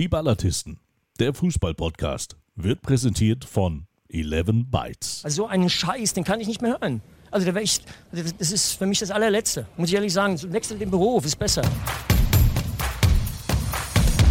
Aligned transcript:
Die 0.00 0.08
Ballatisten, 0.08 0.80
der 1.18 1.34
Fußball-Podcast, 1.34 2.38
wird 2.54 2.80
präsentiert 2.80 3.44
von 3.44 3.86
11 4.08 4.70
Bytes. 4.70 5.20
Also 5.24 5.42
so 5.42 5.46
einen 5.46 5.68
Scheiß, 5.68 6.14
den 6.14 6.24
kann 6.24 6.40
ich 6.40 6.48
nicht 6.48 6.62
mehr 6.62 6.80
hören. 6.80 7.02
Also 7.30 7.52
da 7.52 7.60
ich, 7.60 7.82
das 8.10 8.50
ist 8.50 8.78
für 8.78 8.86
mich 8.86 9.00
das 9.00 9.10
allerletzte. 9.10 9.66
Muss 9.76 9.90
ich 9.90 9.94
ehrlich 9.94 10.14
sagen, 10.14 10.40
wechsel 10.54 10.78
den 10.78 10.90
Beruf, 10.90 11.26
ist 11.26 11.38
besser. 11.38 11.60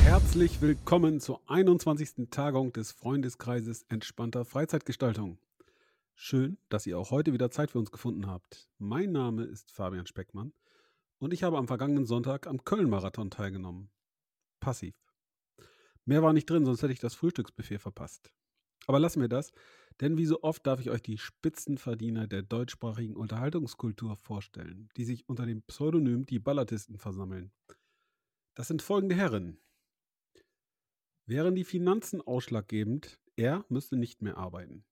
Herzlich 0.05 0.59
willkommen 0.59 1.19
zur 1.19 1.39
21. 1.45 2.29
Tagung 2.31 2.73
des 2.73 2.91
Freundeskreises 2.91 3.85
entspannter 3.89 4.45
Freizeitgestaltung. 4.45 5.37
Schön, 6.15 6.57
dass 6.69 6.87
ihr 6.87 6.97
auch 6.97 7.11
heute 7.11 7.31
wieder 7.31 7.51
Zeit 7.51 7.69
für 7.69 7.77
uns 7.77 7.91
gefunden 7.91 8.25
habt. 8.25 8.67
Mein 8.79 9.11
Name 9.11 9.43
ist 9.43 9.71
Fabian 9.71 10.07
Speckmann 10.07 10.51
und 11.19 11.31
ich 11.31 11.43
habe 11.43 11.59
am 11.59 11.67
vergangenen 11.67 12.07
Sonntag 12.07 12.47
am 12.47 12.63
Köln-Marathon 12.63 13.29
teilgenommen. 13.29 13.91
Passiv. 14.59 14.95
Mehr 16.09 16.23
war 16.23 16.33
nicht 16.33 16.49
drin, 16.49 16.65
sonst 16.65 16.81
hätte 16.81 16.91
ich 16.91 16.97
das 16.97 17.13
Frühstücksbuffet 17.13 17.77
verpasst. 17.77 18.33
Aber 18.87 18.99
lassen 18.99 19.21
wir 19.21 19.27
das, 19.27 19.51
denn 20.01 20.17
wie 20.17 20.25
so 20.25 20.41
oft 20.41 20.65
darf 20.65 20.79
ich 20.79 20.89
euch 20.89 21.03
die 21.03 21.19
Spitzenverdiener 21.19 22.25
der 22.25 22.41
deutschsprachigen 22.41 23.15
Unterhaltungskultur 23.15 24.15
vorstellen, 24.15 24.89
die 24.97 25.03
sich 25.03 25.29
unter 25.29 25.45
dem 25.45 25.61
Pseudonym 25.61 26.25
die 26.25 26.39
Ballatisten 26.39 26.97
versammeln. 26.97 27.51
Das 28.55 28.67
sind 28.67 28.81
folgende 28.81 29.13
Herren. 29.13 29.59
Wären 31.27 31.53
die 31.53 31.63
Finanzen 31.63 32.21
ausschlaggebend, 32.21 33.19
er 33.35 33.63
müsste 33.69 33.95
nicht 33.95 34.23
mehr 34.23 34.37
arbeiten. 34.37 34.85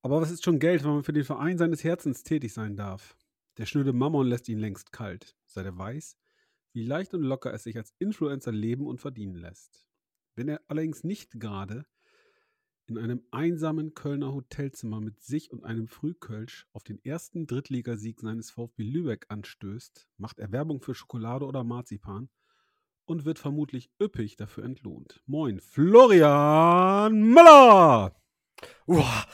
Aber 0.00 0.22
was 0.22 0.30
ist 0.30 0.42
schon 0.42 0.58
Geld, 0.58 0.84
wenn 0.84 0.92
man 0.92 1.04
für 1.04 1.12
den 1.12 1.24
Verein 1.24 1.58
seines 1.58 1.84
Herzens 1.84 2.22
tätig 2.22 2.54
sein 2.54 2.76
darf? 2.76 3.14
Der 3.58 3.66
schnöde 3.66 3.92
Mammon 3.92 4.26
lässt 4.26 4.48
ihn 4.48 4.58
längst 4.58 4.90
kalt, 4.90 5.36
seit 5.44 5.66
er 5.66 5.76
weiß, 5.76 6.16
wie 6.72 6.82
leicht 6.82 7.12
und 7.12 7.24
locker 7.24 7.52
es 7.52 7.64
sich 7.64 7.76
als 7.76 7.92
Influencer 7.98 8.52
leben 8.52 8.86
und 8.86 9.02
verdienen 9.02 9.34
lässt. 9.34 9.89
Wenn 10.34 10.48
er 10.48 10.60
allerdings 10.68 11.04
nicht 11.04 11.38
gerade 11.40 11.86
in 12.86 12.98
einem 12.98 13.22
einsamen 13.30 13.94
Kölner 13.94 14.32
Hotelzimmer 14.32 15.00
mit 15.00 15.22
sich 15.22 15.52
und 15.52 15.64
einem 15.64 15.86
Frühkölsch 15.86 16.66
auf 16.72 16.82
den 16.82 17.02
ersten 17.04 17.46
Drittligasieg 17.46 18.20
seines 18.20 18.50
VfB 18.50 18.82
Lübeck 18.82 19.26
anstößt, 19.28 20.08
macht 20.16 20.40
er 20.40 20.50
Werbung 20.50 20.80
für 20.80 20.94
Schokolade 20.94 21.46
oder 21.46 21.62
Marzipan 21.62 22.28
und 23.04 23.24
wird 23.24 23.38
vermutlich 23.38 23.90
üppig 24.00 24.36
dafür 24.36 24.64
entlohnt. 24.64 25.22
Moin, 25.26 25.60
Florian 25.60 27.12
Müller! 27.22 28.14
Uah, 28.86 29.26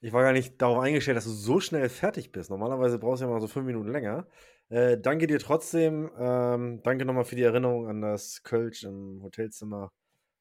ich 0.00 0.12
war 0.12 0.22
gar 0.22 0.32
nicht 0.32 0.60
darauf 0.60 0.78
eingestellt, 0.78 1.16
dass 1.16 1.24
du 1.24 1.30
so 1.30 1.60
schnell 1.60 1.88
fertig 1.88 2.30
bist. 2.30 2.50
Normalerweise 2.50 2.98
brauchst 2.98 3.22
du 3.22 3.26
ja 3.26 3.30
mal 3.30 3.40
so 3.40 3.48
fünf 3.48 3.66
Minuten 3.66 3.90
länger. 3.90 4.26
Äh, 4.68 4.98
danke 4.98 5.26
dir 5.26 5.38
trotzdem. 5.38 6.10
Ähm, 6.18 6.82
danke 6.82 7.04
nochmal 7.04 7.24
für 7.24 7.36
die 7.36 7.42
Erinnerung 7.42 7.88
an 7.88 8.02
das 8.02 8.42
Kölsch 8.42 8.84
im 8.84 9.22
Hotelzimmer. 9.22 9.90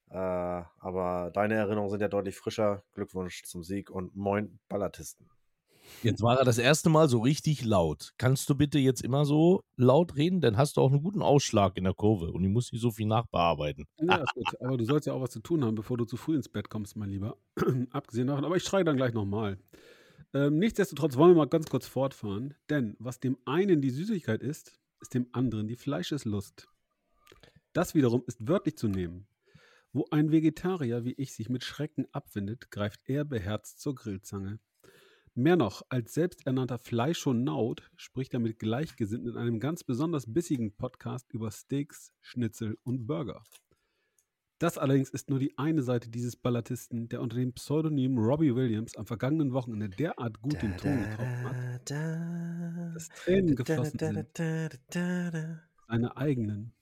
Äh, 0.10 0.16
aber 0.16 1.32
deine 1.34 1.56
Erinnerungen 1.56 1.90
sind 1.90 2.02
ja 2.02 2.08
deutlich 2.08 2.38
frischer. 2.38 2.84
Glückwunsch 2.94 3.44
zum 3.44 3.64
Sieg 3.64 3.90
und 3.90 4.16
moin 4.16 4.60
Ballatisten. 4.70 5.30
Jetzt 6.04 6.22
war 6.22 6.38
er 6.38 6.46
das 6.46 6.58
erste 6.58 6.90
Mal 6.90 7.10
so 7.10 7.20
richtig 7.20 7.64
laut. 7.64 8.14
Kannst 8.18 8.50
du 8.50 8.56
bitte 8.56 8.78
jetzt 8.78 9.02
immer 9.02 9.26
so 9.26 9.62
laut 9.78 10.16
reden? 10.16 10.42
Dann 10.42 10.58
hast 10.58 10.78
du 10.78 10.82
auch 10.82 10.92
einen 10.92 11.02
guten 11.02 11.22
Ausschlag 11.22 11.78
in 11.78 11.86
der 11.86 11.94
Kurve 11.94 12.32
und 12.32 12.44
ich 12.44 12.50
muss 12.50 12.72
nicht 12.72 12.82
so 12.82 12.92
viel 12.92 13.08
nachbearbeiten. 13.08 13.86
Ja, 14.00 14.18
ist 14.18 14.34
gut. 14.34 14.62
Aber 14.62 14.78
du 14.78 14.86
sollst 14.86 15.08
ja 15.08 15.14
auch 15.14 15.22
was 15.22 15.32
zu 15.32 15.40
tun 15.40 15.64
haben, 15.66 15.76
bevor 15.76 15.98
du 15.98 16.06
zu 16.06 16.18
früh 16.18 16.36
ins 16.36 16.50
Bett 16.50 16.70
kommst, 16.70 16.96
mein 16.96 17.10
Lieber. 17.10 17.38
Abgesehen 17.92 18.28
davon, 18.28 18.46
aber 18.46 18.56
ich 18.56 18.64
schreie 18.64 18.84
dann 18.84 18.98
gleich 18.98 19.14
nochmal. 19.14 19.58
Ähm, 20.34 20.60
nichtsdestotrotz 20.60 21.16
wollen 21.16 21.32
wir 21.32 21.38
mal 21.38 21.48
ganz 21.48 21.70
kurz 21.70 21.88
fortfahren, 21.88 22.54
denn 22.70 22.96
was 23.00 23.20
dem 23.20 23.38
einen 23.46 23.82
die 23.82 23.90
Süßigkeit 23.90 24.42
ist, 24.42 24.80
ist 25.02 25.14
dem 25.14 25.28
anderen 25.32 25.68
die 25.68 25.76
Fleischeslust. 25.76 26.68
Das 27.74 27.96
wiederum 27.96 28.24
ist 28.28 28.48
wörtlich 28.48 28.78
zu 28.78 28.88
nehmen. 28.88 29.28
Wo 29.98 30.06
ein 30.12 30.32
Vegetarier 30.32 31.06
wie 31.06 31.16
ich 31.18 31.34
sich 31.34 31.50
mit 31.50 31.64
Schrecken 31.64 32.06
abwendet, 32.12 32.70
greift 32.70 33.02
er 33.08 33.26
beherzt 33.26 33.80
zur 33.80 33.96
Grillzange. 33.96 34.60
Mehr 35.34 35.56
noch, 35.56 35.82
als 35.90 36.14
selbsternannter 36.14 36.78
Fleischonaut 36.78 37.82
spricht 37.96 38.36
er 38.36 38.40
mit 38.40 38.60
Gleichgesinnten 38.60 39.32
in 39.32 39.38
einem 39.38 39.60
ganz 39.60 39.84
besonders 39.84 40.32
bissigen 40.32 40.76
Podcast 40.76 41.34
über 41.34 41.50
Steaks, 41.50 42.14
Schnitzel 42.22 42.78
und 42.84 43.08
Burger. 43.08 43.42
Das 44.60 44.78
allerdings 44.78 45.10
ist 45.10 45.32
nur 45.32 45.40
die 45.40 45.58
eine 45.58 45.82
Seite 45.82 46.12
dieses 46.12 46.36
Ballatisten, 46.36 47.10
der 47.10 47.20
unter 47.20 47.38
dem 47.38 47.54
Pseudonym 47.54 48.20
Robbie 48.20 48.54
Williams 48.54 48.96
am 48.98 49.08
vergangenen 49.08 49.52
Wochenende 49.54 49.90
derart 49.90 50.40
gut 50.44 50.62
den 50.62 50.78
Ton 50.78 51.02
getroffen 51.02 51.44
hat, 51.44 51.90
dass 51.90 53.10
Tränen 53.10 53.56
geflossen 53.56 53.98
sind. 53.98 54.28
Seine 55.88 56.16
eigenen. 56.16 56.77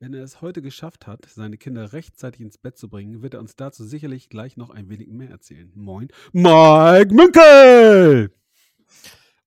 Wenn 0.00 0.14
er 0.14 0.22
es 0.22 0.40
heute 0.40 0.62
geschafft 0.62 1.08
hat, 1.08 1.26
seine 1.28 1.58
Kinder 1.58 1.92
rechtzeitig 1.92 2.40
ins 2.40 2.56
Bett 2.56 2.78
zu 2.78 2.88
bringen, 2.88 3.20
wird 3.20 3.34
er 3.34 3.40
uns 3.40 3.56
dazu 3.56 3.84
sicherlich 3.84 4.28
gleich 4.28 4.56
noch 4.56 4.70
ein 4.70 4.88
wenig 4.88 5.08
mehr 5.08 5.28
erzählen. 5.28 5.72
Moin, 5.74 6.06
Mike 6.32 7.12
Münkel! 7.12 8.32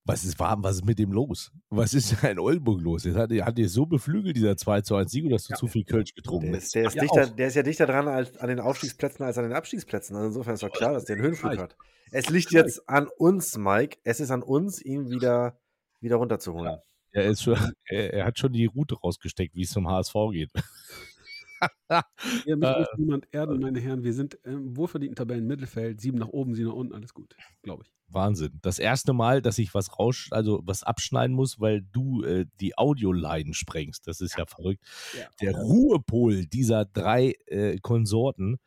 Was 0.03 0.25
ist 0.25 0.37
warm? 0.39 0.61
Was 0.61 0.75
ist 0.75 0.85
mit 0.85 0.99
dem 0.99 1.13
los? 1.13 1.53
Was 1.69 1.93
ist 1.93 2.21
in 2.25 2.37
Oldenburg 2.37 2.81
los? 2.81 3.05
Jetzt 3.05 3.15
hat, 3.15 3.31
hat 3.31 3.57
dir 3.57 3.69
so 3.69 3.85
beflügelt, 3.85 4.35
dieser 4.35 4.57
2 4.57 4.81
zu 4.81 4.95
1 4.95 5.09
Sieg, 5.09 5.29
dass 5.29 5.45
du 5.45 5.53
ja. 5.53 5.55
zu 5.55 5.67
viel 5.67 5.85
Kölsch 5.85 6.13
getrunken 6.13 6.53
hast. 6.53 6.75
Der, 6.75 6.87
ist, 6.87 6.95
ja 6.95 7.01
dichter, 7.01 7.27
der 7.27 7.47
ist 7.47 7.55
ja 7.55 7.63
dichter 7.63 7.85
dran 7.85 8.09
als, 8.09 8.35
an 8.37 8.49
den 8.49 8.59
Aufstiegsplätzen 8.59 9.25
als 9.25 9.37
an 9.37 9.45
den 9.45 9.53
Abstiegsplätzen. 9.53 10.17
Also 10.17 10.27
insofern 10.27 10.55
ist 10.55 10.63
doch 10.63 10.71
klar, 10.73 10.91
dass 10.91 11.05
der 11.05 11.15
einen 11.15 11.23
Höhenflug 11.27 11.59
hat. 11.59 11.77
Es 12.11 12.29
liegt 12.29 12.51
jetzt 12.51 12.89
an 12.89 13.07
uns, 13.17 13.57
Mike. 13.57 13.99
Es 14.03 14.19
ist 14.19 14.31
an 14.31 14.43
uns, 14.43 14.83
ihn 14.83 15.09
wieder, 15.09 15.57
wieder 16.01 16.17
runterzuholen. 16.17 16.73
Ja. 16.73 16.83
Er, 17.11 17.25
ist 17.25 17.43
schon, 17.43 17.55
er, 17.85 18.13
er, 18.13 18.25
hat 18.25 18.39
schon 18.39 18.53
die 18.53 18.65
Route 18.65 18.95
rausgesteckt, 18.95 19.55
wie 19.55 19.63
es 19.63 19.71
zum 19.71 19.87
HSV 19.87 20.13
geht. 20.31 20.51
Hier 22.43 22.57
mich 22.57 22.69
muss 22.69 22.87
äh. 22.87 22.97
niemand 22.97 23.27
erden, 23.31 23.59
meine 23.59 23.79
Herren. 23.79 24.03
Wir 24.03 24.13
sind 24.13 24.35
im 24.43 24.75
wohlverdienten 24.75 25.15
Tabellenmittelfeld. 25.15 26.01
Sieben 26.01 26.17
nach 26.17 26.29
oben, 26.29 26.55
sieben 26.55 26.69
nach 26.69 26.75
unten, 26.75 26.93
alles 26.93 27.13
gut, 27.13 27.35
glaube 27.61 27.83
ich. 27.83 27.91
Wahnsinn. 28.07 28.59
Das 28.61 28.79
erste 28.79 29.13
Mal, 29.13 29.41
dass 29.41 29.57
ich 29.57 29.73
was 29.73 29.97
raus, 29.97 30.27
also 30.31 30.61
was 30.65 30.83
abschneiden 30.83 31.35
muss, 31.35 31.59
weil 31.59 31.81
du 31.81 32.23
äh, 32.23 32.45
die 32.59 32.77
Audioleiden 32.77 33.53
sprengst. 33.53 34.07
Das 34.07 34.21
ist 34.21 34.33
ja, 34.33 34.39
ja 34.39 34.45
verrückt. 34.45 34.83
Ja. 35.17 35.27
Der 35.41 35.55
Ruhepol 35.55 36.45
dieser 36.45 36.85
drei 36.85 37.35
äh, 37.45 37.77
Konsorten. 37.77 38.57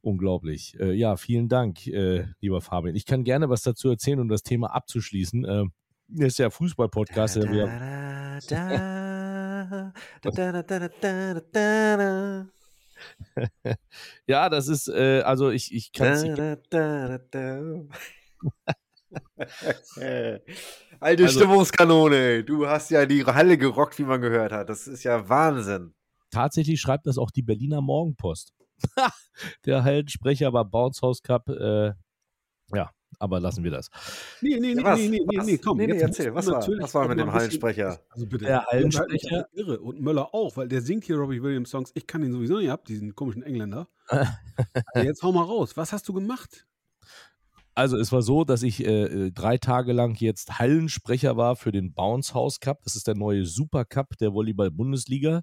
Unglaublich. 0.00 0.78
Äh, 0.80 0.94
ja, 0.94 1.16
vielen 1.16 1.48
Dank, 1.48 1.86
äh, 1.86 2.26
lieber 2.40 2.60
Fabian. 2.60 2.96
Ich 2.96 3.06
kann 3.06 3.22
gerne 3.22 3.48
was 3.48 3.62
dazu 3.62 3.88
erzählen, 3.88 4.18
um 4.18 4.28
das 4.28 4.42
Thema 4.42 4.74
abzuschließen. 4.74 5.70
Das 6.14 6.28
ist 6.28 6.38
ja 6.38 6.50
Fußball-Podcast. 6.50 7.36
ja, 14.26 14.50
das 14.50 14.68
ist, 14.68 14.88
äh, 14.88 15.22
also 15.22 15.50
ich, 15.50 15.74
ich 15.74 15.92
kann 15.92 16.08
es 16.08 16.22
Alte 21.00 21.24
also, 21.24 21.38
Stimmungskanone, 21.38 22.44
du 22.44 22.66
hast 22.66 22.90
ja 22.90 23.06
die 23.06 23.24
Halle 23.24 23.56
gerockt, 23.58 23.98
wie 23.98 24.04
man 24.04 24.20
gehört 24.20 24.52
hat. 24.52 24.68
Das 24.68 24.86
ist 24.86 25.04
ja 25.04 25.28
Wahnsinn. 25.28 25.94
Tatsächlich 26.30 26.80
schreibt 26.80 27.06
das 27.06 27.18
auch 27.18 27.30
die 27.30 27.42
Berliner 27.42 27.80
Morgenpost. 27.80 28.52
Der 29.64 29.84
Hallensprecher 29.84 30.52
war 30.52 30.64
Bounce 30.64 31.02
House 31.02 31.22
Cup. 31.22 31.48
Äh, 31.48 31.92
ja, 32.74 32.90
aber 33.18 33.40
lassen 33.40 33.64
wir 33.64 33.70
das. 33.70 33.90
Nee, 34.40 34.58
nee, 34.58 34.74
nee, 34.74 34.82
ja, 34.82 34.96
nee, 34.96 35.08
nee, 35.08 35.20
nee, 35.24 35.38
nee, 35.44 35.58
komm. 35.58 35.78
Nee, 35.78 35.86
nee, 35.86 35.98
erzähl, 35.98 36.34
was 36.34 36.46
war, 36.46 36.66
was 36.66 36.94
war 36.94 37.08
mit 37.08 37.18
dem 37.18 37.32
Hallensprecher? 37.32 38.00
Also 38.10 38.26
bitte, 38.26 38.44
der 38.46 38.64
Hallensprecher. 38.66 39.48
Irre. 39.52 39.80
Und 39.80 40.00
Möller 40.00 40.34
auch, 40.34 40.56
weil 40.56 40.68
der 40.68 40.82
singt 40.82 41.04
hier 41.04 41.16
Robbie 41.16 41.42
Williams 41.42 41.70
Songs. 41.70 41.90
Ich 41.94 42.06
kann 42.06 42.22
den 42.22 42.32
sowieso 42.32 42.58
nicht 42.58 42.70
ab, 42.70 42.84
diesen 42.84 43.14
komischen 43.14 43.42
Engländer. 43.42 43.88
also 44.08 45.06
jetzt 45.06 45.22
hau 45.22 45.32
mal 45.32 45.44
raus. 45.44 45.76
Was 45.76 45.92
hast 45.92 46.08
du 46.08 46.12
gemacht? 46.12 46.66
Also 47.74 47.96
es 47.96 48.12
war 48.12 48.20
so, 48.22 48.44
dass 48.44 48.62
ich 48.62 48.84
äh, 48.84 49.30
drei 49.30 49.56
Tage 49.56 49.92
lang 49.92 50.14
jetzt 50.20 50.58
Hallensprecher 50.58 51.36
war 51.36 51.56
für 51.56 51.72
den 51.72 51.94
Bounce 51.94 52.34
House 52.34 52.60
Cup. 52.60 52.82
Das 52.84 52.96
ist 52.96 53.06
der 53.06 53.14
neue 53.14 53.46
Super 53.46 53.84
Cup 53.84 54.18
der 54.18 54.34
Volleyball-Bundesliga. 54.34 55.42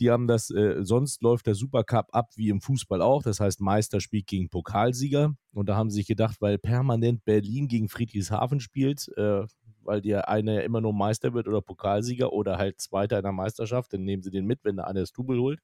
Die 0.00 0.10
haben 0.10 0.26
das, 0.26 0.50
äh, 0.50 0.84
sonst 0.84 1.22
läuft 1.22 1.46
der 1.46 1.54
Supercup 1.54 2.08
ab 2.12 2.30
wie 2.36 2.50
im 2.50 2.60
Fußball 2.60 3.00
auch. 3.00 3.22
Das 3.22 3.40
heißt, 3.40 3.60
Meister 3.60 4.00
spielt 4.00 4.26
gegen 4.26 4.50
Pokalsieger. 4.50 5.34
Und 5.52 5.68
da 5.68 5.76
haben 5.76 5.90
sie 5.90 5.96
sich 5.96 6.06
gedacht, 6.06 6.36
weil 6.40 6.58
permanent 6.58 7.24
Berlin 7.24 7.68
gegen 7.68 7.88
Friedrichshafen 7.88 8.60
spielt, 8.60 9.08
äh, 9.16 9.46
weil 9.82 10.02
der 10.02 10.28
eine 10.28 10.62
immer 10.62 10.80
nur 10.80 10.92
Meister 10.92 11.32
wird 11.32 11.48
oder 11.48 11.62
Pokalsieger 11.62 12.32
oder 12.32 12.58
halt 12.58 12.80
Zweiter 12.80 13.18
in 13.18 13.22
der 13.22 13.32
Meisterschaft, 13.32 13.92
dann 13.92 14.04
nehmen 14.04 14.22
sie 14.22 14.30
den 14.30 14.46
mit, 14.46 14.64
wenn 14.64 14.76
der 14.76 14.86
eine 14.86 15.00
das 15.00 15.12
Double 15.12 15.38
holt. 15.38 15.60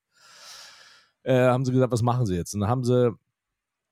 Äh, 1.25 1.35
haben 1.35 1.65
sie 1.65 1.73
gesagt, 1.73 1.93
was 1.93 2.03
machen 2.03 2.27
sie 2.27 2.35
jetzt? 2.37 2.55
Und 2.55 2.61
dann 2.61 2.71
haben 2.71 2.85
sie 2.85 3.13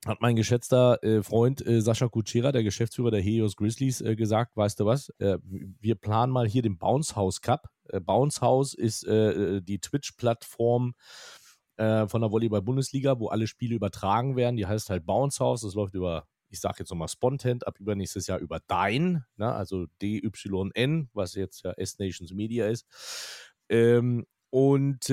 hat 0.06 0.22
mein 0.22 0.36
geschätzter 0.36 1.02
äh, 1.02 1.22
Freund 1.22 1.64
äh, 1.66 1.82
Sascha 1.82 2.08
Kutschera, 2.08 2.52
der 2.52 2.62
Geschäftsführer 2.62 3.10
der 3.10 3.20
Helios 3.20 3.56
Grizzlies, 3.56 4.00
äh, 4.00 4.16
gesagt, 4.16 4.56
weißt 4.56 4.80
du 4.80 4.86
was, 4.86 5.10
äh, 5.18 5.38
wir 5.42 5.94
planen 5.94 6.32
mal 6.32 6.48
hier 6.48 6.62
den 6.62 6.78
Bounce 6.78 7.16
House 7.16 7.42
Cup. 7.42 7.68
Äh, 7.88 8.00
Bounce 8.00 8.40
House 8.40 8.72
ist 8.72 9.06
äh, 9.06 9.60
die 9.60 9.78
Twitch-Plattform 9.78 10.94
von 11.76 12.20
der 12.20 12.30
Volleyball-Bundesliga, 12.30 13.18
wo 13.20 13.28
alle 13.28 13.46
Spiele 13.46 13.74
übertragen 13.74 14.36
werden. 14.36 14.56
Die 14.56 14.66
heißt 14.66 14.90
halt 14.90 15.06
Bounce 15.06 15.42
House. 15.42 15.62
Das 15.62 15.72
läuft 15.72 15.94
über, 15.94 16.26
ich 16.50 16.60
sage 16.60 16.80
jetzt 16.80 16.90
nochmal 16.90 17.08
Spontent, 17.08 17.66
ab 17.66 17.80
übernächstes 17.80 18.26
Jahr 18.26 18.38
über 18.38 18.60
Dein, 18.66 19.24
ne? 19.36 19.50
also 19.50 19.86
DYN, 20.02 21.08
was 21.14 21.36
jetzt 21.36 21.62
ja 21.62 21.70
S-Nations 21.70 22.34
Media 22.34 22.66
ist. 22.66 22.84
Ähm, 23.70 24.26
und 24.50 25.08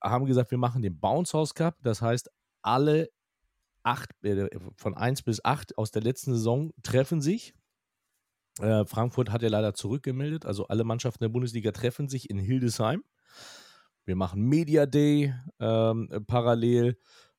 haben 0.00 0.26
gesagt, 0.26 0.52
wir 0.52 0.58
machen 0.58 0.82
den 0.82 1.00
Bounce 1.00 1.36
House 1.36 1.54
Cup. 1.56 1.74
Das 1.82 2.00
heißt, 2.00 2.30
alle 2.62 3.08
acht, 3.82 4.10
äh, 4.24 4.48
von 4.76 4.94
1 4.94 5.22
bis 5.22 5.44
8 5.44 5.78
aus 5.78 5.90
der 5.90 6.02
letzten 6.02 6.32
Saison 6.32 6.72
treffen 6.82 7.20
sich. 7.20 7.54
Äh, 8.60 8.84
Frankfurt 8.84 9.30
hat 9.30 9.42
ja 9.42 9.48
leider 9.48 9.74
zurückgemeldet. 9.74 10.46
Also 10.46 10.66
alle 10.68 10.84
Mannschaften 10.84 11.24
der 11.24 11.30
Bundesliga 11.30 11.72
treffen 11.72 12.08
sich 12.08 12.30
in 12.30 12.38
Hildesheim. 12.38 13.02
Wir 14.04 14.16
machen 14.16 14.42
Media 14.42 14.86
Day 14.86 15.34
ähm, 15.60 16.08
parallel 16.26 16.98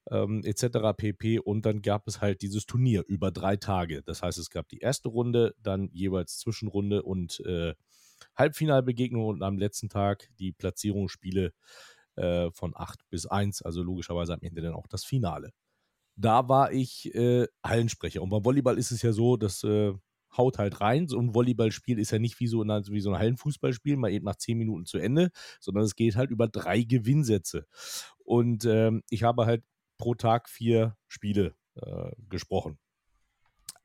ähm, 0.09 0.41
etc. 0.43 0.95
pp. 0.95 1.39
Und 1.39 1.65
dann 1.65 1.81
gab 1.81 2.07
es 2.07 2.21
halt 2.21 2.41
dieses 2.41 2.65
Turnier 2.65 3.03
über 3.07 3.31
drei 3.31 3.57
Tage. 3.57 4.01
Das 4.03 4.23
heißt, 4.23 4.37
es 4.37 4.49
gab 4.49 4.69
die 4.69 4.79
erste 4.79 5.09
Runde, 5.09 5.55
dann 5.61 5.89
jeweils 5.91 6.37
Zwischenrunde 6.39 7.03
und 7.03 7.39
äh, 7.41 7.73
Halbfinalbegegnung 8.35 9.25
und 9.25 9.43
am 9.43 9.57
letzten 9.57 9.89
Tag 9.89 10.29
die 10.39 10.51
Platzierungsspiele 10.51 11.53
äh, 12.15 12.51
von 12.51 12.73
8 12.75 13.09
bis 13.09 13.25
1, 13.25 13.61
also 13.61 13.83
logischerweise 13.83 14.33
am 14.33 14.41
Ende 14.41 14.61
dann 14.61 14.73
auch 14.73 14.87
das 14.87 15.03
Finale. 15.03 15.51
Da 16.15 16.47
war 16.47 16.71
ich 16.71 17.13
äh, 17.15 17.47
Hallensprecher. 17.65 18.21
Und 18.21 18.29
beim 18.29 18.45
Volleyball 18.45 18.77
ist 18.77 18.91
es 18.91 19.01
ja 19.01 19.13
so, 19.13 19.37
dass 19.37 19.63
äh, 19.63 19.93
haut 20.37 20.57
halt 20.57 20.81
rein. 20.81 21.07
So 21.07 21.19
ein 21.19 21.33
Volleyballspiel 21.33 21.99
ist 21.99 22.11
ja 22.11 22.19
nicht 22.19 22.39
wie 22.39 22.47
so, 22.47 22.61
eine, 22.61 22.83
wie 22.87 23.01
so 23.01 23.11
ein 23.11 23.19
Hallenfußballspiel, 23.19 23.97
mal 23.97 24.11
eben 24.11 24.25
nach 24.25 24.35
10 24.35 24.57
Minuten 24.57 24.85
zu 24.85 24.97
Ende, 24.97 25.31
sondern 25.59 25.83
es 25.83 25.95
geht 25.95 26.15
halt 26.15 26.31
über 26.31 26.47
drei 26.47 26.81
Gewinnsätze. 26.81 27.65
Und 28.17 28.65
ähm, 28.65 29.03
ich 29.09 29.23
habe 29.23 29.45
halt 29.45 29.63
pro 29.97 30.15
Tag 30.15 30.49
vier 30.49 30.97
Spiele 31.07 31.55
äh, 31.75 32.11
gesprochen. 32.29 32.77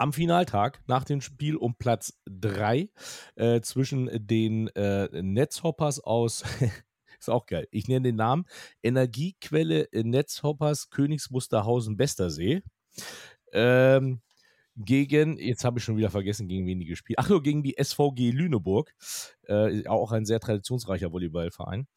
Am 0.00 0.12
Finaltag 0.12 0.80
nach 0.86 1.02
dem 1.02 1.20
Spiel 1.20 1.56
um 1.56 1.74
Platz 1.74 2.20
3 2.26 2.88
äh, 3.34 3.60
zwischen 3.62 4.08
den 4.26 4.68
äh, 4.68 5.08
Netzhoppers 5.22 6.00
aus, 6.00 6.44
ist 7.18 7.30
auch 7.30 7.46
geil, 7.46 7.66
ich 7.70 7.88
nenne 7.88 8.08
den 8.08 8.16
Namen, 8.16 8.44
Energiequelle 8.82 9.88
Netzhoppers 9.92 10.90
Königs 10.90 11.32
Wusterhausen 11.32 11.96
Bestersee. 11.96 12.62
Ähm, 13.52 14.20
gegen, 14.76 15.38
jetzt 15.38 15.64
habe 15.64 15.78
ich 15.78 15.84
schon 15.84 15.96
wieder 15.96 16.10
vergessen, 16.10 16.46
gegen 16.46 16.66
wen 16.66 16.78
die 16.78 16.86
gespielt. 16.86 17.18
Ach 17.18 17.26
so, 17.26 17.40
gegen 17.40 17.62
die 17.62 17.76
SVG 17.82 18.30
Lüneburg, 18.30 18.94
äh, 19.48 19.86
auch 19.88 20.12
ein 20.12 20.24
sehr 20.24 20.38
traditionsreicher 20.40 21.12
Volleyballverein. 21.12 21.88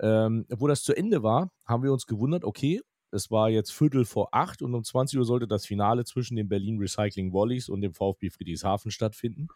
Ähm, 0.00 0.46
wo 0.48 0.66
das 0.66 0.82
zu 0.82 0.94
Ende 0.94 1.22
war, 1.22 1.52
haben 1.64 1.82
wir 1.82 1.92
uns 1.92 2.06
gewundert, 2.06 2.44
okay, 2.44 2.80
es 3.10 3.30
war 3.30 3.48
jetzt 3.48 3.72
Viertel 3.72 4.04
vor 4.04 4.30
acht 4.32 4.60
und 4.60 4.74
um 4.74 4.82
20 4.82 5.18
Uhr 5.18 5.24
sollte 5.24 5.46
das 5.46 5.66
Finale 5.66 6.04
zwischen 6.04 6.36
den 6.36 6.48
Berlin 6.48 6.78
Recycling 6.78 7.32
Volleys 7.32 7.68
und 7.68 7.80
dem 7.80 7.94
VfB 7.94 8.30
Friedrichshafen 8.30 8.90
stattfinden. 8.90 9.48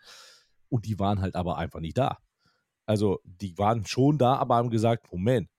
Und 0.68 0.86
die 0.86 0.98
waren 0.98 1.20
halt 1.20 1.34
aber 1.34 1.58
einfach 1.58 1.80
nicht 1.80 1.98
da. 1.98 2.18
Also, 2.88 3.20
die 3.24 3.58
waren 3.58 3.84
schon 3.84 4.16
da, 4.16 4.36
aber 4.36 4.56
haben 4.56 4.70
gesagt: 4.70 5.12
Moment, 5.12 5.50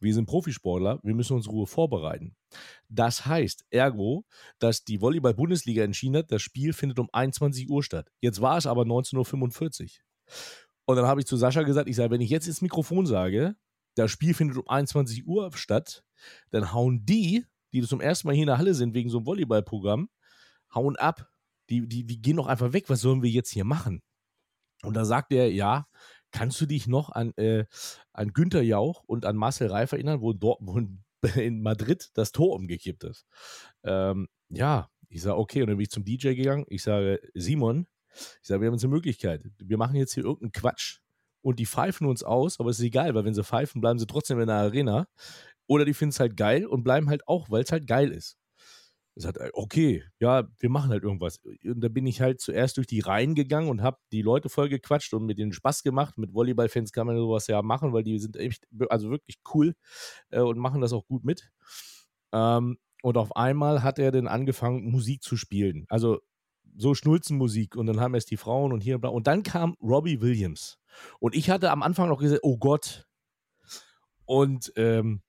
wir 0.00 0.12
sind 0.12 0.26
Profisportler, 0.26 0.98
wir 1.04 1.14
müssen 1.14 1.34
uns 1.34 1.48
Ruhe 1.48 1.68
vorbereiten. 1.68 2.34
Das 2.88 3.26
heißt, 3.26 3.64
ergo, 3.70 4.24
dass 4.58 4.82
die 4.82 5.00
Volleyball-Bundesliga 5.00 5.84
entschieden 5.84 6.16
hat, 6.16 6.32
das 6.32 6.42
Spiel 6.42 6.72
findet 6.72 6.98
um 6.98 7.08
21 7.12 7.70
Uhr 7.70 7.84
statt. 7.84 8.10
Jetzt 8.20 8.40
war 8.40 8.58
es 8.58 8.66
aber 8.66 8.82
19.45 8.82 9.82
Uhr. 9.84 9.88
Und 10.86 10.96
dann 10.96 11.06
habe 11.06 11.20
ich 11.20 11.26
zu 11.26 11.36
Sascha 11.36 11.62
gesagt, 11.62 11.88
ich 11.88 11.94
sage, 11.94 12.10
wenn 12.10 12.20
ich 12.20 12.30
jetzt 12.30 12.48
ins 12.48 12.60
Mikrofon 12.60 13.06
sage, 13.06 13.54
das 13.94 14.10
Spiel 14.10 14.34
findet 14.34 14.56
um 14.56 14.68
21 14.68 15.28
Uhr 15.28 15.50
statt, 15.54 16.02
dann 16.50 16.72
hauen 16.72 17.04
die, 17.04 17.44
die 17.72 17.82
zum 17.82 18.00
ersten 18.00 18.26
Mal 18.26 18.34
hier 18.34 18.42
in 18.44 18.48
der 18.48 18.58
Halle 18.58 18.74
sind 18.74 18.94
wegen 18.94 19.10
so 19.10 19.18
einem 19.18 19.26
Volleyballprogramm, 19.26 20.08
hauen 20.74 20.96
ab. 20.96 21.28
Die, 21.70 21.86
die, 21.86 22.04
die 22.04 22.20
gehen 22.20 22.36
doch 22.36 22.46
einfach 22.46 22.72
weg. 22.72 22.88
Was 22.88 23.00
sollen 23.00 23.22
wir 23.22 23.30
jetzt 23.30 23.50
hier 23.50 23.64
machen? 23.64 24.02
Und 24.82 24.94
da 24.94 25.04
sagt 25.04 25.32
er, 25.32 25.52
ja, 25.52 25.86
kannst 26.30 26.60
du 26.60 26.66
dich 26.66 26.86
noch 26.86 27.10
an, 27.10 27.32
äh, 27.36 27.64
an 28.12 28.32
Günther 28.32 28.62
Jauch 28.62 29.02
und 29.06 29.24
an 29.24 29.36
Marcel 29.36 29.68
Reif 29.68 29.92
erinnern, 29.92 30.20
wo, 30.20 30.32
dort, 30.32 30.60
wo 30.62 30.78
in 31.36 31.62
Madrid 31.62 32.10
das 32.14 32.32
Tor 32.32 32.54
umgekippt 32.54 33.04
ist? 33.04 33.26
Ähm, 33.82 34.28
ja, 34.50 34.90
ich 35.08 35.22
sage, 35.22 35.38
okay, 35.38 35.62
und 35.62 35.68
dann 35.68 35.76
bin 35.76 35.84
ich 35.84 35.90
zum 35.90 36.04
DJ 36.04 36.34
gegangen. 36.34 36.64
Ich 36.68 36.82
sage, 36.82 37.20
Simon, 37.34 37.86
ich 38.12 38.48
sage, 38.48 38.60
wir 38.60 38.66
haben 38.66 38.74
jetzt 38.74 38.84
eine 38.84 38.94
Möglichkeit. 38.94 39.42
Wir 39.58 39.78
machen 39.78 39.96
jetzt 39.96 40.14
hier 40.14 40.24
irgendeinen 40.24 40.52
Quatsch 40.52 41.00
und 41.40 41.58
die 41.58 41.66
pfeifen 41.66 42.06
uns 42.06 42.22
aus, 42.22 42.60
aber 42.60 42.70
es 42.70 42.78
ist 42.78 42.84
egal, 42.84 43.14
weil 43.14 43.24
wenn 43.24 43.34
sie 43.34 43.44
pfeifen, 43.44 43.80
bleiben 43.80 43.98
sie 43.98 44.06
trotzdem 44.06 44.40
in 44.40 44.48
der 44.48 44.56
Arena. 44.56 45.08
Oder 45.66 45.84
die 45.84 45.94
finden 45.94 46.10
es 46.10 46.20
halt 46.20 46.36
geil 46.36 46.66
und 46.66 46.82
bleiben 46.82 47.08
halt 47.08 47.26
auch, 47.28 47.50
weil 47.50 47.62
es 47.62 47.72
halt 47.72 47.86
geil 47.86 48.10
ist. 48.10 48.38
Es 49.18 49.26
hat, 49.26 49.36
okay, 49.54 50.04
ja, 50.20 50.48
wir 50.60 50.70
machen 50.70 50.90
halt 50.90 51.02
irgendwas. 51.02 51.40
Und 51.64 51.80
da 51.80 51.88
bin 51.88 52.06
ich 52.06 52.20
halt 52.20 52.40
zuerst 52.40 52.76
durch 52.76 52.86
die 52.86 53.00
Reihen 53.00 53.34
gegangen 53.34 53.68
und 53.68 53.82
habe 53.82 53.98
die 54.12 54.22
Leute 54.22 54.48
voll 54.48 54.68
gequatscht 54.68 55.12
und 55.12 55.26
mit 55.26 55.38
denen 55.38 55.52
Spaß 55.52 55.82
gemacht. 55.82 56.16
Mit 56.18 56.32
Volleyballfans 56.32 56.92
kann 56.92 57.08
man 57.08 57.16
sowas 57.16 57.48
ja 57.48 57.60
machen, 57.62 57.92
weil 57.92 58.04
die 58.04 58.16
sind 58.20 58.36
echt, 58.36 58.68
also 58.88 59.10
wirklich 59.10 59.40
cool 59.52 59.74
äh, 60.30 60.40
und 60.40 60.58
machen 60.58 60.80
das 60.80 60.92
auch 60.92 61.04
gut 61.04 61.24
mit. 61.24 61.50
Ähm, 62.32 62.78
und 63.02 63.16
auf 63.16 63.34
einmal 63.34 63.82
hat 63.82 63.98
er 63.98 64.12
dann 64.12 64.28
angefangen, 64.28 64.88
Musik 64.88 65.24
zu 65.24 65.36
spielen. 65.36 65.84
Also 65.88 66.20
so 66.76 66.94
Schnulzenmusik 66.94 67.74
und 67.74 67.86
dann 67.86 67.98
haben 67.98 68.14
erst 68.14 68.30
die 68.30 68.36
Frauen 68.36 68.72
und 68.72 68.82
hier 68.82 69.02
und 69.02 69.26
dann 69.26 69.42
kam 69.42 69.74
Robbie 69.82 70.20
Williams. 70.20 70.78
Und 71.18 71.34
ich 71.34 71.50
hatte 71.50 71.72
am 71.72 71.82
Anfang 71.82 72.08
noch 72.08 72.20
gesagt, 72.20 72.42
oh 72.44 72.56
Gott. 72.56 73.08
Und 74.26 74.72
ähm, 74.76 75.22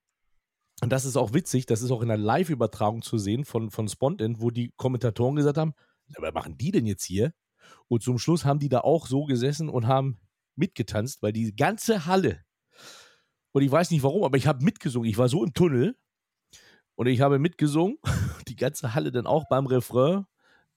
und 0.81 0.89
das 0.89 1.05
ist 1.05 1.17
auch 1.17 1.33
witzig, 1.33 1.65
das 1.65 1.81
ist 1.81 1.91
auch 1.91 2.01
in 2.01 2.07
der 2.07 2.17
Live-Übertragung 2.17 3.01
zu 3.01 3.17
sehen 3.17 3.45
von, 3.45 3.69
von 3.69 3.87
Spontan, 3.87 4.39
wo 4.39 4.49
die 4.49 4.71
Kommentatoren 4.77 5.35
gesagt 5.35 5.57
haben, 5.57 5.73
was 6.17 6.33
machen 6.33 6.57
die 6.57 6.71
denn 6.71 6.85
jetzt 6.85 7.03
hier? 7.03 7.33
Und 7.87 8.03
zum 8.03 8.17
Schluss 8.17 8.45
haben 8.45 8.59
die 8.59 8.69
da 8.69 8.81
auch 8.81 9.07
so 9.07 9.25
gesessen 9.25 9.69
und 9.69 9.87
haben 9.87 10.19
mitgetanzt, 10.55 11.21
weil 11.21 11.33
die 11.33 11.55
ganze 11.55 12.05
Halle, 12.05 12.43
und 13.51 13.63
ich 13.63 13.71
weiß 13.71 13.91
nicht 13.91 14.03
warum, 14.03 14.23
aber 14.23 14.37
ich 14.37 14.47
habe 14.47 14.63
mitgesungen. 14.63 15.09
Ich 15.09 15.17
war 15.17 15.27
so 15.27 15.43
im 15.43 15.53
Tunnel 15.53 15.97
und 16.95 17.07
ich 17.07 17.21
habe 17.21 17.39
mitgesungen, 17.39 17.97
die 18.47 18.55
ganze 18.55 18.93
Halle 18.93 19.11
dann 19.11 19.27
auch 19.27 19.45
beim 19.49 19.65
Refrain 19.65 20.25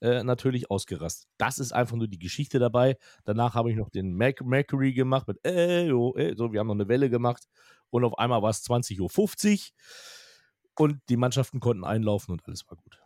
äh, 0.03 0.25
natürlich 0.25 0.71
ausgerastet. 0.71 1.31
Das 1.39 1.59
ist 1.59 1.73
einfach 1.73 1.97
nur 1.97 2.09
die 2.09 2.19
Geschichte 2.19 2.59
dabei. 2.59 2.97
Danach 3.25 3.55
habe 3.55 3.71
ich 3.71 3.77
noch 3.77 3.89
den 3.89 4.15
Mac 4.15 4.45
Mercury 4.45 4.93
gemacht 4.93 5.29
mit 5.29 5.39
äh, 5.47 5.91
oh, 5.93 6.15
äh, 6.17 6.35
so, 6.37 6.53
wir 6.53 6.61
haben 6.61 6.67
noch 6.67 6.75
eine 6.75 6.89
Welle 6.89 7.09
gemacht 7.09 7.45
und 7.91 8.05
auf 8.05 8.19
einmal 8.19 8.43
war 8.43 8.51
es 8.51 8.65
20.50 8.65 9.01
Uhr 9.01 10.85
und 10.85 11.01
die 11.09 11.17
Mannschaften 11.17 11.61
konnten 11.61 11.85
einlaufen 11.85 12.33
und 12.33 12.45
alles 12.47 12.69
war 12.69 12.77
gut. 12.77 13.01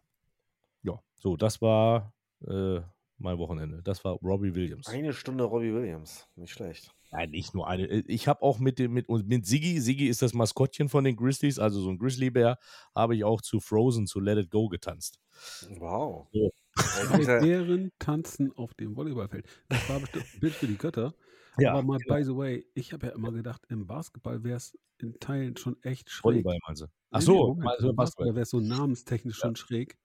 Ja, 0.83 0.99
so, 1.15 1.37
das 1.37 1.61
war 1.61 2.15
äh, 2.47 2.81
mein 3.19 3.39
Wochenende. 3.39 3.83
Das 3.83 4.05
war 4.05 4.15
Robbie 4.23 4.55
Williams. 4.55 4.89
Eine 4.89 5.13
Stunde 5.13 5.45
Robbie 5.45 5.75
Williams, 5.75 6.29
nicht 6.35 6.53
schlecht. 6.53 6.95
Nein, 7.11 7.31
nicht 7.31 7.55
nur 7.55 7.69
eine. 7.69 7.87
Äh, 7.87 8.05
ich 8.07 8.27
habe 8.27 8.41
auch 8.41 8.59
mit 8.59 8.79
dem 8.79 8.95
mit, 8.95 9.09
mit 9.09 9.45
Siggi, 9.45 9.81
Siggi 9.81 10.09
ist 10.09 10.23
das 10.23 10.33
Maskottchen 10.33 10.89
von 10.89 11.05
den 11.05 11.17
Grizzlies, 11.17 11.59
also 11.59 11.81
so 11.81 11.91
ein 11.91 11.99
Grizzlybär, 11.99 12.59
habe 12.95 13.17
ich 13.17 13.25
auch 13.25 13.43
zu 13.43 13.61
Frozen, 13.61 14.07
zu 14.07 14.19
Let 14.19 14.39
It 14.39 14.51
Go 14.51 14.69
getanzt. 14.69 15.19
Wow. 15.79 16.29
So. 16.33 16.53
Zwei 16.77 17.41
Bären 17.41 17.93
tanzen 17.99 18.53
auf 18.57 18.75
dem 18.75 18.97
Volleyballfeld. 18.97 19.47
Das 19.69 19.89
war 19.89 20.01
bestimmt 20.01 20.27
ein 20.35 20.41
Bild 20.41 20.55
für 20.55 20.67
die 20.67 20.77
Götter. 20.77 21.15
Ja, 21.59 21.73
Aber 21.73 21.83
mal, 21.83 21.99
genau. 21.99 22.15
by 22.15 22.25
the 22.25 22.37
way, 22.37 22.67
ich 22.75 22.93
habe 22.93 23.07
ja 23.07 23.13
immer 23.15 23.33
gedacht, 23.33 23.63
im 23.69 23.87
Basketball 23.87 24.45
wäre 24.45 24.57
es 24.57 24.79
in 24.99 25.19
Teilen 25.21 25.57
schon 25.57 25.83
echt 25.83 26.11
schräg. 26.11 26.25
Volleyball 26.25 26.59
meinst 26.67 26.83
du? 26.83 26.87
Ach 27.11 27.23
so, 27.23 27.55
nee, 27.55 27.67
also 27.67 27.93
Basketball 27.95 28.35
wäre 28.35 28.45
so 28.45 28.61
namenstechnisch 28.61 29.39
ja. 29.39 29.47
schon 29.47 29.57
schräg. 29.57 29.97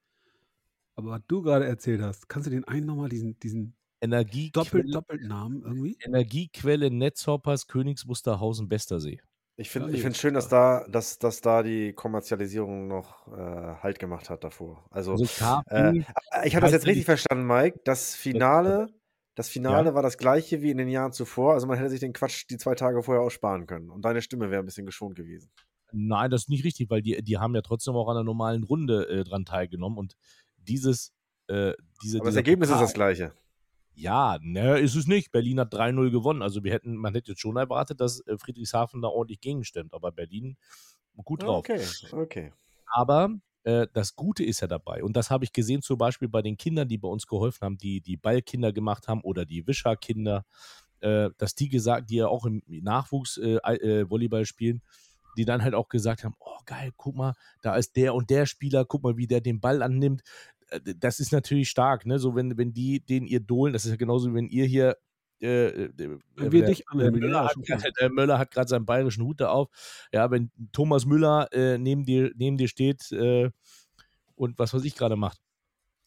Aber 0.95 1.11
was 1.11 1.21
du 1.27 1.41
gerade 1.41 1.65
erzählt 1.65 2.01
hast, 2.01 2.29
kannst 2.29 2.47
du 2.47 2.51
den 2.51 2.63
einen 2.65 2.85
nochmal 2.85 3.09
diesen, 3.09 3.39
diesen 3.39 3.75
Energiequelle, 4.01 4.91
Doppel, 4.91 5.19
Namen 5.25 5.61
irgendwie? 5.63 5.97
Energiequelle 6.03 6.89
Netzhoppers 6.89 7.67
Königs 7.67 8.07
Wusterhausen 8.07 8.67
Bestersee. 8.67 9.21
Ich 9.61 9.69
finde 9.69 9.95
find 9.95 10.17
schön, 10.17 10.33
dass 10.33 10.49
da, 10.49 10.85
dass, 10.89 11.19
dass 11.19 11.39
da 11.39 11.61
die 11.61 11.93
Kommerzialisierung 11.93 12.87
noch 12.87 13.27
äh, 13.27 13.75
Halt 13.81 13.99
gemacht 13.99 14.31
hat 14.31 14.43
davor. 14.43 14.83
Also, 14.89 15.11
also 15.11 15.25
äh, 15.69 15.99
ich 16.43 16.55
habe 16.55 16.61
das 16.61 16.71
jetzt 16.71 16.87
richtig 16.87 17.05
verstanden, 17.05 17.45
Mike. 17.45 17.79
Das 17.85 18.15
Finale, 18.15 18.87
das 19.35 19.49
Finale 19.49 19.89
ja. 19.89 19.93
war 19.93 20.01
das 20.01 20.17
gleiche 20.17 20.63
wie 20.63 20.71
in 20.71 20.77
den 20.77 20.89
Jahren 20.89 21.11
zuvor. 21.11 21.53
Also 21.53 21.67
man 21.67 21.77
hätte 21.77 21.91
sich 21.91 21.99
den 21.99 22.11
Quatsch 22.11 22.45
die 22.49 22.57
zwei 22.57 22.73
Tage 22.73 23.03
vorher 23.03 23.21
aussparen 23.21 23.67
können. 23.67 23.91
Und 23.91 24.03
deine 24.03 24.23
Stimme 24.23 24.49
wäre 24.49 24.63
ein 24.63 24.65
bisschen 24.65 24.87
geschont 24.87 25.15
gewesen. 25.15 25.51
Nein, 25.91 26.31
das 26.31 26.43
ist 26.43 26.49
nicht 26.49 26.63
richtig, 26.63 26.89
weil 26.89 27.03
die, 27.03 27.21
die 27.21 27.37
haben 27.37 27.53
ja 27.53 27.61
trotzdem 27.61 27.95
auch 27.95 28.07
an 28.07 28.17
einer 28.17 28.23
normalen 28.23 28.63
Runde 28.63 29.07
äh, 29.09 29.23
dran 29.23 29.45
teilgenommen. 29.45 29.99
Und 29.99 30.15
dieses, 30.57 31.13
äh, 31.47 31.73
diese. 32.01 32.17
Aber 32.17 32.29
das 32.29 32.35
Ergebnis 32.35 32.69
Pokal, 32.69 32.83
ist 32.83 32.89
das 32.89 32.93
gleiche. 32.95 33.33
Ja, 33.93 34.39
ne, 34.41 34.79
ist 34.79 34.95
es 34.95 35.07
nicht. 35.07 35.31
Berlin 35.31 35.59
hat 35.59 35.73
3-0 35.73 36.11
gewonnen. 36.11 36.41
Also 36.41 36.63
wir 36.63 36.71
hätten, 36.71 36.95
man 36.95 37.13
hätte 37.13 37.31
jetzt 37.31 37.41
schon 37.41 37.57
erwartet, 37.57 37.99
dass 37.99 38.25
äh, 38.27 38.37
Friedrichshafen 38.37 39.01
da 39.01 39.09
ordentlich 39.09 39.41
gegenstimmt. 39.41 39.93
Aber 39.93 40.11
Berlin 40.11 40.57
gut 41.23 41.43
drauf. 41.43 41.59
Okay, 41.59 41.85
okay. 42.11 42.53
Aber 42.85 43.35
äh, 43.63 43.87
das 43.93 44.15
Gute 44.15 44.43
ist 44.43 44.61
ja 44.61 44.67
dabei, 44.67 45.03
und 45.03 45.15
das 45.15 45.29
habe 45.29 45.43
ich 45.43 45.53
gesehen 45.53 45.81
zum 45.81 45.97
Beispiel 45.97 46.27
bei 46.27 46.41
den 46.41 46.57
Kindern, 46.57 46.87
die 46.87 46.97
bei 46.97 47.07
uns 47.07 47.27
geholfen 47.27 47.65
haben, 47.65 47.77
die 47.77 48.01
die 48.01 48.17
Ballkinder 48.17 48.73
gemacht 48.73 49.07
haben 49.07 49.21
oder 49.21 49.45
die 49.45 49.67
Wischerkinder, 49.67 50.45
äh, 51.01 51.29
dass 51.37 51.55
die 51.55 51.69
gesagt, 51.69 52.09
die 52.09 52.17
ja 52.17 52.27
auch 52.27 52.45
im 52.45 52.63
Nachwuchs 52.67 53.37
äh, 53.37 53.55
äh, 53.55 54.09
Volleyball 54.09 54.45
spielen, 54.45 54.81
die 55.37 55.45
dann 55.45 55.63
halt 55.63 55.75
auch 55.75 55.89
gesagt 55.89 56.23
haben, 56.23 56.35
oh 56.39 56.59
geil, 56.65 56.91
guck 56.97 57.15
mal, 57.15 57.35
da 57.61 57.75
ist 57.75 57.95
der 57.95 58.15
und 58.15 58.29
der 58.29 58.45
Spieler, 58.45 58.85
guck 58.85 59.03
mal, 59.03 59.17
wie 59.17 59.27
der 59.27 59.41
den 59.41 59.61
Ball 59.61 59.81
annimmt. 59.81 60.23
Äh, 60.71 60.79
das 60.97 61.19
ist 61.19 61.31
natürlich 61.31 61.69
stark, 61.69 62.05
ne? 62.05 62.19
So 62.19 62.35
wenn, 62.35 62.57
wenn 62.57 62.73
die 62.73 62.99
den 63.05 63.27
ihr 63.27 63.39
Dohlen, 63.39 63.73
das 63.73 63.85
ist 63.85 63.91
ja 63.91 63.97
genauso 63.97 64.31
wie 64.31 64.35
wenn 64.35 64.47
ihr 64.47 64.65
hier 64.65 64.97
äh, 65.39 65.89
Wenn 65.95 66.51
wir 66.51 66.61
der, 66.61 66.69
dich 66.69 66.87
anhimmeln, 66.89 67.19
Möller 67.21 67.33
ja, 67.33 67.45
hat, 67.45 67.53
schon 67.53 67.63
klar. 67.63 67.79
der 67.99 68.09
Möller 68.11 68.37
hat 68.39 68.51
gerade 68.51 68.67
seinen 68.67 68.85
bayerischen 68.85 69.23
Hut 69.23 69.41
da 69.41 69.49
auf. 69.49 69.69
Ja, 70.13 70.29
wenn 70.31 70.51
Thomas 70.71 71.05
Müller 71.05 71.47
äh, 71.51 71.77
neben, 71.77 72.05
dir, 72.05 72.31
neben 72.35 72.57
dir 72.57 72.67
steht 72.67 73.11
äh, 73.11 73.49
und 74.35 74.59
was 74.59 74.73
weiß 74.73 74.83
ich 74.85 74.95
gerade 74.95 75.15
macht 75.15 75.39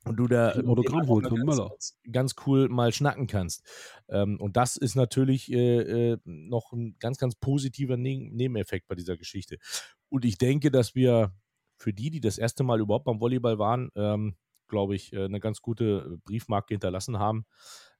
und 0.04 0.16
du 0.16 0.26
da 0.28 0.52
Autogramm 0.52 1.00
mal 1.00 1.06
von 1.06 1.23
ganz, 1.23 1.44
Möller. 1.44 1.68
ganz, 1.68 1.99
ganz 2.12 2.35
cool 2.47 2.68
mal 2.68 2.92
schnacken 2.92 3.26
kannst. 3.26 3.64
Ähm, 4.09 4.38
und 4.40 4.56
das 4.56 4.76
ist 4.76 4.94
natürlich 4.94 5.50
äh, 5.50 6.12
äh, 6.12 6.18
noch 6.25 6.73
ein 6.73 6.97
ganz, 7.00 7.18
ganz 7.18 7.35
positiver 7.37 7.97
Ne- 7.97 8.30
Nebeneffekt 8.30 8.87
bei 8.87 8.94
dieser 8.94 9.16
Geschichte. 9.16 9.56
Und 10.11 10.25
ich 10.25 10.38
denke, 10.38 10.71
dass 10.71 10.94
wir 10.94 11.33
für 11.76 11.92
die, 11.92 12.11
die 12.11 12.21
das 12.21 12.38
erste 12.38 12.62
Mal 12.62 12.80
überhaupt 12.80 13.06
beim 13.06 13.21
Volleyball 13.21 13.59
waren, 13.59 13.90
ähm, 13.97 14.37
glaube 14.68 14.94
ich, 14.94 15.12
äh, 15.12 15.25
eine 15.25 15.40
ganz 15.40 15.61
gute 15.62 16.18
Briefmarke 16.25 16.75
hinterlassen 16.75 17.18
haben. 17.18 17.47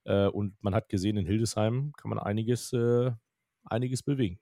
Äh, 0.03 0.27
und 0.27 0.55
man 0.61 0.75
hat 0.75 0.89
gesehen, 0.89 1.17
in 1.17 1.25
Hildesheim 1.25 1.93
kann 1.97 2.09
man 2.09 2.19
einiges, 2.19 2.73
äh, 2.73 3.11
einiges 3.63 4.03
bewegen. 4.03 4.39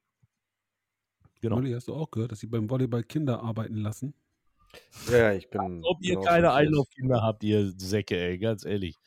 Genau. 1.42 1.56
Molly, 1.58 1.74
hast 1.74 1.88
du 1.88 1.94
auch 1.94 2.10
gehört, 2.12 2.32
dass 2.32 2.40
sie 2.40 2.48
beim 2.48 2.70
Volleyball 2.70 3.04
Kinder 3.04 3.42
arbeiten 3.42 3.78
lassen? 3.78 4.14
Ja, 5.12 5.34
ich 5.34 5.50
bin. 5.50 5.82
Ob 5.84 6.02
ihr 6.02 6.20
keine. 6.20 6.54
Einlaufkinder 6.54 7.22
habt, 7.22 7.44
ihr 7.44 7.74
Säcke, 7.78 8.18
ey, 8.18 8.38
ganz 8.40 8.66
ehrlich. 8.66 8.98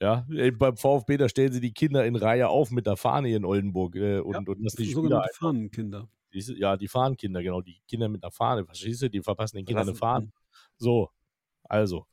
Ja, 0.00 0.26
beim 0.58 0.76
VfB, 0.76 1.16
da 1.16 1.28
stellen 1.28 1.52
sie 1.52 1.60
die 1.60 1.72
Kinder 1.72 2.04
in 2.04 2.16
Reihe 2.16 2.48
auf 2.48 2.70
mit 2.70 2.86
der 2.86 2.96
Fahne 2.96 3.28
hier 3.28 3.36
in 3.36 3.44
Oldenburg 3.44 3.96
äh, 3.96 4.18
und, 4.18 4.34
Ja, 4.34 4.38
und 4.40 4.64
Das 4.64 4.74
die 4.74 4.84
sind 4.84 4.94
sogenannte. 4.94 5.28
Fahnenkinder. 5.34 6.08
Ja, 6.30 6.76
die 6.76 6.88
Fahnenkinder, 6.88 7.42
genau, 7.42 7.60
die 7.60 7.80
Kinder 7.86 8.08
mit 8.08 8.24
einer 8.24 8.32
Fahne, 8.32 8.64
verstehst 8.64 9.02
du? 9.02 9.08
Die 9.08 9.22
verpassen 9.22 9.56
den 9.56 9.66
Kindern 9.66 9.88
eine 9.88 9.96
Fahne. 9.96 10.32
So, 10.76 11.10
also, 11.64 12.06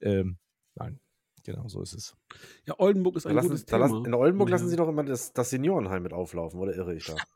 ähm, 0.00 0.38
nein, 0.74 1.00
genau, 1.44 1.68
so 1.68 1.82
ist 1.82 1.94
es. 1.94 2.16
Ja, 2.66 2.74
Oldenburg 2.78 3.16
ist 3.16 3.26
ein 3.26 3.34
lassen, 3.34 3.48
gutes 3.48 3.64
Thema. 3.66 3.80
lassen, 3.80 4.04
in 4.04 4.14
Oldenburg 4.14 4.48
Ja. 4.48 4.54
lassen 4.56 4.68
sie 4.68 4.76
doch 4.76 4.88
immer 4.88 5.04
das, 5.04 5.32
das 5.32 5.50
Seniorenheim 5.50 6.02
mit 6.02 6.12
auflaufen, 6.12 6.60
oder 6.60 6.74
irre 6.74 6.94
ich 6.94 7.04
da? 7.06 7.16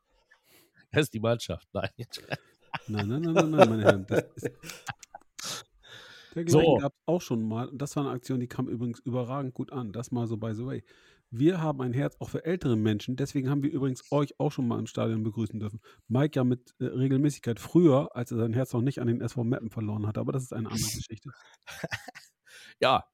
Das 0.93 1.03
ist 1.03 1.15
die 1.15 1.21
Mannschaft. 1.21 1.69
Nein. 1.73 1.91
Nein, 2.87 3.09
nein, 3.09 3.23
nein, 3.23 3.35
nein, 3.35 3.51
nein, 3.51 3.69
meine 3.69 3.83
Herren. 3.83 4.07
Das 4.07 4.23
ist, 4.37 4.51
dergleichen 6.35 6.49
So. 6.49 6.77
gab 6.79 6.93
es 6.93 6.99
auch 7.07 7.21
schon 7.21 7.43
mal. 7.47 7.69
Das 7.73 7.97
war 7.97 8.05
eine 8.05 8.13
Aktion, 8.13 8.39
die 8.41 8.47
kam 8.47 8.69
übrigens 8.69 9.01
überragend 9.01 9.53
gut 9.55 9.73
an. 9.73 9.93
Das 9.93 10.13
mal 10.13 10.27
so 10.29 10.37
by 10.37 10.55
the 10.55 10.65
way. 10.65 10.85
Wir 11.31 11.61
haben 11.61 11.81
ein 11.83 11.93
Herz 11.93 12.17
auch 12.21 12.31
für 12.31 12.45
ältere 12.45 12.77
Menschen. 12.77 13.17
Deswegen 13.17 13.51
haben 13.51 13.63
wir 13.63 13.71
übrigens 13.71 14.11
euch 14.13 14.39
auch 14.39 14.53
schon 14.53 14.69
mal 14.69 14.79
im 14.79 14.87
Stadion 14.87 15.23
begrüßen 15.23 15.59
dürfen. 15.59 15.81
Mike 16.09 16.37
ja 16.37 16.45
mit 16.45 16.75
äh, 16.79 16.85
Regelmäßigkeit 16.85 17.59
früher, 17.59 18.15
als 18.15 18.31
er 18.31 18.39
sein 18.39 18.53
Herz 18.53 18.73
noch 18.73 18.83
nicht 18.83 19.01
an 19.01 19.09
den 19.09 19.21
SV 19.21 19.45
Meppen 19.45 19.71
verloren 19.71 20.07
hatte. 20.07 20.21
Aber 20.21 20.33
das 20.33 20.45
ist 20.45 20.53
eine 20.53 20.71
andere 20.71 20.91
Geschichte. 20.95 21.31
Ja, 22.81 23.05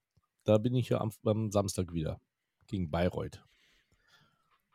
da 0.44 0.58
bin 0.58 0.74
ich 0.74 0.88
ja 0.88 1.00
am, 1.00 1.12
am 1.24 1.50
Samstag 1.50 1.92
wieder 1.92 2.20
gegen 2.66 2.90
Bayreuth. 2.90 3.44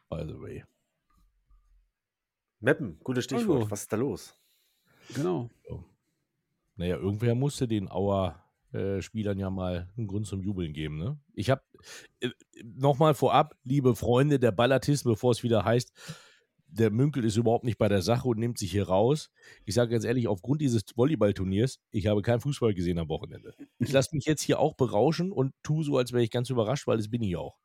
By 0.10 0.24
the 0.25 0.39
way. 0.39 0.63
Meppen, 2.60 3.00
gutes 3.03 3.25
Stichwort. 3.25 3.60
Also. 3.60 3.72
Was 3.72 3.82
ist 3.82 3.94
da 3.94 3.98
los? 3.98 4.34
Genau. 5.13 5.50
Naja, 6.75 6.98
irgendwer 6.98 7.36
musste 7.36 7.67
den 7.67 7.89
Auer 7.89 8.44
äh, 8.77 9.01
Spielern 9.01 9.39
ja 9.39 9.50
mal 9.50 9.89
einen 9.98 10.07
Grund 10.07 10.27
zum 10.27 10.41
Jubeln 10.41 10.74
geben. 10.74 10.98
Ne? 10.98 11.19
Ich 11.34 11.50
habe 11.50 11.62
äh, 12.22 12.29
nochmal 12.63 13.13
vorab, 13.13 13.55
liebe 13.63 13.96
Freunde, 13.96 14.39
der 14.39 14.51
Ballatismus, 14.51 15.15
bevor 15.15 15.31
es 15.31 15.43
wieder 15.43 15.65
heißt, 15.65 15.91
der 16.69 16.91
Münkel 16.91 17.24
ist 17.24 17.38
überhaupt 17.38 17.63
nicht 17.63 17.77
bei 17.77 17.88
der 17.88 18.01
Sache 18.01 18.27
und 18.27 18.39
nimmt 18.39 18.57
sich 18.57 18.72
hier 18.72 18.88
raus. 18.88 19.31
Ich 19.65 19.74
sage 19.74 19.91
ganz 19.91 20.03
ehrlich, 20.03 20.27
aufgrund 20.27 20.62
dieses 20.62 20.84
Volleyballturniers, 20.96 21.79
ich 21.91 22.07
habe 22.07 22.22
keinen 22.22 22.41
Fußball 22.41 22.74
gesehen 22.74 23.00
am 23.00 23.10
Wochenende. 23.10 23.53
Ich 23.79 23.91
lasse 23.91 24.10
mich 24.13 24.25
jetzt 24.25 24.41
hier 24.41 24.60
auch 24.60 24.75
berauschen 24.75 25.31
und 25.31 25.53
tue 25.63 25.84
so, 25.84 25.98
als 25.98 26.12
wäre 26.12 26.24
ich 26.24 26.31
ganz 26.31 26.50
überrascht, 26.50 26.86
weil 26.88 26.98
das 26.98 27.10
bin 27.10 27.22
ich 27.24 27.36
auch. 27.38 27.57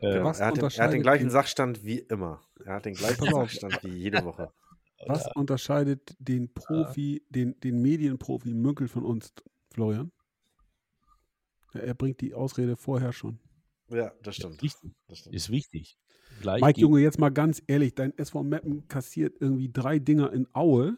Äh, 0.00 0.16
Er, 0.16 0.24
hat 0.24 0.56
den, 0.56 0.64
er 0.64 0.84
hat 0.84 0.92
den 0.92 1.02
gleichen 1.02 1.30
Sachstand 1.30 1.84
wie 1.84 1.98
immer. 1.98 2.40
Er 2.64 2.74
hat 2.74 2.86
den 2.86 2.94
gleichen. 2.96 3.24
Sachstand 3.30 3.84
wie 3.84 3.96
jede 3.96 4.24
Woche. 4.24 4.50
Was 5.06 5.28
unterscheidet 5.34 6.14
den 6.18 6.52
Profi, 6.52 7.24
den, 7.30 7.58
den 7.60 7.80
Medienprofi 7.80 8.52
Münkel 8.52 8.88
von 8.88 9.04
uns, 9.04 9.32
Florian? 9.72 10.12
Ja, 11.74 11.80
er 11.80 11.94
bringt 11.94 12.20
die 12.20 12.34
Ausrede 12.34 12.76
vorher 12.76 13.12
schon. 13.12 13.38
Ja, 13.90 14.12
das 14.22 14.36
stimmt. 14.36 14.62
wichtig. 14.62 14.92
Das 15.08 15.18
stimmt. 15.18 15.34
Ist 15.34 15.50
wichtig. 15.50 15.98
Gleich 16.40 16.62
Mike, 16.62 16.80
Junge, 16.80 17.00
jetzt 17.00 17.18
mal 17.18 17.30
ganz 17.30 17.62
ehrlich, 17.66 17.94
dein 17.94 18.16
SV 18.16 18.42
Meppen 18.42 18.88
kassiert 18.88 19.36
irgendwie 19.40 19.70
drei 19.70 19.98
Dinger 19.98 20.32
in 20.32 20.46
Aue. 20.52 20.96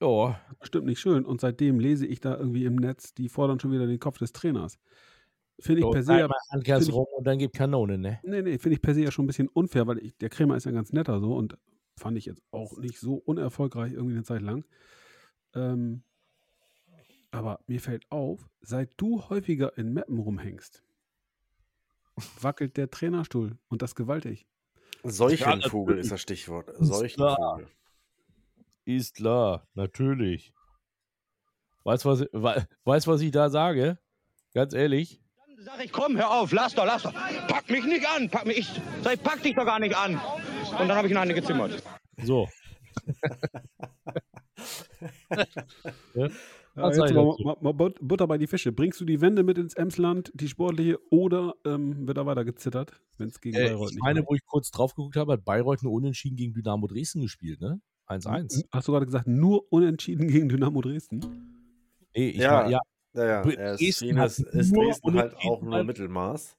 Ja, 0.00 0.40
Bestimmt 0.58 0.86
nicht 0.86 1.00
schön. 1.00 1.24
Und 1.24 1.40
seitdem 1.40 1.78
lese 1.78 2.06
ich 2.06 2.20
da 2.20 2.36
irgendwie 2.36 2.64
im 2.64 2.76
Netz, 2.76 3.14
die 3.14 3.28
fordern 3.28 3.60
schon 3.60 3.72
wieder 3.72 3.86
den 3.86 4.00
Kopf 4.00 4.18
des 4.18 4.32
Trainers. 4.32 4.78
Finde 5.60 5.80
ich 5.80 5.84
so, 5.84 5.90
per 5.90 6.02
se 6.02 6.12
ja, 6.12 6.24
einmal 6.24 6.38
Handgas 6.50 6.90
rum 6.90 7.06
und 7.16 7.26
dann 7.26 7.38
gibt 7.38 7.54
Kanone, 7.54 7.98
ne? 7.98 8.18
nee, 8.22 8.40
nee, 8.40 8.58
finde 8.58 8.76
ich 8.76 8.82
per 8.82 8.94
se 8.94 9.02
ja 9.02 9.10
schon 9.10 9.24
ein 9.24 9.26
bisschen 9.26 9.48
unfair, 9.48 9.86
weil 9.86 9.98
ich, 9.98 10.16
der 10.16 10.30
Krämer 10.30 10.56
ist 10.56 10.64
ja 10.64 10.72
ganz 10.72 10.92
netter 10.92 11.20
so 11.20 11.34
und 11.34 11.58
fand 11.98 12.16
ich 12.16 12.24
jetzt 12.24 12.42
auch 12.50 12.78
nicht 12.78 12.98
so 12.98 13.16
unerfolgreich 13.16 13.92
irgendwie 13.92 14.14
eine 14.14 14.24
Zeit 14.24 14.40
lang. 14.40 14.64
Ähm, 15.54 16.02
aber 17.30 17.60
mir 17.66 17.80
fällt 17.80 18.10
auf, 18.10 18.48
seit 18.60 18.90
du 18.96 19.22
häufiger 19.28 19.76
in 19.78 19.92
Meppen 19.92 20.18
rumhängst, 20.18 20.82
wackelt 22.40 22.76
der 22.76 22.90
Trainerstuhl 22.90 23.58
und 23.68 23.82
das 23.82 23.94
gewaltig. 23.94 24.46
Seuchenvogel 25.02 25.98
ist 25.98 26.10
das 26.12 26.20
Stichwort. 26.20 26.70
Seuchenvogel. 26.78 27.68
Ist 28.84 29.16
klar, 29.16 29.66
natürlich. 29.74 30.52
Weißt 31.84 32.04
du, 32.04 32.08
was, 32.10 32.20
we- 32.32 32.66
weißt, 32.84 33.06
was 33.06 33.20
ich 33.22 33.30
da 33.30 33.48
sage? 33.48 33.98
Ganz 34.52 34.74
ehrlich. 34.74 35.22
Sag 35.60 35.82
ich, 35.84 35.92
komm, 35.92 36.16
hör 36.16 36.30
auf, 36.30 36.52
lass 36.52 36.74
doch, 36.74 36.84
lass 36.86 37.02
doch. 37.02 37.12
Pack 37.12 37.68
mich 37.70 37.84
nicht 37.84 38.06
an, 38.08 38.28
pack 38.30 38.46
mich, 38.46 38.58
ich, 38.58 38.80
sag 39.02 39.14
ich, 39.14 39.22
pack 39.22 39.42
dich 39.42 39.54
doch 39.54 39.64
gar 39.64 39.78
nicht 39.78 39.96
an. 39.96 40.14
Und 40.16 40.88
dann 40.88 40.92
habe 40.92 41.06
ich 41.06 41.12
ihn 41.12 41.16
eine 41.18 41.34
gezimmert. 41.34 41.82
So. 42.22 42.48
Ja, 46.14 46.28
Was 46.74 46.96
jetzt 46.96 47.10
ich 47.10 47.16
mal, 47.44 47.56
mal 47.60 47.72
But- 47.72 47.98
Butter 48.00 48.26
bei 48.26 48.38
die 48.38 48.46
Fische. 48.46 48.72
Bringst 48.72 49.00
du 49.00 49.04
die 49.04 49.20
Wende 49.20 49.42
mit 49.42 49.58
ins 49.58 49.74
Emsland, 49.74 50.30
die 50.34 50.48
sportliche, 50.48 50.98
oder 51.10 51.54
ähm, 51.66 52.06
wird 52.06 52.16
da 52.16 52.26
weiter 52.26 52.44
gezittert, 52.44 52.92
wenn 53.18 53.28
es 53.28 53.40
gegen 53.40 53.56
Äh, 53.56 53.68
Bayreuth 53.70 53.88
ich 53.90 53.94
nicht 53.96 54.02
meine, 54.04 54.20
läuft? 54.20 54.30
wo 54.30 54.34
ich 54.36 54.46
kurz 54.46 54.70
drauf 54.70 54.94
geguckt 54.94 55.16
habe, 55.16 55.32
hat 55.32 55.44
Bayreuth 55.44 55.82
nur 55.82 55.92
unentschieden 55.92 56.36
gegen 56.36 56.54
Dynamo 56.54 56.86
Dresden 56.86 57.20
gespielt, 57.22 57.60
ne? 57.60 57.80
1-1. 58.06 58.64
Hast 58.72 58.88
du 58.88 58.92
gerade 58.92 59.06
gesagt, 59.06 59.26
nur 59.26 59.64
unentschieden 59.72 60.28
gegen 60.28 60.48
Dynamo 60.48 60.80
Dresden? 60.80 61.20
Nee, 62.14 62.30
ich 62.30 62.36
Ja, 62.38 62.62
mein, 62.62 62.70
ja, 62.72 62.80
Ja, 63.14 63.24
ja. 63.26 63.42
Dresden 63.42 64.18
ist, 64.18 64.38
ist, 64.40 64.74
Dresden 64.76 65.14
halt 65.16 65.34
auch 65.36 65.62
nur 65.62 65.74
halt- 65.74 65.86
Mittelmaß. 65.86 66.56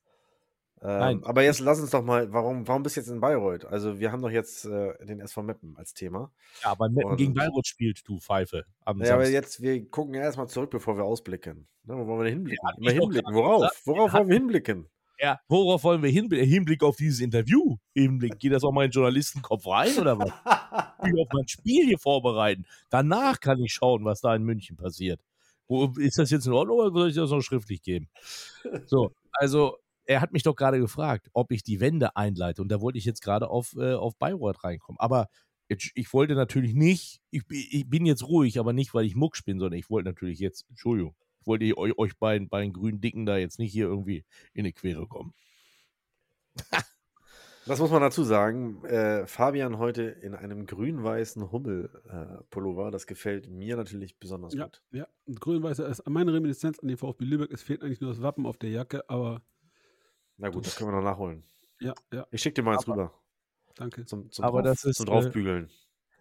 Nein. 0.84 1.18
Ähm, 1.18 1.24
aber 1.26 1.44
jetzt 1.44 1.60
lass 1.60 1.80
uns 1.80 1.92
doch 1.92 2.04
mal, 2.04 2.34
warum, 2.34 2.68
warum 2.68 2.82
bist 2.82 2.96
du 2.96 3.02
jetzt 3.02 3.10
in 3.10 3.20
Bayreuth? 3.20 3.66
Also 3.66 4.00
wir 4.00 4.12
haben 4.12 4.22
doch 4.22 4.32
jetzt 4.32 4.66
äh, 4.66 4.94
den 5.06 5.20
SV 5.20 5.44
Meppen 5.44 5.78
als 5.78 5.94
Thema. 5.94 6.32
ja, 6.64 6.72
aber 6.72 6.90
Meppen 6.90 7.18
gegen 7.18 7.32
Und- 7.32 7.38
Bayreuth 7.38 7.68
spielt, 7.68 8.02
du 8.08 8.20
Pfeife. 8.20 8.58
Ja, 8.58 8.64
aber 8.86 9.06
Samstag. 9.06 9.30
jetzt, 9.32 9.62
wir 9.62 9.90
gucken 9.90 10.16
ja 10.16 10.22
erstmal 10.22 10.48
zurück, 10.50 10.72
bevor 10.72 10.98
wir 10.98 11.04
ausblicken. 11.04 11.68
Ne, 11.84 11.96
wo 11.96 12.08
wollen 12.08 12.20
wir 12.20 12.24
denn 12.26 12.34
hinblicken? 12.34 12.68
doch 12.80 12.92
hinblicken. 12.92 13.34
Worauf? 13.36 13.62
gesagt, 13.62 13.82
Worauf 13.86 14.14
wollen 14.14 14.28
wir 14.28 14.36
hinblicken? 14.36 14.88
Ja, 15.20 15.40
worauf 15.48 15.84
wollen 15.84 16.02
wir 16.02 16.10
hinblicken? 16.10 16.48
Hinblick 16.50 16.82
auf 16.82 16.96
dieses 16.96 17.20
Interview. 17.20 17.78
Hinblick, 17.94 18.40
geht 18.40 18.52
das 18.54 18.64
auch 18.64 18.72
mal 18.72 18.86
in 18.86 18.90
den 18.90 18.94
Journalistenkopf 18.96 19.68
rein 19.68 19.96
oder 20.00 20.18
was? 20.18 20.32
Ich 21.04 21.12
will 21.12 21.20
auf 21.22 21.28
mein 21.34 21.48
Spiel 21.48 21.86
hier 21.86 21.98
vorbereiten. 22.00 22.66
Danach 22.90 23.40
kann 23.40 23.60
ich 23.60 23.74
schauen, 23.74 24.06
was 24.06 24.22
da 24.22 24.36
in 24.36 24.44
München 24.44 24.78
passiert. 24.78 25.20
Ist 25.98 26.18
das 26.20 26.30
jetzt 26.30 26.46
in 26.46 26.54
Ordnung 26.54 26.78
oder 26.78 26.92
soll 26.92 27.10
ich 27.10 27.16
das 27.16 27.30
noch 27.32 27.42
schriftlich 27.42 27.82
geben? 27.82 28.08
So, 28.86 29.12
also 29.34 29.78
er 30.12 30.22
hat 30.22 30.34
mich 30.34 30.44
doch 30.44 30.56
gerade 30.56 30.80
gefragt, 30.80 31.30
ob 31.34 31.52
ich 31.52 31.64
die 31.64 31.80
Wende 31.80 32.16
einleite. 32.16 32.62
Und 32.62 32.70
da 32.70 32.82
wollte 32.82 32.98
ich 32.98 33.06
jetzt 33.06 33.22
gerade 33.22 33.50
auf, 33.50 33.74
äh, 33.78 33.94
auf 33.94 34.18
Bayreuth 34.18 34.64
reinkommen. 34.64 35.00
Aber 35.00 35.30
jetzt, 35.70 35.92
ich 35.96 36.12
wollte 36.14 36.36
natürlich 36.36 36.74
nicht, 36.74 37.22
ich, 37.32 37.44
ich 37.50 37.90
bin 37.90 38.06
jetzt 38.06 38.28
ruhig, 38.28 38.60
aber 38.60 38.74
nicht, 38.74 38.94
weil 38.94 39.06
ich 39.06 39.16
mucksch 39.16 39.44
bin, 39.46 39.60
sondern 39.60 39.80
ich 39.80 39.90
wollte 39.90 40.10
natürlich 40.10 40.40
jetzt, 40.40 40.66
Entschuldigung, 40.70 41.16
ich 41.40 41.48
wollte 41.48 41.78
euch, 41.78 41.98
euch 41.98 42.18
beiden, 42.18 42.50
beiden 42.50 42.74
grünen 42.74 43.00
Dicken 43.00 43.26
da 43.26 43.38
jetzt 43.38 43.58
nicht 43.58 43.72
hier 43.72 43.86
irgendwie 43.86 44.26
in 44.54 44.66
die 44.66 44.74
Quere 44.74 45.08
kommen. 45.08 45.34
Das 47.68 47.80
muss 47.80 47.92
man 47.92 48.02
dazu 48.02 48.24
sagen. 48.24 48.84
Äh, 48.86 49.28
Fabian 49.28 49.78
heute 49.78 50.02
in 50.02 50.34
einem 50.34 50.66
grün-weißen 50.66 51.52
Hummel-Pullover. 51.52 52.90
das 52.90 53.06
gefällt 53.06 53.48
mir 53.50 53.76
natürlich 53.78 54.18
besonders 54.18 54.56
Ja, 54.56 54.64
gut. 54.66 54.82
ja. 54.92 55.08
Grün-Weißer 55.28 55.88
ist 55.88 56.08
meine 56.10 56.34
Reminiszenz 56.34 56.80
an 56.80 56.88
den 56.88 56.98
VfB 56.98 57.24
Lübeck. 57.24 57.52
Es 57.52 57.62
fehlt 57.62 57.84
eigentlich 57.84 58.02
nur 58.02 58.10
das 58.10 58.22
Wappen 58.24 58.48
auf 58.48 58.58
der 58.58 58.72
Jacke, 58.72 59.08
aber 59.10 59.44
Na 60.42 60.50
gut, 60.50 60.66
das 60.66 60.76
können 60.76 60.90
wir 60.92 60.96
noch 60.98 61.04
nachholen. 61.04 61.44
ja, 61.80 61.94
ja, 62.12 62.26
Ich 62.32 62.42
schicke 62.42 62.56
dir 62.56 62.64
mal 62.64 62.74
eins 62.74 62.84
Aber- 62.88 62.94
rüber. 62.94 63.14
danke. 63.76 64.06
Zum, 64.06 64.32
zum, 64.32 64.44
Aber 64.44 64.62
drauf, 64.64 64.72
das 64.72 64.84
ist, 64.86 64.98
zum 64.98 65.06
äh, 65.06 65.10
draufbügeln. 65.10 65.70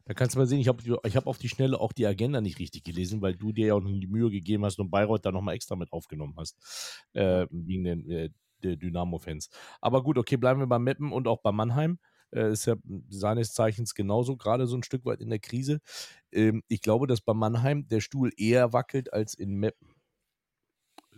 Da 0.04 0.14
kannst 0.14 0.34
du 0.34 0.38
mal 0.40 0.46
sehen, 0.46 0.60
ich 0.60 0.68
habe 0.68 0.82
ich 1.04 1.16
hab 1.16 1.26
auf 1.26 1.38
die 1.38 1.48
Schnelle 1.48 1.78
auch 1.80 1.92
die 1.92 2.06
Agenda 2.06 2.40
nicht 2.40 2.58
richtig 2.58 2.84
gelesen, 2.84 3.22
weil 3.22 3.34
du 3.36 3.52
dir 3.52 3.68
ja 3.68 3.74
auch 3.74 3.80
noch 3.80 3.90
die 3.90 4.06
Mühe 4.06 4.30
gegeben 4.30 4.64
hast 4.64 4.78
und 4.78 4.90
Bayreuth 4.90 5.24
da 5.24 5.32
nochmal 5.32 5.54
extra 5.54 5.76
mit 5.76 5.92
aufgenommen 5.92 6.34
hast. 6.36 7.02
Äh, 7.12 7.46
wegen 7.50 7.84
den 7.84 8.10
äh, 8.10 8.30
der 8.62 8.76
Dynamo-Fans. 8.76 9.48
Aber 9.80 10.02
gut, 10.02 10.18
okay, 10.18 10.36
bleiben 10.36 10.60
wir 10.60 10.66
bei 10.66 10.78
Meppen 10.78 11.12
und 11.12 11.26
auch 11.28 11.40
bei 11.40 11.50
Mannheim. 11.52 11.98
Äh, 12.32 12.52
ist 12.52 12.66
ja 12.66 12.76
seines 13.08 13.52
Zeichens 13.54 13.94
genauso, 13.94 14.36
gerade 14.36 14.66
so 14.66 14.76
ein 14.76 14.82
Stück 14.82 15.04
weit 15.06 15.20
in 15.20 15.30
der 15.30 15.38
Krise. 15.38 15.80
Ähm, 16.30 16.62
ich 16.68 16.82
glaube, 16.82 17.06
dass 17.06 17.20
bei 17.22 17.32
Mannheim 17.34 17.88
der 17.88 18.00
Stuhl 18.00 18.30
eher 18.36 18.72
wackelt 18.74 19.12
als 19.14 19.32
in 19.34 19.54
Meppen. 19.54 19.94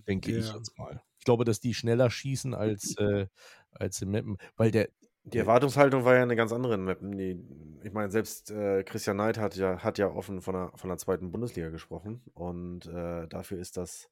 Denke 0.06 0.36
ich 0.38 0.46
Ja. 0.48 0.56
jetzt 0.56 0.76
mal. 0.78 1.02
Ich 1.22 1.24
glaube, 1.24 1.44
dass 1.44 1.60
die 1.60 1.72
schneller 1.72 2.10
schießen 2.10 2.52
als, 2.52 2.96
äh, 2.98 3.28
als 3.70 4.02
in 4.02 4.10
Meppen. 4.10 4.38
Weil 4.56 4.72
der, 4.72 4.88
Die 5.22 5.38
Erwartungshaltung 5.38 6.04
war 6.04 6.16
ja 6.16 6.22
eine 6.24 6.34
ganz 6.34 6.52
andere 6.52 6.74
in 6.74 6.82
Meppen. 6.82 7.16
Die, 7.16 7.40
ich 7.84 7.92
meine, 7.92 8.10
selbst 8.10 8.50
äh, 8.50 8.82
Christian 8.82 9.18
Neid 9.18 9.38
hat 9.38 9.54
ja, 9.54 9.78
hat 9.78 9.98
ja 9.98 10.08
offen 10.10 10.40
von 10.42 10.54
der, 10.54 10.72
von 10.74 10.88
der 10.88 10.98
zweiten 10.98 11.30
Bundesliga 11.30 11.70
gesprochen. 11.70 12.22
Und 12.34 12.86
äh, 12.86 13.28
dafür 13.28 13.60
ist 13.60 13.76
das, 13.76 14.10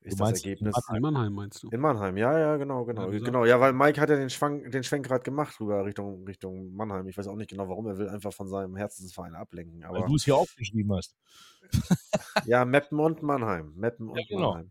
ist 0.00 0.14
das 0.14 0.18
meinst 0.18 0.44
Ergebnis. 0.44 0.74
In 0.92 1.00
Mannheim 1.00 1.32
meinst 1.32 1.62
du? 1.62 1.68
In 1.70 1.80
Mannheim, 1.80 2.16
ja, 2.16 2.36
ja, 2.36 2.56
genau, 2.56 2.84
genau. 2.84 3.08
Ja, 3.08 3.18
genau, 3.20 3.44
ja, 3.44 3.60
weil 3.60 3.72
Mike 3.72 4.00
hat 4.00 4.10
ja 4.10 4.16
den 4.16 4.30
Schwank, 4.30 4.68
den 4.72 4.82
Schwenk 4.82 5.06
gerade 5.06 5.22
gemacht 5.22 5.60
rüber 5.60 5.84
Richtung, 5.84 6.24
Richtung 6.24 6.74
Mannheim. 6.74 7.06
Ich 7.06 7.16
weiß 7.16 7.28
auch 7.28 7.36
nicht 7.36 7.50
genau 7.50 7.68
warum, 7.68 7.86
er 7.86 7.98
will 7.98 8.08
einfach 8.08 8.32
von 8.32 8.48
seinem 8.48 8.74
Herzensverein 8.74 9.36
ablenken. 9.36 9.82
Weil 9.82 9.98
Aber 9.98 10.06
du 10.06 10.16
es 10.16 10.24
hier 10.24 10.34
aufgeschrieben 10.34 10.92
hast. 10.92 11.14
Ja, 12.46 12.64
Meppen 12.64 12.98
und 13.00 13.22
Mannheim. 13.22 13.72
Meppen 13.76 14.08
und 14.08 14.26
genau. 14.28 14.52
Mannheim. 14.54 14.70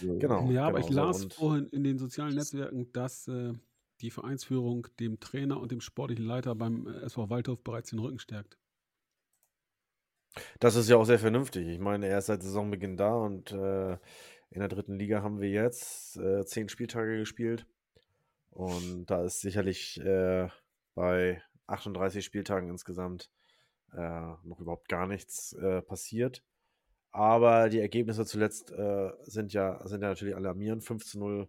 Genau. 0.00 0.50
Ja, 0.50 0.66
aber 0.68 0.80
ich 0.80 0.86
genau 0.86 1.02
so. 1.02 1.08
las 1.08 1.22
Und- 1.22 1.34
vorhin 1.34 1.66
in 1.68 1.84
den 1.84 1.98
sozialen 1.98 2.34
Netzwerken, 2.34 2.92
dass 2.92 3.28
äh, 3.28 3.52
die 4.00 4.10
Vereinsführung 4.10 4.86
dem 5.00 5.18
Trainer 5.20 5.60
und 5.60 5.72
dem 5.72 5.80
sportlichen 5.80 6.24
Leiter 6.24 6.54
beim 6.54 6.86
äh, 6.86 7.00
SV 7.00 7.30
Waldhof 7.30 7.62
bereits 7.62 7.90
den 7.90 7.98
Rücken 7.98 8.18
stärkt. 8.18 8.58
Das 10.60 10.76
ist 10.76 10.88
ja 10.88 10.96
auch 10.96 11.04
sehr 11.04 11.18
vernünftig. 11.18 11.66
Ich 11.66 11.78
meine, 11.80 12.06
er 12.06 12.18
ist 12.18 12.26
seit 12.26 12.42
Saisonbeginn 12.42 12.96
da 12.96 13.14
und 13.14 13.50
äh, 13.52 13.92
in 14.50 14.60
der 14.60 14.68
dritten 14.68 14.94
Liga 14.94 15.22
haben 15.22 15.40
wir 15.40 15.50
jetzt 15.50 16.16
äh, 16.18 16.44
zehn 16.44 16.68
Spieltage 16.68 17.18
gespielt. 17.18 17.66
Und 18.50 19.06
da 19.06 19.24
ist 19.24 19.40
sicherlich 19.40 20.00
äh, 20.00 20.48
bei 20.94 21.42
38 21.66 22.24
Spieltagen 22.24 22.70
insgesamt 22.70 23.30
äh, 23.94 24.34
noch 24.44 24.60
überhaupt 24.60 24.88
gar 24.88 25.06
nichts 25.06 25.52
äh, 25.54 25.82
passiert. 25.82 26.42
Aber 27.10 27.68
die 27.68 27.80
Ergebnisse 27.80 28.24
zuletzt 28.26 28.70
äh, 28.72 29.10
sind, 29.22 29.52
ja, 29.52 29.86
sind 29.86 30.02
ja 30.02 30.08
natürlich 30.08 30.36
alarmierend. 30.36 30.84
5 30.84 31.04
zu 31.04 31.18
0 31.18 31.48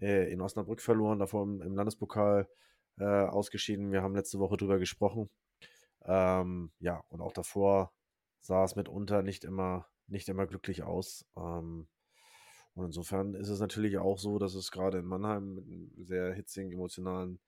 äh, 0.00 0.30
in 0.32 0.40
Osnabrück 0.40 0.80
verloren, 0.80 1.18
davor 1.18 1.44
im, 1.44 1.62
im 1.62 1.74
Landespokal 1.74 2.48
äh, 2.98 3.04
ausgeschieden. 3.04 3.92
Wir 3.92 4.02
haben 4.02 4.14
letzte 4.14 4.38
Woche 4.38 4.56
drüber 4.56 4.78
gesprochen. 4.78 5.30
Ähm, 6.04 6.72
ja, 6.80 7.02
und 7.08 7.20
auch 7.20 7.32
davor 7.32 7.92
sah 8.40 8.64
es 8.64 8.76
mitunter 8.76 9.22
nicht 9.22 9.44
immer, 9.44 9.86
nicht 10.06 10.28
immer 10.28 10.46
glücklich 10.46 10.82
aus. 10.82 11.26
Ähm, 11.36 11.88
und 12.74 12.86
insofern 12.86 13.34
ist 13.34 13.48
es 13.48 13.60
natürlich 13.60 13.98
auch 13.98 14.18
so, 14.18 14.38
dass 14.38 14.54
es 14.54 14.70
gerade 14.70 14.98
in 14.98 15.06
Mannheim 15.06 15.54
mit 15.54 15.64
einem 15.66 15.90
sehr 15.98 16.32
hitzigen, 16.34 16.72
emotionalen 16.72 17.40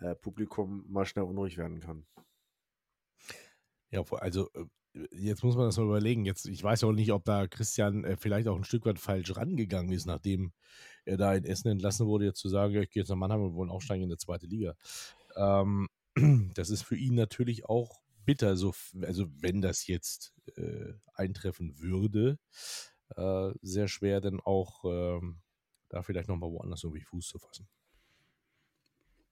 äh, 0.00 0.14
Publikum 0.14 0.84
mal 0.88 1.04
schnell 1.04 1.24
unruhig 1.24 1.58
werden 1.58 1.80
kann. 1.80 2.06
Ja, 3.90 4.02
also 4.10 4.50
äh, 4.54 4.64
jetzt 5.12 5.42
muss 5.42 5.56
man 5.56 5.66
das 5.66 5.76
mal 5.76 5.84
überlegen. 5.84 6.24
Jetzt, 6.24 6.46
ich 6.46 6.62
weiß 6.62 6.84
auch 6.84 6.92
nicht, 6.92 7.12
ob 7.12 7.24
da 7.24 7.46
Christian 7.46 8.04
äh, 8.04 8.16
vielleicht 8.16 8.48
auch 8.48 8.56
ein 8.56 8.64
Stück 8.64 8.84
weit 8.86 8.98
falsch 8.98 9.36
rangegangen 9.36 9.92
ist, 9.92 10.06
nachdem 10.06 10.52
er 11.04 11.16
da 11.16 11.34
in 11.34 11.44
Essen 11.44 11.68
entlassen 11.68 12.06
wurde, 12.06 12.26
jetzt 12.26 12.40
zu 12.40 12.48
sagen, 12.48 12.74
ich 12.74 12.90
gehe 12.90 13.02
jetzt 13.02 13.08
nach 13.08 13.16
Mannheim 13.16 13.42
und 13.42 13.54
wollen 13.54 13.70
aufsteigen 13.70 14.04
in 14.04 14.10
der 14.10 14.18
zweite 14.18 14.46
Liga. 14.46 14.74
Ähm, 15.36 15.88
das 16.54 16.70
ist 16.70 16.82
für 16.82 16.96
ihn 16.96 17.14
natürlich 17.14 17.66
auch 17.66 18.00
bitter, 18.24 18.56
so, 18.56 18.74
also 19.02 19.26
wenn 19.40 19.62
das 19.62 19.86
jetzt 19.86 20.34
äh, 20.56 20.92
eintreffen 21.14 21.78
würde, 21.78 22.38
äh, 23.16 23.52
sehr 23.62 23.88
schwer 23.88 24.20
dann 24.20 24.40
auch 24.40 24.84
ähm, 24.84 25.40
da 25.88 26.02
vielleicht 26.02 26.28
nochmal 26.28 26.50
woanders 26.50 26.84
irgendwie 26.84 27.00
Fuß 27.00 27.28
zu 27.28 27.38
fassen. 27.38 27.66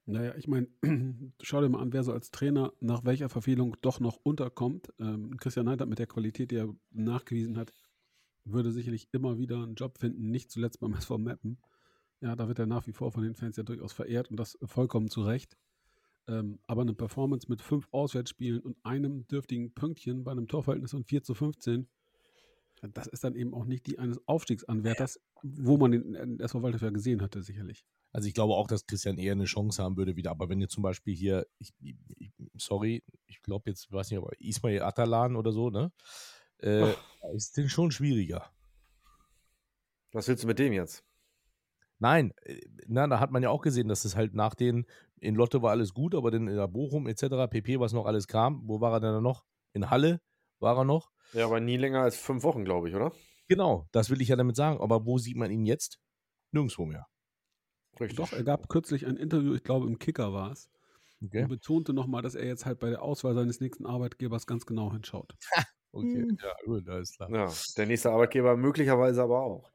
Naja, 0.06 0.34
ich 0.36 0.46
meine, 0.46 0.68
schau 1.42 1.60
dir 1.60 1.68
mal 1.68 1.80
an, 1.80 1.92
wer 1.92 2.04
so 2.04 2.12
als 2.12 2.30
Trainer 2.30 2.72
nach 2.80 3.04
welcher 3.04 3.28
Verfehlung 3.28 3.76
doch 3.82 3.98
noch 3.98 4.20
unterkommt. 4.22 4.92
Ähm, 5.00 5.36
Christian 5.36 5.66
Neidert 5.66 5.88
mit 5.88 5.98
der 5.98 6.06
Qualität, 6.06 6.52
die 6.52 6.56
er 6.56 6.74
nachgewiesen 6.92 7.58
hat, 7.58 7.72
würde 8.44 8.70
sicherlich 8.70 9.08
immer 9.10 9.36
wieder 9.36 9.62
einen 9.62 9.74
Job 9.74 9.98
finden, 9.98 10.30
nicht 10.30 10.52
zuletzt 10.52 10.78
beim 10.78 10.94
SV 10.94 11.18
Meppen. 11.18 11.58
Ja, 12.20 12.36
da 12.36 12.46
wird 12.46 12.60
er 12.60 12.66
nach 12.66 12.86
wie 12.86 12.92
vor 12.92 13.10
von 13.10 13.24
den 13.24 13.34
Fans 13.34 13.56
ja 13.56 13.64
durchaus 13.64 13.92
verehrt 13.92 14.30
und 14.30 14.38
das 14.38 14.56
vollkommen 14.62 15.10
zu 15.10 15.22
Recht. 15.22 15.56
Ähm, 16.28 16.60
aber 16.66 16.82
eine 16.82 16.94
Performance 16.94 17.48
mit 17.48 17.60
fünf 17.60 17.88
Auswärtsspielen 17.90 18.60
und 18.60 18.76
einem 18.84 19.26
dürftigen 19.26 19.72
Pünktchen 19.72 20.22
bei 20.24 20.30
einem 20.30 20.46
Torverhältnis 20.46 20.92
von 20.92 21.04
4 21.04 21.22
zu 21.24 21.34
15, 21.34 21.88
das 22.92 23.06
ist 23.08 23.24
dann 23.24 23.34
eben 23.34 23.54
auch 23.54 23.64
nicht 23.64 23.86
die 23.86 23.98
eines 23.98 24.20
Aufstiegsanwärters, 24.28 25.20
wo 25.42 25.76
man 25.76 25.92
den 25.92 26.14
äh, 26.14 26.44
SV 26.44 26.62
Waldhof 26.62 26.82
ja 26.82 26.90
gesehen 26.90 27.22
hatte, 27.22 27.42
sicherlich. 27.42 27.84
Also 28.12 28.28
ich 28.28 28.34
glaube 28.34 28.54
auch, 28.54 28.66
dass 28.66 28.86
Christian 28.86 29.18
eher 29.18 29.32
eine 29.32 29.44
Chance 29.44 29.82
haben 29.82 29.96
würde 29.96 30.16
wieder. 30.16 30.30
Aber 30.30 30.48
wenn 30.48 30.60
ihr 30.60 30.68
zum 30.68 30.82
Beispiel 30.82 31.14
hier, 31.14 31.46
ich, 31.58 31.72
ich, 31.80 32.32
sorry, 32.56 33.02
ich 33.26 33.42
glaube 33.42 33.70
jetzt, 33.70 33.92
weiß 33.92 34.10
nicht, 34.10 34.18
aber 34.18 34.30
Ismail 34.38 34.82
Atalan 34.82 35.36
oder 35.36 35.52
so, 35.52 35.70
ne? 35.70 35.92
Äh, 36.58 36.94
ist 37.34 37.56
denn 37.56 37.68
schon 37.68 37.90
schwieriger. 37.90 38.50
Was 40.12 40.28
willst 40.28 40.44
du 40.44 40.46
mit 40.46 40.58
dem 40.58 40.72
jetzt? 40.72 41.04
Nein, 41.98 42.32
äh, 42.42 42.60
na, 42.86 43.06
da 43.06 43.20
hat 43.20 43.30
man 43.30 43.42
ja 43.42 43.50
auch 43.50 43.60
gesehen, 43.60 43.88
dass 43.88 44.04
es 44.04 44.16
halt 44.16 44.34
nach 44.34 44.54
den, 44.54 44.86
in 45.20 45.34
Lotte 45.34 45.62
war 45.62 45.70
alles 45.70 45.92
gut, 45.92 46.14
aber 46.14 46.30
dann 46.30 46.48
in 46.48 46.56
der 46.56 46.68
Bochum 46.68 47.06
etc., 47.06 47.48
PP, 47.50 47.80
was 47.80 47.92
noch 47.92 48.06
alles 48.06 48.26
kam, 48.26 48.62
wo 48.66 48.80
war 48.80 48.92
er 48.92 49.00
denn 49.00 49.22
noch? 49.22 49.44
In 49.72 49.90
Halle 49.90 50.20
war 50.58 50.78
er 50.78 50.84
noch? 50.84 51.10
Ja, 51.32 51.46
aber 51.46 51.60
nie 51.60 51.76
länger 51.76 52.00
als 52.00 52.16
fünf 52.16 52.42
Wochen, 52.44 52.64
glaube 52.64 52.88
ich, 52.88 52.94
oder? 52.94 53.12
Genau, 53.48 53.86
das 53.92 54.10
will 54.10 54.20
ich 54.20 54.28
ja 54.28 54.36
damit 54.36 54.56
sagen. 54.56 54.80
Aber 54.80 55.06
wo 55.06 55.18
sieht 55.18 55.36
man 55.36 55.50
ihn 55.50 55.66
jetzt? 55.66 55.98
Nirgendwo 56.52 56.86
mehr. 56.86 57.06
Richtig. 58.00 58.16
Doch, 58.16 58.32
er 58.32 58.44
gab 58.44 58.68
kürzlich 58.68 59.06
ein 59.06 59.16
Interview, 59.16 59.54
ich 59.54 59.64
glaube 59.64 59.86
im 59.86 59.98
Kicker 59.98 60.32
war 60.32 60.52
es, 60.52 60.68
Okay, 61.24 61.42
und 61.42 61.48
betonte 61.48 61.92
nochmal, 61.92 62.22
dass 62.22 62.34
er 62.34 62.46
jetzt 62.46 62.66
halt 62.66 62.78
bei 62.78 62.90
der 62.90 63.02
Auswahl 63.02 63.34
seines 63.34 63.60
nächsten 63.60 63.86
Arbeitgebers 63.86 64.46
ganz 64.46 64.66
genau 64.66 64.92
hinschaut. 64.92 65.34
okay. 65.92 66.26
ja, 66.42 66.52
gut, 66.64 66.88
alles 66.88 67.12
klar. 67.12 67.30
Ja, 67.30 67.52
der 67.76 67.86
nächste 67.86 68.10
Arbeitgeber 68.10 68.56
möglicherweise 68.56 69.22
aber 69.22 69.42
auch. 69.42 69.70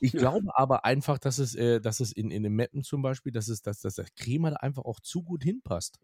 Ich 0.00 0.12
glaube 0.12 0.56
aber 0.56 0.84
einfach, 0.84 1.18
dass 1.18 1.38
es, 1.38 1.54
äh, 1.54 1.80
dass 1.80 2.00
es 2.00 2.12
in, 2.12 2.30
in 2.30 2.42
den 2.42 2.54
Mappen 2.54 2.84
zum 2.84 3.02
Beispiel, 3.02 3.32
dass 3.32 3.48
es, 3.48 3.62
dass, 3.62 3.80
dass 3.80 3.96
der 3.96 4.06
Kremer 4.16 4.50
da 4.50 4.56
einfach 4.56 4.84
auch 4.84 5.00
zu 5.00 5.22
gut 5.22 5.42
hinpasst. 5.42 5.98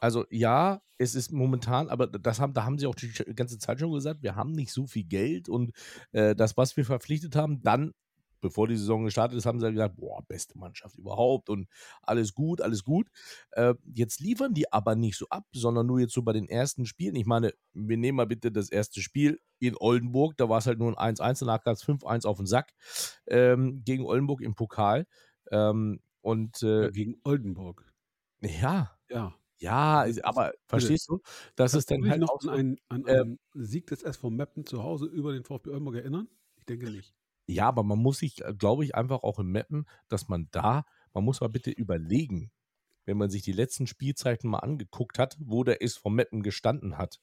Also 0.00 0.24
ja, 0.30 0.80
es 0.98 1.14
ist 1.14 1.32
momentan, 1.32 1.88
aber 1.88 2.06
das 2.06 2.40
haben, 2.40 2.52
da 2.52 2.64
haben 2.64 2.78
sie 2.78 2.86
auch 2.86 2.94
die 2.94 3.12
ganze 3.34 3.58
Zeit 3.58 3.80
schon 3.80 3.92
gesagt, 3.92 4.22
wir 4.22 4.34
haben 4.34 4.52
nicht 4.52 4.72
so 4.72 4.86
viel 4.86 5.04
Geld 5.04 5.48
und 5.48 5.72
äh, 6.12 6.34
das, 6.34 6.56
was 6.56 6.76
wir 6.76 6.84
verpflichtet 6.84 7.36
haben, 7.36 7.62
dann, 7.62 7.92
bevor 8.40 8.68
die 8.68 8.76
Saison 8.76 9.04
gestartet 9.04 9.38
ist, 9.38 9.46
haben 9.46 9.60
sie 9.60 9.70
gesagt, 9.70 9.96
boah, 9.96 10.22
beste 10.26 10.58
Mannschaft 10.58 10.96
überhaupt 10.96 11.48
und 11.50 11.68
alles 12.02 12.34
gut, 12.34 12.60
alles 12.60 12.84
gut. 12.84 13.08
Äh, 13.52 13.74
jetzt 13.94 14.20
liefern 14.20 14.54
die 14.54 14.72
aber 14.72 14.94
nicht 14.94 15.16
so 15.16 15.26
ab, 15.28 15.46
sondern 15.52 15.86
nur 15.86 16.00
jetzt 16.00 16.14
so 16.14 16.22
bei 16.22 16.32
den 16.32 16.48
ersten 16.48 16.86
Spielen. 16.86 17.16
Ich 17.16 17.26
meine, 17.26 17.52
wir 17.72 17.96
nehmen 17.96 18.16
mal 18.16 18.26
bitte 18.26 18.52
das 18.52 18.70
erste 18.70 19.00
Spiel 19.00 19.40
in 19.58 19.76
Oldenburg, 19.78 20.36
da 20.36 20.48
war 20.48 20.58
es 20.58 20.66
halt 20.66 20.78
nur 20.78 20.98
ein 20.98 21.16
1-1, 21.16 21.40
danach 21.40 21.62
gab 21.62 21.74
es 21.74 21.82
5-1 21.82 22.26
auf 22.26 22.36
den 22.36 22.46
Sack 22.46 22.72
ähm, 23.26 23.82
gegen 23.84 24.04
Oldenburg 24.04 24.42
im 24.42 24.54
Pokal. 24.54 25.06
Ähm, 25.50 26.00
und 26.20 26.60
äh, 26.62 26.90
Gegen 26.90 27.20
Oldenburg. 27.22 27.84
ja, 28.42 28.98
Ja. 29.10 29.34
ja, 29.58 30.06
aber 30.24 30.52
verstehst 30.66 31.08
du, 31.08 31.20
dass 31.54 31.72
es 31.74 31.86
Kannst 31.86 31.90
du 31.90 31.94
dann 31.94 32.10
halt 32.10 32.20
noch 32.20 32.30
auch 32.30 32.42
an 32.42 32.48
einen, 32.50 32.76
an 32.88 33.06
äh, 33.06 33.20
einen 33.20 33.38
Sieg 33.54 33.86
des 33.86 34.02
SV 34.02 34.30
Meppen 34.30 34.66
zu 34.66 34.82
Hause 34.82 35.06
über 35.06 35.32
den 35.32 35.44
VfB 35.44 35.70
Oldenburg 35.70 35.96
erinnern? 35.96 36.28
Ich 36.56 36.64
denke 36.64 36.90
nicht. 36.90 37.14
Ja, 37.48 37.68
aber 37.68 37.82
man 37.84 37.98
muss 37.98 38.18
sich, 38.18 38.42
glaube 38.58 38.84
ich, 38.84 38.94
einfach 38.94 39.22
auch 39.22 39.38
im 39.38 39.52
Mappen, 39.52 39.86
dass 40.08 40.28
man 40.28 40.48
da, 40.50 40.84
man 41.14 41.24
muss 41.24 41.40
mal 41.40 41.48
bitte 41.48 41.70
überlegen, 41.70 42.50
wenn 43.04 43.16
man 43.18 43.30
sich 43.30 43.42
die 43.42 43.52
letzten 43.52 43.86
Spielzeiten 43.86 44.50
mal 44.50 44.58
angeguckt 44.60 45.18
hat, 45.18 45.36
wo 45.40 45.62
der 45.64 45.82
SV 45.82 46.10
Meppen 46.10 46.42
gestanden 46.42 46.98
hat 46.98 47.20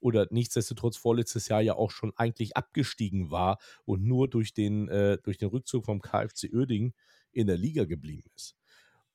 oder 0.00 0.26
nichtsdestotrotz 0.30 0.96
vorletztes 0.96 1.48
Jahr 1.48 1.60
ja 1.60 1.74
auch 1.74 1.90
schon 1.90 2.12
eigentlich 2.16 2.56
abgestiegen 2.56 3.30
war 3.30 3.58
und 3.84 4.04
nur 4.04 4.28
durch 4.28 4.54
den, 4.54 4.88
äh, 4.88 5.18
durch 5.22 5.38
den 5.38 5.48
Rückzug 5.48 5.84
vom 5.84 6.00
KfC 6.00 6.50
Oerding 6.54 6.94
in 7.32 7.46
der 7.46 7.58
Liga 7.58 7.84
geblieben 7.84 8.30
ist. 8.34 8.56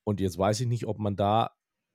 Und 0.04 0.20
jetzt 0.20 0.38
weiß 0.38 0.62
ich 0.62 0.68
nicht, 0.68 0.86
ob 0.88 1.00
man 1.00 1.16
da 1.16 1.52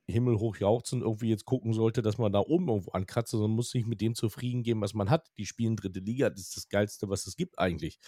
himmelhoch 0.09 0.55
jauchzend 0.57 1.03
irgendwie 1.03 1.29
jetzt 1.29 1.43
gucken 1.45 1.73
sollte, 1.73 2.01
dass 2.01 2.17
man 2.17 2.31
da 2.31 2.39
oben 2.39 2.69
irgendwo 2.69 2.91
ankratzt, 2.91 3.31
sondern 3.31 3.51
muss 3.51 3.71
sich 3.71 3.85
mit 3.85 3.99
dem 3.99 4.15
zufrieden 4.15 4.63
geben, 4.63 4.79
was 4.81 4.93
man 4.93 5.09
hat. 5.09 5.29
Die 5.37 5.45
spielen 5.45 5.75
dritte 5.75 5.99
Liga, 5.99 6.29
das 6.29 6.41
ist 6.41 6.57
das 6.57 6.69
Geilste, 6.69 7.09
was 7.09 7.27
es 7.27 7.35
gibt 7.35 7.59
eigentlich. 7.59 7.99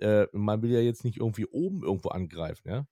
Äh, 0.00 0.26
man 0.32 0.62
will 0.62 0.70
ja 0.70 0.80
jetzt 0.80 1.04
nicht 1.04 1.18
irgendwie 1.18 1.46
oben 1.46 1.82
irgendwo 1.82 2.08
angreifen, 2.10 2.68
ja. 2.68 2.86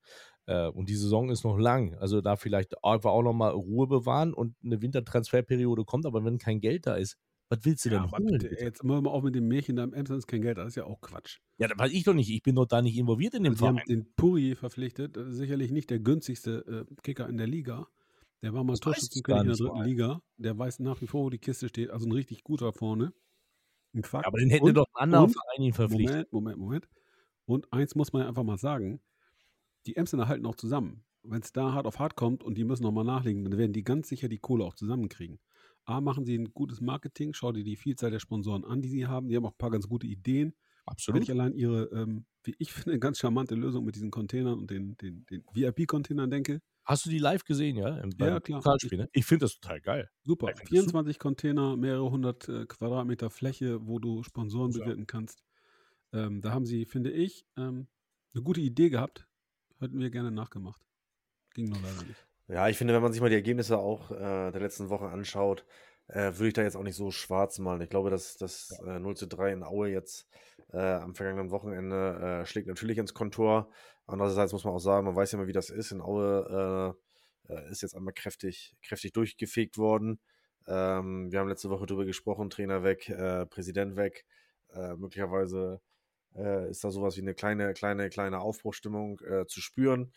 Äh, 0.47 0.69
und 0.69 0.88
die 0.88 0.97
Saison 0.97 1.31
ist 1.31 1.45
noch 1.45 1.59
lang. 1.59 1.95
Also 1.95 2.21
da 2.21 2.37
vielleicht 2.37 2.85
einfach 2.85 3.11
auch 3.11 3.23
nochmal 3.23 3.53
Ruhe 3.53 3.87
bewahren 3.87 4.35
und 4.35 4.57
eine 4.65 4.83
Wintertransferperiode 4.83 5.85
kommt, 5.85 6.07
aber 6.07 6.25
wenn 6.25 6.38
kein 6.38 6.61
Geld 6.61 6.87
da 6.87 6.95
ist, 6.95 7.17
was 7.49 7.65
willst 7.65 7.85
du 7.85 7.91
denn 7.91 8.01
aber 8.01 8.17
holen? 8.17 8.27
bitte, 8.33 8.49
bitte? 8.49 8.65
jetzt 8.65 8.83
immer 8.83 9.03
mal 9.03 9.11
auf 9.11 9.23
mit 9.23 9.35
dem 9.35 9.47
Märchen, 9.47 9.77
da 9.77 9.85
im 9.85 9.93
Emsland 9.93 10.21
ist 10.21 10.27
kein 10.27 10.41
Geld, 10.41 10.57
das 10.57 10.69
ist 10.69 10.77
ja 10.77 10.85
auch 10.85 11.01
Quatsch. 11.03 11.38
Ja, 11.59 11.69
das 11.69 11.79
weiß 11.79 11.93
ich 11.93 12.03
doch 12.03 12.15
nicht. 12.15 12.31
Ich 12.31 12.43
bin 12.43 12.55
doch 12.55 12.67
da 12.67 12.81
nicht 12.81 12.97
involviert 12.97 13.35
in 13.35 13.45
dem 13.45 13.53
Also 13.53 13.65
die 13.65 13.69
haben 13.69 13.77
Verein. 13.77 14.05
den 14.05 14.15
Puri 14.17 14.55
verpflichtet, 14.55 15.17
ist 15.17 15.37
sicherlich 15.37 15.71
nicht 15.71 15.91
der 15.91 15.99
günstigste 15.99 16.87
äh, 16.88 16.95
Kicker 17.03 17.29
in 17.29 17.37
der 17.37 17.47
Liga. 17.47 17.88
Der 18.43 18.55
war 18.55 18.65
mal 18.65 18.77
Torschützenkönig 18.77 19.43
in 19.43 19.47
der 19.49 19.57
dritten. 19.57 19.85
Liga. 19.85 20.23
Der 20.37 20.59
weiß 20.59 20.81
nach 20.81 21.01
wie 21.01 21.07
vor, 21.07 21.25
wo 21.25 21.31
die 21.31 21.38
Kiste 21.38 21.69
steht. 21.69 21.91
Also 21.91 22.07
ein 22.07 22.12
richtig 22.12 22.43
guter 22.43 22.73
vorne. 22.73 23.12
Ein 23.94 24.05
Fakt. 24.05 24.26
Aber 24.26 24.38
den 24.38 24.50
hätte 24.50 24.64
Und- 24.64 24.74
doch 24.74 24.87
ein 24.94 25.05
anderer 25.05 25.24
und- 25.24 25.31
Verein 25.33 25.62
ihn 25.62 25.72
verpflichtet. 25.72 26.33
Moment, 26.33 26.59
Moment, 26.59 26.59
Moment. 26.59 26.88
Und 27.46 27.72
eins 27.72 27.94
muss 27.94 28.12
man 28.12 28.22
ja 28.22 28.28
einfach 28.28 28.44
mal 28.44 28.59
sagen: 28.59 29.00
Die 29.87 29.96
Emsländer 29.96 30.28
halten 30.28 30.46
auch 30.46 30.57
zusammen. 30.57 31.05
Wenn 31.24 31.42
es 31.42 31.52
da 31.52 31.72
hart 31.72 31.87
auf 31.87 31.98
hart 32.00 32.16
kommt 32.16 32.42
und 32.42 32.57
die 32.59 32.64
müssen 32.64 32.83
nochmal 32.83 33.05
nachlegen, 33.05 33.44
dann 33.44 33.59
werden 33.59 33.72
die 33.72 33.85
ganz 33.85 34.09
sicher 34.09 34.28
die 34.28 34.38
Kohle 34.38 34.64
auch 34.64 34.74
zusammenkriegen. 34.74 35.38
A, 35.85 36.00
machen 36.00 36.24
sie 36.24 36.37
ein 36.38 36.52
gutes 36.55 36.81
Marketing, 36.81 37.33
schau 37.35 37.52
dir 37.52 37.64
die 37.64 37.76
Vielzahl 37.76 38.11
der 38.11 38.20
Sponsoren 38.20 38.64
an, 38.64 38.81
die 38.83 38.88
sie 38.88 39.07
haben. 39.07 39.28
Die 39.28 39.37
haben 39.37 39.46
auch 39.46 39.52
ein 39.52 39.59
paar 39.59 39.70
ganz 39.70 39.88
gute 39.88 40.07
Ideen. 40.07 40.55
Wenn 40.87 40.92
Absolut. 40.92 41.23
ich 41.23 41.31
allein 41.31 41.55
ihre, 41.55 41.85
ähm, 41.92 42.27
wie 42.45 42.55
ich 42.59 42.73
finde, 42.73 42.99
ganz 42.99 43.18
charmante 43.18 43.55
Lösung 43.55 43.85
mit 43.85 43.95
diesen 43.95 44.11
Containern 44.11 44.59
und 44.59 44.71
den, 44.71 44.97
den, 44.99 45.25
den 45.27 45.45
VIP-Containern 45.53 46.31
denke, 46.31 46.61
Hast 46.85 47.07
du 47.07 47.11
die 47.11 47.18
live 47.18 47.45
gesehen, 47.45 47.77
ja? 47.77 47.99
Im, 47.99 48.11
Ja, 48.18 48.40
klar. 48.40 48.61
Pokalspiel, 48.61 48.99
ne? 48.99 49.09
Ich 49.12 49.25
finde 49.25 49.45
das 49.45 49.55
total 49.61 49.81
geil. 49.81 50.11
Super. 50.25 50.49
Ich 50.51 50.57
find 50.57 50.62
das 50.73 50.79
24 50.81 51.18
Container, 51.21 51.77
mehrere 51.77 52.11
hundert 52.11 52.49
äh, 52.49 52.66
Quadratmeter 52.66 53.31
Fläche, 53.31 53.87
wo 53.87 54.01
du 54.01 54.25
Sponsoren 54.25 54.73
So. 54.73 54.81
bewirten 54.81 55.07
kannst. 55.07 55.45
Ähm, 56.12 56.40
da 56.40 56.51
haben 56.53 56.66
sie, 56.66 56.85
finde 56.85 57.12
ich, 57.12 57.47
ähm, 57.57 57.87
eine 58.35 58.42
gute 58.42 58.61
Idee 58.61 58.90
gehabt. 58.90 59.29
Hätten 59.79 60.01
wir 60.01 60.11
gerne 60.11 60.33
nachgemacht. 60.33 60.83
Ging 61.55 61.66
nur 61.68 61.79
leider 61.81 62.03
nicht. 62.03 62.27
Ja, 62.49 62.68
ich 62.68 62.77
finde, 62.77 62.95
wenn 62.95 63.03
man 63.03 63.12
sich 63.12 63.21
mal 63.21 63.29
die 63.31 63.37
Ergebnisse 63.37 63.79
auch 63.79 64.11
äh, 64.11 64.51
der 64.51 64.61
letzten 64.61 64.88
Woche 64.88 65.07
anschaut, 65.07 65.64
äh, 66.09 66.33
würde 66.35 66.49
ich 66.49 66.55
da 66.55 66.62
jetzt 66.62 66.77
auch 66.77 66.83
nicht 66.83 66.97
so 66.97 67.11
schwarz 67.11 67.59
malen. 67.59 67.81
Ich 67.81 67.91
glaube, 67.91 68.11
dass 68.11 68.37
das 68.37 68.71
äh, 68.87 68.99
0 68.99 69.17
zu 69.17 69.27
3 69.27 69.53
in 69.53 69.62
Aue 69.62 69.88
jetzt 69.91 70.27
äh, 70.73 70.79
am 70.79 71.15
vergangenen 71.15 71.51
Wochenende 71.51 72.43
äh, 72.43 72.47
schlägt 72.47 72.69
natürlich 72.69 72.99
ins 72.99 73.15
Kontor. 73.15 73.71
Andererseits 74.07 74.53
muss 74.53 74.65
man 74.65 74.75
auch 74.75 74.79
sagen, 74.79 75.07
man 75.07 75.17
weiß 75.17 75.33
ja 75.33 75.38
mal, 75.38 75.47
wie 75.47 75.53
das 75.53 75.71
ist. 75.71 75.93
In 75.93 76.01
Aue 76.01 76.97
äh, 77.49 77.55
äh, 77.55 77.71
ist 77.71 77.83
jetzt 77.83 77.95
einmal 77.95 78.15
kräftig, 78.15 78.75
kräftig 78.83 79.12
durchgefegt 79.12 79.79
worden. 79.79 80.21
Ähm, 80.67 81.31
wir 81.31 81.41
haben 81.41 81.49
letzte 81.49 81.71
Woche 81.71 81.87
darüber 81.87 82.05
gesprochen, 82.05 82.51
Trainer 82.51 82.85
weg, 82.85 83.12
Präsident 83.51 83.97
weg. 83.97 84.25
Möglicherweise 84.97 85.81
ist 86.71 86.83
da 86.83 86.91
sowas 86.91 87.17
wie 87.17 87.21
eine 87.21 87.35
kleine, 87.35 87.75
kleine, 87.75 88.09
kleine 88.09 88.41
Aufbruchstimmung 88.41 89.21
zu 89.49 89.61
spüren. 89.61 90.12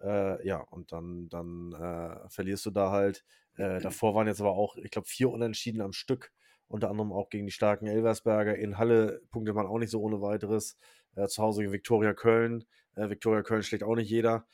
Ja, 0.00 0.64
und 0.70 0.90
dann, 0.90 1.28
dann 1.28 2.26
verlierst 2.28 2.66
du 2.66 2.70
da 2.70 2.90
halt. 2.90 3.24
Äh, 3.60 3.78
davor 3.80 4.14
waren 4.14 4.26
jetzt 4.26 4.40
aber 4.40 4.52
auch, 4.52 4.76
ich 4.76 4.90
glaube, 4.90 5.06
vier 5.06 5.28
Unentschieden 5.30 5.82
am 5.82 5.92
Stück. 5.92 6.32
Unter 6.66 6.88
anderem 6.88 7.12
auch 7.12 7.28
gegen 7.28 7.44
die 7.46 7.52
starken 7.52 7.86
Elversberger. 7.86 8.56
In 8.56 8.78
Halle 8.78 9.20
punktet 9.30 9.54
man 9.54 9.66
auch 9.66 9.78
nicht 9.78 9.90
so 9.90 10.00
ohne 10.00 10.22
weiteres. 10.22 10.78
Äh, 11.14 11.26
zu 11.26 11.42
Hause 11.42 11.60
gegen 11.60 11.72
Viktoria 11.72 12.14
Köln. 12.14 12.64
Äh, 12.94 13.10
Viktoria 13.10 13.42
Köln 13.42 13.62
schlägt 13.62 13.84
auch 13.84 13.96
nicht 13.96 14.08
jeder. 14.08 14.46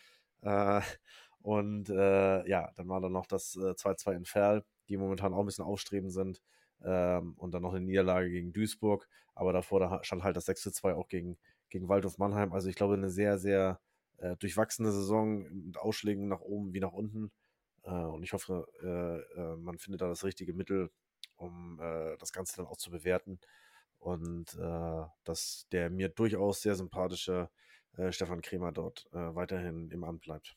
Äh, 0.42 0.81
und 1.40 1.88
äh, 1.88 2.49
ja, 2.49 2.73
dann 2.75 2.88
war 2.88 3.01
dann 3.01 3.12
noch 3.12 3.27
das 3.27 3.55
äh, 3.57 3.77
2-2 3.77 4.16
in 4.16 4.25
Ferl, 4.25 4.64
die 4.88 4.97
momentan 4.97 5.35
auch 5.35 5.40
ein 5.40 5.47
bisschen 5.47 5.64
aufstrebend 5.64 6.12
sind. 6.12 6.42
Ähm, 6.83 7.35
und 7.37 7.55
dann 7.55 7.62
noch 7.62 7.75
eine 7.75 7.85
Niederlage 7.85 8.29
gegen 8.29 8.53
Duisburg. 8.53 9.09
Aber 9.37 9.53
davor 9.53 9.79
da 9.79 10.03
stand 10.03 10.25
halt 10.25 10.37
das 10.37 10.47
6-2 10.47 10.95
auch 10.95 11.07
gegen, 11.07 11.38
gegen 11.71 11.88
Waldhof 11.88 12.19
Mannheim. 12.19 12.53
Also 12.53 12.69
ich 12.69 12.75
glaube, 12.75 12.95
eine 12.95 13.11
sehr, 13.11 13.38
sehr 13.38 13.79
äh, 14.16 14.37
durchwachsene 14.37 14.90
Saison 14.90 15.45
mit 15.66 15.79
Ausschlägen 15.79 16.27
nach 16.27 16.40
oben 16.40 16.73
wie 16.73 16.81
nach 16.81 16.92
unten. 16.92 17.31
Äh, 17.87 17.92
und 17.92 18.25
ich 18.25 18.35
hoffe, 18.35 18.66
äh, 18.83 19.40
äh, 19.40 19.57
man 19.57 19.79
findet 19.79 20.03
da 20.03 20.09
das 20.09 20.25
richtige 20.25 20.55
Mittel, 20.55 20.90
um 21.37 21.81
äh, 21.81 22.16
das 22.18 22.33
Ganze 22.33 22.57
dann 22.59 22.66
auch 22.66 22.79
zu 22.79 22.90
bewerten. 22.90 23.40
Und 23.99 24.55
äh, 24.57 25.05
dass 25.25 25.66
der 25.72 25.90
mir 25.90 26.09
durchaus 26.11 26.62
sehr 26.62 26.77
sympathische 26.77 27.51
äh, 27.96 28.12
Stefan 28.12 28.42
Kremer 28.42 28.72
dort 28.72 29.09
äh, 29.12 29.35
weiterhin 29.35 29.90
im 29.90 30.05
Amt 30.05 30.22
bleibt. 30.22 30.57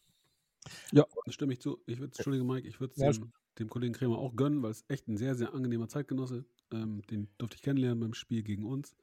Ja, 0.91 1.05
das 1.25 1.33
stimme 1.35 1.53
ich 1.53 1.61
zu. 1.61 1.81
Ich 1.85 1.99
würde, 1.99 2.13
Entschuldige 2.13 2.43
Mike, 2.43 2.67
ich 2.67 2.79
würde 2.79 2.93
es 2.93 3.01
Ja, 3.01 3.11
dem, 3.11 3.31
dem 3.59 3.69
Kollegen 3.69 3.93
Kremer 3.93 4.17
auch 4.17 4.35
gönnen, 4.35 4.61
weil 4.63 4.71
es 4.71 4.85
echt 4.87 5.07
ein 5.07 5.17
sehr, 5.17 5.35
sehr 5.35 5.53
angenehmer 5.53 5.87
Zeitgenosse. 5.87 6.45
Ähm, 6.71 7.01
den 7.09 7.29
durfte 7.37 7.55
ich 7.55 7.61
kennenlernen 7.61 7.99
beim 7.99 8.13
Spiel 8.13 8.43
gegen 8.43 8.65
uns. 8.65 8.95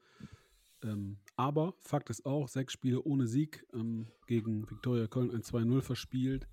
Ähm, 0.82 1.18
aber 1.36 1.74
Fakt 1.80 2.10
ist 2.10 2.26
auch, 2.26 2.48
sechs 2.48 2.72
Spiele 2.72 3.02
ohne 3.02 3.26
Sieg 3.26 3.66
ähm, 3.74 4.08
gegen 4.26 4.70
Viktoria 4.70 5.06
Köln 5.06 5.30
ein 5.30 5.42
2-0 5.42 5.82
verspielt. 5.82 6.48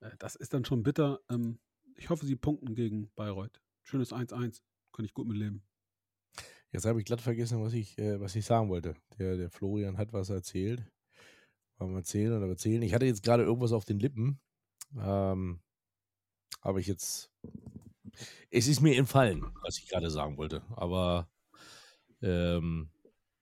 Äh, 0.00 0.10
das 0.18 0.36
ist 0.36 0.54
dann 0.54 0.64
schon 0.64 0.82
bitter. 0.82 1.20
Ähm, 1.28 1.58
ich 1.96 2.10
hoffe, 2.10 2.26
sie 2.26 2.36
punkten 2.36 2.74
gegen 2.74 3.10
Bayreuth. 3.14 3.60
Schönes 3.82 4.12
1-1. 4.12 4.62
Kann 4.92 5.04
ich 5.04 5.14
gut 5.14 5.26
mitleben. 5.26 5.62
Jetzt 6.72 6.84
habe 6.84 6.98
ich 6.98 7.06
glatt 7.06 7.20
vergessen, 7.20 7.62
was 7.62 7.72
ich, 7.72 7.96
äh, 7.98 8.20
was 8.20 8.34
ich 8.36 8.44
sagen 8.44 8.68
wollte. 8.68 8.94
Der, 9.18 9.36
der 9.36 9.50
Florian 9.50 9.98
hat 9.98 10.12
was 10.12 10.30
erzählt. 10.30 10.84
Wollen 11.78 11.92
wir 11.92 11.98
erzählen 11.98 12.32
oder 12.32 12.48
erzählen? 12.48 12.82
Ich 12.82 12.94
hatte 12.94 13.06
jetzt 13.06 13.22
gerade 13.22 13.44
irgendwas 13.44 13.72
auf 13.72 13.84
den 13.84 13.98
Lippen. 13.98 14.40
Ähm, 14.98 15.60
habe 16.62 16.80
ich 16.80 16.86
jetzt. 16.86 17.30
Es 18.50 18.66
ist 18.66 18.80
mir 18.80 18.96
entfallen, 18.96 19.44
was 19.62 19.78
ich 19.78 19.88
gerade 19.88 20.10
sagen 20.10 20.38
wollte. 20.38 20.62
Aber 20.70 21.28
ähm, 22.22 22.90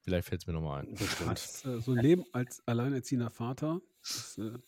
vielleicht 0.01 0.29
fällt 0.29 0.43
es 0.43 0.47
mir 0.47 0.53
nochmal 0.53 0.83
ein. 0.83 0.97
Als, 1.29 1.65
äh, 1.65 1.81
so 1.81 1.93
ein 1.93 1.99
Leben 1.99 2.25
als 2.33 2.67
alleinerziehender 2.67 3.31
Vater, 3.31 3.81
das 4.05 4.39
äh, 4.39 4.59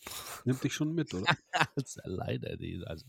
nimmt 0.44 0.64
dich 0.64 0.72
schon 0.74 0.94
mit, 0.94 1.12
oder? 1.14 1.26
Als 1.76 1.98
alleine. 1.98 2.56
die- 2.56 2.82
Also, 2.86 3.04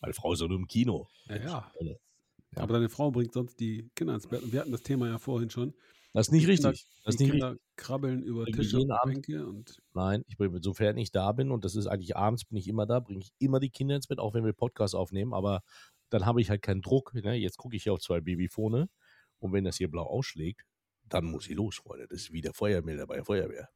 meine 0.00 0.14
Frau 0.14 0.32
ist 0.32 0.40
doch 0.42 0.48
nur 0.48 0.58
im 0.58 0.66
Kino. 0.66 1.08
Ja, 1.26 1.36
ja. 1.36 1.72
Ja. 1.80 2.62
Aber 2.62 2.74
deine 2.74 2.88
Frau 2.88 3.10
bringt 3.10 3.32
sonst 3.32 3.58
die 3.60 3.90
Kinder 3.94 4.14
ins 4.14 4.26
Bett. 4.26 4.42
Und 4.42 4.52
wir 4.52 4.60
hatten 4.60 4.72
das 4.72 4.82
Thema 4.82 5.08
ja 5.08 5.18
vorhin 5.18 5.48
schon. 5.50 5.74
Das 6.12 6.28
ist 6.28 6.32
nicht 6.32 6.46
Die 6.46 6.54
Kinder- 6.54 6.70
richtig. 6.70 6.86
Das 7.04 7.14
ist 7.14 7.20
die 7.20 7.24
nicht 7.24 7.32
Kinder 7.32 7.50
richtig. 7.52 7.66
krabbeln 7.76 8.22
über 8.22 8.44
Tische 8.44 8.78
und 8.78 8.92
Bänke 9.06 9.46
und 9.46 9.78
Nein, 9.94 10.22
ich 10.28 10.36
bringe, 10.36 10.58
sofern 10.62 10.98
ich 10.98 11.10
da 11.10 11.32
bin, 11.32 11.50
und 11.50 11.64
das 11.64 11.74
ist 11.74 11.86
eigentlich 11.86 12.14
abends, 12.16 12.44
bin 12.44 12.58
ich 12.58 12.68
immer 12.68 12.84
da, 12.86 13.00
bringe 13.00 13.20
ich 13.20 13.32
immer 13.38 13.58
die 13.60 13.70
Kinder 13.70 13.96
ins 13.96 14.06
Bett, 14.06 14.18
auch 14.18 14.34
wenn 14.34 14.44
wir 14.44 14.52
Podcast 14.52 14.94
aufnehmen, 14.94 15.32
aber 15.32 15.62
dann 16.10 16.26
habe 16.26 16.42
ich 16.42 16.50
halt 16.50 16.60
keinen 16.60 16.82
Druck. 16.82 17.14
Ne? 17.14 17.34
Jetzt 17.36 17.56
gucke 17.56 17.74
ich 17.76 17.84
hier 17.84 17.94
auf 17.94 18.00
zwei 18.00 18.20
Babyfone 18.20 18.90
und 19.38 19.52
wenn 19.54 19.64
das 19.64 19.78
hier 19.78 19.90
blau 19.90 20.04
ausschlägt, 20.04 20.66
dann 21.08 21.24
muss 21.24 21.48
ich 21.48 21.56
los, 21.56 21.76
Freunde. 21.76 22.06
Das 22.08 22.20
ist 22.20 22.32
wie 22.32 22.42
der 22.42 22.52
Feuermelder 22.52 23.06
bei 23.06 23.16
der 23.16 23.24
Feuerwehr. 23.24 23.70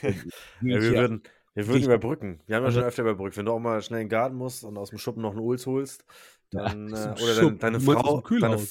Ja, 0.02 0.10
wir 0.60 0.82
Ja. 0.84 0.92
würden, 0.92 1.22
wir 1.54 1.66
würden 1.66 1.84
überbrücken. 1.84 2.40
Wir 2.46 2.56
haben 2.56 2.62
ja 2.62 2.66
Also- 2.66 2.80
schon 2.80 2.88
öfter 2.88 3.02
überbrückt. 3.02 3.36
Wenn 3.36 3.46
du 3.46 3.52
auch 3.52 3.58
mal 3.58 3.82
schnell 3.82 4.00
in 4.00 4.06
den 4.06 4.10
Garten 4.10 4.36
musst 4.36 4.64
und 4.64 4.76
aus 4.78 4.90
dem 4.90 4.98
Schuppen 4.98 5.22
noch 5.22 5.32
einen 5.32 5.40
Uls 5.40 5.66
holst, 5.66 6.04
Ja, 6.52 6.64
dann, 6.64 6.92
aus 6.92 7.04
äh, 7.20 7.42
oder 7.42 7.50
deine, 7.52 7.76
aus 7.78 7.84
Frau, 7.84 8.20
deine, 8.40 8.66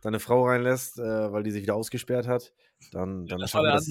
deine 0.00 0.20
Frau 0.20 0.46
reinlässt, 0.46 0.98
äh, 0.98 1.32
weil 1.32 1.42
die 1.42 1.50
sich 1.50 1.62
wieder 1.62 1.74
ausgesperrt 1.74 2.26
hat, 2.26 2.52
dann, 2.92 3.26
dann, 3.26 3.38
das 3.40 3.50
schaffen 3.50 3.64
wir 3.66 3.72
das, 3.72 3.90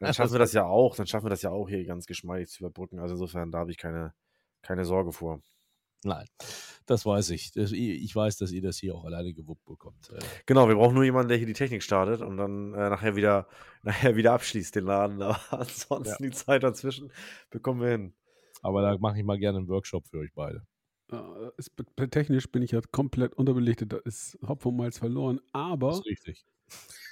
dann 0.00 0.14
schaffen 0.14 0.32
wir 0.32 0.38
das 0.38 0.52
ja 0.52 0.64
auch. 0.64 0.96
Dann 0.96 1.06
schaffen 1.06 1.26
wir 1.26 1.30
das 1.30 1.42
ja 1.42 1.50
auch 1.50 1.68
hier 1.68 1.84
ganz 1.84 2.06
geschmeidig 2.06 2.48
zu 2.48 2.60
überbrücken. 2.64 2.98
Also 3.00 3.14
insofern, 3.14 3.50
da 3.50 3.58
habe 3.58 3.70
ich 3.70 3.76
keine, 3.78 4.14
keine 4.62 4.84
Sorge 4.84 5.12
vor. 5.12 5.40
Nein, 6.04 6.26
das 6.86 7.06
weiß 7.06 7.30
ich. 7.30 7.52
Das, 7.52 7.72
ich 7.72 8.14
weiß, 8.14 8.36
dass 8.36 8.52
ihr 8.52 8.62
das 8.62 8.76
hier 8.78 8.94
auch 8.94 9.04
alleine 9.04 9.32
gewuppt 9.32 9.64
bekommt. 9.64 10.10
Äh, 10.10 10.18
Genau, 10.46 10.68
wir 10.68 10.74
brauchen 10.76 10.94
nur 10.94 11.04
jemanden, 11.04 11.28
der 11.28 11.38
hier 11.38 11.46
die 11.46 11.52
Technik 11.54 11.82
startet 11.82 12.20
und 12.20 12.36
dann 12.36 12.74
äh, 12.74 12.90
nachher 12.90 13.16
wieder 13.16 13.48
nachher 13.82 14.16
wieder 14.16 14.32
abschließt 14.34 14.74
den 14.76 14.84
Laden. 14.84 15.22
Aber 15.22 15.40
ansonsten 15.60 16.22
die 16.22 16.30
Zeit 16.30 16.62
dazwischen 16.62 17.10
bekommen 17.50 17.80
wir 17.80 17.88
hin. 17.90 18.14
Aber 18.62 18.82
da 18.82 18.96
mache 18.98 19.18
ich 19.18 19.24
mal 19.24 19.38
gerne 19.38 19.58
einen 19.58 19.68
Workshop 19.68 20.06
für 20.08 20.18
euch 20.18 20.32
beide. 20.34 20.66
äh, 21.12 21.16
ist, 21.56 21.74
be- 21.76 22.10
technisch 22.10 22.50
bin 22.50 22.62
ich 22.62 22.70
ja 22.72 22.80
komplett 22.92 23.34
unterbelichtet. 23.34 23.92
Da 23.92 23.98
ist 24.04 24.38
Hopf 24.46 24.64
und 24.66 24.76
Malz 24.76 24.98
verloren. 24.98 25.36
Das 25.38 25.44
Aber 25.52 25.90
ist 25.92 26.06
richtig. 26.06 26.44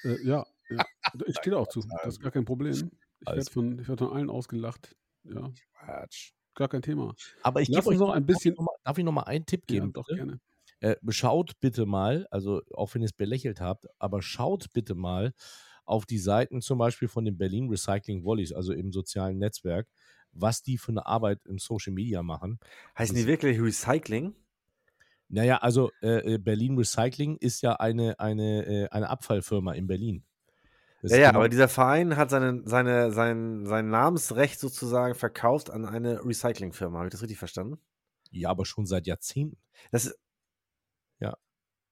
äh, 0.05 0.17
ja, 0.27 0.45
ja, 0.71 0.85
ich 1.27 1.37
stehe 1.39 1.55
da 1.55 1.61
auch 1.61 1.69
zu. 1.69 1.81
Das 2.03 2.15
ist 2.15 2.21
gar 2.21 2.31
kein 2.33 2.45
Problem. 2.45 2.73
Ich 3.21 3.27
werde 3.27 3.51
von, 3.51 3.79
ich 3.79 3.89
werd 3.89 4.01
von 4.01 4.13
allen 4.13 4.29
ausgelacht. 4.31 4.97
Ja, 5.25 5.51
Quatsch. 5.75 6.33
gar 6.55 6.69
kein 6.69 6.83
Thema. 6.83 7.15
Aber 7.43 7.61
ich 7.61 7.69
Lass 7.69 7.85
gebe 7.85 7.89
uns 7.95 8.01
euch 8.03 8.07
noch 8.09 8.15
ein 8.15 8.27
bisschen- 8.27 8.57
Darf 8.85 8.99
ich 8.99 9.05
noch 9.05 9.13
mal, 9.13 9.23
darf 9.23 9.33
ich 9.33 9.33
noch 9.33 9.33
mal 9.33 9.37
einen 9.37 9.47
Tipp 9.47 9.67
Ja, 9.69 9.87
geben? 9.87 9.93
doch 9.93 10.07
bitte? 10.07 10.17
gerne. 10.17 10.41
Äh, 10.81 10.97
schaut 11.11 11.61
bitte 11.61 11.87
mal, 11.87 12.27
also 12.31 12.61
auch 12.75 12.95
wenn 12.95 13.03
ihr 13.03 13.07
es 13.07 13.13
belächelt 13.13 13.61
habt, 13.61 13.87
aber 13.99 14.23
schaut 14.23 14.73
bitte 14.73 14.95
mal 14.95 15.33
auf 15.85 16.07
die 16.07 16.19
Seiten 16.19 16.61
zum 16.61 16.79
Beispiel 16.79 17.09
von 17.09 17.25
den 17.25 17.39
Berlin 17.39 17.69
Recycling 17.69 18.25
Volleys, 18.25 18.53
also 18.53 18.73
im 18.73 18.93
sozialen 18.93 19.39
Netzwerk, 19.39 19.89
was 20.33 20.63
die 20.63 20.79
für 20.79 20.93
eine 20.93 21.07
Arbeit 21.07 21.41
im 21.47 21.59
Social 21.59 21.93
Media 21.93 22.23
machen. 22.23 22.59
Heißen 22.99 23.15
Das- 23.15 23.25
die 23.25 23.29
wirklich 23.29 23.61
Recycling? 23.61 24.35
Naja, 25.29 25.59
also 25.59 25.91
äh, 26.03 26.35
äh, 26.35 26.39
Berlin 26.39 26.77
Recycling 26.77 27.37
ist 27.39 27.63
ja 27.63 27.75
eine, 27.77 28.19
eine, 28.21 28.67
äh, 28.67 28.89
eine 28.91 29.09
Abfallfirma 29.09 29.73
in 29.73 29.87
Berlin. 29.87 30.25
Das 31.03 31.13
Ja, 31.13 31.19
ja, 31.19 31.27
genau- 31.29 31.39
aber 31.39 31.49
dieser 31.49 31.69
Verein 31.69 32.17
hat 32.17 32.31
seine, 32.31 32.63
seine, 32.65 33.13
sein, 33.13 33.67
sein 33.67 33.89
Namensrecht 33.89 34.59
sozusagen 34.61 35.15
verkauft 35.15 35.71
an 35.71 35.85
eine 35.85 36.25
Recyclingfirma. 36.25 36.99
Habe 36.99 37.09
ich 37.09 37.13
das 37.13 37.23
richtig 37.23 37.39
verstanden? 37.39 37.79
Ja, 38.33 38.51
aber 38.51 38.65
schon 38.65 38.87
seit 38.87 39.07
Jahrzehnten. 39.07 39.59
Das 39.91 40.07
ist. 40.07 40.19
Ja. 41.21 41.37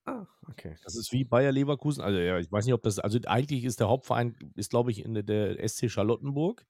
Ah, 0.05 0.27
okay. 0.49 0.77
Das 0.85 0.97
ist 0.97 1.13
wie 1.13 1.25
Bayer 1.25 1.53
Leverkusen. 1.53 2.03
Also 2.03 2.19
ja, 2.19 2.39
ich 2.39 2.51
weiß 2.51 2.65
nicht, 2.65 2.75
ob 2.75 2.83
das, 2.83 2.99
also 2.99 3.19
eigentlich 3.27 3.65
ist 3.65 3.81
der 3.81 3.89
Hauptverein, 3.89 4.37
ist 4.57 4.71
glaube 4.71 4.91
ich 4.91 5.05
in 5.05 5.15
der, 5.15 5.69
SC 5.69 5.91
Charlottenburg. 5.91 6.67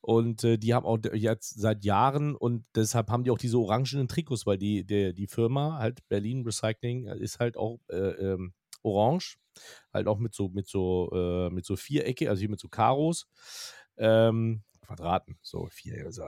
Und 0.00 0.42
äh, 0.42 0.58
die 0.58 0.74
haben 0.74 0.84
auch 0.84 0.98
jetzt 1.12 1.60
seit 1.60 1.84
Jahren 1.84 2.34
und 2.34 2.64
deshalb 2.74 3.08
haben 3.08 3.22
die 3.22 3.30
auch 3.30 3.38
diese 3.38 3.58
orangenen 3.58 4.08
Trikots, 4.08 4.46
weil 4.46 4.58
die, 4.58 4.84
der, 4.84 5.12
die 5.12 5.28
Firma 5.28 5.78
halt 5.78 6.06
Berlin 6.08 6.42
Recycling 6.44 7.06
äh, 7.06 7.18
ist 7.18 7.38
halt 7.38 7.56
auch 7.56 7.78
äh, 7.88 7.96
ähm, 7.96 8.52
orange, 8.82 9.38
halt 9.92 10.08
auch 10.08 10.18
mit 10.18 10.34
so, 10.34 10.48
mit 10.48 10.66
so, 10.66 11.08
äh, 11.12 11.50
mit 11.50 11.64
so 11.64 11.76
Vierecke, 11.76 12.28
also 12.28 12.40
hier 12.40 12.50
mit 12.50 12.58
so 12.58 12.68
Karos, 12.68 13.28
ähm, 13.96 14.64
Quadraten, 14.80 15.38
so 15.40 15.68
vier, 15.70 16.04
also, 16.04 16.24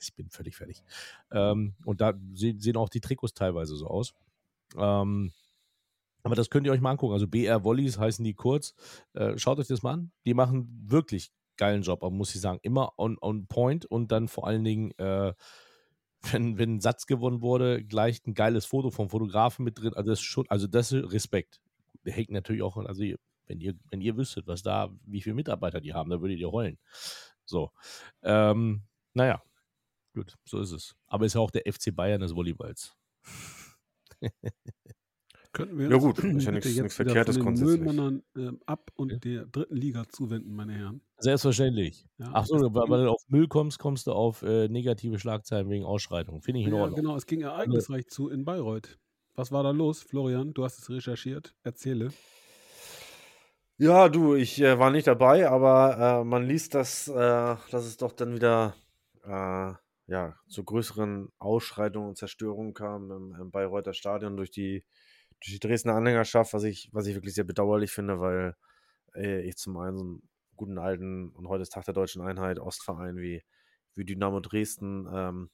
ich 0.00 0.14
bin 0.14 0.30
völlig 0.30 0.56
fertig. 0.56 0.82
Ähm, 1.30 1.74
und 1.84 2.00
da 2.00 2.14
sehen, 2.32 2.76
auch 2.76 2.88
die 2.88 3.00
Trikots 3.00 3.34
teilweise 3.34 3.76
so 3.76 3.86
aus. 3.86 4.14
Ähm, 4.76 5.32
aber 6.22 6.34
das 6.34 6.50
könnt 6.50 6.66
ihr 6.66 6.72
euch 6.72 6.80
mal 6.80 6.90
angucken. 6.90 7.14
Also 7.14 7.26
BR 7.26 7.64
Volleys 7.64 7.98
heißen 7.98 8.24
die 8.24 8.34
kurz. 8.34 8.74
Äh, 9.14 9.38
schaut 9.38 9.58
euch 9.58 9.68
das 9.68 9.82
mal 9.82 9.94
an. 9.94 10.12
Die 10.26 10.34
machen 10.34 10.68
wirklich 10.86 11.32
geilen 11.56 11.82
Job, 11.82 12.02
aber 12.02 12.14
muss 12.14 12.34
ich 12.34 12.40
sagen, 12.40 12.58
immer 12.62 12.92
on, 12.98 13.18
on 13.20 13.46
point 13.46 13.84
und 13.84 14.12
dann 14.12 14.28
vor 14.28 14.46
allen 14.46 14.64
Dingen, 14.64 14.92
äh, 14.98 15.34
wenn, 16.32 16.58
wenn 16.58 16.76
ein 16.76 16.80
Satz 16.80 17.06
gewonnen 17.06 17.42
wurde, 17.42 17.84
gleich 17.84 18.26
ein 18.26 18.34
geiles 18.34 18.66
Foto 18.66 18.90
vom 18.90 19.08
Fotografen 19.08 19.64
mit 19.64 19.78
drin. 19.78 19.94
Also 19.94 20.10
das 20.10 20.20
ist 20.20 20.24
schon, 20.24 20.46
also 20.48 20.66
das 20.66 20.92
ist 20.92 21.12
Respekt. 21.12 21.60
Der 22.04 22.12
hängt 22.12 22.30
natürlich 22.30 22.62
auch, 22.62 22.76
also 22.76 23.02
wenn 23.46 23.60
ihr, 23.60 23.74
wenn 23.90 24.00
ihr 24.00 24.16
wüsstet, 24.16 24.46
was 24.46 24.62
da, 24.62 24.90
wie 25.04 25.20
viele 25.20 25.34
Mitarbeiter 25.34 25.80
die 25.80 25.92
haben, 25.92 26.10
da 26.10 26.20
würdet 26.20 26.38
ihr 26.38 26.50
heulen. 26.50 26.78
So. 27.44 27.72
Ähm, 28.22 28.82
naja, 29.12 29.42
Gut, 30.20 30.34
so 30.44 30.60
ist 30.60 30.72
es. 30.72 30.94
Aber 31.06 31.24
ist 31.24 31.34
ja 31.34 31.40
auch 31.40 31.50
der 31.50 31.62
FC 31.72 31.94
Bayern 31.96 32.20
des 32.20 32.34
Volleyballs. 32.34 32.94
Könnten 35.52 35.78
wir 35.78 35.88
Ja 35.90 35.96
gut, 35.96 36.18
ist 36.24 36.44
ja 36.44 36.52
nichts- 36.52 36.76
nichts 36.76 36.94
Verkehrtes 36.94 37.36
von 37.38 37.46
den 37.54 37.56
grundsätzlich. 37.56 37.80
Müllmännern 37.80 38.22
ähm, 38.36 38.60
ab 38.66 38.90
und 38.96 39.12
Ja. 39.12 39.18
der 39.18 39.46
dritten 39.46 39.76
Liga 39.76 40.04
zuwenden, 40.08 40.54
meine 40.54 40.74
Herren. 40.74 41.00
Selbstverständlich. 41.18 42.06
Ja, 42.18 42.30
Ach 42.34 42.44
so, 42.46 42.54
weil, 42.56 42.88
weil 42.88 43.04
du 43.04 43.10
auf 43.10 43.22
Müll 43.28 43.48
kommst, 43.48 43.78
kommst 43.78 44.06
du 44.06 44.12
auf 44.12 44.42
äh, 44.42 44.68
negative 44.68 45.18
Schlagzeilen 45.18 45.68
wegen 45.70 45.84
Ausschreitung. 45.84 46.40
Finde 46.42 46.60
ich 46.60 46.66
in 46.66 46.74
Ja, 46.74 46.82
Ordnung. 46.82 46.96
genau, 47.00 47.16
es 47.16 47.26
ging 47.26 47.40
ereignisreich 47.40 48.06
zu 48.08 48.28
in 48.28 48.44
Bayreuth. 48.44 48.98
Was 49.34 49.50
war 49.50 49.62
da 49.62 49.70
los, 49.70 50.02
Florian? 50.02 50.52
Du 50.54 50.64
hast 50.64 50.78
es 50.78 50.90
recherchiert. 50.90 51.54
Erzähle. 51.64 52.10
Ja, 53.78 54.08
du, 54.10 54.34
ich 54.34 54.60
äh, 54.60 54.78
war 54.78 54.90
nicht 54.90 55.06
dabei, 55.06 55.48
aber 55.48 56.20
äh, 56.20 56.24
man 56.24 56.46
liest, 56.46 56.74
dass, 56.74 57.08
äh, 57.08 57.12
dass 57.70 57.86
es 57.86 57.96
doch 57.96 58.12
dann 58.12 58.34
wieder 58.34 58.74
äh, 59.24 59.72
ja, 60.10 60.36
zu 60.48 60.64
größeren 60.64 61.30
Ausschreitungen 61.38 62.10
und 62.10 62.18
Zerstörungen 62.18 62.74
kam 62.74 63.10
im, 63.12 63.36
im 63.40 63.52
Bayreuther 63.52 63.94
Stadion 63.94 64.36
durch 64.36 64.50
die, 64.50 64.84
durch 65.40 65.52
die 65.54 65.60
Dresdner 65.60 65.94
Anhängerschaft, 65.94 66.54
was 66.54 66.64
ich, 66.64 66.90
was 66.92 67.06
ich 67.06 67.14
wirklich 67.14 67.34
sehr 67.34 67.44
bedauerlich 67.44 67.92
finde, 67.92 68.20
weil 68.20 68.56
äh, 69.14 69.42
ich 69.42 69.56
zum 69.56 69.76
einen 69.78 69.98
so 69.98 70.04
einen 70.04 70.22
guten 70.56 70.78
alten 70.78 71.30
und 71.30 71.48
heute 71.48 71.62
ist 71.62 71.72
Tag 71.72 71.84
der 71.86 71.94
Deutschen 71.94 72.22
Einheit 72.22 72.58
Ostverein 72.60 73.16
wie, 73.18 73.42
wie 73.94 74.04
Dynamo 74.04 74.40
Dresden 74.40 75.08
ähm, 75.12 75.50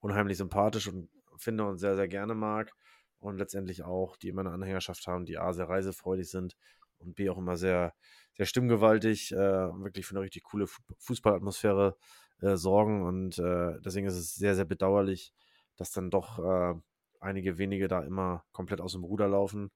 unheimlich 0.00 0.38
sympathisch 0.38 0.88
und 0.88 1.10
finde 1.38 1.64
und 1.66 1.78
sehr, 1.78 1.96
sehr 1.96 2.08
gerne 2.08 2.34
mag 2.34 2.72
und 3.18 3.38
letztendlich 3.38 3.82
auch, 3.84 4.16
die 4.16 4.28
immer 4.28 4.42
eine 4.42 4.52
Anhängerschaft 4.52 5.06
haben, 5.06 5.24
die 5.26 5.38
A, 5.38 5.52
sehr 5.52 5.68
reisefreudig 5.68 6.30
sind 6.30 6.56
und 6.98 7.14
B 7.16 7.28
auch 7.30 7.38
immer 7.38 7.56
sehr, 7.56 7.94
sehr 8.34 8.46
stimmgewaltig, 8.46 9.32
äh, 9.32 9.36
wirklich 9.36 10.06
für 10.06 10.14
eine 10.14 10.22
richtig 10.22 10.44
coole 10.44 10.66
Fu- 10.66 10.82
Fußballatmosphäre 10.98 11.96
äh, 12.40 12.56
sorgen. 12.56 13.02
Und 13.02 13.38
äh, 13.38 13.80
deswegen 13.80 14.06
ist 14.06 14.16
es 14.16 14.34
sehr, 14.34 14.54
sehr 14.54 14.64
bedauerlich, 14.64 15.32
dass 15.76 15.90
dann 15.92 16.10
doch 16.10 16.38
äh, 16.38 16.74
einige 17.20 17.58
wenige 17.58 17.88
da 17.88 18.02
immer 18.02 18.44
komplett 18.52 18.80
aus 18.80 18.92
dem 18.92 19.04
Ruder 19.04 19.28
laufen 19.28 19.70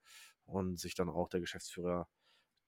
und 0.45 0.79
sich 0.79 0.95
dann 0.95 1.09
auch 1.09 1.29
der 1.29 1.41
Geschäftsführer 1.41 2.09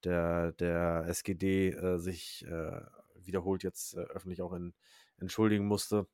der, 0.04 0.52
der 0.52 1.04
SGD 1.08 1.70
äh, 1.70 1.98
sich 1.98 2.44
äh, 2.46 2.80
wiederholt 3.14 3.62
jetzt 3.62 3.96
öffentlich 3.96 4.42
auch 4.42 4.52
in, 4.52 4.74
entschuldigen 5.18 5.66
musste, 5.66 6.08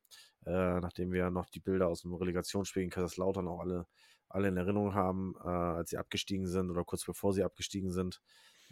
nachdem 0.44 1.12
wir 1.12 1.30
noch 1.30 1.48
die 1.48 1.60
Bilder 1.60 1.88
aus 1.88 2.02
dem 2.02 2.12
Relegationsspiel 2.12 2.82
in 2.82 2.90
Kaiserslautern 2.90 3.48
auch 3.48 3.60
alle, 3.60 3.86
alle 4.28 4.48
in 4.48 4.58
Erinnerung 4.58 4.92
haben, 4.92 5.34
als 5.38 5.88
sie 5.88 5.96
abgestiegen 5.96 6.46
sind 6.46 6.70
oder 6.70 6.84
kurz 6.84 7.06
bevor 7.06 7.32
sie 7.32 7.42
abgestiegen 7.42 7.90
sind. 7.90 8.20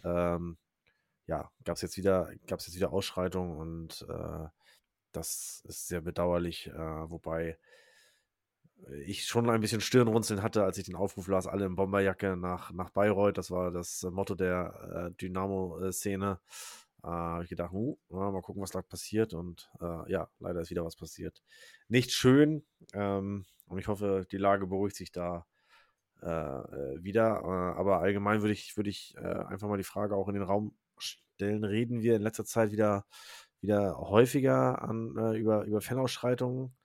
Ähm, 0.03 0.59
ja, 1.25 1.51
gab 1.63 1.75
es 1.75 1.81
jetzt 1.81 1.97
wieder, 1.97 2.31
gab 2.47 2.59
es 2.59 2.67
jetzt 2.67 2.75
wieder 2.75 2.93
Ausschreitungen 2.93 3.57
und 3.57 4.05
äh, 4.09 4.47
das 5.11 5.63
ist 5.67 5.87
sehr 5.87 6.01
bedauerlich, 6.01 6.67
äh, 6.67 7.09
wobei 7.09 7.57
ich 9.05 9.25
schon 9.25 9.49
ein 9.49 9.61
bisschen 9.61 9.81
Stirnrunzeln 9.81 10.41
hatte, 10.41 10.63
als 10.63 10.77
ich 10.77 10.85
den 10.85 10.95
Aufruf 10.95 11.27
las, 11.27 11.47
alle 11.47 11.65
in 11.65 11.75
Bomberjacke 11.75 12.37
nach, 12.37 12.71
nach 12.71 12.89
Bayreuth. 12.91 13.37
Das 13.37 13.51
war 13.51 13.71
das 13.71 14.03
äh, 14.03 14.11
Motto 14.11 14.35
der 14.35 15.09
äh, 15.09 15.15
Dynamo-Szene. 15.15 16.39
Äh, 17.03 17.43
ich 17.43 17.49
gedacht, 17.49 17.73
uh, 17.73 17.97
mal 18.09 18.41
gucken, 18.41 18.61
was 18.61 18.71
da 18.71 18.81
passiert. 18.81 19.33
Und 19.33 19.69
äh, 19.81 20.11
ja, 20.11 20.29
leider 20.39 20.61
ist 20.61 20.69
wieder 20.69 20.85
was 20.85 20.95
passiert. 20.95 21.41
Nicht 21.87 22.11
schön. 22.11 22.63
Ähm, 22.93 23.45
und 23.67 23.79
ich 23.79 23.87
hoffe, 23.87 24.25
die 24.31 24.37
Lage 24.37 24.67
beruhigt 24.67 24.95
sich 24.95 25.11
da 25.11 25.45
äh, 26.21 26.27
äh, 26.27 27.03
wieder. 27.03 27.41
Äh, 27.43 27.79
aber 27.79 27.99
allgemein 27.99 28.41
würde 28.41 28.53
ich, 28.53 28.77
würde 28.77 28.89
ich 28.89 29.15
äh, 29.17 29.21
einfach 29.21 29.67
mal 29.67 29.77
die 29.77 29.83
Frage 29.83 30.15
auch 30.15 30.27
in 30.27 30.35
den 30.35 30.43
Raum 30.43 30.75
stellen. 30.97 31.63
Reden 31.63 32.01
wir 32.01 32.15
in 32.15 32.21
letzter 32.21 32.45
Zeit 32.45 32.71
wieder, 32.71 33.05
wieder 33.67 33.97
häufiger 33.99 34.81
an, 34.81 35.15
äh, 35.17 35.37
über, 35.37 35.63
über 35.65 35.81
Fanausschreitungen? 35.81 36.75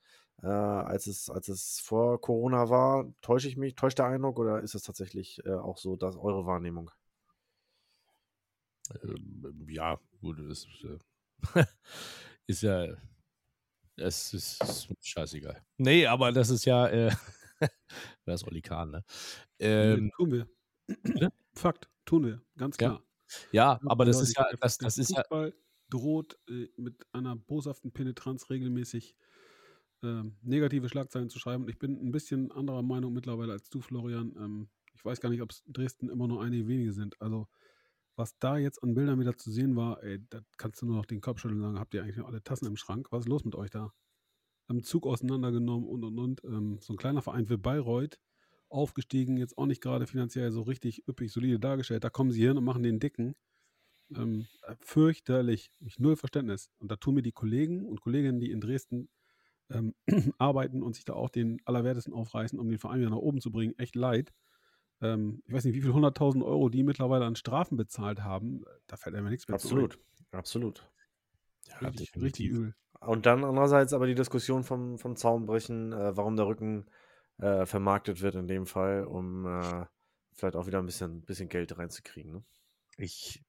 äh, 0.41 0.47
als, 0.47 1.07
es, 1.07 1.29
als 1.29 1.47
es 1.47 1.79
vor 1.79 2.19
Corona 2.21 2.69
war. 2.69 3.05
Täusche 3.21 3.47
ich 3.47 3.57
mich, 3.57 3.75
täuscht 3.75 3.99
der 3.99 4.07
Eindruck 4.07 4.39
oder 4.39 4.61
ist 4.61 4.75
es 4.75 4.83
tatsächlich 4.83 5.41
äh, 5.45 5.53
auch 5.53 5.77
so, 5.77 5.95
dass 5.95 6.17
eure 6.17 6.45
Wahrnehmung? 6.45 6.91
Ähm, 9.03 9.65
ja, 9.69 9.99
gut, 10.21 10.39
das 10.39 10.65
ist, 10.65 10.83
äh, 10.83 10.99
ist 12.47 12.61
ja, 12.63 12.87
es 13.97 14.33
ist, 14.33 14.61
ist 14.61 14.89
scheißegal. 15.01 15.63
Nee, 15.77 16.07
aber 16.07 16.31
das 16.31 16.49
ist 16.49 16.65
ja, 16.65 16.87
äh, 16.87 17.11
das 18.25 18.41
ist 18.41 18.47
Oli 18.47 18.61
Kahn, 18.61 18.91
ne? 18.91 19.05
Ähm, 19.59 20.11
tun 20.17 20.31
wir. 20.31 20.47
bitte? 21.13 21.31
Fakt, 21.55 21.89
tun 22.05 22.25
wir, 22.25 22.41
ganz 22.57 22.77
Ja. 22.79 22.89
klar. 22.89 23.03
ja, 23.51 23.81
aber 23.85 24.05
das 24.05 24.21
ist 24.21 24.37
ja, 24.37 24.45
das, 24.59 24.77
das 24.79 24.97
ist 24.97 25.11
ja, 25.15 25.23
droht 25.93 26.39
äh, 26.49 26.67
mit 26.77 27.05
einer 27.11 27.35
boshaften 27.35 27.91
Penetranz 27.91 28.49
regelmäßig 28.49 29.15
ähm, 30.01 30.35
negative 30.41 30.89
Schlagzeilen 30.89 31.29
zu 31.29 31.39
schreiben. 31.39 31.63
Und 31.63 31.69
ich 31.69 31.79
bin 31.79 31.97
ein 31.97 32.11
bisschen 32.11 32.51
anderer 32.51 32.81
Meinung 32.81 33.13
mittlerweile 33.13 33.53
als 33.53 33.69
du, 33.69 33.81
Florian. 33.81 34.35
Ähm, 34.37 34.69
ich 34.93 35.05
weiß 35.05 35.21
gar 35.21 35.29
nicht, 35.29 35.41
ob 35.41 35.51
es 35.51 35.63
Dresden 35.67 36.09
immer 36.09 36.27
nur 36.27 36.41
einige 36.41 36.67
wenige 36.67 36.93
sind. 36.93 37.19
Also, 37.21 37.47
was 38.15 38.37
da 38.39 38.57
jetzt 38.57 38.83
an 38.83 38.93
Bildern 38.93 39.19
wieder 39.19 39.37
zu 39.37 39.51
sehen 39.51 39.75
war, 39.75 40.03
ey, 40.03 40.19
da 40.29 40.41
kannst 40.57 40.81
du 40.81 40.85
nur 40.85 40.97
noch 40.97 41.05
den 41.05 41.21
Kopf 41.21 41.39
schütteln 41.39 41.59
und 41.59 41.67
sagen, 41.67 41.79
habt 41.79 41.93
ihr 41.93 42.03
eigentlich 42.03 42.17
noch 42.17 42.27
alle 42.27 42.43
Tassen 42.43 42.67
im 42.67 42.75
Schrank? 42.75 43.11
Was 43.11 43.25
ist 43.25 43.29
los 43.29 43.43
mit 43.45 43.55
euch 43.55 43.69
da? 43.69 43.93
Am 44.67 44.83
Zug 44.83 45.05
auseinandergenommen 45.05 45.87
und 45.87 46.03
und 46.03 46.19
und. 46.19 46.43
Ähm, 46.43 46.79
so 46.81 46.93
ein 46.93 46.97
kleiner 46.97 47.21
Verein 47.21 47.49
wie 47.49 47.57
Bayreuth, 47.57 48.19
aufgestiegen, 48.69 49.37
jetzt 49.37 49.57
auch 49.57 49.67
nicht 49.67 49.81
gerade 49.81 50.07
finanziell 50.07 50.51
so 50.51 50.61
richtig 50.61 51.07
üppig 51.07 51.31
solide 51.31 51.59
dargestellt. 51.59 52.03
Da 52.03 52.09
kommen 52.09 52.31
sie 52.31 52.45
hin 52.45 52.57
und 52.57 52.63
machen 52.63 52.83
den 52.83 52.99
Dicken. 52.99 53.35
Ähm, 54.17 54.47
äh, 54.67 54.75
fürchterlich. 54.79 55.71
Ich 55.79 55.99
null 55.99 56.15
Verständnis. 56.15 56.69
Und 56.79 56.91
da 56.91 56.95
tun 56.95 57.15
mir 57.15 57.21
die 57.21 57.31
Kollegen 57.31 57.85
und 57.85 58.01
Kolleginnen, 58.01 58.39
die 58.39 58.51
in 58.51 58.61
Dresden 58.61 59.09
ähm, 59.69 59.95
arbeiten 60.37 60.83
und 60.83 60.95
sich 60.95 61.05
da 61.05 61.13
auch 61.13 61.29
den 61.29 61.61
Allerwertesten 61.65 62.13
aufreißen, 62.13 62.59
um 62.59 62.69
den 62.69 62.79
Verein 62.79 62.99
wieder 62.99 63.09
nach 63.09 63.17
oben 63.17 63.41
zu 63.41 63.51
bringen, 63.51 63.77
echt 63.77 63.95
leid. 63.95 64.33
Ähm, 65.01 65.41
ich 65.45 65.53
weiß 65.53 65.65
nicht, 65.65 65.75
wie 65.75 65.81
viele 65.81 65.93
hunderttausend 65.93 66.43
Euro 66.43 66.69
die 66.69 66.83
mittlerweile 66.83 67.25
an 67.25 67.35
Strafen 67.35 67.77
bezahlt 67.77 68.23
haben. 68.23 68.63
Da 68.87 68.97
fällt 68.97 69.15
einem 69.15 69.29
nichts 69.29 69.47
mehr 69.47 69.57
zu 69.57 69.67
Absolut, 69.67 69.99
absolut. 70.31 70.89
ja. 71.67 71.89
Richtig, 71.89 72.15
richtig 72.15 72.47
übel. 72.47 72.75
Und 72.99 73.25
dann 73.25 73.43
andererseits 73.43 73.93
aber 73.93 74.07
die 74.07 74.15
Diskussion 74.15 74.63
vom, 74.63 74.97
vom 74.97 75.15
Zaunbrechen, 75.15 75.91
äh, 75.91 76.15
warum 76.15 76.37
der 76.37 76.47
Rücken 76.47 76.85
äh, 77.37 77.65
vermarktet 77.65 78.21
wird 78.21 78.35
in 78.35 78.47
dem 78.47 78.65
Fall, 78.65 79.03
um 79.03 79.45
äh, 79.45 79.85
vielleicht 80.31 80.55
auch 80.55 80.67
wieder 80.67 80.79
ein 80.79 80.85
bisschen, 80.85 81.21
bisschen 81.21 81.49
Geld 81.49 81.77
reinzukriegen. 81.77 82.31
Ne? 82.31 82.43
Ich, 82.97 83.43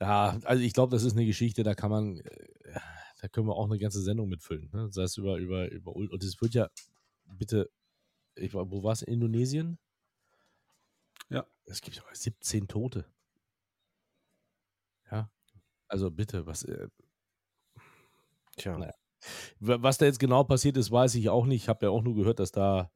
ja, 0.00 0.38
also 0.44 0.62
ich 0.62 0.72
glaube, 0.72 0.90
das 0.92 1.02
ist 1.04 1.12
eine 1.12 1.26
Geschichte, 1.26 1.62
da 1.62 1.74
kann 1.74 1.90
man, 1.90 2.18
äh, 2.20 2.80
da 3.20 3.28
können 3.28 3.46
wir 3.46 3.54
auch 3.56 3.66
eine 3.66 3.78
ganze 3.78 4.00
Sendung 4.02 4.28
mitfüllen. 4.28 4.70
Ne? 4.72 4.86
Das 4.86 4.96
heißt, 4.96 5.18
über, 5.18 5.36
über, 5.38 5.70
über, 5.70 5.94
und 5.94 6.22
es 6.24 6.40
wird 6.40 6.54
ja, 6.54 6.68
bitte, 7.26 7.70
ich, 8.36 8.54
war- 8.54 8.70
wo 8.70 8.82
war 8.84 8.92
es, 8.92 9.02
in 9.02 9.14
Indonesien? 9.14 9.78
Ja. 11.30 11.46
Es 11.64 11.80
gibt 11.80 11.96
sogar 11.96 12.14
17 12.14 12.68
Tote. 12.68 13.06
Ja, 15.10 15.30
also 15.88 16.10
bitte, 16.10 16.46
was, 16.46 16.64
äh, 16.64 16.88
Tja, 18.56 18.78
Naja. 18.78 18.92
wa- 19.60 19.78
was 19.82 19.98
da 19.98 20.06
jetzt 20.06 20.18
genau 20.20 20.44
passiert 20.44 20.76
ist, 20.76 20.90
weiß 20.90 21.14
ich 21.16 21.28
auch 21.30 21.46
nicht. 21.46 21.64
Ich 21.64 21.68
habe 21.68 21.86
ja 21.86 21.90
auch 21.90 22.02
nur 22.02 22.14
gehört, 22.14 22.38
dass 22.40 22.52
da 22.52 22.90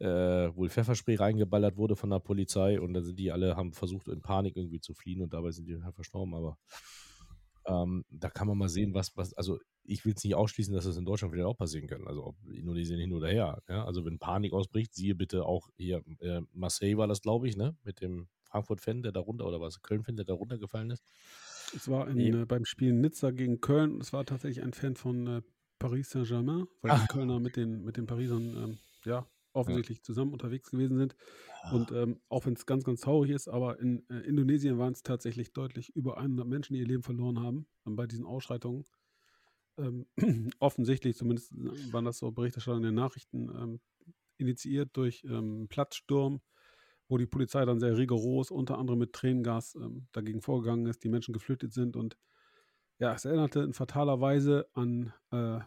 äh, 0.00 0.54
wohl 0.56 0.68
Pfefferspray 0.68 1.16
reingeballert 1.16 1.76
wurde 1.76 1.96
von 1.96 2.10
der 2.10 2.18
Polizei 2.18 2.80
und 2.80 2.94
dann 2.94 3.04
sind 3.04 3.18
die 3.18 3.30
alle, 3.30 3.56
haben 3.56 3.72
versucht 3.72 4.08
in 4.08 4.22
Panik 4.22 4.56
irgendwie 4.56 4.80
zu 4.80 4.94
fliehen 4.94 5.22
und 5.22 5.32
dabei 5.32 5.50
sind 5.52 5.66
die 5.66 5.82
halt 5.82 5.94
verstorben, 5.94 6.34
aber 6.34 6.58
ähm, 7.66 8.04
da 8.10 8.30
kann 8.30 8.48
man 8.48 8.58
mal 8.58 8.68
sehen, 8.68 8.94
was, 8.94 9.16
was, 9.16 9.34
also 9.34 9.58
ich 9.84 10.04
will 10.04 10.14
es 10.16 10.24
nicht 10.24 10.34
ausschließen, 10.34 10.74
dass 10.74 10.84
das 10.84 10.96
in 10.96 11.04
Deutschland 11.04 11.32
vielleicht 11.32 11.46
auch 11.46 11.56
passieren 11.56 11.86
kann. 11.86 12.06
Also 12.06 12.24
ob 12.24 12.36
Indonesien 12.48 12.98
hin 12.98 13.12
oder 13.12 13.28
her. 13.28 13.62
Ja? 13.68 13.84
Also 13.84 14.04
wenn 14.04 14.18
Panik 14.18 14.52
ausbricht, 14.52 14.94
siehe 14.94 15.14
bitte 15.14 15.44
auch 15.44 15.68
hier, 15.76 16.02
äh, 16.20 16.40
Marseille 16.52 16.96
war 16.96 17.08
das, 17.08 17.22
glaube 17.22 17.48
ich, 17.48 17.56
ne? 17.56 17.76
Mit 17.82 18.00
dem 18.00 18.28
Frankfurt-Fan, 18.44 19.02
der 19.02 19.12
da 19.12 19.20
runter, 19.20 19.46
oder 19.46 19.60
was, 19.60 19.82
Köln-Fan, 19.82 20.16
der 20.16 20.24
da 20.24 20.34
runtergefallen 20.34 20.90
ist. 20.90 21.04
Es 21.74 21.88
war 21.88 22.08
in, 22.08 22.18
äh, 22.18 22.46
beim 22.46 22.64
Spiel 22.64 22.92
Nizza 22.92 23.30
gegen 23.30 23.60
Köln. 23.60 23.94
und 23.94 24.00
Es 24.00 24.12
war 24.12 24.24
tatsächlich 24.24 24.64
ein 24.64 24.72
Fan 24.72 24.96
von 24.96 25.26
äh, 25.26 25.42
Paris 25.78 26.10
Saint-Germain, 26.10 26.66
weil 26.82 26.90
die 26.92 27.02
Ach. 27.02 27.08
Kölner 27.08 27.40
mit 27.40 27.56
den, 27.56 27.84
mit 27.84 27.96
den 27.96 28.06
Parisern 28.06 28.56
ähm, 28.56 28.78
ja, 29.04 29.26
offensichtlich 29.52 30.02
zusammen 30.02 30.32
unterwegs 30.32 30.70
gewesen 30.70 30.96
sind. 30.96 31.16
Und 31.72 31.92
ähm, 31.92 32.20
auch 32.28 32.46
wenn 32.46 32.54
es 32.54 32.66
ganz, 32.66 32.84
ganz 32.84 33.00
traurig 33.00 33.30
ist, 33.30 33.48
aber 33.48 33.78
in 33.80 34.08
äh, 34.08 34.20
Indonesien 34.20 34.78
waren 34.78 34.92
es 34.92 35.02
tatsächlich 35.02 35.52
deutlich 35.52 35.94
über 35.94 36.18
100 36.18 36.46
Menschen, 36.46 36.74
die 36.74 36.80
ihr 36.80 36.86
Leben 36.86 37.02
verloren 37.02 37.40
haben 37.40 37.66
ähm, 37.86 37.96
bei 37.96 38.06
diesen 38.06 38.24
Ausschreitungen. 38.24 38.84
Ähm, 39.78 40.06
offensichtlich, 40.58 41.16
zumindest 41.16 41.52
äh, 41.52 41.92
waren 41.92 42.04
das 42.04 42.18
so 42.18 42.30
Berichterstattung 42.30 42.82
in 42.82 42.88
den 42.88 42.94
Nachrichten, 42.94 43.50
ähm, 43.50 43.80
initiiert 44.38 44.90
durch 44.96 45.22
ähm, 45.24 45.32
einen 45.32 45.68
Platzsturm, 45.68 46.40
wo 47.08 47.18
die 47.18 47.26
Polizei 47.26 47.64
dann 47.64 47.80
sehr 47.80 47.96
rigoros, 47.96 48.50
unter 48.50 48.78
anderem 48.78 49.00
mit 49.00 49.12
Tränengas, 49.12 49.74
ähm, 49.74 50.06
dagegen 50.12 50.40
vorgegangen 50.40 50.86
ist, 50.86 51.04
die 51.04 51.08
Menschen 51.08 51.34
geflüchtet 51.34 51.72
sind. 51.72 51.96
Und 51.96 52.16
ja, 52.98 53.14
es 53.14 53.24
erinnerte 53.24 53.60
in 53.60 53.74
fataler 53.74 54.20
Weise 54.20 54.68
an 54.74 55.12
äh, 55.30 55.58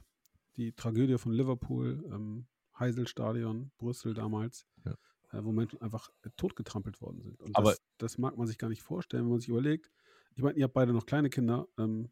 die 0.55 0.73
Tragödie 0.73 1.17
von 1.17 1.33
Liverpool, 1.33 2.03
ähm, 2.11 2.47
Heiselstadion, 2.79 3.71
Brüssel 3.77 4.13
damals, 4.13 4.65
Ja. 4.85 4.91
äh, 5.31 5.43
wo 5.43 5.51
Menschen 5.51 5.81
einfach 5.81 6.09
äh, 6.23 6.29
totgetrampelt 6.37 7.01
worden 7.01 7.21
sind. 7.21 7.41
Und 7.41 7.55
Aber- 7.55 7.71
das, 7.71 7.81
das 7.97 8.17
mag 8.17 8.37
man 8.37 8.47
sich 8.47 8.57
gar 8.57 8.69
nicht 8.69 8.81
vorstellen, 8.81 9.23
wenn 9.23 9.31
man 9.31 9.39
sich 9.39 9.49
überlegt. 9.49 9.91
Ich 10.35 10.43
meine, 10.43 10.57
ihr 10.57 10.63
habt 10.65 10.73
beide 10.73 10.93
noch 10.93 11.05
kleine 11.05 11.29
Kinder. 11.29 11.67
Ähm, 11.77 12.09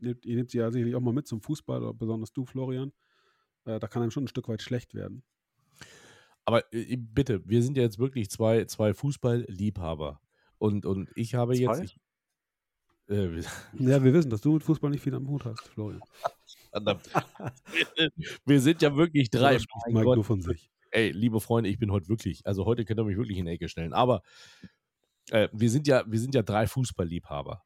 nehmt, 0.00 0.24
ihr 0.26 0.36
nehmt 0.36 0.50
sie 0.50 0.58
ja 0.58 0.70
sicherlich 0.72 0.94
auch 0.96 1.00
mal 1.00 1.12
mit 1.14 1.26
zum 1.28 1.40
Fußball, 1.40 1.82
oder 1.82 1.94
besonders 1.94 2.32
du, 2.32 2.44
Florian. 2.44 2.92
äh, 3.66 3.78
da 3.78 3.86
kann 3.88 4.02
einem 4.02 4.10
schon 4.10 4.24
ein 4.24 4.28
Stück 4.28 4.48
weit 4.48 4.62
schlecht 4.62 4.94
werden. 4.94 5.22
Aber 6.44 6.64
äh, 6.74 6.96
bitte, 6.96 7.46
wir 7.46 7.62
sind 7.62 7.76
ja 7.76 7.82
jetzt 7.82 7.98
wirklich 7.98 8.30
zwei, 8.30 8.64
zwei 8.64 8.94
Fußballliebhaber. 8.94 10.20
Und, 10.58 10.84
und 10.86 11.10
ich 11.14 11.34
habe 11.34 11.54
Zwei? 11.54 11.60
jetzt. 11.78 11.82
Ich, 11.84 12.00
äh, 13.08 13.40
Ja, 13.78 14.02
wir 14.02 14.12
wissen, 14.14 14.30
dass 14.30 14.40
du 14.40 14.54
mit 14.54 14.62
Fußball 14.64 14.90
nicht 14.90 15.02
viel 15.02 15.14
am 15.14 15.28
Hut 15.28 15.44
hast, 15.44 15.60
Florian. 15.68 16.00
Verdammt. 16.70 17.02
wir, 18.44 18.60
sind 18.60 18.82
ja 18.82 18.96
wirklich 18.96 19.30
drei. 19.30 19.54
Das 19.54 19.62
spricht 19.62 19.86
Mein 19.86 19.94
Mike 19.94 20.04
Gott. 20.04 20.16
nur 20.16 20.24
von 20.24 20.40
sich. 20.40 20.70
Ey, 20.90 21.10
liebe 21.12 21.40
Freunde, 21.40 21.70
ich 21.70 21.78
bin 21.78 21.92
heute 21.92 22.08
wirklich, 22.08 22.46
also 22.46 22.64
heute 22.64 22.84
könnt 22.84 22.98
ihr 22.98 23.04
mich 23.04 23.16
wirklich 23.16 23.38
in 23.38 23.46
die 23.46 23.52
Ecke 23.52 23.68
stellen. 23.68 23.92
Aber 23.92 24.22
äh, 25.30 25.48
wir, 25.52 25.70
sind 25.70 25.86
ja, 25.86 26.04
wir 26.06 26.18
sind 26.18 26.34
ja 26.34 26.42
drei 26.42 26.66
Fußballliebhaber. 26.66 27.62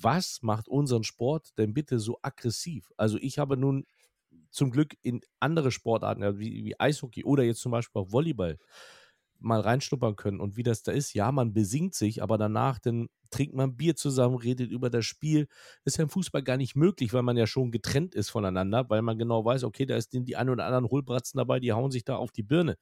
Was 0.00 0.42
macht 0.42 0.68
unseren 0.68 1.02
Sport 1.02 1.58
denn 1.58 1.74
bitte 1.74 1.98
so 1.98 2.18
aggressiv? 2.22 2.92
Also 2.96 3.18
ich 3.20 3.38
habe 3.38 3.56
nun 3.56 3.84
zum 4.50 4.70
Glück 4.70 4.96
in 5.02 5.20
andere 5.40 5.72
Sportarten, 5.72 6.38
wie, 6.38 6.64
wie 6.64 6.78
Eishockey 6.78 7.24
oder 7.24 7.42
jetzt 7.42 7.60
zum 7.60 7.72
Beispiel 7.72 8.02
auch 8.02 8.12
Volleyball, 8.12 8.58
mal 9.40 9.60
reinschnuppern 9.60 10.16
können 10.16 10.40
und 10.40 10.56
wie 10.56 10.62
das 10.62 10.82
da 10.82 10.92
ist. 10.92 11.14
Ja, 11.14 11.32
man 11.32 11.52
besingt 11.52 11.94
sich, 11.94 12.22
aber 12.22 12.38
danach 12.38 12.78
dann 12.78 13.08
trinkt 13.30 13.54
man 13.54 13.76
Bier 13.76 13.94
zusammen, 13.96 14.36
redet 14.36 14.70
über 14.70 14.90
das 14.90 15.04
Spiel. 15.06 15.48
Ist 15.84 15.98
ja 15.98 16.04
im 16.04 16.10
Fußball 16.10 16.42
gar 16.42 16.56
nicht 16.56 16.76
möglich, 16.76 17.12
weil 17.12 17.22
man 17.22 17.36
ja 17.36 17.46
schon 17.46 17.70
getrennt 17.70 18.14
ist 18.14 18.30
voneinander, 18.30 18.88
weil 18.90 19.02
man 19.02 19.18
genau 19.18 19.44
weiß, 19.44 19.64
okay, 19.64 19.86
da 19.86 19.96
ist 19.96 20.12
die 20.12 20.36
ein 20.36 20.48
oder 20.50 20.64
anderen 20.66 20.88
Hohlbratzen 20.90 21.38
dabei, 21.38 21.60
die 21.60 21.72
hauen 21.72 21.90
sich 21.90 22.04
da 22.04 22.16
auf 22.16 22.32
die 22.32 22.42
Birne. 22.42 22.76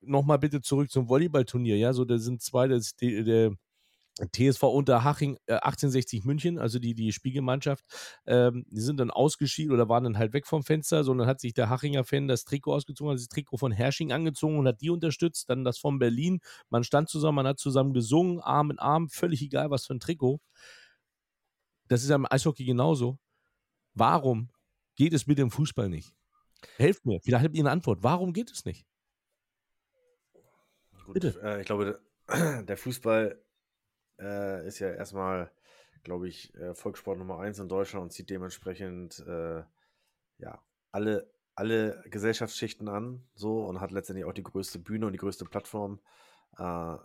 Nochmal 0.00 0.38
bitte 0.38 0.60
zurück 0.60 0.90
zum 0.90 1.08
Volleyballturnier. 1.08 1.76
Ja, 1.76 1.92
so 1.92 2.04
da 2.04 2.18
sind 2.18 2.40
zwei, 2.40 2.68
das 2.68 2.94
die, 2.94 3.24
der 3.24 3.52
TSV 4.32 4.62
Unterhaching 4.64 5.38
äh, 5.46 5.54
1860 5.54 6.24
München, 6.24 6.58
also 6.58 6.78
die, 6.78 6.94
die 6.94 7.12
Spielgemeinschaft, 7.12 7.84
ähm, 8.26 8.64
die 8.70 8.80
sind 8.80 8.98
dann 8.98 9.10
ausgeschieden 9.10 9.72
oder 9.72 9.88
waren 9.88 10.04
dann 10.04 10.18
halt 10.18 10.32
weg 10.32 10.46
vom 10.46 10.62
Fenster, 10.62 11.04
sondern 11.04 11.26
hat 11.26 11.40
sich 11.40 11.54
der 11.54 11.70
Hachinger 11.70 12.04
Fan 12.04 12.28
das 12.28 12.44
Trikot 12.44 12.74
ausgezogen, 12.74 13.12
hat 13.12 13.18
das 13.18 13.28
Trikot 13.28 13.58
von 13.58 13.72
Hersching 13.72 14.12
angezogen 14.12 14.58
und 14.58 14.66
hat 14.66 14.80
die 14.80 14.90
unterstützt, 14.90 15.48
dann 15.50 15.64
das 15.64 15.78
von 15.78 15.98
Berlin. 15.98 16.40
Man 16.70 16.84
stand 16.84 17.08
zusammen, 17.08 17.36
man 17.36 17.46
hat 17.46 17.58
zusammen 17.58 17.92
gesungen, 17.92 18.40
Arm 18.40 18.70
in 18.70 18.78
Arm, 18.78 19.08
völlig 19.08 19.42
egal, 19.42 19.70
was 19.70 19.86
für 19.86 19.94
ein 19.94 20.00
Trikot. 20.00 20.40
Das 21.88 22.02
ist 22.02 22.10
ja 22.10 22.16
im 22.16 22.26
Eishockey 22.30 22.64
genauso. 22.64 23.18
Warum 23.94 24.50
geht 24.96 25.12
es 25.12 25.26
mit 25.26 25.38
dem 25.38 25.50
Fußball 25.50 25.88
nicht? 25.88 26.14
Helft 26.76 27.06
mir, 27.06 27.20
vielleicht 27.20 27.44
habt 27.44 27.54
ihr 27.54 27.62
eine 27.62 27.70
Antwort. 27.70 28.02
Warum 28.02 28.32
geht 28.32 28.50
es 28.50 28.64
nicht? 28.64 28.84
Gut, 31.04 31.14
Bitte. 31.14 31.40
Äh, 31.42 31.60
ich 31.60 31.66
glaube, 31.66 32.00
der 32.28 32.76
Fußball 32.76 33.42
äh, 34.18 34.66
ist 34.66 34.78
ja 34.78 34.90
erstmal, 34.90 35.50
glaube 36.04 36.28
ich, 36.28 36.54
äh, 36.54 36.74
Volkssport 36.74 37.18
Nummer 37.18 37.38
eins 37.38 37.58
in 37.58 37.68
Deutschland 37.68 38.04
und 38.04 38.12
zieht 38.12 38.30
dementsprechend 38.30 39.20
äh, 39.26 39.62
ja 40.38 40.62
alle, 40.92 41.30
alle 41.54 42.02
Gesellschaftsschichten 42.06 42.88
an 42.88 43.24
so 43.34 43.64
und 43.64 43.80
hat 43.80 43.90
letztendlich 43.90 44.24
auch 44.24 44.32
die 44.32 44.42
größte 44.42 44.78
Bühne 44.78 45.06
und 45.06 45.12
die 45.12 45.18
größte 45.18 45.44
Plattform. 45.44 46.00
Äh, 46.58 46.96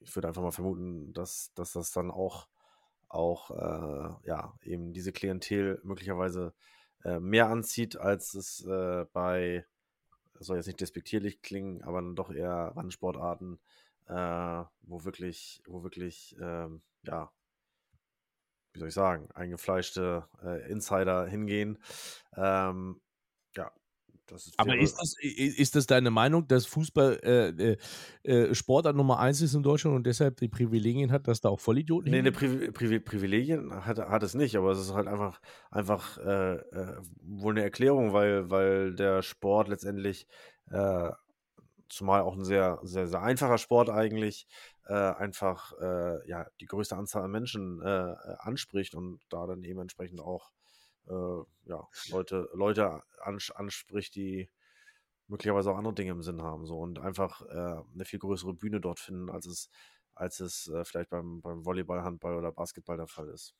ich 0.00 0.14
würde 0.14 0.28
einfach 0.28 0.42
mal 0.42 0.52
vermuten, 0.52 1.12
dass, 1.12 1.52
dass 1.54 1.72
das 1.72 1.92
dann 1.92 2.10
auch, 2.10 2.48
auch 3.08 3.50
äh, 3.50 4.28
ja, 4.28 4.54
eben 4.62 4.92
diese 4.92 5.12
Klientel 5.12 5.80
möglicherweise 5.82 6.54
äh, 7.04 7.20
mehr 7.20 7.48
anzieht, 7.48 7.96
als 7.96 8.34
es 8.34 8.64
bei 9.12 9.64
soll 10.40 10.56
jetzt 10.56 10.66
nicht 10.66 10.80
despektierlich 10.80 11.42
klingen, 11.42 11.82
aber 11.82 12.00
dann 12.00 12.16
doch 12.16 12.30
eher 12.30 12.72
Randsportarten, 12.74 13.60
äh, 14.10 14.64
wo 14.82 15.04
wirklich, 15.04 15.62
wo 15.66 15.82
wirklich, 15.82 16.36
ähm, 16.40 16.82
ja, 17.04 17.30
wie 18.72 18.78
soll 18.78 18.88
ich 18.88 18.94
sagen, 18.94 19.28
eingefleischte 19.34 20.28
äh, 20.42 20.70
Insider 20.70 21.26
hingehen. 21.26 21.78
Ähm, 22.36 23.00
ja, 23.56 23.72
das 24.26 24.46
ist. 24.46 24.58
Aber 24.58 24.76
ist 24.76 24.96
das, 24.96 25.14
ist 25.20 25.76
das 25.76 25.86
deine 25.86 26.10
Meinung, 26.10 26.46
dass 26.46 26.66
Fußball 26.66 27.20
äh, 27.22 27.48
äh, 27.48 27.76
äh, 28.22 28.54
Sportart 28.54 28.96
Nummer 28.96 29.18
eins 29.18 29.40
ist 29.42 29.54
in 29.54 29.62
Deutschland 29.62 29.96
und 29.96 30.06
deshalb 30.06 30.36
die 30.38 30.48
Privilegien 30.48 31.10
hat, 31.12 31.28
dass 31.28 31.40
da 31.40 31.48
auch 31.48 31.60
Vollidioten 31.60 32.10
Nee, 32.10 32.18
eine 32.18 32.30
hingehen? 32.30 32.32
Privi 32.32 32.70
Privi 32.72 33.00
Privilegien 33.00 33.84
hat, 33.84 33.98
hat 33.98 34.22
es 34.22 34.34
nicht, 34.34 34.56
aber 34.56 34.70
es 34.72 34.80
ist 34.80 34.92
halt 34.94 35.08
einfach, 35.08 35.40
einfach 35.70 36.18
äh, 36.18 36.54
äh, 36.56 36.96
wohl 37.22 37.54
eine 37.54 37.62
Erklärung, 37.62 38.12
weil, 38.12 38.50
weil 38.50 38.94
der 38.94 39.22
Sport 39.22 39.68
letztendlich, 39.68 40.26
äh, 40.70 41.10
zumal 41.90 42.22
auch 42.22 42.34
ein 42.36 42.44
sehr, 42.44 42.78
sehr, 42.82 43.06
sehr 43.06 43.22
einfacher 43.22 43.58
Sport 43.58 43.90
eigentlich, 43.90 44.46
äh, 44.86 44.94
einfach 44.94 45.72
äh, 45.80 46.28
ja, 46.28 46.46
die 46.60 46.66
größte 46.66 46.96
Anzahl 46.96 47.24
an 47.24 47.30
Menschen 47.30 47.82
äh, 47.82 48.14
anspricht 48.38 48.94
und 48.94 49.20
da 49.28 49.46
dann 49.46 49.62
eben 49.64 49.80
entsprechend 49.80 50.20
auch 50.20 50.50
äh, 51.08 51.42
ja, 51.64 51.86
Leute, 52.10 52.48
Leute 52.54 53.02
ans 53.20 53.50
anspricht, 53.50 54.14
die 54.14 54.48
möglicherweise 55.28 55.70
auch 55.70 55.76
andere 55.76 55.94
Dinge 55.94 56.12
im 56.12 56.22
Sinn 56.22 56.42
haben 56.42 56.66
so 56.66 56.78
und 56.78 56.98
einfach 56.98 57.42
äh, 57.42 57.82
eine 57.94 58.04
viel 58.04 58.18
größere 58.18 58.54
Bühne 58.54 58.80
dort 58.80 58.98
finden, 59.00 59.30
als 59.30 59.46
es 59.46 59.68
als 60.14 60.40
es 60.40 60.68
äh, 60.68 60.84
vielleicht 60.84 61.08
beim, 61.10 61.40
beim 61.40 61.64
Volleyball, 61.64 62.02
Handball 62.02 62.36
oder 62.36 62.52
Basketball 62.52 62.96
der 62.98 63.06
Fall 63.06 63.28
ist. 63.28 63.54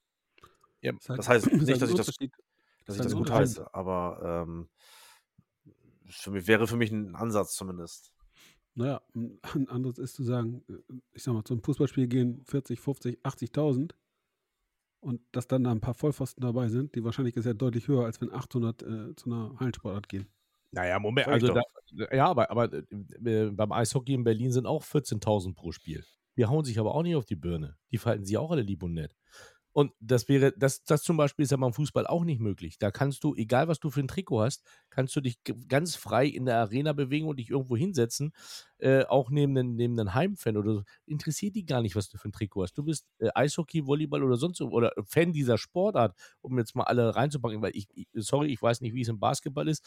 Ja, 0.83 0.93
Ist 0.93 1.09
halt- 1.09 1.19
Das 1.19 1.29
heißt 1.29 1.47
nicht, 1.53 1.69
halt 1.71 1.83
dass 1.83 1.91
ich 1.91 1.97
das, 1.97 2.07
dass 2.07 2.19
ich 2.19 3.01
halt 3.01 3.05
das 3.07 3.15
gut 3.15 3.31
heiße, 3.31 3.73
aber 3.75 4.45
ähm, 4.45 4.69
für 6.09 6.31
mich, 6.33 6.47
wäre 6.47 6.67
für 6.67 6.77
mich 6.77 6.91
ein 6.91 7.15
Ansatz 7.15 7.55
zumindest. 7.55 8.13
Naja, 8.75 9.03
ein 9.15 9.69
anderes 9.69 9.99
ist 9.99 10.15
zu 10.15 10.23
sagen, 10.23 10.63
äh, 10.69 10.95
ich 11.13 11.23
sag 11.23 11.35
mal, 11.35 11.45
zum 11.45 11.63
Fußballspiel 11.63 12.07
gehen 12.09 12.43
40, 12.45 12.81
50, 12.81 13.19
80.000 13.23 13.93
und 15.01 15.21
dass 15.33 15.49
dann 15.49 15.65
da 15.65 15.71
ein 15.71 15.81
paar 15.81 15.95
Vollpfosten 15.95 16.43
dabei 16.43 16.69
sind, 16.69 16.95
die 16.95 17.05
Wahrscheinlichkeit 17.05 17.41
ist 17.41 17.47
ja 17.47 17.55
deutlich 17.55 17.89
höher, 17.89 18.05
als 18.05 18.21
wenn 18.21 18.33
800 18.33 18.83
äh, 18.83 19.17
zu 19.17 19.31
einer 19.31 19.59
Hallensportart 19.59 20.09
gehen. 20.09 20.27
Naja, 20.73 20.99
Moment, 21.01 21.27
also 21.27 21.49
da, 21.49 21.63
ja, 22.13 22.27
aber, 22.27 22.51
aber 22.51 22.73
äh, 22.73 23.51
beim 23.51 23.73
Eishockey 23.73 24.15
in 24.15 24.25
Berlin 24.25 24.53
sind 24.53 24.67
auch 24.67 24.85
14.000 24.85 25.55
pro 25.55 25.73
Spiel. 25.73 26.05
Die 26.37 26.47
hauen 26.47 26.65
sich 26.65 26.79
aber 26.79 26.95
auch 26.95 27.03
nicht 27.03 27.17
auf 27.17 27.25
die 27.25 27.35
Birne. 27.35 27.77
Die 27.91 27.99
verhalten 27.99 28.25
sich 28.25 28.39
auch 28.39 28.53
alle 28.53 28.63
lieb 28.63 28.83
und 28.83 28.95
nett. 28.95 29.17
Und 29.73 29.93
das 30.01 30.29
wäre, 30.29 30.53
das, 30.57 30.83
das 30.85 31.03
zum 31.03 31.17
Beispiel 31.17 31.45
ist 31.45 31.51
ja 31.53 31.57
beim 31.57 31.73
Fußball 31.73 32.07
auch 32.07 32.25
nicht 32.25 32.41
möglich. 32.41 32.79
Da 32.79 32.91
kannst 32.91 33.23
du, 33.23 33.35
egal 33.37 33.69
was 33.69 33.79
du 33.79 33.91
für 33.91 34.01
ein 34.01 34.09
Trikot 34.09 34.43
hast, 34.43 34.65
kannst 34.91 35.15
du 35.15 35.21
dich 35.21 35.39
ganz 35.69 35.95
frei 35.97 36.27
in 36.27 36.45
der 36.45 36.59
Arena 36.59 36.93
bewegen 36.93 37.29
und 37.29 37.39
dich 37.39 37.51
irgendwo 37.51 37.77
hinsetzen, 37.77 38.33
äh, 38.79 39.05
auch 39.05 39.31
neben 39.31 39.55
den, 39.55 39.77
neben 39.77 39.97
den 39.97 40.15
Heimfan 40.15 40.57
oder 40.57 40.75
so. 40.75 40.83
Interessiert 41.07 41.55
die 41.55 41.65
gar 41.67 41.83
nicht, 41.83 41.95
was 41.97 42.09
du 42.09 42.19
für 42.19 42.29
ein 42.29 42.33
Trikot 42.33 42.63
hast. 42.65 42.79
Du 42.79 42.83
bist 42.85 43.07
äh, 43.19 43.29
Eishockey, 43.35 43.87
Volleyball 43.87 44.25
oder 44.25 44.37
sonst 44.37 44.59
so- 44.59 44.71
oder 44.71 44.93
Fan 45.07 45.33
dieser 45.33 45.59
Sportart, 45.59 46.17
um 46.41 46.59
jetzt 46.59 46.75
mal 46.75 46.85
alle 46.85 47.15
reinzupacken, 47.15 47.63
weil 47.63 47.73
ich, 47.77 47.87
ich 47.95 48.09
sorry, 48.15 48.49
ich 48.53 48.61
weiß 48.61 48.81
nicht, 48.81 48.95
wie 48.95 49.03
es 49.03 49.09
im 49.09 49.21
Basketball 49.21 49.69
ist 49.69 49.85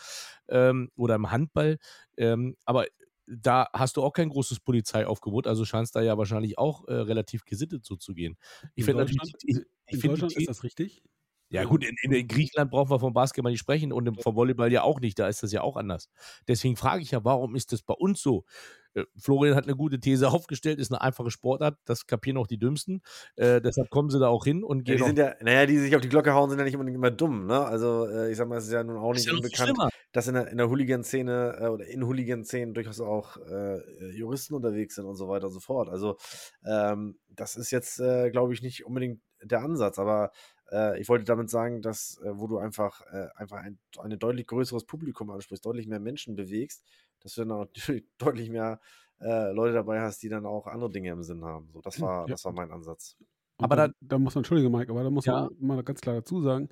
ähm, 0.47 0.89
oder 0.95 1.15
im 1.15 1.29
Handball, 1.31 1.77
ähm, 2.17 2.55
aber 2.65 2.85
da 3.27 3.67
hast 3.73 3.97
du 3.97 4.03
auch 4.03 4.13
kein 4.13 4.29
großes 4.29 4.59
Polizeiaufgebot, 4.59 5.47
also 5.47 5.65
scheint 5.65 5.85
es 5.85 5.91
da 5.91 6.01
ja 6.01 6.17
wahrscheinlich 6.17 6.57
auch 6.57 6.87
äh, 6.87 6.93
relativ 6.93 7.45
gesittet 7.45 7.85
so 7.85 7.95
zu 7.95 8.13
gehen. 8.13 8.37
Ich 8.75 8.81
In 8.81 8.85
finde 8.85 9.03
natürlich, 9.03 9.33
ich, 9.43 9.57
ich 9.87 10.03
in 10.03 10.11
Deutschland 10.11 10.35
die, 10.35 10.41
ist 10.41 10.49
das 10.49 10.63
richtig. 10.63 11.03
ja 11.49 11.63
gut, 11.63 11.85
in, 11.85 11.95
in, 12.11 12.27
Griechenland 12.27 12.71
brauchen 12.71 12.89
wir 12.89 12.99
vom 12.99 13.13
Basketball 13.13 13.51
nicht 13.51 13.59
sprechen 13.59 13.93
und 13.93 14.21
vom 14.21 14.35
Volleyball 14.35 14.71
ja 14.71 14.83
auch 14.83 14.99
nicht, 14.99 15.19
da 15.19 15.27
ist 15.27 15.43
das 15.43 15.51
ja 15.51 15.61
auch 15.61 15.77
anders. 15.77 16.09
Deswegen 16.47 16.75
frage 16.75 17.01
ich 17.01 17.11
ja, 17.11 17.23
warum 17.23 17.55
ist 17.55 17.71
das 17.71 17.81
bei 17.81 17.93
uns 17.93 18.21
so? 18.21 18.45
Äh, 18.93 19.03
Florian 19.17 19.55
hat 19.55 19.65
eine 19.65 19.75
gute 19.75 19.99
These 19.99 20.29
aufgestellt, 20.29 20.79
ist 20.79 20.91
eine 20.91 21.01
einfache 21.01 21.31
Sportart, 21.31 21.77
das 21.85 22.07
kapieren 22.07 22.37
auch 22.37 22.47
die 22.47 22.59
Dümmsten. 22.59 23.01
Äh, 23.35 23.61
deshalb 23.61 23.89
kommen 23.89 24.09
sie 24.09 24.19
da 24.19 24.27
auch 24.27 24.43
hin 24.43 24.63
und 24.63 24.79
Ja, 24.79 24.83
gehen 24.83 24.97
die 24.97 25.03
auch 25.03 25.07
sind 25.07 25.17
ja, 25.17 25.35
naja, 25.41 25.65
die 25.65 25.77
sich 25.77 25.95
auf 25.95 26.01
die 26.01 26.09
Glocke 26.09 26.33
hauen, 26.33 26.49
sind 26.49 26.59
ja 26.59 26.65
nicht 26.65 26.75
unbedingt 26.75 26.97
immer 26.97 27.11
dumm, 27.11 27.45
ne? 27.45 27.63
Also, 27.65 28.07
äh, 28.07 28.31
ich 28.31 28.37
sag 28.37 28.47
mal, 28.47 28.57
es 28.57 28.65
ist 28.65 28.73
ja 28.73 28.83
nun 28.83 28.97
auch 28.97 29.11
ist 29.13 29.19
nicht 29.19 29.27
ja 29.27 29.33
noch 29.33 29.39
viel 29.39 29.45
unbekannt, 29.45 29.69
schlimmer. 29.69 29.89
Dass 30.13 30.27
in 30.27 30.35
der, 30.35 30.47
in 30.47 30.57
der 30.57 30.69
Hooligan-Szene 30.69 31.57
äh, 31.59 31.67
oder 31.67 31.85
in 31.87 32.05
Hooligan-Szenen 32.05 32.73
durchaus 32.73 33.01
auch 33.01 33.37
äh, 33.37 34.11
Juristen 34.11 34.53
unterwegs 34.55 34.95
sind 34.95 35.05
und 35.05 35.15
so 35.15 35.27
weiter 35.27 35.47
und 35.47 35.53
so 35.53 35.59
fort. 35.59 35.89
Also, 35.89 36.17
ähm, 36.65 37.19
das 37.29 37.55
ist 37.57 37.71
jetzt, 37.71 37.99
äh, 37.99 38.31
glaube 38.31 38.53
ich, 38.53 38.61
nicht 38.61 38.85
unbedingt 38.85 39.21
der 39.41 39.61
Ansatz, 39.61 39.99
aber 39.99 40.31
äh, 40.71 40.99
ich 41.01 41.09
wollte 41.09 41.25
damit 41.25 41.49
sagen, 41.49 41.81
dass, 41.81 42.19
äh, 42.23 42.37
wo 42.39 42.47
du 42.47 42.57
einfach, 42.59 43.01
äh, 43.11 43.27
einfach 43.35 43.57
ein, 43.57 43.79
ein 43.99 44.17
deutlich 44.19 44.47
größeres 44.47 44.85
Publikum 44.85 45.29
ansprichst, 45.31 45.65
deutlich 45.65 45.87
mehr 45.87 45.99
Menschen 45.99 46.35
bewegst, 46.35 46.83
dass 47.19 47.33
du 47.35 47.41
dann 47.41 47.51
auch 47.51 47.65
natürlich 47.75 48.05
deutlich 48.17 48.49
mehr 48.49 48.79
äh, 49.19 49.51
Leute 49.51 49.73
dabei 49.73 50.01
hast, 50.01 50.21
die 50.23 50.29
dann 50.29 50.45
auch 50.45 50.67
andere 50.67 50.91
Dinge 50.91 51.11
im 51.11 51.23
Sinn 51.23 51.43
haben. 51.43 51.69
So, 51.73 51.81
das 51.81 51.99
war, 52.01 52.27
Ja. 52.27 52.33
das 52.33 52.45
war 52.45 52.53
mein 52.53 52.71
Ansatz. 52.71 53.17
Und 53.57 53.65
Aber 53.65 53.75
da, 53.75 53.89
da 54.01 54.17
muss 54.19 54.35
man, 54.35 54.41
Entschuldige 54.41 54.69
Mike, 54.69 54.91
aber 54.91 55.03
da 55.03 55.09
muss 55.09 55.25
Ja. 55.25 55.49
man 55.59 55.77
mal 55.77 55.83
ganz 55.83 56.01
klar 56.01 56.15
dazu 56.15 56.41
sagen, 56.41 56.69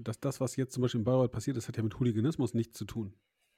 dass 0.00 0.20
das, 0.20 0.40
was 0.40 0.56
jetzt 0.56 0.72
zum 0.74 0.82
Beispiel 0.82 1.00
in 1.00 1.04
Bayreuth 1.04 1.32
passiert 1.32 1.56
ist, 1.56 1.68
hat 1.68 1.76
ja 1.76 1.82
mit 1.82 1.98
Hooliganismus 1.98 2.54
nichts 2.54 2.76
zu 2.78 2.84
tun. 2.84 3.14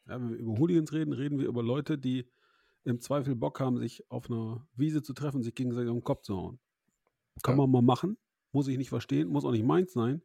Ja, 0.07 0.21
wenn 0.21 0.31
wir 0.31 0.37
über 0.39 0.59
Hooligans 0.59 0.93
reden, 0.93 1.13
reden 1.13 1.39
wir 1.39 1.47
über 1.47 1.63
Leute, 1.63 1.97
die 1.99 2.29
im 2.85 3.01
Zweifel 3.01 3.35
Bock 3.35 3.61
haben, 3.61 3.79
sich 3.79 4.11
auf 4.11 4.31
einer 4.31 4.67
Wiese 4.77 5.03
zu 5.03 5.15
treffen, 5.15 5.43
sich 5.43 5.55
gegenseitig 5.55 5.89
auf 5.91 5.97
den 5.97 6.05
Kopf 6.05 6.23
zu 6.23 6.37
hauen. 6.37 6.59
Kann 7.43 7.55
Ja. 7.55 7.63
man 7.63 7.71
mal 7.71 7.83
machen, 7.83 8.19
muss 8.53 8.69
ich 8.69 8.77
nicht 8.77 8.91
verstehen, 8.91 9.29
muss 9.29 9.45
auch 9.45 9.53
nicht 9.53 9.65
meins 9.65 9.93
sein. 9.93 10.23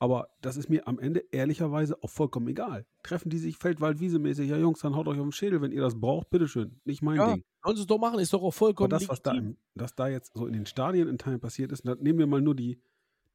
Aber 0.00 0.28
das 0.40 0.56
ist 0.56 0.68
mir 0.68 0.86
am 0.86 1.00
Ende 1.00 1.24
ehrlicherweise 1.32 2.00
auch 2.04 2.10
vollkommen 2.10 2.46
egal. 2.46 2.86
Treffen 3.02 3.30
die 3.30 3.38
sich 3.38 3.56
Feldwald-Wiese-mäßig, 3.56 4.48
ja 4.48 4.56
Jungs, 4.56 4.78
dann 4.80 4.94
haut 4.94 5.08
euch 5.08 5.18
auf 5.18 5.26
den 5.26 5.32
Schädel, 5.32 5.60
wenn 5.60 5.72
ihr 5.72 5.80
das 5.80 5.98
braucht, 5.98 6.30
bitteschön. 6.30 6.80
Nicht 6.84 7.02
mein 7.02 7.16
Ja, 7.16 7.34
Ding. 7.34 7.44
sollen 7.64 7.74
sie 7.76 7.82
es 7.82 7.86
doch 7.88 7.98
machen, 7.98 8.20
ist 8.20 8.32
doch 8.32 8.38
auch 8.38 8.44
Aber 8.44 8.52
vollkommen 8.52 8.90
das, 8.90 9.08
was 9.08 9.20
da, 9.22 9.32
im, 9.32 9.56
das 9.74 9.96
da 9.96 10.06
jetzt 10.06 10.32
so 10.36 10.46
in 10.46 10.52
den 10.52 10.66
Stadien 10.66 11.08
in 11.08 11.18
Teilen 11.18 11.40
passiert 11.40 11.72
ist, 11.72 11.84
nehmen 11.84 12.18
wir 12.20 12.28
mal 12.28 12.40
nur 12.40 12.54
die, 12.54 12.80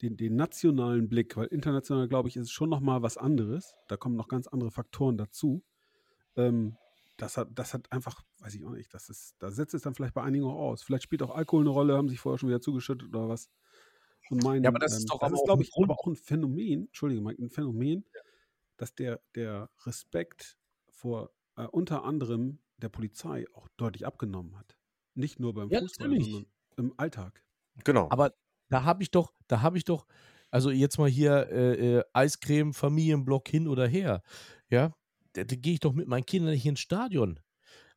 den, 0.03 0.17
den 0.17 0.35
nationalen 0.35 1.07
Blick, 1.09 1.35
weil 1.37 1.47
international, 1.47 2.07
glaube 2.07 2.29
ich, 2.29 2.35
ist 2.35 2.43
es 2.47 2.51
schon 2.51 2.69
nochmal 2.69 3.01
was 3.01 3.17
anderes. 3.17 3.73
Da 3.87 3.97
kommen 3.97 4.15
noch 4.15 4.27
ganz 4.27 4.47
andere 4.47 4.71
Faktoren 4.71 5.17
dazu. 5.17 5.63
Ähm, 6.35 6.75
das 7.17 7.37
hat, 7.37 7.49
das 7.53 7.73
hat 7.73 7.91
einfach, 7.91 8.21
weiß 8.39 8.55
ich 8.55 8.65
auch 8.65 8.71
nicht, 8.71 8.93
das 8.93 9.09
ist, 9.09 9.35
da 9.39 9.51
setzt 9.51 9.73
es 9.73 9.83
dann 9.83 9.93
vielleicht 9.95 10.13
bei 10.15 10.23
einigen 10.23 10.45
auch 10.45 10.57
aus. 10.59 10.83
Vielleicht 10.83 11.03
spielt 11.03 11.21
auch 11.23 11.35
Alkohol 11.35 11.63
eine 11.63 11.69
Rolle, 11.69 11.95
haben 11.95 12.09
sich 12.09 12.19
vorher 12.19 12.37
schon 12.39 12.49
wieder 12.49 12.61
zugeschüttet 12.61 13.09
oder 13.09 13.29
was. 13.29 13.49
Und 14.29 14.43
mein, 14.43 14.63
Ja, 14.63 14.69
aber 14.69 14.79
das 14.79 14.97
ist 14.97 15.09
doch 15.09 15.19
das 15.19 15.27
aber 15.27 15.35
ist, 15.35 15.45
glaube 15.45 15.63
ich, 15.63 15.71
Grund. 15.71 15.89
aber 15.89 15.99
auch 15.99 16.07
ein 16.07 16.15
Phänomen, 16.15 16.87
Entschuldige 16.87 17.21
Mike, 17.21 17.41
ein 17.41 17.49
Phänomen, 17.49 18.05
dass 18.77 18.95
der, 18.95 19.21
der 19.35 19.69
Respekt 19.85 20.57
vor 20.89 21.31
äh, 21.55 21.65
unter 21.67 22.03
anderem 22.03 22.59
der 22.77 22.89
Polizei 22.89 23.45
auch 23.53 23.67
deutlich 23.77 24.05
abgenommen 24.05 24.57
hat. 24.57 24.75
Nicht 25.13 25.39
nur 25.39 25.53
beim 25.53 25.69
Ja, 25.69 25.79
Fußball, 25.79 26.07
natürlich. 26.07 26.31
sondern 26.31 26.51
im 26.77 26.93
Alltag. 26.97 27.43
Genau. 27.83 28.07
Aber 28.09 28.33
da 28.69 28.83
habe 28.83 29.03
ich 29.03 29.11
doch, 29.11 29.33
da 29.47 29.61
habe 29.61 29.77
ich 29.77 29.85
doch, 29.85 30.05
also 30.51 30.69
jetzt 30.71 30.97
mal 30.97 31.09
hier 31.09 31.49
äh, 31.51 31.97
äh, 31.97 32.03
Eiscreme, 32.13 32.73
Familienblock 32.73 33.47
hin 33.47 33.67
oder 33.67 33.87
her. 33.87 34.21
Ja, 34.69 34.93
da, 35.33 35.43
da 35.43 35.55
gehe 35.55 35.73
ich 35.73 35.79
doch 35.79 35.93
mit 35.93 36.07
meinen 36.07 36.25
Kindern 36.25 36.53
nicht 36.53 36.65
ins 36.65 36.79
Stadion. 36.79 37.39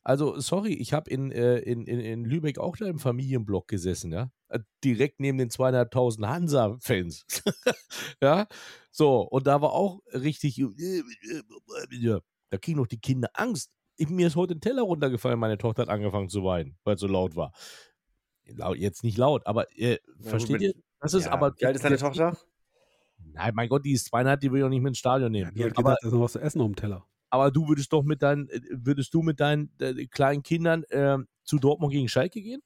Also, 0.07 0.39
sorry, 0.39 0.73
ich 0.73 0.93
habe 0.93 1.09
in, 1.09 1.33
äh, 1.33 1.57
in, 1.57 1.85
in, 1.85 1.99
in 1.99 2.23
Lübeck 2.23 2.59
auch 2.59 2.77
da 2.77 2.85
im 2.87 2.97
Familienblock 2.97 3.67
gesessen, 3.67 4.13
ja. 4.13 4.31
Äh, 4.47 4.59
Direkt 4.81 5.19
neben 5.19 5.37
den 5.37 5.49
200.000 5.49 6.25
Hansa-Fans. 6.25 7.25
ja, 8.23 8.47
so, 8.89 9.19
und 9.23 9.47
da 9.47 9.61
war 9.61 9.73
auch 9.73 9.99
richtig, 10.13 10.59
äh, 10.59 11.03
ja, 11.91 12.19
da 12.49 12.57
kriegen 12.57 12.77
doch 12.77 12.87
die 12.87 13.01
Kinder 13.01 13.29
Angst. 13.33 13.69
Ich, 13.97 14.07
mir 14.07 14.27
ist 14.27 14.37
heute 14.37 14.55
ein 14.55 14.61
Teller 14.61 14.83
runtergefallen, 14.83 15.39
meine 15.39 15.57
Tochter 15.57 15.81
hat 15.81 15.89
angefangen 15.89 16.29
zu 16.29 16.41
weinen, 16.45 16.77
weil 16.85 16.95
es 16.95 17.01
so 17.01 17.07
laut 17.07 17.35
war. 17.35 17.51
Jetzt 18.75 19.03
nicht 19.03 19.17
laut, 19.17 19.45
aber 19.45 19.65
äh, 19.77 19.97
gut, 20.17 20.27
versteht 20.27 20.61
ihr? 20.61 20.73
Das 20.99 21.13
ist 21.13 21.25
ja. 21.25 21.31
aber. 21.31 21.53
Wie 21.57 21.65
alt 21.65 21.75
ist 21.75 21.85
deine 21.85 21.97
Tochter? 21.97 22.37
Nein, 23.33 23.51
mein 23.55 23.69
Gott, 23.69 23.85
die 23.85 23.91
ist 23.93 24.05
zweieinhalb, 24.05 24.39
die 24.39 24.51
will 24.51 24.59
ich 24.59 24.65
auch 24.65 24.69
nicht 24.69 24.81
mit 24.81 24.91
ins 24.91 24.99
Stadion 24.99 25.31
nehmen. 25.31 25.53
Die 25.53 25.63
hat 25.63 25.77
aber, 25.77 25.95
da 26.01 26.07
ist 26.07 26.13
noch 26.13 26.21
was 26.21 26.31
zu 26.33 26.39
essen 26.39 26.61
auf 26.61 26.67
dem 26.67 26.75
Teller. 26.75 27.05
aber 27.29 27.51
du 27.51 27.67
würdest 27.67 27.91
doch 27.93 28.03
mit 28.03 28.21
deinen, 28.21 28.49
äh, 28.49 28.59
würdest 28.71 29.13
du 29.13 29.21
mit 29.21 29.39
deinen 29.39 29.71
äh, 29.79 30.05
kleinen 30.07 30.43
Kindern 30.43 30.83
äh, 30.89 31.17
zu 31.43 31.59
Dortmund 31.59 31.93
gegen 31.93 32.07
Schalke 32.07 32.41
gehen? 32.41 32.61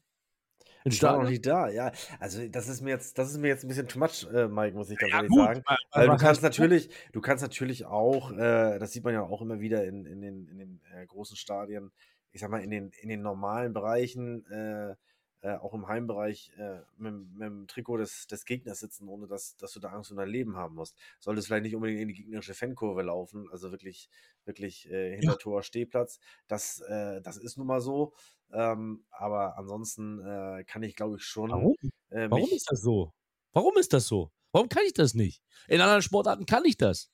Ins 0.83 0.95
Ich 0.95 1.03
war 1.03 1.21
noch 1.21 1.29
nicht 1.29 1.45
da, 1.45 1.69
ja. 1.69 1.91
Also 2.19 2.47
das 2.47 2.67
ist 2.67 2.81
mir 2.81 2.91
jetzt, 2.91 3.17
das 3.17 3.29
ist 3.31 3.37
mir 3.37 3.49
jetzt 3.49 3.63
ein 3.63 3.67
bisschen 3.67 3.87
too 3.87 3.99
much, 3.99 4.27
äh, 4.33 4.47
Mike, 4.47 4.75
muss 4.75 4.89
ich 4.89 4.97
ganz 4.97 5.11
Ja, 5.11 5.17
ehrlich 5.17 5.29
gut, 5.29 5.39
sagen. 5.39 5.63
Weil 5.91 6.07
du 6.07 6.17
kannst 6.17 6.41
natürlich, 6.41 6.89
du 7.11 7.21
kannst 7.21 7.43
natürlich 7.43 7.85
auch, 7.85 8.31
äh, 8.31 8.79
das 8.79 8.91
sieht 8.91 9.03
man 9.03 9.13
ja 9.13 9.21
auch 9.21 9.41
immer 9.41 9.59
wieder 9.59 9.85
in, 9.85 10.05
in 10.05 10.21
den, 10.21 10.47
in 10.47 10.57
den 10.57 10.81
äh, 10.95 11.05
großen 11.05 11.37
Stadien, 11.37 11.91
ich 12.31 12.41
sag 12.41 12.49
mal, 12.49 12.63
in 12.63 12.71
den, 12.71 12.91
in 13.01 13.09
den 13.09 13.21
normalen 13.21 13.73
Bereichen, 13.73 14.45
äh, 14.47 14.95
äh, 15.41 15.55
auch 15.55 15.73
im 15.73 15.87
Heimbereich, 15.87 16.51
äh, 16.57 16.79
mit, 16.97 17.13
mit 17.33 17.41
dem 17.41 17.67
Trikot 17.67 17.97
des, 17.97 18.27
des 18.27 18.45
Gegners 18.45 18.79
sitzen, 18.79 19.07
ohne 19.07 19.27
dass, 19.27 19.57
dass 19.57 19.71
du 19.73 19.79
da 19.79 19.89
Angst 19.89 20.11
um 20.11 20.17
dein 20.17 20.29
Leben 20.29 20.55
haben 20.55 20.75
musst. 20.75 20.95
Solltest 21.19 21.47
vielleicht 21.47 21.63
nicht 21.63 21.75
unbedingt 21.75 22.01
in 22.01 22.07
die 22.09 22.13
gegnerische 22.13 22.53
Fankurve 22.53 23.01
laufen, 23.01 23.47
also 23.51 23.71
wirklich, 23.71 24.09
wirklich 24.45 24.89
äh, 24.89 25.15
hinter 25.15 25.37
Tor 25.37 25.63
Stehplatz. 25.63 26.19
Das, 26.47 26.81
äh, 26.81 27.21
das 27.21 27.37
ist 27.37 27.57
nun 27.57 27.67
mal 27.67 27.81
so. 27.81 28.13
Ähm, 28.53 29.05
aber 29.09 29.57
ansonsten 29.57 30.19
äh, 30.19 30.63
kann 30.65 30.83
ich, 30.83 30.95
glaube 30.95 31.17
ich, 31.17 31.23
schon. 31.23 31.49
Warum? 31.49 31.75
Warum 32.09 32.49
ist 32.51 32.69
das 32.69 32.81
so? 32.81 33.13
Warum 33.53 33.77
ist 33.77 33.93
das 33.93 34.07
so? 34.07 34.31
Warum 34.51 34.67
kann 34.67 34.83
ich 34.85 34.93
das 34.93 35.13
nicht? 35.13 35.41
In 35.67 35.79
anderen 35.81 36.01
Sportarten 36.01 36.45
kann 36.45 36.65
ich 36.65 36.77
das. 36.77 37.09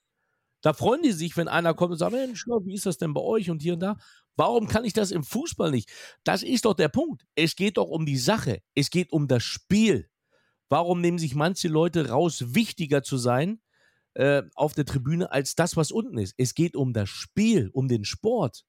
Da 0.62 0.74
freuen 0.74 1.04
die 1.04 1.12
sich, 1.12 1.38
wenn 1.38 1.48
einer 1.48 1.74
kommt 1.74 1.92
und 1.92 1.98
sagt, 1.98 2.14
Mensch, 2.14 2.46
wie 2.48 2.74
ist 2.74 2.86
das 2.86 2.98
denn 2.98 3.14
bei 3.14 3.22
euch 3.22 3.50
und 3.50 3.62
hier 3.62 3.74
und 3.74 3.80
da? 3.80 3.98
Warum 4.36 4.68
kann 4.68 4.86
ich 4.86 4.94
das 4.94 5.12
im 5.12 5.24
Fußball 5.24 5.72
nicht? 5.72 5.90
Das 6.24 6.44
ist 6.44 6.66
doch 6.66 6.74
der 6.74 6.90
Punkt. 6.90 7.26
Es 7.36 7.56
geht 7.56 7.78
doch 7.78 7.90
um 7.90 8.06
die 8.06 8.18
Sache. 8.18 8.62
Es 8.76 8.90
geht 8.90 9.12
um 9.12 9.28
das 9.28 9.44
Spiel. 9.44 10.10
Warum 10.70 11.02
nehmen 11.02 11.18
sich 11.18 11.36
manche 11.36 11.68
Leute 11.68 12.10
raus, 12.10 12.54
wichtiger 12.54 13.02
zu 13.04 13.18
sein 13.18 13.62
äh, 14.14 14.44
auf 14.56 14.74
der 14.74 14.86
Tribüne 14.86 15.32
als 15.32 15.56
das, 15.56 15.76
was 15.78 15.92
unten 15.92 16.18
ist? 16.18 16.36
Es 16.38 16.54
geht 16.54 16.76
um 16.76 16.94
das 16.94 17.10
Spiel, 17.10 17.70
um 17.74 17.88
den 17.88 18.04
Sport. 18.04 18.66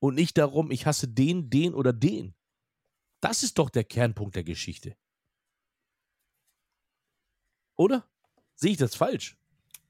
Und 0.00 0.14
nicht 0.14 0.38
darum, 0.38 0.70
ich 0.70 0.86
hasse 0.86 1.08
den, 1.08 1.50
den 1.50 1.74
oder 1.74 1.92
den. 1.92 2.34
Das 3.20 3.42
ist 3.42 3.58
doch 3.58 3.70
der 3.70 3.84
Kernpunkt 3.84 4.36
der 4.36 4.44
Geschichte. 4.44 4.96
Oder? 7.76 8.08
Sehe 8.56 8.72
ich 8.72 8.76
das 8.76 8.94
falsch? 8.96 9.37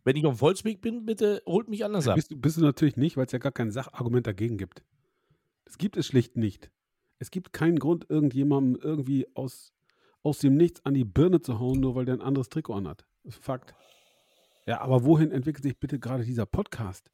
Wenn 0.08 0.16
ich 0.16 0.24
auf 0.24 0.38
dem 0.38 0.40
Holzweg 0.40 0.80
bin, 0.80 1.04
bitte 1.04 1.42
holt 1.44 1.68
mich 1.68 1.84
anders 1.84 2.08
ab. 2.08 2.14
Bist 2.14 2.30
du, 2.30 2.36
bist 2.38 2.56
du 2.56 2.62
natürlich 2.62 2.96
nicht, 2.96 3.18
weil 3.18 3.26
es 3.26 3.32
ja 3.32 3.38
gar 3.38 3.52
kein 3.52 3.70
Sachargument 3.70 4.26
dagegen 4.26 4.56
gibt. 4.56 4.82
Das 5.66 5.76
gibt 5.76 5.98
es 5.98 6.06
schlicht 6.06 6.34
nicht. 6.34 6.70
Es 7.18 7.30
gibt 7.30 7.52
keinen 7.52 7.78
Grund, 7.78 8.06
irgendjemandem 8.08 8.80
irgendwie 8.82 9.26
aus, 9.34 9.74
aus 10.22 10.38
dem 10.38 10.56
Nichts 10.56 10.82
an 10.86 10.94
die 10.94 11.04
Birne 11.04 11.42
zu 11.42 11.58
hauen, 11.58 11.78
nur 11.80 11.94
weil 11.94 12.06
der 12.06 12.14
ein 12.14 12.22
anderes 12.22 12.48
Trikot 12.48 12.72
anhat. 12.72 13.06
Das 13.22 13.34
ist 13.34 13.44
Fakt. 13.44 13.74
Ja, 14.64 14.80
aber 14.80 15.04
wohin 15.04 15.30
entwickelt 15.30 15.62
sich 15.62 15.78
bitte 15.78 15.98
gerade 15.98 16.24
dieser 16.24 16.46
Podcast? 16.46 17.10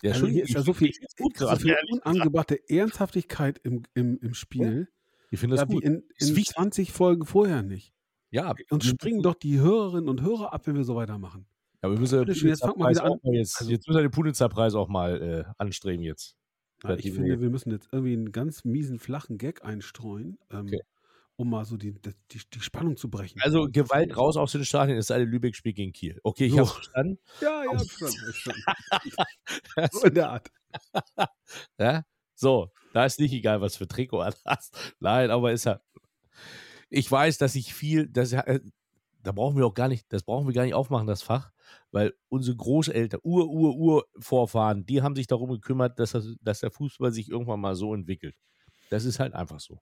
Ja, 0.00 0.12
Also 0.12 0.26
hier 0.26 0.44
ist 0.44 0.54
ja 0.54 0.62
so 0.62 0.72
viel, 0.72 0.92
gut 1.18 1.36
so 1.36 1.54
viel 1.54 1.76
unangebrachte 1.90 2.66
Ernsthaftigkeit 2.70 3.60
im, 3.62 3.82
im, 3.92 4.18
im 4.20 4.32
Spiel, 4.32 4.88
ich 5.30 5.38
finde 5.38 5.56
das 5.56 5.64
ja, 5.64 5.68
wie 5.68 5.74
gut. 5.74 5.84
in, 5.84 6.02
Ist 6.16 6.30
in 6.30 6.36
wichtig. 6.36 6.54
20 6.54 6.92
Folgen 6.92 7.26
vorher 7.26 7.60
nicht. 7.62 7.92
Ja, 8.30 8.54
Und 8.70 8.84
springen 8.84 9.20
doch 9.20 9.34
die 9.34 9.60
Hörerinnen 9.60 10.08
und 10.08 10.22
Hörer 10.22 10.54
ab, 10.54 10.66
wenn 10.66 10.76
wir 10.76 10.84
so 10.84 10.96
weitermachen. 10.96 11.46
Ja, 11.86 11.92
wir 11.92 11.98
müssen 11.98 12.34
schön, 12.34 12.48
jetzt 12.48 12.60
fang 12.60 12.78
mal 12.78 12.90
wieder 12.90 13.04
an. 13.04 13.18
mal 13.22 13.34
jetzt, 13.34 13.58
Also- 13.60 13.70
jetzt 13.70 13.86
müssen 13.88 13.98
wir 13.98 14.02
den 14.02 14.10
Pulitzerpreis 14.10 14.74
auch 14.74 14.88
mal 14.88 15.22
äh, 15.22 15.44
anstreben 15.58 16.02
jetzt. 16.04 16.36
Ja, 16.82 16.90
Ja, 16.90 16.96
ich 16.96 17.12
finde, 17.12 17.40
wir 17.40 17.50
müssen 17.50 17.70
jetzt 17.70 17.88
irgendwie 17.92 18.12
einen 18.12 18.32
ganz 18.32 18.64
miesen, 18.64 18.98
flachen 18.98 19.38
Gag 19.38 19.64
einstreuen, 19.64 20.38
ähm, 20.50 20.66
Okay. 20.66 20.80
um 21.36 21.48
mal 21.50 21.64
so 21.64 21.76
die, 21.78 21.92
die, 21.92 22.12
die, 22.52 22.60
Spannung 22.60 22.96
zu 22.96 23.08
brechen. 23.08 23.40
Also 23.40 23.68
Gewalt 23.70 24.16
raus 24.16 24.36
aus 24.36 24.52
den 24.52 24.64
Stadien, 24.64 25.00
sei 25.02 25.18
denn, 25.20 25.28
Lübeck 25.28 25.56
spielt 25.56 25.76
gegen 25.76 25.92
Kiel. 25.92 26.20
Okay, 26.22 26.46
ich 26.46 26.52
So. 26.52 26.58
habe 26.60 26.68
verstanden. 26.68 27.18
Ja, 27.40 27.64
ja, 27.64 27.78
schon. 27.78 28.52
so 29.92 30.06
in 30.06 30.14
der 30.14 30.30
Art. 30.30 30.50
Ja? 31.78 32.02
So, 32.34 32.70
da 32.92 33.06
ist 33.06 33.18
nicht 33.18 33.32
egal, 33.32 33.62
was 33.62 33.76
für 33.76 33.88
Trikot 33.88 34.18
du 34.18 34.24
hast. 34.44 34.94
Nein, 35.00 35.30
aber 35.30 35.52
ist 35.52 35.64
ja. 35.64 35.80
Ich 36.90 37.10
weiß, 37.10 37.38
dass 37.38 37.54
ich 37.54 37.72
viel, 37.72 38.08
das, 38.08 38.32
äh, 38.32 38.60
da 39.22 39.32
brauchen 39.32 39.56
wir 39.56 39.66
auch 39.66 39.74
gar 39.74 39.88
nicht, 39.88 40.12
das 40.12 40.22
brauchen 40.22 40.46
wir 40.46 40.52
gar 40.54 40.64
nicht 40.64 40.74
aufmachen, 40.74 41.06
das 41.06 41.22
Fach, 41.22 41.50
weil 41.90 42.14
unsere 42.28 42.56
Großeltern, 42.56 43.20
Ur, 43.22 43.48
Ur, 43.48 43.76
Ur-Vorfahren, 43.76 44.86
die 44.86 45.02
haben 45.02 45.16
sich 45.16 45.26
darum 45.26 45.50
gekümmert, 45.50 45.98
dass, 45.98 46.12
das, 46.12 46.34
dass 46.40 46.60
der 46.60 46.70
Fußball 46.70 47.12
sich 47.12 47.28
irgendwann 47.30 47.60
mal 47.60 47.74
so 47.74 47.94
entwickelt. 47.94 48.34
Das 48.90 49.04
ist 49.04 49.18
halt 49.18 49.34
einfach 49.34 49.60
so. 49.60 49.80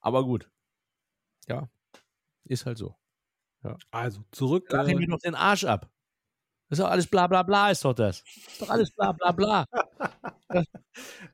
Aber 0.00 0.24
gut. 0.24 0.50
Ja, 1.48 1.68
ist 2.44 2.66
halt 2.66 2.78
so. 2.78 2.94
Also, 3.90 4.24
zurück. 4.32 4.66
Ich 4.70 4.74
Äh, 4.74 4.94
mir 4.94 5.06
doch 5.06 5.18
den 5.18 5.34
Arsch 5.34 5.64
ab. 5.64 5.90
Das 6.68 6.78
ist 6.78 6.84
doch 6.84 6.90
alles 6.90 7.06
bla 7.08 7.26
bla 7.26 7.42
bla, 7.42 7.70
ist 7.70 7.84
doch 7.84 7.94
das. 7.94 8.22
Ist 8.22 8.62
doch 8.62 8.70
alles 8.70 8.90
bla 8.92 9.12
bla 9.12 9.32
bla. 9.32 9.66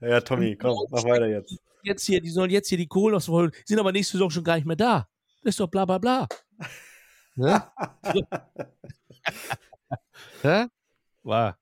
Ja, 0.00 0.20
Tommy, 0.20 0.56
komm, 0.56 0.76
mach 0.90 1.04
weiter 1.04 1.26
jetzt. 1.26 1.56
jetzt 1.82 2.04
hier, 2.04 2.20
die 2.20 2.28
sollen 2.28 2.50
jetzt 2.50 2.68
hier 2.68 2.76
die 2.76 2.86
Kohlen 2.86 3.14
aus 3.14 3.24
dem 3.24 3.32
Holen, 3.34 3.52
sind 3.64 3.78
aber 3.78 3.90
nächste 3.90 4.12
Saison 4.12 4.30
schon 4.30 4.44
gar 4.44 4.56
nicht 4.56 4.66
mehr 4.66 4.76
da. 4.76 5.08
Das 5.42 5.52
ist 5.54 5.60
doch 5.60 5.68
bla 5.68 5.86
bla 5.86 5.96
bla. 5.96 6.28
Ne? 7.36 7.62
Hä? 10.42 10.66
War. 11.22 11.58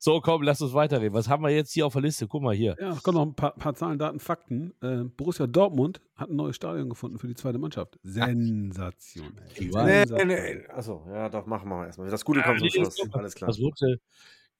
So, 0.00 0.20
komm, 0.20 0.42
lass 0.42 0.62
uns 0.62 0.72
weiterreden. 0.74 1.12
Was 1.12 1.28
haben 1.28 1.42
wir 1.42 1.50
jetzt 1.50 1.72
hier 1.72 1.84
auf 1.84 1.92
der 1.92 2.02
Liste? 2.02 2.28
Guck 2.28 2.42
mal 2.42 2.54
hier. 2.54 2.76
ja, 2.80 2.90
es 2.90 3.02
kommen 3.02 3.16
noch 3.18 3.26
ein 3.26 3.34
paar, 3.34 3.52
paar 3.56 3.74
Zahlen, 3.74 3.98
Daten, 3.98 4.20
Fakten. 4.20 4.72
Äh, 4.80 5.02
Borussia 5.04 5.48
Dortmund 5.48 6.00
hat 6.14 6.30
ein 6.30 6.36
neues 6.36 6.54
Stadion 6.54 6.88
gefunden 6.88 7.18
für 7.18 7.26
die 7.26 7.34
zweite 7.34 7.58
Mannschaft. 7.58 7.98
Sensationell. 8.04 9.32
Ich. 9.56 9.72
Nee, 9.72 10.04
nee, 10.04 10.24
nee. 10.24 10.66
Achso, 10.68 11.04
ja, 11.10 11.28
doch, 11.28 11.46
machen 11.46 11.68
wir 11.68 11.86
erstmal. 11.86 12.08
Das 12.10 12.24
Gute 12.24 12.42
kommt 12.42 12.58
zum 12.58 12.66
nee, 12.66 12.70
Schluss. 12.70 12.94
das 12.94 12.98
kommt- 12.98 13.16
Alles 13.16 13.34
klar. 13.34 13.48
Das 13.48 13.58
wurde, 13.60 14.00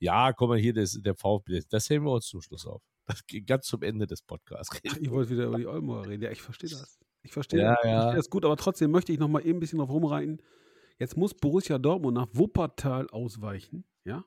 ja, 0.01 0.33
komm 0.33 0.49
mal 0.49 0.59
hier, 0.59 0.75
das, 0.75 0.99
der 1.01 1.15
VfB, 1.15 1.61
das 1.71 1.89
heben 1.89 2.05
wir 2.07 2.13
uns 2.13 2.27
zum 2.27 2.43
Schluss 2.43 2.67
auf. 2.67 2.83
Das 3.07 3.25
geht 3.25 3.47
ganz 3.47 3.67
zum 3.67 3.83
Ende 3.83 4.09
des 4.09 4.23
Podcasts. 4.23 4.77
Ach, 4.91 4.97
ihr 4.97 5.11
wollt 5.13 5.31
wieder 5.31 5.45
über 5.45 5.59
die 5.59 5.67
Oldenburger 5.69 6.09
reden. 6.09 6.25
Ja, 6.25 6.31
ich 6.33 6.43
verstehe 6.43 6.69
das. 6.69 6.99
Ich 7.29 7.33
verstehe 7.33 7.61
Ja. 7.61 7.77
Ich 7.83 7.85
ja. 7.85 8.01
verstehe 8.01 8.17
das 8.17 8.31
gut, 8.31 8.45
aber 8.45 8.57
trotzdem 8.57 8.91
möchte 8.91 9.13
ich 9.13 9.19
noch 9.19 9.29
mal 9.29 9.41
eben 9.41 9.59
ein 9.59 9.61
bisschen 9.61 9.79
drauf 9.79 9.91
rumreiten. 9.91 10.43
Jetzt 10.99 11.17
muss 11.17 11.35
Borussia 11.35 11.79
Dortmund 11.79 12.17
nach 12.17 12.27
Wuppertal 12.33 13.09
ausweichen, 13.11 13.85
ja, 14.05 14.25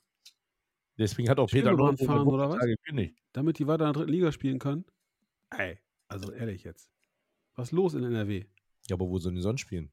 Deswegen 0.97 1.30
hat 1.30 1.39
auch 1.39 1.49
Peter 1.49 1.72
Lohn 1.72 1.97
fahren, 1.97 2.28
oder 2.28 2.49
was? 2.49 2.60
gekündigt. 2.60 3.16
damit 3.34 3.58
die 3.58 3.66
weiter 3.66 3.88
in 3.88 3.93
der 3.93 4.02
dritten 4.02 4.12
Liga 4.12 4.32
spielen 4.32 4.60
können. 4.60 4.86
Ey, 5.49 5.80
also 6.08 6.32
ehrlich 6.32 6.64
jetzt. 6.64 6.91
Was 7.56 7.70
ist 7.70 7.72
los 7.72 7.95
in 7.95 8.04
NRW? 8.04 8.45
Ja, 8.88 8.95
aber 8.95 9.10
wo 9.10 9.18
sollen 9.18 9.36
die 9.36 9.41
sonst 9.41 9.62
spielen? 9.62 9.91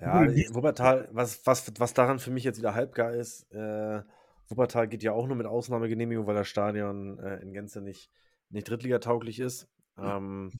Ja, 0.00 0.26
Wuppertal, 0.54 1.08
was, 1.12 1.46
was, 1.46 1.70
was 1.78 1.92
daran 1.92 2.18
für 2.18 2.30
mich 2.30 2.44
jetzt 2.44 2.58
wieder 2.58 2.74
halbgar 2.74 3.12
ist, 3.12 3.50
äh, 3.52 4.02
Wuppertal 4.48 4.88
geht 4.88 5.02
ja 5.02 5.12
auch 5.12 5.26
nur 5.26 5.36
mit 5.36 5.46
Ausnahmegenehmigung, 5.46 6.26
weil 6.26 6.34
das 6.34 6.48
Stadion 6.48 7.18
äh, 7.18 7.36
in 7.42 7.52
Gänze 7.52 7.82
nicht, 7.82 8.10
nicht 8.48 8.68
drittligatauglich 8.68 9.38
ist. 9.38 9.68
Ähm, 9.98 10.52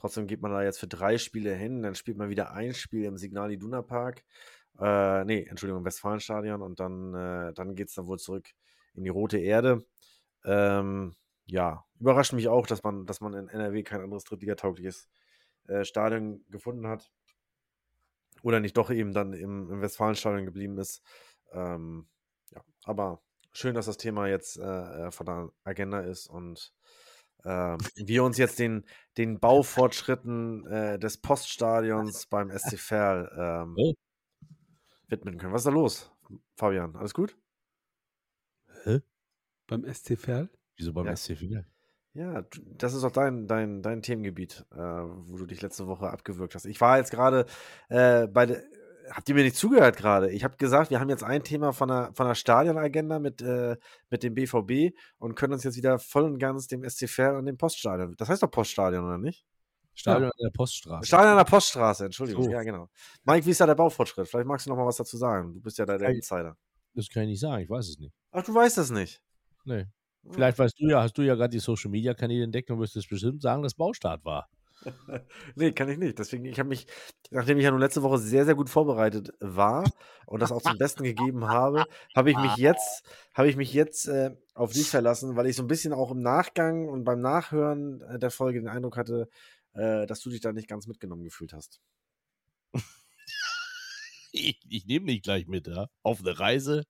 trotzdem 0.00 0.26
geht 0.26 0.40
man 0.40 0.50
da 0.50 0.62
jetzt 0.62 0.80
für 0.80 0.88
drei 0.88 1.18
Spiele 1.18 1.54
hin, 1.54 1.82
dann 1.82 1.94
spielt 1.94 2.16
man 2.16 2.30
wieder 2.30 2.52
ein 2.52 2.74
Spiel 2.74 3.04
im 3.04 3.18
Signal 3.18 3.52
Iduna 3.52 3.82
Park. 3.82 4.24
Äh, 4.78 5.24
nee, 5.24 5.46
Entschuldigung, 5.48 5.80
im 5.80 5.84
Westfalenstadion 5.84 6.62
und 6.62 6.80
dann, 6.80 7.14
äh, 7.14 7.52
dann 7.52 7.74
geht 7.74 7.88
es 7.88 7.94
dann 7.94 8.06
wohl 8.06 8.18
zurück 8.18 8.48
in 8.94 9.04
die 9.04 9.10
Rote 9.10 9.38
Erde. 9.38 9.84
Ähm, 10.44 11.14
ja, 11.44 11.84
überrascht 11.98 12.32
mich 12.32 12.48
auch, 12.48 12.66
dass 12.66 12.82
man, 12.82 13.04
dass 13.06 13.20
man 13.20 13.34
in 13.34 13.48
NRW 13.48 13.82
kein 13.82 14.00
anderes 14.00 14.24
drittligataugliches 14.24 15.08
äh, 15.68 15.84
Stadion 15.84 16.44
gefunden 16.48 16.86
hat. 16.86 17.10
oder 18.42 18.60
nicht 18.60 18.76
doch 18.76 18.90
eben 18.90 19.12
dann 19.12 19.34
im, 19.34 19.70
im 19.70 19.82
Westfalenstadion 19.82 20.46
geblieben 20.46 20.78
ist. 20.78 21.02
Ähm, 21.52 22.08
ja, 22.50 22.62
aber 22.84 23.20
schön, 23.52 23.74
dass 23.74 23.86
das 23.86 23.98
Thema 23.98 24.28
jetzt 24.28 24.56
äh, 24.56 24.62
äh 25.08 25.10
von 25.10 25.26
der 25.26 25.50
Agenda 25.64 26.00
ist 26.00 26.26
und 26.26 26.72
ähm, 27.44 27.78
wir 27.96 28.24
uns 28.24 28.38
jetzt 28.38 28.58
den, 28.58 28.84
den 29.16 29.38
Baufortschritten 29.40 30.66
äh, 30.66 30.98
des 30.98 31.18
Poststadions 31.18 32.26
beim 32.26 32.50
SC 32.50 32.78
Verl 32.78 33.30
ähm, 33.36 33.74
Oh. 33.78 33.94
widmen 35.08 35.38
können. 35.38 35.52
Was 35.52 35.62
ist 35.62 35.66
da 35.66 35.70
los, 35.70 36.12
Fabian? 36.56 36.96
Alles 36.96 37.14
gut? 37.14 37.36
Hä? 38.84 39.00
Beim 39.66 39.84
SC 39.92 40.16
Verl? 40.18 40.48
Wieso 40.76 40.92
beim 40.92 41.06
Ja. 41.06 41.16
SC 41.16 41.36
Verl? 41.36 41.66
Ja, 42.12 42.44
das 42.76 42.94
ist 42.94 43.04
auch 43.04 43.12
dein, 43.12 43.46
dein, 43.46 43.82
dein 43.82 44.02
Themengebiet, 44.02 44.66
äh, 44.72 44.76
wo 44.78 45.36
du 45.36 45.46
dich 45.46 45.62
letzte 45.62 45.86
Woche 45.86 46.10
abgewürgt 46.10 46.56
hast. 46.56 46.64
Ich 46.64 46.80
war 46.80 46.98
jetzt 46.98 47.12
gerade 47.12 47.46
äh, 47.88 48.26
bei 48.26 48.46
der. 48.46 48.64
Habt 49.10 49.28
ihr 49.28 49.34
mir 49.34 49.42
nicht 49.42 49.56
zugehört 49.56 49.96
gerade? 49.96 50.30
Ich 50.30 50.44
habe 50.44 50.56
gesagt, 50.56 50.90
wir 50.90 51.00
haben 51.00 51.08
jetzt 51.08 51.24
ein 51.24 51.42
Thema 51.42 51.72
von 51.72 51.88
der, 51.88 52.10
von 52.14 52.26
der 52.26 52.34
Stadionagenda 52.34 53.18
mit, 53.18 53.42
äh, 53.42 53.76
mit 54.08 54.22
dem 54.22 54.34
BVB 54.34 54.96
und 55.18 55.34
können 55.34 55.52
uns 55.52 55.64
jetzt 55.64 55.76
wieder 55.76 55.98
voll 55.98 56.24
und 56.24 56.38
ganz 56.38 56.68
dem 56.68 56.88
SC 56.88 57.08
Verl 57.08 57.36
und 57.36 57.46
dem 57.46 57.56
Poststadion. 57.56 58.14
Das 58.16 58.28
heißt 58.28 58.42
doch 58.42 58.50
Poststadion, 58.50 59.04
oder 59.04 59.18
nicht? 59.18 59.44
Stadion 59.94 60.26
an 60.30 60.30
der 60.40 60.50
Poststraße. 60.50 61.06
Stadion 61.06 61.30
an 61.32 61.36
der 61.38 61.44
Poststraße, 61.44 62.04
Entschuldigung. 62.04 62.44
So. 62.44 62.50
Ja, 62.50 62.62
genau. 62.62 62.88
Mike, 63.24 63.44
wie 63.46 63.50
ist 63.50 63.60
da 63.60 63.66
der 63.66 63.74
Baufortschritt? 63.74 64.28
Vielleicht 64.28 64.46
magst 64.46 64.66
du 64.66 64.70
noch 64.70 64.76
mal 64.76 64.86
was 64.86 64.96
dazu 64.96 65.16
sagen. 65.16 65.54
Du 65.54 65.60
bist 65.60 65.76
ja 65.78 65.84
da 65.84 65.98
der 65.98 66.08
Kann- 66.08 66.16
Insider. 66.16 66.56
Das 66.94 67.08
kann 67.08 67.24
ich 67.24 67.30
nicht 67.30 67.40
sagen, 67.40 67.62
ich 67.62 67.70
weiß 67.70 67.88
es 67.88 67.98
nicht. 67.98 68.12
Ach, 68.30 68.44
du 68.44 68.54
weißt 68.54 68.78
das 68.78 68.90
nicht. 68.90 69.20
Nee. 69.64 69.86
Vielleicht 70.28 70.58
weißt 70.58 70.78
du 70.78 70.88
ja, 70.88 71.02
hast 71.02 71.16
du 71.16 71.22
ja 71.22 71.34
gerade 71.34 71.50
die 71.50 71.58
Social 71.60 71.90
Media 71.90 72.14
Kanäle 72.14 72.44
entdeckt 72.44 72.70
und 72.70 72.78
wirst 72.78 72.94
bestimmt 73.08 73.42
sagen, 73.42 73.62
dass 73.62 73.74
Baustart 73.74 74.24
war. 74.24 74.48
Nee, 75.54 75.72
kann 75.72 75.88
ich 75.88 75.98
nicht. 75.98 76.18
Deswegen, 76.18 76.44
ich 76.44 76.58
habe 76.58 76.68
mich, 76.68 76.86
nachdem 77.30 77.58
ich 77.58 77.64
ja 77.64 77.70
nun 77.70 77.80
letzte 77.80 78.02
Woche 78.02 78.18
sehr, 78.18 78.44
sehr 78.44 78.54
gut 78.54 78.70
vorbereitet 78.70 79.32
war 79.40 79.84
und 80.26 80.40
das 80.40 80.52
auch 80.52 80.62
zum 80.62 80.78
Besten 80.78 81.04
gegeben 81.04 81.46
habe, 81.46 81.84
habe 82.14 82.30
ich 82.30 82.36
mich 82.36 82.56
jetzt, 82.56 83.04
habe 83.34 83.48
ich 83.48 83.56
mich 83.56 83.72
jetzt 83.72 84.08
äh, 84.08 84.36
auf 84.54 84.72
dich 84.72 84.88
verlassen, 84.88 85.36
weil 85.36 85.46
ich 85.46 85.56
so 85.56 85.62
ein 85.62 85.68
bisschen 85.68 85.92
auch 85.92 86.10
im 86.10 86.22
Nachgang 86.22 86.88
und 86.88 87.04
beim 87.04 87.20
Nachhören 87.20 88.00
äh, 88.02 88.18
der 88.18 88.30
Folge 88.30 88.60
den 88.60 88.68
Eindruck 88.68 88.96
hatte, 88.96 89.28
äh, 89.72 90.06
dass 90.06 90.20
du 90.20 90.30
dich 90.30 90.40
da 90.40 90.52
nicht 90.52 90.68
ganz 90.68 90.86
mitgenommen 90.86 91.24
gefühlt 91.24 91.52
hast. 91.52 91.80
Ich, 94.32 94.60
ich 94.68 94.86
nehme 94.86 95.06
dich 95.06 95.22
gleich 95.22 95.48
mit, 95.48 95.66
ja? 95.66 95.88
Auf 96.04 96.20
eine 96.20 96.38
Reise, 96.38 96.84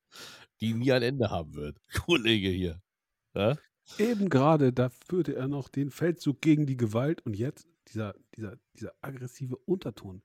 die 0.60 0.74
nie 0.74 0.92
ein 0.92 1.02
Ende 1.02 1.30
haben 1.30 1.54
wird. 1.54 1.78
Kollege 2.04 2.50
hier. 2.50 2.82
Ja? 3.34 3.56
Eben 3.98 4.28
gerade, 4.28 4.74
da 4.74 4.90
führte 4.90 5.34
er 5.34 5.48
noch 5.48 5.68
den 5.68 5.90
Feldzug 5.90 6.40
gegen 6.40 6.66
die 6.66 6.76
Gewalt 6.76 7.24
und 7.24 7.34
jetzt 7.36 7.66
dieser, 7.90 8.14
dieser, 8.36 8.56
dieser 8.74 8.94
aggressive 9.00 9.56
Unterton. 9.66 10.22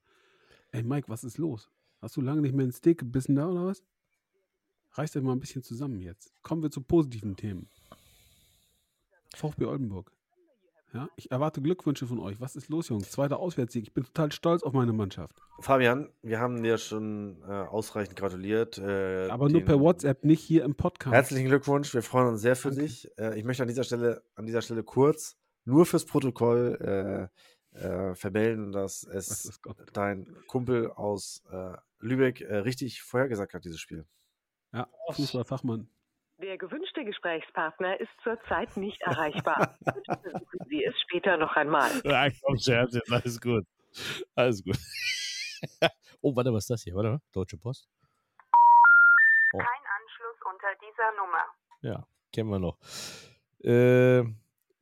Ey, 0.72 0.84
Mike, 0.84 1.10
was 1.10 1.24
ist 1.24 1.38
los? 1.38 1.70
Hast 2.02 2.16
du 2.16 2.22
lange 2.22 2.42
nicht 2.42 2.54
mehr 2.54 2.64
einen 2.64 2.72
Steak 2.72 3.00
gebissen 3.00 3.36
da 3.36 3.48
oder 3.48 3.66
was? 3.66 3.84
Reißt 4.92 5.18
euch 5.18 5.24
mal 5.24 5.34
ein 5.34 5.40
bisschen 5.40 5.64
zusammen 5.64 6.02
jetzt. 6.02 6.32
Kommen 6.44 6.64
wir 6.64 6.72
zu 6.72 6.82
positiven 6.82 7.36
Themen. 7.36 7.70
VfB 9.36 9.66
Oldenburg. 9.66 10.12
Ja, 10.94 11.10
ich 11.18 11.30
erwarte 11.30 11.62
Glückwünsche 11.62 12.08
von 12.08 12.20
euch. 12.20 12.40
Was 12.40 12.56
ist 12.56 12.70
los, 12.70 12.88
Jungs? 12.88 13.12
Zweiter 13.12 13.38
Auswärtssieg. 13.38 13.84
Ich 13.84 13.94
bin 13.94 14.06
total 14.06 14.32
stolz 14.32 14.64
auf 14.64 14.72
meine 14.72 14.94
Mannschaft. 14.94 15.42
Fabian, 15.60 16.10
wir 16.22 16.40
haben 16.40 16.64
dir 16.64 16.78
schon 16.78 17.42
äh, 17.42 17.52
ausreichend 17.52 18.16
gratuliert. 18.16 18.78
Äh, 18.78 19.28
Aber 19.30 19.50
nur 19.50 19.62
per 19.62 19.82
WhatsApp, 19.82 20.24
nicht 20.24 20.42
hier 20.42 20.64
im 20.64 20.76
Podcast. 20.76 21.14
Herzlichen 21.14 21.48
Glückwunsch, 21.48 21.94
wir 21.94 22.02
freuen 22.02 22.30
uns 22.30 22.42
sehr 22.42 22.56
für 22.56 22.70
Danke. 22.70 22.86
dich. 22.86 23.10
Äh, 23.18 23.38
ich 23.38 23.44
möchte 23.44 23.64
an 23.64 23.68
dieser 23.68 23.84
Stelle, 23.84 24.24
an 24.36 24.46
dieser 24.46 24.62
Stelle 24.62 24.84
kurz 24.84 25.36
nur 25.66 25.86
fürs 25.86 26.06
Protokoll 26.06 27.30
äh, 27.76 28.16
vermelden, 28.16 28.72
dass 28.72 29.04
es 29.08 29.60
Gott? 29.62 29.78
dein 29.94 30.36
Kumpel 30.48 30.92
aus 30.92 31.44
äh, 31.52 31.76
Lübeck 32.00 32.42
äh, 32.42 32.58
richtig 32.58 33.02
vorhergesagt 33.02 33.54
hat, 33.54 33.66
dieses 33.66 33.80
Spiel. 33.80 34.06
Ja, 34.74 34.88
Fußballfachmann. 35.12 35.90
Der 36.42 36.58
gewünschte 36.58 37.06
Gesprächspartner 37.06 38.00
ist 38.00 38.12
zurzeit 38.24 38.76
nicht 38.76 39.02
erreichbar. 39.04 39.78
Bitte 39.80 40.20
versuchen 40.22 40.60
Sie 40.68 40.84
es 40.84 40.94
später 41.02 41.38
noch 41.38 41.56
einmal. 41.56 41.90
Ja, 42.04 42.28
komm, 42.44 42.58
Scherz 42.58 42.94
jetzt, 42.94 43.12
alles 43.12 43.40
gut. 43.40 43.66
Alles 44.36 44.64
gut. 44.64 44.78
oh, 46.22 46.36
warte, 46.36 46.52
was 46.52 46.64
ist 46.66 46.70
das 46.70 46.84
hier? 46.84 46.94
Warte 46.96 47.10
mal. 47.12 47.22
Deutsche 47.32 47.58
Post? 47.58 47.88
Kein 49.52 49.62
Anschluss 49.62 50.38
unter 50.52 50.68
dieser 50.82 51.12
Nummer. 51.16 51.46
Ja, 51.82 52.08
kennen 52.34 52.50
wir 52.50 52.60
noch. 52.60 52.78
Äh, 53.64 54.24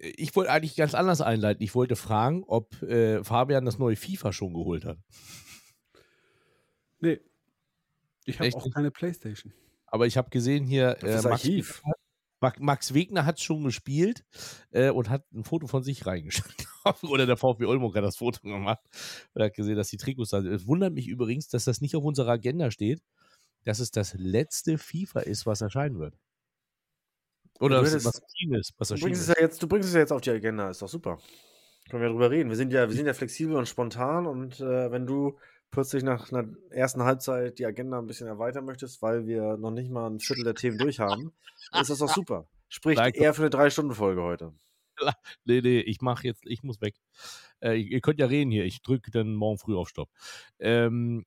ich 0.03 0.35
wollte 0.35 0.51
eigentlich 0.51 0.75
ganz 0.75 0.93
anders 0.93 1.21
einleiten. 1.21 1.63
Ich 1.63 1.75
wollte 1.75 1.95
fragen, 1.95 2.43
ob 2.45 2.81
äh, 2.83 3.23
Fabian 3.23 3.65
das 3.65 3.79
neue 3.79 3.95
FIFA 3.95 4.33
schon 4.33 4.53
geholt 4.53 4.85
hat. 4.85 4.97
Nee. 6.99 7.19
Ich 8.25 8.39
habe 8.39 8.53
auch 8.53 8.71
keine 8.71 8.91
Playstation. 8.91 9.53
Aber 9.87 10.05
ich 10.07 10.17
habe 10.17 10.29
gesehen 10.29 10.65
hier, 10.65 10.97
äh, 11.03 11.21
Max. 11.21 11.47
Max, 12.39 12.59
Max 12.59 12.93
Wegner 12.93 13.25
hat 13.25 13.39
schon 13.39 13.63
gespielt 13.63 14.25
äh, 14.71 14.89
und 14.89 15.09
hat 15.09 15.23
ein 15.31 15.45
Foto 15.45 15.67
von 15.67 15.81
sich 15.81 16.05
reingeschickt. 16.05 16.67
Oder 17.03 17.25
der 17.25 17.37
VfB 17.37 17.65
Oldenburg 17.65 17.95
hat 17.95 18.03
das 18.03 18.17
Foto 18.17 18.41
gemacht 18.41 18.81
und 19.33 19.41
hat 19.41 19.53
gesehen, 19.53 19.77
dass 19.77 19.89
die 19.89 19.97
Trikots 19.97 20.31
da 20.31 20.41
sind. 20.41 20.51
Es 20.51 20.67
wundert 20.67 20.93
mich 20.93 21.07
übrigens, 21.07 21.47
dass 21.47 21.63
das 21.63 21.79
nicht 21.79 21.95
auf 21.95 22.03
unserer 22.03 22.31
Agenda 22.31 22.69
steht, 22.69 23.01
dass 23.63 23.79
es 23.79 23.91
das 23.91 24.13
letzte 24.15 24.77
FIFA 24.77 25.21
ist, 25.21 25.45
was 25.45 25.61
erscheinen 25.61 25.99
wird. 25.99 26.17
Oder 27.59 27.81
Du 27.81 27.83
was, 27.83 28.21
erschienen 28.21 28.55
ist. 28.55 28.73
Was 28.77 28.89
Du 28.89 28.95
bringst, 28.99 29.21
es 29.21 29.29
ist. 29.29 29.35
ja 29.37 29.41
jetzt, 29.41 29.61
du 29.61 29.67
bringst 29.67 29.87
es 29.89 29.93
ja 29.93 30.01
jetzt 30.01 30.11
auf 30.11 30.21
die 30.21 30.31
Agenda, 30.31 30.69
ist 30.69 30.81
doch 30.81 30.87
super. 30.89 31.19
Können 31.89 32.01
wir 32.01 32.09
drüber 32.09 32.31
reden. 32.31 32.49
Wir 32.49 32.55
sind 32.57 32.71
ja, 32.71 32.87
wir 32.87 32.95
sind 32.95 33.05
ja 33.05 33.13
flexibel 33.13 33.55
und 33.55 33.67
spontan 33.67 34.25
und 34.25 34.59
äh, 34.59 34.91
wenn 34.91 35.05
du 35.05 35.37
plötzlich 35.71 36.03
nach 36.03 36.31
einer 36.31 36.47
ersten 36.69 37.03
Halbzeit 37.03 37.59
die 37.59 37.65
Agenda 37.65 37.99
ein 37.99 38.07
bisschen 38.07 38.27
erweitern 38.27 38.65
möchtest, 38.65 39.01
weil 39.01 39.25
wir 39.27 39.57
noch 39.57 39.71
nicht 39.71 39.91
mal 39.91 40.09
ein 40.09 40.19
Viertel 40.19 40.43
der 40.43 40.55
Themen 40.55 40.77
durch 40.77 40.99
haben, 40.99 41.33
ist 41.79 41.89
das 41.89 41.99
doch 41.99 42.09
super. 42.13 42.47
Spricht 42.69 42.99
Nein, 42.99 43.13
eher 43.13 43.33
für 43.33 43.41
eine 43.41 43.49
Drei-Stunden-Folge 43.49 44.21
heute. 44.21 44.53
Nee, 45.45 45.61
nee, 45.61 45.79
ich 45.79 46.01
mache 46.01 46.27
jetzt, 46.27 46.43
ich 46.45 46.61
muss 46.61 46.79
weg. 46.79 46.95
Äh, 47.61 47.79
ihr 47.79 47.99
könnt 47.99 48.19
ja 48.19 48.27
reden 48.27 48.51
hier, 48.51 48.63
ich 48.63 48.83
drücke 48.83 49.09
dann 49.09 49.33
morgen 49.33 49.57
früh 49.57 49.75
auf 49.75 49.89
Stopp. 49.89 50.09
Ähm, 50.59 51.25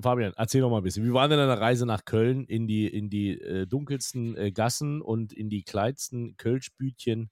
Fabian, 0.00 0.32
erzähl 0.36 0.60
doch 0.60 0.70
mal 0.70 0.78
ein 0.78 0.82
bisschen. 0.82 1.04
Wie 1.04 1.12
war 1.12 1.28
denn 1.28 1.38
deine 1.38 1.60
Reise 1.60 1.86
nach 1.86 2.04
Köln 2.04 2.44
in 2.44 2.66
die, 2.66 2.86
in 2.86 3.10
die 3.10 3.40
äh, 3.40 3.66
dunkelsten 3.66 4.36
äh, 4.36 4.52
Gassen 4.52 5.00
und 5.00 5.32
in 5.32 5.48
die 5.50 5.62
kleinsten 5.62 6.36
Kölschbütchen 6.36 7.30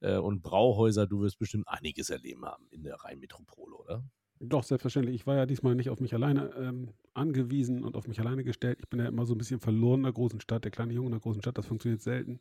äh, 0.00 0.16
und 0.16 0.42
Brauhäuser? 0.42 1.06
Du 1.06 1.20
wirst 1.20 1.38
bestimmt 1.38 1.68
einiges 1.68 2.10
erleben 2.10 2.44
haben 2.44 2.66
in 2.70 2.82
der 2.84 2.96
Rheinmetropole, 2.96 3.74
oder? 3.74 4.04
Doch, 4.40 4.62
selbstverständlich. 4.62 5.14
Ich 5.14 5.26
war 5.26 5.36
ja 5.36 5.46
diesmal 5.46 5.74
nicht 5.74 5.90
auf 5.90 6.00
mich 6.00 6.12
alleine 6.14 6.52
ähm, 6.56 6.90
angewiesen 7.14 7.84
und 7.84 7.96
auf 7.96 8.06
mich 8.08 8.20
alleine 8.20 8.44
gestellt. 8.44 8.78
Ich 8.80 8.88
bin 8.88 9.00
ja 9.00 9.06
immer 9.06 9.26
so 9.26 9.34
ein 9.34 9.38
bisschen 9.38 9.60
verloren 9.60 10.00
in 10.00 10.04
der 10.04 10.12
großen 10.12 10.40
Stadt, 10.40 10.64
der 10.64 10.70
kleine 10.70 10.92
Junge 10.92 11.06
in 11.06 11.12
der 11.12 11.20
großen 11.20 11.40
Stadt. 11.40 11.56
Das 11.56 11.66
funktioniert 11.66 12.02
selten. 12.02 12.40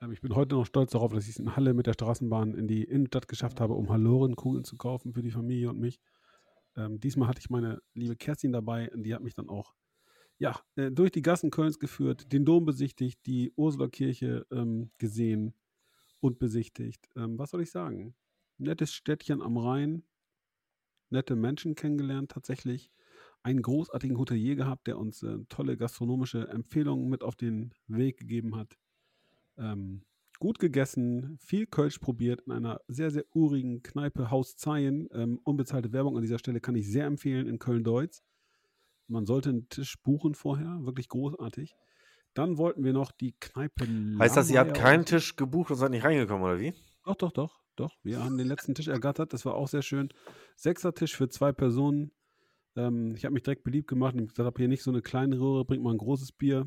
Ähm, 0.00 0.12
ich 0.12 0.20
bin 0.20 0.34
heute 0.34 0.54
noch 0.54 0.66
stolz 0.66 0.90
darauf, 0.92 1.12
dass 1.12 1.24
ich 1.24 1.30
es 1.30 1.38
in 1.38 1.56
Halle 1.56 1.72
mit 1.72 1.86
der 1.86 1.94
Straßenbahn 1.94 2.54
in 2.54 2.68
die 2.68 2.84
Innenstadt 2.84 3.28
geschafft 3.28 3.60
habe, 3.60 3.74
um 3.74 3.90
Hallorenkugeln 3.90 4.64
zu 4.64 4.76
kaufen 4.76 5.14
für 5.14 5.22
die 5.22 5.30
Familie 5.30 5.70
und 5.70 5.78
mich. 5.78 6.00
Ähm, 6.76 7.00
diesmal 7.00 7.28
hatte 7.28 7.40
ich 7.40 7.50
meine 7.50 7.80
liebe 7.94 8.16
Kerstin 8.16 8.52
dabei 8.52 8.90
und 8.92 9.02
die 9.04 9.14
hat 9.14 9.22
mich 9.22 9.34
dann 9.34 9.48
auch 9.48 9.74
ja, 10.38 10.60
äh, 10.76 10.90
durch 10.90 11.12
die 11.12 11.22
Gassen 11.22 11.50
Kölns 11.50 11.78
geführt, 11.78 12.32
den 12.32 12.44
Dom 12.44 12.64
besichtigt, 12.64 13.20
die 13.26 13.52
Ursula-Kirche 13.54 14.46
ähm, 14.50 14.90
gesehen 14.98 15.54
und 16.20 16.38
besichtigt. 16.38 17.08
Ähm, 17.16 17.38
was 17.38 17.50
soll 17.50 17.62
ich 17.62 17.70
sagen? 17.70 18.16
Nettes 18.58 18.92
Städtchen 18.92 19.40
am 19.42 19.56
Rhein, 19.56 20.04
nette 21.10 21.36
Menschen 21.36 21.74
kennengelernt, 21.74 22.30
tatsächlich 22.32 22.90
einen 23.44 23.62
großartigen 23.62 24.18
Hotelier 24.18 24.56
gehabt, 24.56 24.86
der 24.86 24.98
uns 24.98 25.22
äh, 25.22 25.38
tolle 25.48 25.76
gastronomische 25.76 26.48
Empfehlungen 26.48 27.08
mit 27.08 27.22
auf 27.22 27.36
den 27.36 27.72
Weg 27.86 28.18
gegeben 28.18 28.56
hat. 28.56 28.78
Ähm, 29.58 30.04
gut 30.42 30.58
gegessen, 30.58 31.38
viel 31.38 31.68
Kölsch 31.68 32.00
probiert 32.00 32.40
in 32.40 32.50
einer 32.50 32.80
sehr, 32.88 33.12
sehr 33.12 33.24
urigen 33.32 33.84
Kneipe 33.84 34.32
Haus 34.32 34.56
Zeien. 34.56 35.08
Ähm, 35.12 35.38
unbezahlte 35.44 35.92
Werbung 35.92 36.16
an 36.16 36.22
dieser 36.22 36.40
Stelle 36.40 36.60
kann 36.60 36.74
ich 36.74 36.90
sehr 36.90 37.06
empfehlen 37.06 37.46
in 37.46 37.60
Köln-Deutz. 37.60 38.24
Man 39.06 39.24
sollte 39.24 39.50
einen 39.50 39.68
Tisch 39.68 40.02
buchen 40.02 40.34
vorher, 40.34 40.80
wirklich 40.80 41.08
großartig. 41.08 41.76
Dann 42.34 42.58
wollten 42.58 42.82
wir 42.82 42.92
noch 42.92 43.12
die 43.12 43.36
Kneipe 43.38 43.86
Heißt 44.18 44.36
das, 44.36 44.50
ihr 44.50 44.58
habt 44.58 44.74
keinen 44.74 45.04
Tisch 45.04 45.36
gebucht 45.36 45.70
und 45.70 45.76
seid 45.76 45.92
nicht 45.92 46.02
reingekommen, 46.02 46.42
oder 46.42 46.58
wie? 46.58 46.74
doch, 47.04 47.14
doch, 47.14 47.30
doch, 47.30 47.60
doch. 47.76 47.92
Wir 48.02 48.18
haben 48.18 48.36
den 48.36 48.48
letzten 48.48 48.74
Tisch 48.74 48.88
ergattert. 48.88 49.32
Das 49.32 49.44
war 49.44 49.54
auch 49.54 49.68
sehr 49.68 49.82
schön. 49.82 50.08
Sechser-Tisch 50.56 51.14
für 51.14 51.28
zwei 51.28 51.52
Personen. 51.52 52.10
Ähm, 52.74 53.14
ich 53.14 53.24
habe 53.24 53.34
mich 53.34 53.44
direkt 53.44 53.62
beliebt 53.62 53.86
gemacht 53.86 54.16
und 54.16 54.26
gesagt 54.26 54.46
habe, 54.48 54.58
hier 54.58 54.66
nicht 54.66 54.82
so 54.82 54.90
eine 54.90 55.02
kleine 55.02 55.38
Röhre, 55.38 55.64
bringt 55.64 55.84
mal 55.84 55.92
ein 55.92 55.98
großes 55.98 56.32
Bier. 56.32 56.66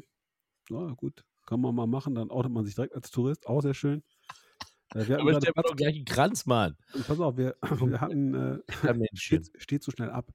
Ja, 0.70 0.94
gut, 0.94 1.26
kann 1.46 1.62
man 1.62 1.76
mal 1.76 1.88
machen. 1.88 2.16
Dann 2.16 2.30
outet 2.32 2.52
man 2.52 2.66
sich 2.66 2.76
direkt 2.76 2.96
als 2.96 3.12
Tourist. 3.12 3.48
Auch 3.48 3.62
sehr 3.62 3.74
schön. 3.74 4.04
Äh, 4.94 5.08
wir 5.08 5.20
Aber 5.20 5.40
stell 5.42 5.54
mal 5.56 5.64
doch 5.64 5.76
gleich 5.76 5.96
einen 5.96 6.06
Kranz, 6.06 6.46
Mann. 6.46 6.78
Pass 7.08 7.20
auf, 7.20 7.38
wir, 7.38 7.56
wir 7.92 8.02
hatten, 8.02 8.34
äh, 8.34 8.60
Ja, 8.84 8.94
steht, 9.14 9.52
steht 9.58 9.84
so 9.84 9.92
schnell 9.92 10.10
ab. 10.10 10.32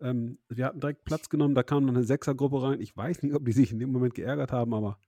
Ähm, 0.00 0.38
wir 0.48 0.66
hatten 0.66 0.80
direkt 0.80 1.04
Platz 1.04 1.28
genommen, 1.30 1.54
da 1.54 1.62
kam 1.62 1.84
noch 1.86 1.94
eine 1.94 2.04
Sechsergruppe 2.04 2.62
rein. 2.62 2.80
Ich 2.80 2.94
weiß 2.96 3.22
nicht, 3.22 3.34
ob 3.34 3.44
die 3.44 3.52
sich 3.52 3.72
in 3.72 3.78
dem 3.78 3.90
Moment 3.92 4.14
geärgert 4.14 4.52
haben, 4.52 4.74
aber 4.74 4.98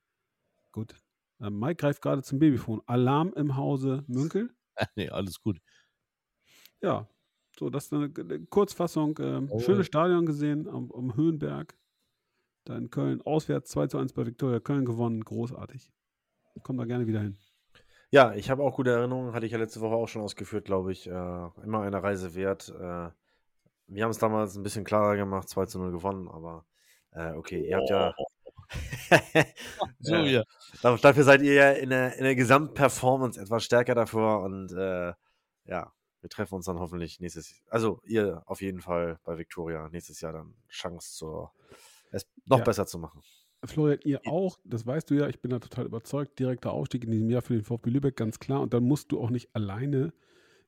gut. 0.72 0.94
Ähm, 1.40 1.59
Mike 1.59 1.76
greift 1.76 2.01
gerade 2.03 2.22
zum 2.22 2.38
Babyphone. 2.38 2.80
Alarm 2.86 3.32
im 3.36 3.57
Hause 3.57 4.05
Münkel. 4.07 4.51
nee, 4.96 5.09
alles 5.11 5.40
gut. 5.40 5.59
Ja, 6.80 7.09
So, 7.59 7.70
das 7.70 7.86
ist 7.86 7.92
eine, 7.92 8.11
eine 8.16 8.46
Kurzfassung. 8.46 9.18
Ähm, 9.20 9.49
Oh. 9.51 9.59
Schönes 9.61 9.86
Stadion 9.86 10.26
gesehen 10.26 10.68
am, 10.68 10.90
am 10.92 11.14
Höhenberg. 11.16 11.76
Da 12.69 12.77
in 12.77 12.91
Köln. 12.91 13.23
Auswärts 13.23 13.71
2 13.71 13.87
zu 13.87 13.97
1 13.99 14.12
bei 14.12 14.27
Viktoria 14.27 14.61
Köln 14.61 14.85
gewonnen. 14.85 15.25
Großartig. 15.25 15.91
Komm 16.62 16.77
da 16.77 16.85
gerne 16.85 17.07
wieder 17.07 17.21
hin. 17.21 17.39
Ja, 18.11 18.35
ich 18.35 18.51
habe 18.51 18.62
auch 18.62 18.77
gute 18.77 18.91
Erinnerungen, 18.91 19.33
hatte 19.33 19.47
ich 19.47 19.53
ja 19.53 19.59
letzte 19.59 19.81
Woche 19.81 19.95
auch 19.95 20.07
schon 20.09 20.21
ausgeführt, 20.23 20.66
glaube 20.66 20.93
ich. 20.93 21.07
Äh, 21.07 21.11
immer 21.11 21.81
eine 21.83 22.03
Reise 22.03 22.35
wert. 22.35 22.69
Äh, 22.69 23.09
wir 23.87 24.05
haben 24.05 24.11
es 24.11 24.19
damals 24.19 24.55
ein 24.55 24.62
bisschen 24.62 24.85
klarer 24.85 25.16
gemacht, 25.16 25.49
2 25.49 25.64
zu 25.66 25.79
0 25.79 25.93
gewonnen, 25.93 26.29
aber 26.29 26.66
äh, 27.12 27.33
okay, 27.33 27.66
ihr 27.66 27.77
habt 27.77 27.89
ja. 27.89 28.14
So, 30.01 30.14
Äh, 30.14 30.33
ja. 30.35 30.45
da- 30.83 30.97
Dafür 30.97 31.25
seid 31.25 31.41
ihr 31.41 31.55
ja 31.55 31.71
in 31.73 31.89
der, 31.89 32.16
in 32.19 32.25
der 32.25 32.35
Gesamtperformance 32.35 33.41
etwas 33.41 33.64
stärker 33.64 33.95
davor 33.95 34.43
und 34.43 34.73
äh, 34.73 35.14
ja, 35.64 35.93
wir 36.21 36.29
treffen 36.31 36.57
uns 36.57 36.66
dann 36.66 36.79
hoffentlich 36.79 37.19
nächstes 37.21 37.62
Also 37.71 38.03
ihr 38.05 38.43
auf 38.45 38.61
jeden 38.61 38.81
Fall 38.83 39.19
bei 39.25 39.39
Victoria 39.39 39.89
nächstes 39.89 40.21
Jahr 40.21 40.33
dann 40.35 40.55
Chance 40.69 41.16
zur 41.16 41.53
es 42.11 42.27
noch 42.47 42.59
Ja. 42.59 42.65
besser 42.65 42.87
zu 42.87 42.99
machen. 42.99 43.21
Florian, 43.65 43.99
ihr 44.05 44.21
auch, 44.27 44.59
das 44.65 44.87
weißt 44.87 45.11
du 45.11 45.15
ja, 45.15 45.29
ich 45.29 45.41
bin 45.41 45.51
da 45.51 45.59
total 45.59 45.87
überzeugt. 45.87 46.39
Direkter 46.39 46.73
Aufstieg 46.73 47.05
in 47.05 47.11
diesem 47.11 47.29
Jahr 47.29 47.43
für 47.43 47.55
den 47.55 47.65
VfB 47.65 47.91
Lübeck, 47.91 48.17
ganz 48.17 48.39
klar. 48.39 48.61
Und 48.61 48.73
dann 48.73 48.85
musst 48.85 49.11
du 49.11 49.21
auch 49.21 49.31
nicht 49.31 49.55
alleine 49.55 50.13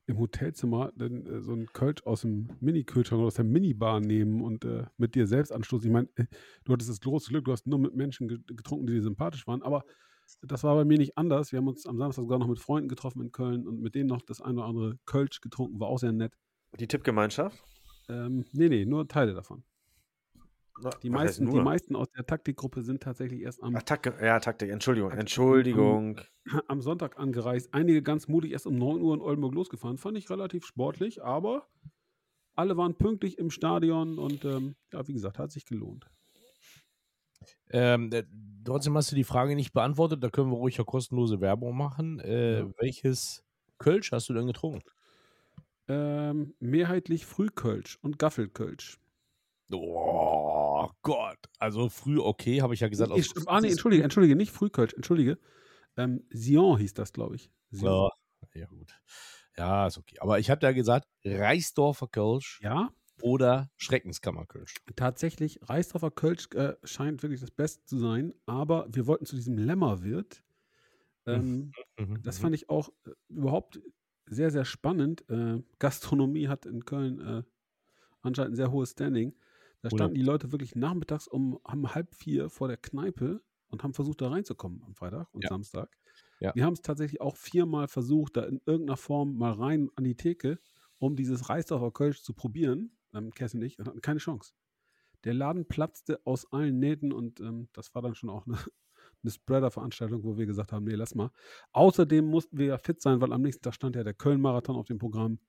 im 0.07 0.19
Hotelzimmer 0.19 0.91
denn, 0.95 1.25
äh, 1.25 1.41
so 1.41 1.53
einen 1.53 1.67
Kölsch 1.67 2.03
aus 2.05 2.21
dem 2.21 2.49
Mini-Kühlschrank 2.59 3.19
oder 3.19 3.27
aus 3.27 3.35
der 3.35 3.45
Minibar 3.45 4.01
nehmen 4.01 4.41
und 4.41 4.65
äh, 4.65 4.85
mit 4.97 5.15
dir 5.15 5.25
selbst 5.25 5.51
anstoßen. 5.51 5.87
Ich 5.87 5.93
meine, 5.93 6.09
äh, 6.15 6.25
du 6.65 6.73
hattest 6.73 6.89
das 6.89 6.99
große 6.99 7.29
Glück, 7.29 7.45
du 7.45 7.53
hast 7.53 7.65
nur 7.65 7.79
mit 7.79 7.95
Menschen 7.95 8.27
ge 8.27 8.39
getrunken, 8.45 8.87
die 8.87 8.93
dir 8.93 9.03
sympathisch 9.03 9.47
waren. 9.47 9.61
Aber 9.61 9.85
das 10.41 10.63
war 10.63 10.75
bei 10.75 10.83
mir 10.85 10.97
nicht 10.97 11.17
anders. 11.17 11.51
Wir 11.51 11.57
haben 11.59 11.67
uns 11.67 11.85
am 11.85 11.97
Samstag 11.97 12.23
sogar 12.23 12.39
noch 12.39 12.47
mit 12.47 12.59
Freunden 12.59 12.89
getroffen 12.89 13.21
in 13.21 13.31
Köln 13.31 13.67
und 13.67 13.79
mit 13.81 13.95
denen 13.95 14.09
noch 14.09 14.21
das 14.21 14.41
eine 14.41 14.59
oder 14.59 14.65
andere 14.67 14.97
Kölsch 15.05 15.39
getrunken, 15.39 15.79
war 15.79 15.87
auch 15.87 15.99
sehr 15.99 16.11
nett. 16.11 16.33
Die 16.79 16.87
Tippgemeinschaft? 16.87 17.63
Ähm, 18.09 18.45
nee, 18.51 18.69
nee, 18.69 18.85
nur 18.85 19.07
Teile 19.07 19.33
davon. 19.33 19.63
Die 21.03 21.09
was 21.09 21.13
meisten, 21.13 21.49
die 21.49 21.59
meisten 21.59 21.95
aus 21.95 22.09
der 22.11 22.25
Taktikgruppe 22.25 22.81
sind 22.83 23.01
tatsächlich 23.03 23.41
erst 23.41 23.61
am 23.63 23.75
Ach, 23.75 23.83
Taktik, 23.83 24.13
ja, 24.21 24.39
Taktik, 24.39 24.69
Entschuldigung, 24.69 25.09
Taktik. 25.09 25.21
Entschuldigung. 25.21 26.21
am 26.67 26.81
Sonntag 26.81 27.19
angereist. 27.19 27.73
Einige 27.73 28.01
ganz 28.01 28.27
mutig 28.27 28.51
erst 28.51 28.67
um 28.67 28.75
9 28.75 29.01
Uhr 29.01 29.13
in 29.13 29.21
Oldenburg 29.21 29.53
losgefahren. 29.53 29.97
Fand 29.97 30.17
ich 30.17 30.29
relativ 30.29 30.65
sportlich, 30.65 31.23
aber 31.23 31.67
alle 32.55 32.77
waren 32.77 32.95
pünktlich 32.95 33.37
im 33.37 33.49
Stadion 33.49 34.17
und 34.19 34.43
ähm, 34.45 34.75
ja, 34.91 35.07
wie 35.07 35.13
gesagt, 35.13 35.39
hat 35.39 35.51
sich 35.51 35.65
gelohnt. 35.65 36.05
Ähm, 37.69 38.11
äh, 38.11 38.23
trotzdem 38.65 38.95
hast 38.97 39.11
du 39.11 39.15
die 39.15 39.23
Frage 39.23 39.55
nicht 39.55 39.73
beantwortet. 39.73 40.23
Da 40.23 40.29
können 40.29 40.51
wir 40.51 40.57
ruhig 40.57 40.77
ja 40.77 40.83
kostenlose 40.83 41.39
Werbung 41.41 41.75
machen. 41.77 42.19
Äh, 42.19 42.59
Ja. 42.59 42.69
Welches 42.77 43.43
Kölsch 43.77 44.11
hast 44.11 44.29
du 44.29 44.33
denn 44.33 44.47
getrunken? 44.47 44.83
Ähm, 45.87 46.53
mehrheitlich 46.59 47.25
Frühkölsch 47.25 47.97
und 48.01 48.19
Gaffelkölsch. 48.19 48.97
Oh 49.73 50.60
Gott. 51.01 51.37
Also 51.59 51.89
früh 51.89 52.19
okay, 52.19 52.61
habe 52.61 52.73
ich 52.73 52.79
ja 52.79 52.87
gesagt. 52.89 53.11
Ich, 53.15 53.31
ah, 53.47 53.61
nee, 53.61 53.69
entschuldige, 53.69 54.03
entschuldige, 54.03 54.35
nicht 54.35 54.51
Frühkölsch, 54.51 54.93
entschuldige. 54.93 55.37
Ähm, 55.97 56.25
Sion 56.31 56.77
hieß 56.79 56.93
das, 56.93 57.13
glaube 57.13 57.35
ich. 57.35 57.51
Sion. 57.71 58.07
Ja, 58.53 58.61
ja, 58.61 58.65
gut. 58.67 59.01
Ja, 59.57 59.87
ist 59.87 59.97
okay. 59.97 60.17
Aber 60.19 60.39
ich 60.39 60.49
hatte 60.49 60.65
ja 60.65 60.71
gesagt, 60.71 61.07
Reisdorfer 61.25 62.07
Kölsch 62.07 62.61
Ja, 62.61 62.93
oder 63.21 63.69
Schreckenskammerkölsch. 63.77 64.75
tatsächlich, 64.95 65.59
Reisdorfer 65.63 66.11
Kölsch 66.11 66.49
äh, 66.53 66.75
scheint 66.83 67.23
wirklich 67.23 67.41
das 67.41 67.51
Beste 67.51 67.83
zu 67.85 67.97
sein, 67.97 68.33
aber 68.45 68.87
wir 68.91 69.07
wollten 69.07 69.25
zu 69.25 69.35
diesem 69.35 69.57
Lämmerwirt. 69.57 70.43
Ähm, 71.27 71.75
Mhm, 71.97 72.13
Das 72.23 72.37
mhm. 72.37 72.41
fand 72.41 72.55
ich 72.55 72.69
auch 72.69 72.89
äh, 73.05 73.11
überhaupt 73.29 73.81
sehr, 74.27 74.51
sehr 74.51 74.65
spannend. 74.65 75.29
Äh, 75.29 75.63
Gastronomie 75.79 76.47
hat 76.49 76.65
in 76.67 76.85
Köln 76.85 77.19
äh, 77.21 77.43
anscheinend 78.21 78.53
ein 78.53 78.57
sehr 78.57 78.71
hohes 78.71 78.91
Standing. 78.91 79.35
Da 79.81 79.89
standen 79.89 80.15
die 80.15 80.21
Leute 80.21 80.51
wirklich 80.51 80.75
nachmittags 80.75 81.27
um, 81.27 81.55
um 81.63 81.93
halb 81.95 82.13
vier 82.13 82.49
vor 82.49 82.67
der 82.67 82.77
Kneipe 82.77 83.41
und 83.69 83.83
haben 83.83 83.93
versucht, 83.93 84.21
da 84.21 84.29
reinzukommen 84.29 84.83
am 84.83 84.95
Freitag 84.95 85.33
und 85.33 85.43
Ja. 85.43 85.49
Samstag. 85.49 85.89
Ja. 86.39 86.53
Wir 86.55 86.65
haben 86.65 86.73
es 86.73 86.81
tatsächlich 86.81 87.21
auch 87.21 87.35
viermal 87.35 87.87
versucht, 87.87 88.37
da 88.37 88.43
in 88.43 88.61
irgendeiner 88.65 88.97
Form 88.97 89.37
mal 89.37 89.51
rein 89.53 89.89
an 89.95 90.03
die 90.03 90.15
Theke, 90.15 90.59
um 90.99 91.15
dieses 91.15 91.49
Reisdorfer 91.49 91.91
Kölsch 91.91 92.21
zu 92.21 92.33
probieren. 92.33 92.97
Ähm, 93.13 93.31
Kerstin 93.31 93.59
und 93.61 93.65
ich 93.65 93.79
und 93.79 93.87
hatten 93.87 94.01
keine 94.01 94.19
Chance. 94.19 94.53
Der 95.23 95.33
Laden 95.33 95.67
platzte 95.67 96.19
aus 96.25 96.51
allen 96.51 96.79
Nähten 96.79 97.11
und 97.13 97.39
ähm, 97.39 97.69
das 97.73 97.93
war 97.95 98.01
dann 98.01 98.15
schon 98.15 98.29
auch 98.29 98.47
eine, 98.47 98.57
eine 99.23 99.31
Spreader-Veranstaltung, 99.31 100.23
wo 100.23 100.37
wir 100.37 100.45
gesagt 100.45 100.71
haben, 100.71 100.85
nee, 100.85 100.95
lass 100.95 101.15
mal. 101.15 101.31
Außerdem 101.71 102.25
mussten 102.25 102.57
wir 102.57 102.67
ja 102.67 102.77
fit 102.77 103.01
sein, 103.01 103.21
weil 103.21 103.33
am 103.33 103.41
nächsten 103.41 103.63
Tag 103.63 103.75
stand 103.75 103.95
ja 103.95 104.03
der 104.03 104.13
Köln-Marathon 104.13 104.75
auf 104.75 104.87
dem 104.87 104.99
Programm. 104.99 105.39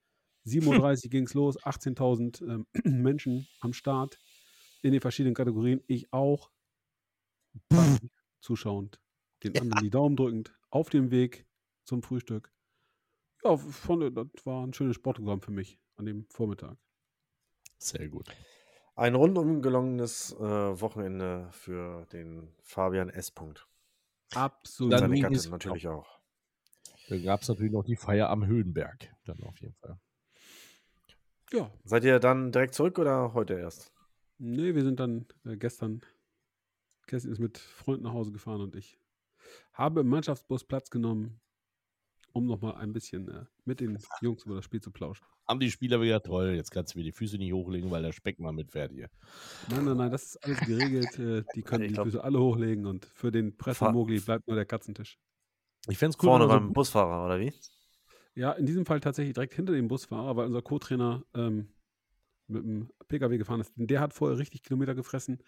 7.30 0.47 1.05
Uhr 1.05 1.11
ging 1.11 1.25
es 1.25 1.35
los, 1.35 1.59
18.000 1.61 2.43
ähm, 2.49 2.67
Menschen 3.03 3.47
am 3.61 3.73
Start 3.73 4.19
in 4.83 4.93
den 4.93 5.01
verschiedenen 5.01 5.35
Kategorien. 5.35 5.83
Ich 5.87 6.13
auch. 6.13 6.51
Zuschauend, 8.41 9.01
den 9.45 9.57
anderen 9.59 9.85
die 9.85 9.91
Daumen 9.91 10.17
drückend, 10.17 10.53
auf 10.71 10.89
dem 10.89 11.11
Weg 11.11 11.47
zum 11.85 12.03
Frühstück. 12.03 12.53
Ja, 13.45 13.57
von, 13.57 14.15
das 14.15 14.27
war 14.47 14.67
ein 14.67 14.73
schönes 14.73 14.97
Sportprogramm 14.97 15.41
für 15.41 15.51
mich 15.51 15.79
an 15.97 16.07
dem 16.07 16.27
Vormittag. 16.31 16.77
Sehr 17.79 18.09
gut. 18.09 18.29
Ein 18.95 19.15
rundum 19.15 19.63
gelungenes 19.63 20.33
äh, 20.33 20.41
Wochenende 20.81 21.49
für 21.53 22.07
den 22.07 22.55
Fabian 22.63 23.09
S. 23.11 23.31
Punkt. 23.31 23.67
Absolut. 24.35 24.93
Dann 24.93 25.01
Seine 25.01 25.21
Gattin 25.21 25.37
es- 25.37 25.49
natürlich 25.51 25.89
auch. 25.89 26.21
Dann 27.09 27.23
gab 27.23 27.43
es 27.43 27.49
natürlich 27.49 27.73
noch 27.73 27.85
die 27.85 27.97
Feier 27.97 28.31
am 28.31 28.47
Höhenberg. 28.47 29.15
Dann 29.25 29.43
auf 29.43 29.61
jeden 29.61 29.75
Fall. 29.75 29.99
Ja, 31.53 31.71
Seid 31.85 32.05
ihr 32.05 32.19
dann 32.19 32.53
direkt 32.53 32.75
zurück 32.75 32.99
oder 32.99 33.35
heute 33.35 33.55
erst? 33.55 33.93
Nee, 34.39 34.75
wir 34.75 34.83
sind 34.83 34.99
dann 35.01 35.27
äh, 35.45 35.57
gestern, 35.57 36.01
Kerstin 37.07 37.33
ist 37.33 37.39
mit 37.39 37.59
Freunden 37.59 38.05
nach 38.05 38.13
Hause 38.13 38.33
gefahren 38.33 38.61
und 38.61 38.75
ich 38.77 38.99
habe 39.73 40.01
im 40.01 40.09
Mannschaftsbus 40.09 40.65
Platz 40.65 40.91
genommen, 40.91 41.41
um 42.33 42.47
nochmal 42.47 42.77
ein 42.77 42.93
bisschen 42.93 43.29
äh, 43.29 43.45
mit 43.65 43.81
den 43.81 43.99
Jungs 44.21 44.45
über 44.45 44.55
das 44.57 44.65
Spiel 44.65 44.81
zu 44.81 44.91
plauschen. 44.91 45.25
Haben 45.47 45.61
die 45.61 45.71
Spieler 45.71 46.01
wieder 46.01 46.23
toll. 46.23 46.53
Jetzt 46.55 46.71
kannst 46.71 46.95
du 46.95 46.99
mir 46.99 47.05
die 47.05 47.13
Füße 47.13 47.37
nicht 47.37 47.53
hochlegen, 47.53 47.91
weil 47.91 48.03
der 48.03 48.13
Speck 48.13 48.39
mal 48.39 48.53
mitfährt 48.53 48.93
hier. 48.93 49.11
Nein, 49.69 49.85
nein, 49.85 49.97
nein, 49.97 50.11
das 50.11 50.23
ist 50.25 50.45
alles 50.45 50.61
geregelt. 50.61 51.19
Äh, 51.19 51.43
die 51.55 51.63
können 51.63 51.83
Ich 51.83 51.89
die 51.89 51.95
glaub- 51.95 52.07
Füße 52.07 52.23
alle 52.23 52.39
hochlegen 52.41 52.87
und 52.87 53.05
für 53.07 53.31
den 53.33 53.57
Pressemogli 53.57 54.21
bleibt 54.21 54.47
nur 54.47 54.57
der 54.57 54.65
Katzentisch. 54.65 55.19
Ich 55.89 55.99
fände 55.99 56.17
es 56.17 56.23
cool, 56.23 56.29
Vorne 56.29 56.45
wenn 56.45 56.51
er 56.51 56.59
beim 56.61 56.69
so, 56.69 56.73
Busfahrer, 56.75 57.27
oder 57.27 57.41
wie? 57.41 57.53
Ja, 58.35 58.53
in 58.53 58.65
diesem 58.67 58.87
Fall 58.87 59.01
tatsächlich 59.01 59.35
direkt 59.35 59.55
hinter 59.55 59.73
dem 59.75 59.89
Busfahrer, 59.89 60.37
weil 60.37 60.47
unser 60.47 60.63
Co-Trainer 60.63 61.25
ähm, 61.35 61.69
mit 62.47 62.63
dem 62.65 62.91
Pkw 63.09 63.37
gefahren 63.39 63.61
ist. 63.61 63.77
Denn 63.77 63.87
der 63.87 64.01
hat 64.01 64.15
vorher 64.15 64.39
richtig 64.39 64.63
Kilometer 64.63 64.95
gefressen. 64.95 65.43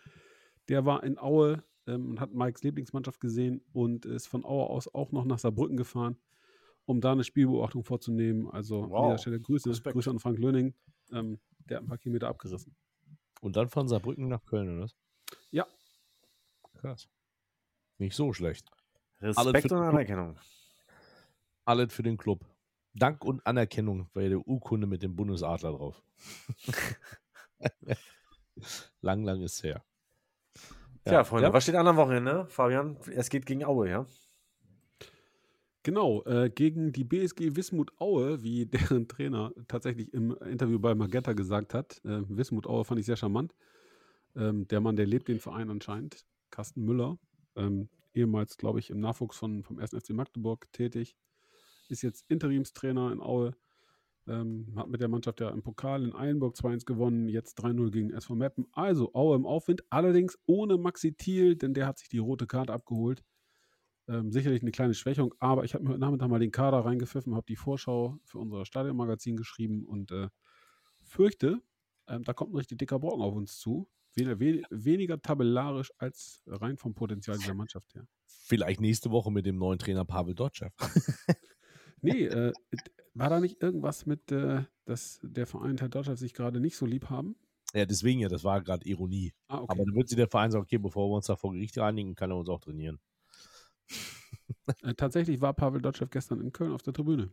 Der 0.68 0.85
war 0.85 1.03
in 1.03 1.18
Aue 1.18 1.62
ähm, 1.87 2.11
und 2.11 2.20
hat 2.20 2.32
Mikes 2.35 2.62
Lieblingsmannschaft 2.62 3.20
gesehen 3.20 3.62
und 3.72 4.05
ist 4.05 4.26
von 4.26 4.45
Aue 4.45 4.68
aus 4.68 4.93
auch 4.95 5.12
noch 5.12 5.24
nach 5.24 5.39
Saarbrücken 5.39 5.76
gefahren, 5.76 6.16
um 6.85 7.01
da 7.01 7.12
eine 7.12 7.24
Spielbeobachtung 7.24 7.85
vorzunehmen. 7.85 8.51
Also 8.51 8.82
an 8.85 8.91
Wow. 8.91 9.07
dieser 9.12 9.18
Stelle 9.18 9.41
Grüße, 9.41 9.70
Respekt. 9.70 9.95
Grüße 9.95 10.11
an 10.11 10.18
Frank 10.18 10.39
Löning. 10.39 10.74
Ähm, 11.12 11.39
der 11.68 11.78
hat 11.78 11.85
ein 11.85 11.89
paar 11.89 11.99
Kilometer 11.99 12.28
abgerissen. 12.28 12.74
und 13.41 13.57
dann 13.57 13.68
von 13.68 13.89
Saarbrücken 13.89 14.28
nach 14.28 14.45
Köln, 14.45 14.68
oder 14.70 14.85
was? 14.85 14.95
Ja. 15.51 15.66
Krass. 16.74 17.09
Nicht 17.99 18.14
so 18.16 18.32
schlecht. 18.35 18.70
Respekt 19.20 19.68
für- 19.68 19.74
und 19.76 19.82
Anerkennung. 19.85 20.37
Alles 21.64 21.93
für 21.95 22.03
den 22.03 22.16
Club. 22.18 22.45
Dank 22.95 23.25
und 23.25 23.45
Anerkennung 23.47 24.09
bei 24.15 24.29
der 24.29 24.47
Urkunde 24.47 24.87
mit 24.87 25.03
dem 25.03 25.17
Bundesadler 25.17 25.73
drauf. 25.73 26.03
lang, 29.01 29.25
lang 29.25 29.43
ist 29.43 29.63
her. 29.63 29.85
Tja, 31.05 31.25
Freunde, 31.25 31.49
ja. 31.49 31.53
was 31.53 31.65
steht 31.65 31.75
an 31.75 31.87
am 31.87 31.97
Wochenende? 31.97 32.47
Fabian, 32.47 32.97
es 33.15 33.29
geht 33.29 33.47
gegen 33.47 33.65
Aue, 33.65 33.91
ja? 33.91 34.07
Genau, 35.83 36.25
äh, 36.25 36.49
gegen 36.49 36.93
die 36.93 37.05
BSG 37.05 37.57
Wismut 37.57 37.93
Aue, 38.01 38.43
wie 38.43 38.65
deren 38.97 39.07
Trainer 39.07 39.53
tatsächlich 39.69 40.15
im 40.15 40.35
Interview 40.39 40.79
bei 40.79 40.95
Magenta 40.95 41.35
gesagt 41.35 41.75
hat. 41.75 42.01
Äh, 42.05 42.23
Wismut 42.29 42.67
Aue 42.67 42.85
fand 42.85 43.01
ich 43.01 43.07
sehr 43.07 43.17
charmant. 43.17 43.55
Ähm, 44.35 44.67
der 44.69 44.81
Mann, 44.81 44.97
der 44.97 45.07
lebt 45.07 45.29
den 45.29 45.41
Verein 45.41 45.69
anscheinend, 45.71 46.25
Carsten 46.51 46.85
Müller, 46.85 47.19
ähm, 47.55 47.91
ehemals, 48.15 48.57
glaube 48.57 48.79
ich, 48.79 48.91
im 48.91 48.99
Nachwuchs 48.99 49.37
von, 49.37 49.63
vom 49.63 49.79
1. 49.79 49.91
FC 49.91 50.11
Magdeburg 50.11 50.73
tätig, 50.73 51.17
ist 51.89 52.03
jetzt 52.03 52.24
Interimstrainer 52.28 53.12
in 53.12 53.20
Aue, 53.20 53.55
ähm, 54.26 54.72
hat 54.76 54.89
mit 54.89 55.01
der 55.01 55.09
Mannschaft 55.09 55.41
ja 55.41 55.51
im 55.51 55.62
Pokal 55.62 56.03
in 56.03 56.14
Eilenburg 56.14 56.57
2-1 56.57 56.87
gewonnen, 56.87 57.28
jetzt 57.28 57.59
3-0 57.62 57.91
gegen 57.91 58.11
SV 58.11 58.35
Meppen. 58.35 58.66
Also 58.72 59.14
Aue 59.14 59.37
im 59.37 59.47
Aufwind, 59.47 59.85
allerdings 59.91 60.39
ohne 60.47 60.78
Maxi 60.78 61.12
Thiel, 61.12 61.57
denn 61.57 61.74
der 61.74 61.87
hat 61.87 61.99
sich 61.99 62.09
die 62.09 62.18
rote 62.18 62.47
Karte 62.47 62.72
abgeholt. 62.72 63.22
Ähm, 64.07 64.30
sicherlich 64.32 64.62
eine 64.62 64.70
kleine 64.70 64.95
Schwächung, 64.95 65.35
aber 65.39 65.64
ich 65.64 65.74
habe 65.74 65.85
mir 65.85 65.91
heute 65.91 66.01
Nachmittag 66.01 66.28
mal 66.28 66.39
den 66.39 66.51
Kader 66.51 66.85
reingepfiffen, 66.85 67.35
habe 67.35 67.47
die 67.49 67.57
Vorschau 67.57 68.18
für 68.24 68.39
unser 68.39 68.66
Stadionmagazin 68.66 69.37
geschrieben 69.37 69.85
und 69.87 70.11
äh, 70.12 70.28
fürchte, 71.01 71.62
ähm, 72.07 72.22
da 72.22 72.35
kommt 72.35 72.53
ein 72.53 72.57
richtig 72.57 72.78
dicker 72.78 72.99
Brocken 72.99 73.22
auf 73.22 73.35
uns 73.35 73.59
zu. 73.59 73.89
Weniger, 74.14 74.39
we 74.39 74.62
weniger 74.70 75.20
tabellarisch 75.20 75.91
als 75.99 76.43
rein 76.47 76.76
vom 76.76 76.95
Potenzial 76.95 77.39
dieser 77.39 77.55
Mannschaft 77.55 77.95
her. 77.95 78.07
Vielleicht 78.26 78.80
nächste 78.80 79.11
Woche 79.11 79.32
mit 79.32 79.47
dem 79.47 79.57
neuen 79.57 79.78
Trainer 79.78 80.05
Pavel 80.05 80.35
Dotschew. 80.35 80.68
Nee, 82.05 82.25
äh, 82.27 82.53
War 83.15 83.31
da 83.31 83.41
nicht 83.41 83.63
irgendwas 83.63 84.07
mit, 84.07 84.31
äh, 84.33 84.65
dass 84.85 85.21
der 85.23 85.47
Verein 85.47 85.79
Herr 85.79 85.89
Dodgers 85.89 86.19
sich 86.21 86.35
gerade 86.35 86.61
nicht 86.61 86.77
so 86.77 86.85
lieb 86.87 87.11
haben? 87.11 87.37
Ja, 87.73 87.87
deswegen 87.87 88.21
ja, 88.21 88.29
das 88.29 88.45
war 88.45 88.61
gerade 88.63 88.87
Ironie. 88.89 89.33
Ah, 89.49 89.59
okay. 89.61 89.67
Aber 89.73 89.85
dann 89.85 89.95
wird 89.95 90.09
sich 90.09 90.17
der 90.17 90.29
Verein 90.29 90.51
sagen, 90.51 90.65
okay, 90.65 90.79
bevor 90.79 91.09
wir 91.11 91.17
uns 91.17 91.27
da 91.27 91.37
vor 91.37 91.53
Gericht 91.53 91.77
reinigen, 91.79 92.15
kann 92.15 92.31
er 92.31 92.37
uns 92.37 92.49
auch 92.49 92.61
trainieren. 92.61 93.01
Äh, 94.83 94.95
tatsächlich 94.95 95.41
war 95.41 95.55
Pavel 95.55 95.81
Dotschew 95.83 96.07
gestern 96.07 96.41
in 96.41 96.53
Köln 96.53 96.73
auf 96.73 96.83
der 96.83 96.93
Tribüne. 96.95 97.31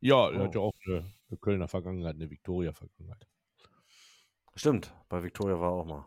Ja, 0.00 0.30
er 0.30 0.40
Oh. 0.40 0.44
hat 0.44 0.54
ja 0.54 0.60
auch 0.60 0.72
eine, 0.86 1.04
eine 1.28 1.38
Kölner 1.38 1.68
Vergangenheit, 1.68 2.14
eine 2.16 2.30
Viktoria-Vergangenheit. 2.30 3.26
Stimmt, 4.54 4.92
bei 5.08 5.22
Victoria 5.22 5.60
war 5.60 5.72
auch 5.72 5.84
mal. 5.86 6.06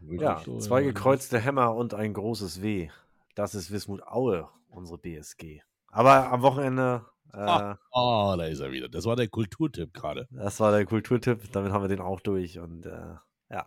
Ja, 0.00 0.42
zwei 0.58 0.82
gekreuzte 0.82 1.38
Hämmer 1.38 1.74
und 1.74 1.94
ein 1.94 2.12
großes 2.12 2.60
W. 2.62 2.90
Das 3.34 3.54
ist 3.54 3.70
Wismut 3.70 4.02
Aue, 4.06 4.48
unsere 4.68 4.98
BSG. 4.98 5.62
Aber 5.92 6.32
am 6.32 6.42
Wochenende, 6.42 7.04
äh, 7.32 7.36
Ah. 7.38 7.78
Ah, 7.92 8.36
da 8.36 8.46
ist 8.46 8.60
er 8.60 8.72
wieder. 8.72 8.88
Das 8.88 9.04
war 9.04 9.16
der 9.16 9.28
Kulturtipp 9.28 9.94
gerade. 9.94 10.26
das 10.30 10.58
war 10.60 10.72
der 10.72 10.84
Kulturtipp, 10.84 11.52
damit 11.52 11.72
haben 11.72 11.82
wir 11.82 11.88
den 11.88 12.00
auch 12.00 12.20
durch. 12.20 12.58
Und 12.58 12.86
äh, 12.86 13.14
ja. 13.50 13.66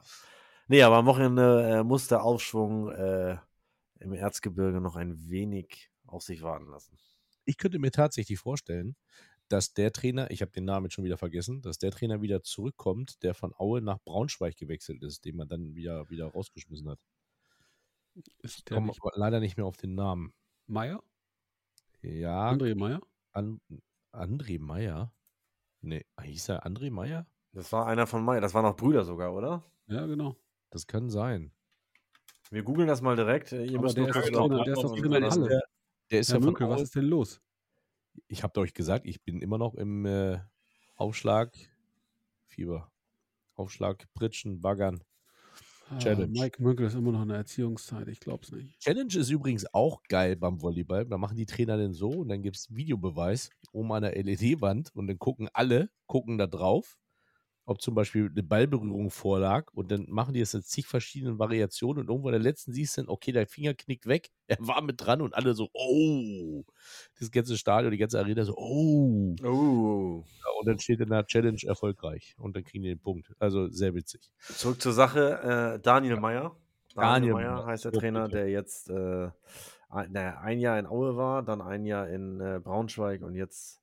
Nee, 0.67 0.81
aber 0.83 0.97
am 0.97 1.05
Wochenende 1.05 1.63
äh, 1.63 1.83
muss 1.83 2.07
der 2.07 2.23
Aufschwung 2.23 2.91
äh, 2.91 3.37
im 3.99 4.13
Erzgebirge 4.13 4.81
noch 4.81 4.95
ein 4.95 5.29
wenig 5.29 5.91
auf 6.05 6.23
sich 6.23 6.41
warten 6.41 6.67
lassen. 6.69 6.97
Ich 7.45 7.57
könnte 7.57 7.79
mir 7.79 7.91
tatsächlich 7.91 8.39
vorstellen, 8.39 8.95
dass 9.47 9.73
der 9.73 9.91
Trainer, 9.91 10.31
ich 10.31 10.41
habe 10.41 10.51
den 10.51 10.65
Namen 10.65 10.87
jetzt 10.87 10.93
schon 10.93 11.05
wieder 11.05 11.17
vergessen, 11.17 11.61
dass 11.61 11.77
der 11.77 11.91
Trainer 11.91 12.21
wieder 12.21 12.41
zurückkommt, 12.41 13.21
der 13.21 13.35
von 13.35 13.53
Aue 13.55 13.81
nach 13.81 13.99
Braunschweig 14.03 14.57
gewechselt 14.57 15.03
ist, 15.03 15.25
den 15.25 15.35
man 15.35 15.47
dann 15.47 15.75
wieder, 15.75 16.09
wieder 16.09 16.27
rausgeschmissen 16.27 16.89
hat. 16.89 16.99
Ist 18.39 18.59
Ich 18.59 18.65
komme 18.65 18.91
leider 19.15 19.39
nicht 19.39 19.57
mehr 19.57 19.65
auf 19.65 19.77
den 19.77 19.93
Namen. 19.93 20.33
Meier? 20.65 21.03
Ja, 22.05 22.51
André 22.51 22.75
Meier? 22.75 23.01
An, 23.31 23.59
André 24.11 24.59
Meyer? 24.59 25.11
Nee, 25.81 26.05
hieß 26.21 26.49
er 26.49 26.65
André 26.65 26.91
Meyer? 26.91 27.25
Das 27.51 27.71
war 27.71 27.87
einer 27.87 28.05
von 28.05 28.23
Mai, 28.23 28.39
das 28.39 28.53
waren 28.53 28.65
auch 28.65 28.75
Brüder 28.75 29.03
sogar, 29.03 29.33
oder? 29.33 29.63
Ja, 29.87 30.05
genau. 30.05 30.35
Das 30.69 30.85
kann 30.87 31.09
sein. 31.09 31.51
Wir 32.51 32.63
googeln 32.63 32.87
das 32.87 33.01
mal 33.01 33.15
direkt. 33.15 33.51
Ihr 33.53 33.75
Aber 33.75 33.83
müsst 33.83 33.97
der 33.97 34.07
ist 34.07 34.35
doch 34.35 34.49
der 34.49 34.73
ist 34.73 34.83
doch 34.83 34.95
in 34.95 35.13
Halle. 35.13 35.47
der, 35.47 35.63
der 36.11 36.19
ist 36.19 36.29
Herr 36.29 36.39
ja 36.39 36.45
Münkel, 36.45 36.69
was 36.69 36.81
ist 36.81 36.95
denn 36.95 37.05
los? 37.05 37.41
Ich 38.27 38.43
habe 38.43 38.59
euch 38.59 38.73
gesagt, 38.73 39.05
ich 39.05 39.23
bin 39.23 39.41
immer 39.41 39.57
noch 39.57 39.73
im 39.73 40.05
äh, 40.05 40.39
Aufschlag 40.95 41.53
Fieber. 42.45 42.91
Aufschlag, 43.55 44.05
Pritschen, 44.13 44.61
Baggern. 44.61 45.03
Challenge. 45.97 46.27
Ah, 46.27 46.27
Mike 46.27 46.61
Münkel 46.61 46.87
ist 46.87 46.95
immer 46.95 47.11
noch 47.11 47.21
in 47.23 47.29
der 47.29 47.37
Erziehungszeit, 47.37 48.07
ich 48.07 48.19
glaub's 48.19 48.51
nicht. 48.51 48.79
Challenge 48.79 49.15
ist 49.17 49.29
übrigens 49.29 49.65
auch 49.73 50.03
geil 50.03 50.35
beim 50.35 50.61
Volleyball. 50.61 51.05
Da 51.05 51.17
machen 51.17 51.37
die 51.37 51.45
Trainer 51.45 51.77
denn 51.77 51.93
so 51.93 52.09
und 52.09 52.29
dann 52.29 52.41
gibt 52.41 52.55
es 52.57 52.73
Videobeweis 52.73 53.49
oben 53.71 53.91
an 53.91 54.03
der 54.03 54.15
LED-Wand 54.15 54.91
und 54.95 55.07
dann 55.07 55.19
gucken 55.19 55.49
alle, 55.53 55.89
gucken 56.07 56.37
da 56.37 56.47
drauf, 56.47 56.97
ob 57.65 57.81
zum 57.81 57.95
Beispiel 57.95 58.29
eine 58.29 58.43
Ballberührung 58.43 59.09
vorlag 59.09 59.71
und 59.73 59.91
dann 59.91 60.05
machen 60.07 60.33
die 60.33 60.39
das 60.39 60.53
in 60.53 60.61
zig 60.61 60.85
verschiedenen 60.85 61.39
Variationen 61.39 62.01
und 62.01 62.09
irgendwo 62.09 62.29
in 62.29 62.33
der 62.33 62.41
letzten 62.41 62.73
siehst 62.73 62.97
du 62.97 63.01
dann, 63.01 63.09
okay, 63.09 63.31
der 63.31 63.47
Finger 63.47 63.73
knickt 63.73 64.05
weg, 64.05 64.29
er 64.47 64.57
war 64.59 64.81
mit 64.81 65.01
dran 65.03 65.21
und 65.21 65.33
alle 65.33 65.53
so, 65.53 65.69
oh, 65.73 66.63
das 67.19 67.31
ganze 67.31 67.57
Stadion, 67.57 67.91
die 67.91 67.97
ganze 67.97 68.19
Arena 68.19 68.43
so, 68.43 68.55
oh. 68.55 69.35
Oh. 69.43 70.23
Und 70.59 70.67
dann 70.67 70.79
steht 70.79 70.99
in 70.99 71.09
der 71.09 71.25
Challenge 71.25 71.59
erfolgreich 71.65 72.35
und 72.37 72.55
dann 72.55 72.63
kriegen 72.63 72.83
die 72.83 72.89
den 72.89 72.99
Punkt. 72.99 73.33
Also 73.39 73.67
sehr 73.69 73.93
witzig. 73.93 74.31
Zurück 74.39 74.81
zur 74.81 74.93
Sache. 74.93 75.75
Äh, 75.75 75.79
Daniel 75.79 76.19
Meyer. 76.19 76.55
Daniel 76.95 77.33
Meyer 77.33 77.55
Meyer, 77.55 77.65
heißt 77.65 77.85
der 77.85 77.93
so 77.93 77.99
Trainer, 77.99 78.25
bitte. 78.25 78.37
der 78.37 78.49
jetzt 78.49 78.89
äh, 78.89 79.29
ein, 79.89 80.11
naja, 80.11 80.39
ein 80.39 80.59
Jahr 80.59 80.79
in 80.79 80.85
Aue 80.85 81.17
war, 81.17 81.43
dann 81.43 81.61
ein 81.61 81.85
Jahr 81.85 82.07
in 82.07 82.39
äh, 82.39 82.59
Braunschweig 82.63 83.21
und 83.21 83.35
jetzt 83.35 83.81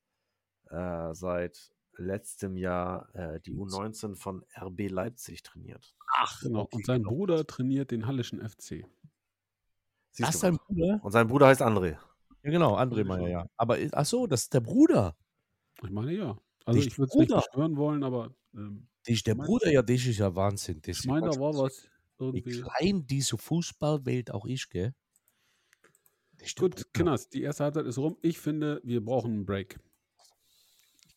äh, 0.71 1.13
seit 1.13 1.72
letztem 1.97 2.57
Jahr 2.57 3.15
äh, 3.15 3.41
die 3.41 3.53
U19 3.53 4.17
von 4.17 4.45
RB 4.61 4.89
Leipzig 4.91 5.43
trainiert. 5.43 5.95
Ach, 6.17 6.41
Genau. 6.41 6.69
Und 6.73 6.87
sein 6.87 7.03
Bruder 7.03 7.47
trainiert 7.47 7.91
den 7.91 8.07
Hallischen 8.07 8.41
FC. 8.41 8.85
Siehst 10.11 10.43
dein 10.43 10.55
mal. 10.55 10.61
Bruder? 10.67 11.01
Und 11.03 11.13
sein 11.13 11.27
Bruder 11.29 11.47
heißt 11.47 11.63
André. 11.63 11.97
Ja, 12.43 12.51
genau, 12.51 12.77
André 12.77 13.05
Meyer, 13.05 13.29
ja. 13.29 13.47
Aber 13.57 13.79
ist- 13.79 13.95
ach 13.95 14.05
so, 14.07 14.27
das 14.27 14.43
ist 14.43 14.55
der 14.55 14.61
Bruder. 14.61 15.17
Ich 15.83 15.91
meine 15.91 16.13
ja. 16.13 16.39
Also 16.65 16.79
Nicht 16.79 16.89
ich 16.93 16.99
würde 16.99 17.11
es 17.13 17.17
nicht 17.19 17.35
beschwören 17.35 17.77
wollen, 17.77 18.03
aber 18.05 18.35
ähm, 18.55 18.89
Das 19.05 19.15
ist 19.15 19.27
der 19.27 19.35
Bruder, 19.35 19.71
ja, 19.71 19.83
das 19.83 20.05
ist 20.07 20.19
ja 20.19 20.35
Wahnsinn. 20.35 20.81
Das 20.83 21.01
ich 21.01 21.07
meine, 21.07 21.29
da 21.31 21.41
war 21.41 21.55
was 21.55 21.89
Wie 22.19 22.25
irgendwie. 22.25 22.61
klein 22.61 23.07
diese 23.07 23.37
Fußballwelt 23.39 24.31
auch 24.33 24.47
ist, 24.47 24.71
gell? 24.71 24.95
Gut. 26.59 26.93
Kinders, 26.93 27.29
die 27.29 27.43
erste 27.43 27.65
Halbzeit 27.65 27.87
ist 27.87 27.99
rum. 27.99 28.17
Ich 28.21 28.39
finde, 28.39 28.81
wir 28.85 29.05
brauchen 29.05 29.33
einen 29.33 29.47
Break. 29.47 29.79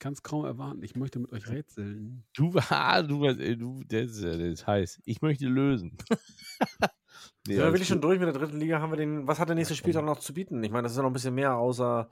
Ich 0.06 0.08
kann 0.08 0.14
es 0.14 0.22
kaum 0.22 0.46
erwarten. 0.46 0.84
Ich 0.84 0.96
möchte 0.96 1.18
mit 1.18 1.32
euch 1.32 1.50
rätseln. 1.50 2.26
Du, 2.36 2.54
ah, 2.70 3.02
du, 3.02 3.26
äh, 3.26 3.58
du 3.58 3.82
das, 3.88 4.12
ist, 4.12 4.24
das 4.24 4.68
heißt, 4.68 5.02
ich 5.04 5.24
möchte 5.24 5.48
lösen. 5.48 5.98
nee, 7.48 7.56
wir 7.56 7.64
alles 7.64 7.74
wirklich 7.74 7.88
schon 7.88 8.02
durch 8.02 8.20
mit 8.20 8.28
der 8.28 8.36
dritten 8.36 8.60
Liga? 8.60 8.80
Haben 8.80 8.92
wir 8.92 8.98
den, 8.98 9.28
was 9.28 9.40
hat 9.40 9.50
der 9.50 9.56
nächste 9.56 9.74
Spieltag 9.74 10.06
noch 10.06 10.20
zu 10.20 10.36
bieten? 10.36 10.64
Ich 10.64 10.70
meine, 10.70 10.84
das 10.84 10.92
ist 10.92 10.98
ja 10.98 11.02
noch 11.02 11.10
ein 11.10 11.14
bisschen 11.14 11.34
mehr 11.34 11.56
außer, 11.56 12.08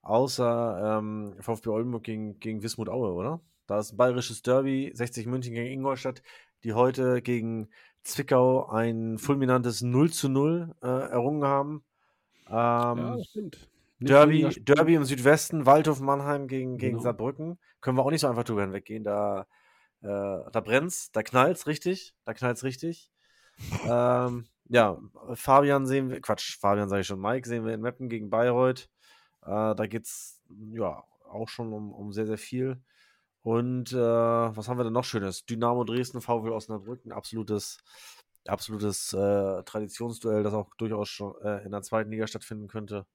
außer 0.00 0.98
ähm, 0.98 1.34
VfB 1.38 1.68
Oldenburg 1.68 2.04
gegen, 2.04 2.40
gegen 2.40 2.62
Wismut 2.62 2.88
Aue, 2.88 3.12
oder? 3.12 3.42
Da 3.66 3.78
ist 3.78 3.92
ein 3.92 3.98
bayerisches 3.98 4.40
Derby, 4.40 4.90
60 4.94 5.26
München 5.26 5.52
gegen 5.52 5.70
Ingolstadt, 5.70 6.22
die 6.62 6.72
heute 6.72 7.20
gegen 7.20 7.68
Zwickau 8.04 8.70
ein 8.70 9.18
fulminantes 9.18 9.82
0 9.82 10.10
zu 10.10 10.30
0 10.30 10.74
äh, 10.82 10.86
errungen 10.86 11.44
haben. 11.44 11.84
ja, 12.48 12.92
Ähm, 12.92 13.18
das 13.18 13.26
stimmt. 13.26 13.68
Derby. 13.98 14.48
Derby 14.60 14.94
im 14.94 15.04
Südwesten, 15.04 15.66
Waldhof 15.66 16.00
Mannheim 16.00 16.48
gegen, 16.48 16.78
gegen 16.78 16.92
Genau. 16.92 17.02
Saarbrücken. 17.02 17.58
Können 17.80 17.96
wir 17.96 18.04
auch 18.04 18.10
nicht 18.10 18.20
so 18.20 18.28
einfach 18.28 18.44
drüber 18.44 18.62
hinweggehen. 18.62 19.04
Da, 19.04 19.46
äh, 20.02 20.06
da 20.06 20.60
brennt's, 20.60 21.10
da 21.12 21.22
knallt's 21.22 21.66
richtig. 21.66 22.14
Da 22.24 22.34
knallt's 22.34 22.64
richtig. 22.64 23.10
ähm, 23.88 24.46
ja, 24.68 24.98
Fabian 25.34 25.86
sehen 25.86 26.10
wir, 26.10 26.20
Quatsch, 26.20 26.58
Fabian 26.58 26.88
sage 26.88 27.02
ich 27.02 27.06
schon, 27.06 27.20
Mike 27.20 27.48
sehen 27.48 27.64
wir 27.64 27.74
in 27.74 27.80
Meppen 27.80 28.08
gegen 28.08 28.30
Bayreuth. 28.30 28.88
Äh, 29.42 29.74
da 29.74 29.86
geht's 29.86 30.40
ja 30.72 31.04
auch 31.30 31.48
schon 31.48 31.72
um, 31.72 31.92
um 31.92 32.12
sehr, 32.12 32.26
sehr 32.26 32.38
viel. 32.38 32.82
Und 33.42 33.92
äh, 33.92 33.96
was 33.96 34.68
haben 34.68 34.78
wir 34.78 34.84
denn 34.84 34.92
noch 34.94 35.04
Schönes? 35.04 35.44
Dynamo 35.44 35.84
Dresden, 35.84 36.22
VW 36.22 36.48
Osnabrück, 36.48 37.04
ein 37.04 37.12
absolutes, 37.12 37.78
absolutes 38.46 39.12
äh, 39.12 39.62
Traditionsduell, 39.64 40.42
das 40.42 40.54
auch 40.54 40.70
durchaus 40.78 41.10
schon 41.10 41.34
äh, 41.42 41.62
in 41.64 41.70
der 41.72 41.82
zweiten 41.82 42.10
Liga 42.10 42.26
stattfinden 42.26 42.68
könnte. 42.68 43.06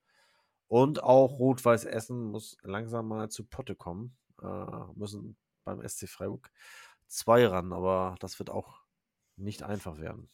Und 0.70 1.04
auch 1.04 1.40
Rot-Weiß 1.40 1.86
Essen 1.86 2.32
muss 2.32 2.56
langsam 2.62 3.08
mal 3.08 3.30
zu 3.30 3.44
Potte 3.44 3.76
kommen. 3.76 4.16
Äh, 4.42 4.46
müssen 4.94 5.36
beim 5.66 5.86
SC 5.88 6.08
Freiburg 6.08 6.52
zwei 7.08 7.46
ran, 7.48 7.74
aber 7.74 8.16
das 8.20 8.40
wird 8.40 8.52
auch 8.52 8.84
nicht 9.36 9.64
einfach 9.64 9.98
werden. 10.00 10.30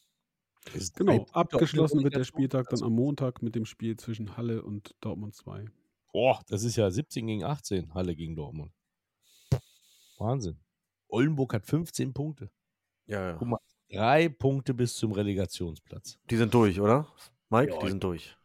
Genau, 0.95 1.25
abgeschlossen 1.31 2.03
wird 2.03 2.15
der. 2.15 2.23
Spieltag 2.23 2.69
dann 2.69 2.83
am 2.83 2.93
Montag 2.93 3.41
mit 3.41 3.55
dem 3.55 3.65
Spiel 3.65 3.97
zwischen 3.97 4.35
Halle 4.35 4.63
und 4.63 4.95
Dortmund 4.99 5.35
2. 5.35 5.65
Boah, 6.11 6.41
das 6.47 6.63
ist 6.63 6.75
ja 6.75 6.89
17 6.89 7.27
gegen 7.27 7.43
18, 7.43 7.93
Halle 7.93 8.15
gegen 8.15 8.35
Dortmund. 8.35 8.73
Wahnsinn. 10.17 10.59
Oldenburg 11.07 11.53
hat 11.53 11.65
15 11.65 12.13
Punkte. 12.13 12.49
Ja, 13.05 13.29
ja. 13.29 13.33
Guck 13.37 13.47
mal, 13.47 13.59
drei 13.89 14.27
Punkte 14.27 14.73
bis 14.73 14.95
zum 14.95 15.11
Relegationsplatz. 15.11 16.17
Die 16.29 16.35
sind 16.35 16.53
durch, 16.53 16.79
oder? 16.79 17.07
Mike, 17.49 17.73
Ja, 17.73 17.79
die 17.79 17.87
sind 17.89 18.03
durch. 18.03 18.35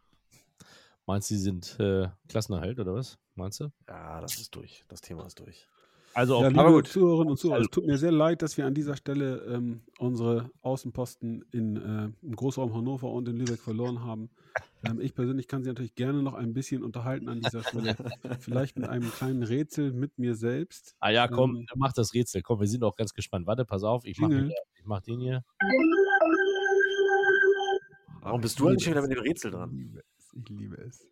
Meinst 1.11 1.29
du, 1.29 1.35
sie 1.35 1.41
sind 1.41 1.77
äh, 1.81 2.07
Klassenerhalt 2.29 2.79
oder 2.79 2.95
was? 2.95 3.19
Meinst 3.35 3.59
du? 3.59 3.73
Ja, 3.89 4.21
das 4.21 4.37
ist 4.39 4.55
durch. 4.55 4.85
Das 4.87 5.01
Thema 5.01 5.27
ist 5.27 5.41
durch. 5.41 5.67
Also 6.15 6.41
Ja, 6.41 6.47
auf 6.47 6.53
liebe 6.53 6.71
gut. 6.71 6.87
Zuhörerinnen 6.87 7.31
und 7.33 7.37
Zuhörer, 7.37 7.57
Also- 7.57 7.65
es 7.67 7.71
tut 7.73 7.87
mir 7.87 7.99
sehr 7.99 8.13
leid, 8.13 8.43
dass 8.43 8.57
wir 8.57 8.65
an 8.65 8.75
dieser 8.75 8.95
Stelle 8.95 9.39
ähm, 9.53 9.81
unsere 9.99 10.51
Außenposten 10.63 11.45
in, 11.51 11.77
äh, 11.77 12.11
im 12.25 12.37
Großraum 12.37 12.73
Hannover 12.75 13.11
und 13.11 13.27
in 13.29 13.37
Lübeck 13.39 13.59
verloren 13.61 14.05
haben. 14.05 14.31
Ähm, 14.83 14.99
ich 14.99 15.15
persönlich 15.15 15.47
kann 15.47 15.63
Sie 15.63 15.69
natürlich 15.69 15.95
gerne 15.95 16.23
noch 16.23 16.33
ein 16.33 16.55
bisschen 16.55 16.83
unterhalten 16.83 17.29
an 17.29 17.41
dieser 17.43 17.63
Stelle. 17.65 17.97
Vielleicht 18.41 18.79
mit 18.79 18.89
einem 18.89 19.11
kleinen 19.13 19.43
Rätsel 19.43 19.93
mit 19.93 20.17
mir 20.19 20.35
selbst. 20.35 20.95
Ah 21.01 21.11
ja, 21.11 21.29
komm, 21.29 21.57
Ähm, 21.57 21.67
mach 21.75 21.93
das 21.93 22.15
Rätsel. 22.15 22.41
Komm, 22.41 22.61
wir 22.61 22.67
sind 22.67 22.83
auch 22.83 22.97
ganz 22.97 23.13
gespannt. 23.13 23.47
Warte, 23.47 23.67
pass 23.67 23.83
auf, 23.83 24.07
ich 24.07 24.17
mach, 24.19 24.31
Jingle. 24.31 24.47
hier, 24.47 24.57
ich 24.79 24.87
mach 24.87 25.03
den 25.03 25.21
hier. 25.21 25.45
Warum 28.23 28.41
bist 28.41 28.59
du 28.59 28.69
eigentlich 28.69 28.85
schon 28.85 28.93
wieder 28.95 29.03
mit 29.03 29.11
dem 29.13 29.19
Rätsel 29.21 29.51
dran? 29.51 30.01
Es. 30.33 30.41
Ich 30.45 30.49
liebe 30.49 30.77
es. 30.77 31.07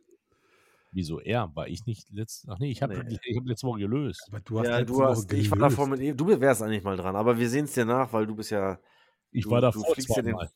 Wieso 0.93 1.21
er? 1.21 1.55
War 1.55 1.69
ich 1.69 1.85
nicht 1.85 2.11
letzt? 2.11 2.47
Ach 2.49 2.59
nee, 2.59 2.71
ich 2.71 2.83
habe 2.83 3.05
Nee. 3.05 3.19
ich 3.23 3.37
hab 3.37 3.47
letzte 3.47 3.67
Woche 3.67 3.81
gelöst. 3.81 4.25
Aber 4.29 4.41
du 4.41 4.59
hast 4.59 4.67
Ja, 4.67 4.79
letzte 4.79 4.93
du 4.93 4.99
Woche 4.99 5.09
hast, 5.09 5.33
ich 5.33 5.51
war 5.51 5.59
gelöst. 5.59 5.73
davor 5.79 5.87
mit, 5.89 6.01
ihm- 6.01 6.17
du 6.17 6.41
wärst 6.41 6.63
eigentlich 6.63 6.83
mal 6.83 6.97
dran, 6.97 7.15
aber 7.15 7.39
wir 7.39 7.49
sehen 7.51 7.67
es 7.67 7.75
dir 7.75 7.85
nach, 7.85 8.11
weil 8.13 8.27
du 8.27 8.35
bist 8.35 8.51
ja, 8.51 8.79
Ich 9.31 9.45
Du- 9.45 9.51
war 9.51 9.61
du 9.61 9.67
davor 9.67 9.85
fliegst 9.95 10.09
ja 10.17 10.23
den- 10.23 10.33
zweimal. 10.33 10.51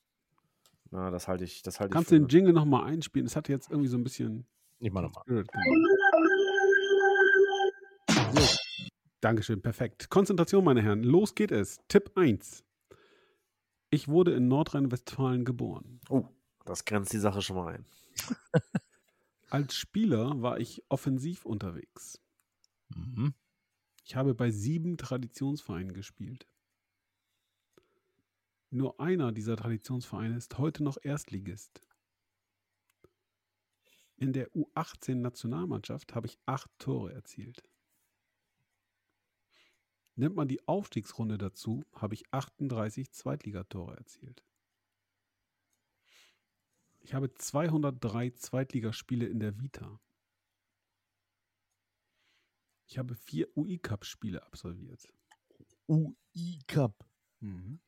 na, 0.91 1.11
das 1.11 1.29
halte 1.29 1.45
ich, 1.45 1.61
das 1.63 1.79
halte 1.81 1.91
ich 1.91 1.95
Kannst 1.95 2.09
für 2.09 2.15
du 2.19 2.23
den 2.25 2.29
Jingle 2.29 2.55
nochmal 2.55 2.85
einspielen? 2.85 3.27
Es 3.27 3.37
hatte 3.37 3.53
jetzt 3.53 3.71
irgendwie 3.71 3.89
so 3.89 3.99
ein 3.99 4.05
bisschen 4.05 4.47
Ich 4.81 4.91
mach 4.91 5.03
nochmal. 5.03 5.23
Spirit 5.25 5.49
gemacht. 5.53 5.67
So. 8.35 8.59
Dankeschön, 9.21 9.61
perfekt. 9.63 10.09
Konzentration, 10.11 10.65
meine 10.65 10.83
Herren. 10.83 11.03
Los 11.05 11.35
geht 11.35 11.53
es. 11.53 11.79
Tipp 11.89 12.13
1. 12.17 12.65
Ich 13.91 14.09
wurde 14.09 14.33
in 14.35 14.49
Nordrhein-Westfalen 14.49 15.45
geboren. 15.45 16.01
Oh, 16.09 16.25
das 16.65 16.85
grenzt 16.87 17.13
die 17.13 17.19
Sache 17.19 17.43
schon 17.43 17.57
mal 17.57 17.75
ein. 17.75 17.85
Als 19.51 19.77
Spieler 19.77 20.41
war 20.41 20.59
ich 20.61 20.83
offensiv 20.89 21.45
unterwegs. 21.45 22.21
Mhm. 22.89 23.35
Ich 24.05 24.17
habe 24.17 24.35
bei 24.35 24.51
sieben 24.51 24.97
Traditionsvereinen 24.97 25.93
gespielt. 25.93 26.47
Nur 28.71 28.99
einer 29.01 29.33
dieser 29.33 29.57
Traditionsvereine 29.57 30.37
ist 30.37 30.57
heute 30.57 30.83
noch 30.83 30.97
Erstligist. 31.03 31.83
In 34.17 34.33
der 34.33 34.51
U18-Nationalmannschaft 34.53 36.15
habe 36.15 36.29
ich 36.29 36.39
acht 36.47 36.71
Tore 36.79 37.13
erzielt. 37.13 37.63
Nimmt 40.15 40.37
man 40.37 40.49
die 40.49 40.67
Aufstiegsrunde 40.69 41.39
dazu, 41.39 41.85
habe 41.93 42.15
ich 42.15 42.33
38 42.33 43.11
Zweitligatore 43.13 43.97
erzielt. 43.97 44.45
Ich 47.03 47.15
habe 47.15 47.33
203 47.35 48.31
Zweitligaspiele 48.31 49.27
in 49.27 49.41
der 49.41 49.59
Vita. 49.61 50.01
Ich 52.87 52.99
habe 52.99 53.15
vier 53.15 53.49
UI-Cup-Spiele 53.57 54.43
absolviert. 54.45 55.07
UI 55.89 56.59
Cup. 56.67 57.05
Mhm. 57.41 57.81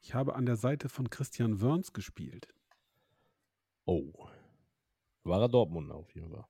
Ich 0.00 0.14
habe 0.14 0.34
an 0.34 0.46
der 0.46 0.56
Seite 0.56 0.88
von 0.88 1.10
Christian 1.10 1.60
Wörns 1.60 1.92
gespielt. 1.92 2.48
Oh. 3.84 4.12
War 5.22 5.40
er 5.42 5.48
Dortmund 5.48 5.92
auf 5.92 6.14
jeden 6.14 6.30
Fall. 6.30 6.46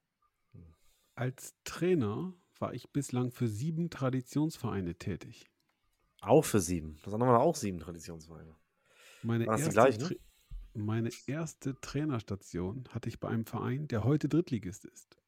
Als 1.14 1.54
Trainer 1.64 2.34
war 2.58 2.72
ich 2.72 2.90
bislang 2.90 3.30
für 3.30 3.46
sieben 3.46 3.90
Traditionsvereine 3.90 4.94
tätig. 4.94 5.50
Auch 6.22 6.44
für 6.44 6.60
sieben. 6.60 6.98
Das 7.02 7.12
andere 7.12 7.30
waren 7.30 7.42
auch 7.42 7.56
sieben 7.56 7.78
Traditionsvereine. 7.78 8.56
Meine 9.22 9.46
Waren 9.46 9.60
das 9.60 9.68
die 9.70 9.76
erste, 9.76 9.98
gleichen? 9.98 10.16
Tra- 10.16 10.20
meine 10.74 11.10
erste 11.26 11.78
Trainerstation 11.80 12.88
hatte 12.90 13.08
ich 13.08 13.20
bei 13.20 13.28
einem 13.28 13.46
Verein, 13.46 13.88
der 13.88 14.04
heute 14.04 14.28
Drittligist 14.28 14.84
ist. 14.84 15.18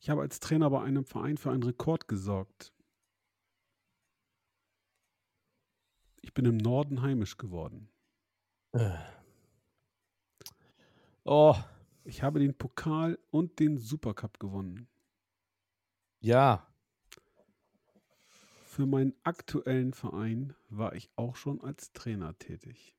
Ich 0.00 0.10
habe 0.10 0.20
als 0.22 0.38
Trainer 0.40 0.70
bei 0.70 0.82
einem 0.82 1.04
Verein 1.04 1.36
für 1.38 1.50
einen 1.50 1.62
Rekord 1.62 2.08
gesorgt. 2.08 2.72
Ich 6.22 6.34
bin 6.34 6.44
im 6.46 6.56
Norden 6.56 7.02
heimisch 7.02 7.36
geworden. 7.36 7.88
Oh, 11.24 11.54
Ich 12.04 12.22
habe 12.22 12.38
den 12.40 12.56
Pokal 12.56 13.18
und 13.30 13.58
den 13.60 13.78
Supercup 13.78 14.38
gewonnen. 14.40 14.88
ja. 16.20 16.66
Für 18.74 18.86
meinen 18.86 19.14
aktuellen 19.22 19.92
Verein 19.92 20.52
war 20.68 20.96
ich 20.96 21.08
auch 21.14 21.36
schon 21.36 21.60
als 21.60 21.92
Trainer 21.92 22.36
tätig. 22.40 22.96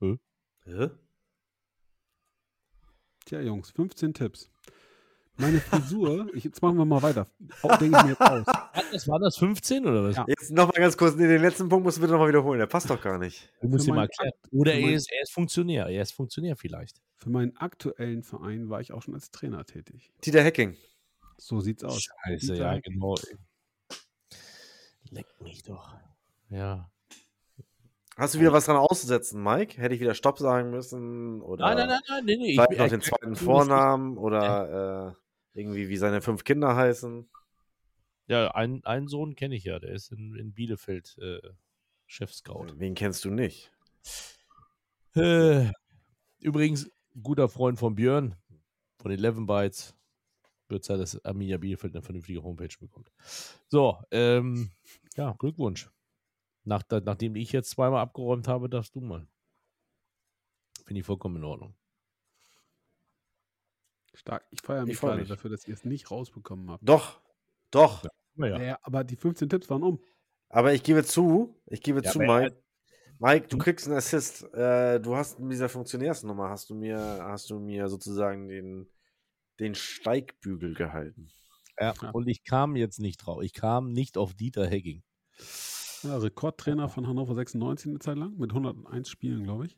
Hä? 0.00 0.90
Tja, 3.24 3.40
Jungs, 3.40 3.70
15 3.70 4.12
Tipps. 4.12 4.50
Meine 5.38 5.60
Frisur, 5.60 6.28
ich, 6.34 6.44
jetzt 6.44 6.60
machen 6.60 6.76
wir 6.76 6.84
mal 6.84 7.00
weiter. 7.00 7.26
Auch 7.62 7.74
denke 7.78 7.96
ich 7.96 8.02
mir 8.02 8.10
jetzt 8.10 8.20
aus. 8.20 8.44
Das 8.92 9.08
war 9.08 9.18
das 9.18 9.38
15 9.38 9.86
oder 9.86 10.04
was? 10.04 10.16
Ja. 10.16 10.24
Jetzt 10.28 10.50
nochmal 10.50 10.78
ganz 10.78 10.96
kurz, 10.98 11.16
nee, 11.16 11.26
den 11.26 11.40
letzten 11.40 11.70
Punkt 11.70 11.84
musst 11.84 11.96
du 11.96 12.02
bitte 12.02 12.12
nochmal 12.12 12.28
wiederholen. 12.28 12.58
Der 12.58 12.66
passt 12.66 12.90
doch 12.90 13.00
gar 13.00 13.16
nicht. 13.16 13.50
Du 13.62 13.68
musst 13.68 13.88
ihn 13.88 13.94
mal 13.94 14.02
erklären. 14.02 14.32
Oder 14.52 14.74
er 14.74 14.92
ist, 14.92 15.10
er 15.10 15.22
ist 15.22 15.32
Funktionär. 15.32 15.86
Er 15.86 16.02
ist 16.02 16.12
Funktionär 16.12 16.54
vielleicht. 16.54 17.00
Für 17.14 17.30
meinen 17.30 17.56
aktuellen 17.56 18.22
Verein 18.22 18.68
war 18.68 18.82
ich 18.82 18.92
auch 18.92 19.00
schon 19.00 19.14
als 19.14 19.30
Trainer 19.30 19.64
tätig. 19.64 20.12
Dieter 20.22 20.44
Hacking. 20.44 20.76
So 21.38 21.60
sieht's 21.60 21.82
aus. 21.82 22.02
Scheiße, 22.02 22.52
Dieter 22.52 22.54
ja, 22.56 22.72
Heck. 22.72 22.84
genau. 22.84 23.16
Leck 25.16 25.40
mich 25.40 25.62
doch. 25.62 25.94
Ja. 26.50 26.90
Hast 28.16 28.34
du 28.34 28.40
wieder 28.40 28.52
was 28.52 28.66
dran 28.66 28.76
auszusetzen, 28.76 29.42
Mike? 29.42 29.80
Hätte 29.80 29.94
ich 29.94 30.00
wieder 30.00 30.14
Stopp 30.14 30.38
sagen 30.38 30.70
müssen? 30.70 31.40
Oder 31.42 31.66
Nein, 31.66 31.76
nein, 31.78 31.88
nein, 31.88 32.00
nein, 32.08 32.24
nee, 32.26 32.36
nee. 32.36 32.52
vielleicht 32.52 32.72
ich- 32.72 32.78
noch 32.78 32.88
den 32.88 33.00
zweiten 33.00 33.36
Vornamen 33.36 34.16
oder 34.18 35.14
äh, 35.54 35.58
irgendwie 35.58 35.88
wie 35.88 35.96
seine 35.96 36.20
fünf 36.20 36.44
Kinder 36.44 36.76
heißen? 36.76 37.28
Ja, 38.26 38.50
einen, 38.52 38.84
einen 38.84 39.08
Sohn 39.08 39.36
kenne 39.36 39.54
ich 39.54 39.64
ja. 39.64 39.78
Der 39.78 39.90
ist 39.92 40.12
in, 40.12 40.34
in 40.36 40.52
Bielefeld 40.52 41.16
äh, 41.18 41.40
Chef-Scout. 42.06 42.74
Wen 42.76 42.94
kennst 42.94 43.24
du 43.24 43.30
nicht? 43.30 43.72
Äh, 45.14 45.70
übrigens, 46.40 46.90
guter 47.22 47.48
Freund 47.48 47.78
von 47.78 47.94
Björn, 47.94 48.34
von 48.98 49.10
11 49.10 49.46
Bytes. 49.46 49.95
Wird 50.68 50.84
Zeit, 50.84 50.98
dass 51.00 51.24
Arminia 51.24 51.58
Bielefeld 51.58 51.94
eine 51.94 52.02
vernünftige 52.02 52.42
Homepage 52.42 52.74
bekommt. 52.80 53.10
So, 53.68 53.98
ähm, 54.10 54.70
ja, 55.16 55.32
Glückwunsch. 55.38 55.90
Nach, 56.64 56.82
nachdem 57.04 57.36
ich 57.36 57.52
jetzt 57.52 57.70
zweimal 57.70 58.00
abgeräumt 58.00 58.48
habe, 58.48 58.68
darfst 58.68 58.94
du 58.96 59.00
mal. 59.00 59.28
Finde 60.84 61.00
ich 61.00 61.06
vollkommen 61.06 61.36
in 61.36 61.44
Ordnung. 61.44 61.74
Stark. 64.14 64.46
Ich 64.50 64.60
feiere 64.62 64.82
mich 64.84 64.92
Ich 64.94 64.98
freu 64.98 65.08
gerade 65.08 65.20
mich. 65.20 65.28
dafür, 65.28 65.50
dass 65.50 65.66
ihr 65.68 65.74
es 65.74 65.84
nicht 65.84 66.10
rausbekommen 66.10 66.70
habt. 66.70 66.88
Doch, 66.88 67.20
doch. 67.70 68.04
Naja. 68.34 68.58
Naja, 68.58 68.78
aber 68.82 69.04
die 69.04 69.16
15 69.16 69.48
Tipps 69.48 69.68
waren 69.70 69.82
um. 69.82 70.00
Aber 70.48 70.72
ich 70.72 70.82
gebe 70.82 71.04
zu, 71.04 71.54
ich 71.66 71.82
gebe 71.82 72.02
Ja, 72.02 72.10
zu, 72.10 72.18
Mike. 72.18 72.56
Mike, 73.18 73.48
du 73.48 73.58
kriegst 73.58 73.86
einen 73.86 73.96
Assist. 73.96 74.42
Äh, 74.54 75.00
du 75.00 75.16
hast 75.16 75.38
mit 75.38 75.52
dieser 75.52 75.68
Funktionärsnummer 75.68 76.48
hast 76.50 76.70
du 76.70 76.74
mir, 76.74 76.98
hast 76.98 77.50
du 77.50 77.58
mir 77.58 77.88
sozusagen 77.88 78.48
den, 78.48 78.88
den 79.60 79.74
Steigbügel 79.74 80.74
gehalten. 80.74 81.28
Ja, 81.80 81.94
Ja. 82.00 82.10
und 82.10 82.26
ich 82.28 82.42
kam 82.44 82.76
jetzt 82.76 83.00
nicht 83.00 83.18
drauf. 83.18 83.42
Ich 83.42 83.52
kam 83.52 83.92
nicht 83.92 84.16
auf 84.18 84.34
Dieter 84.34 84.66
Hecking. 84.66 85.02
Ja, 86.02 86.16
Rekordtrainer 86.18 86.88
von 86.88 87.06
Hannover 87.06 87.34
96 87.34 87.90
eine 87.90 87.98
Zeit 87.98 88.16
lang 88.16 88.36
mit 88.38 88.52
101 88.52 89.08
Spielen, 89.08 89.44
glaube 89.44 89.66
ich. 89.66 89.76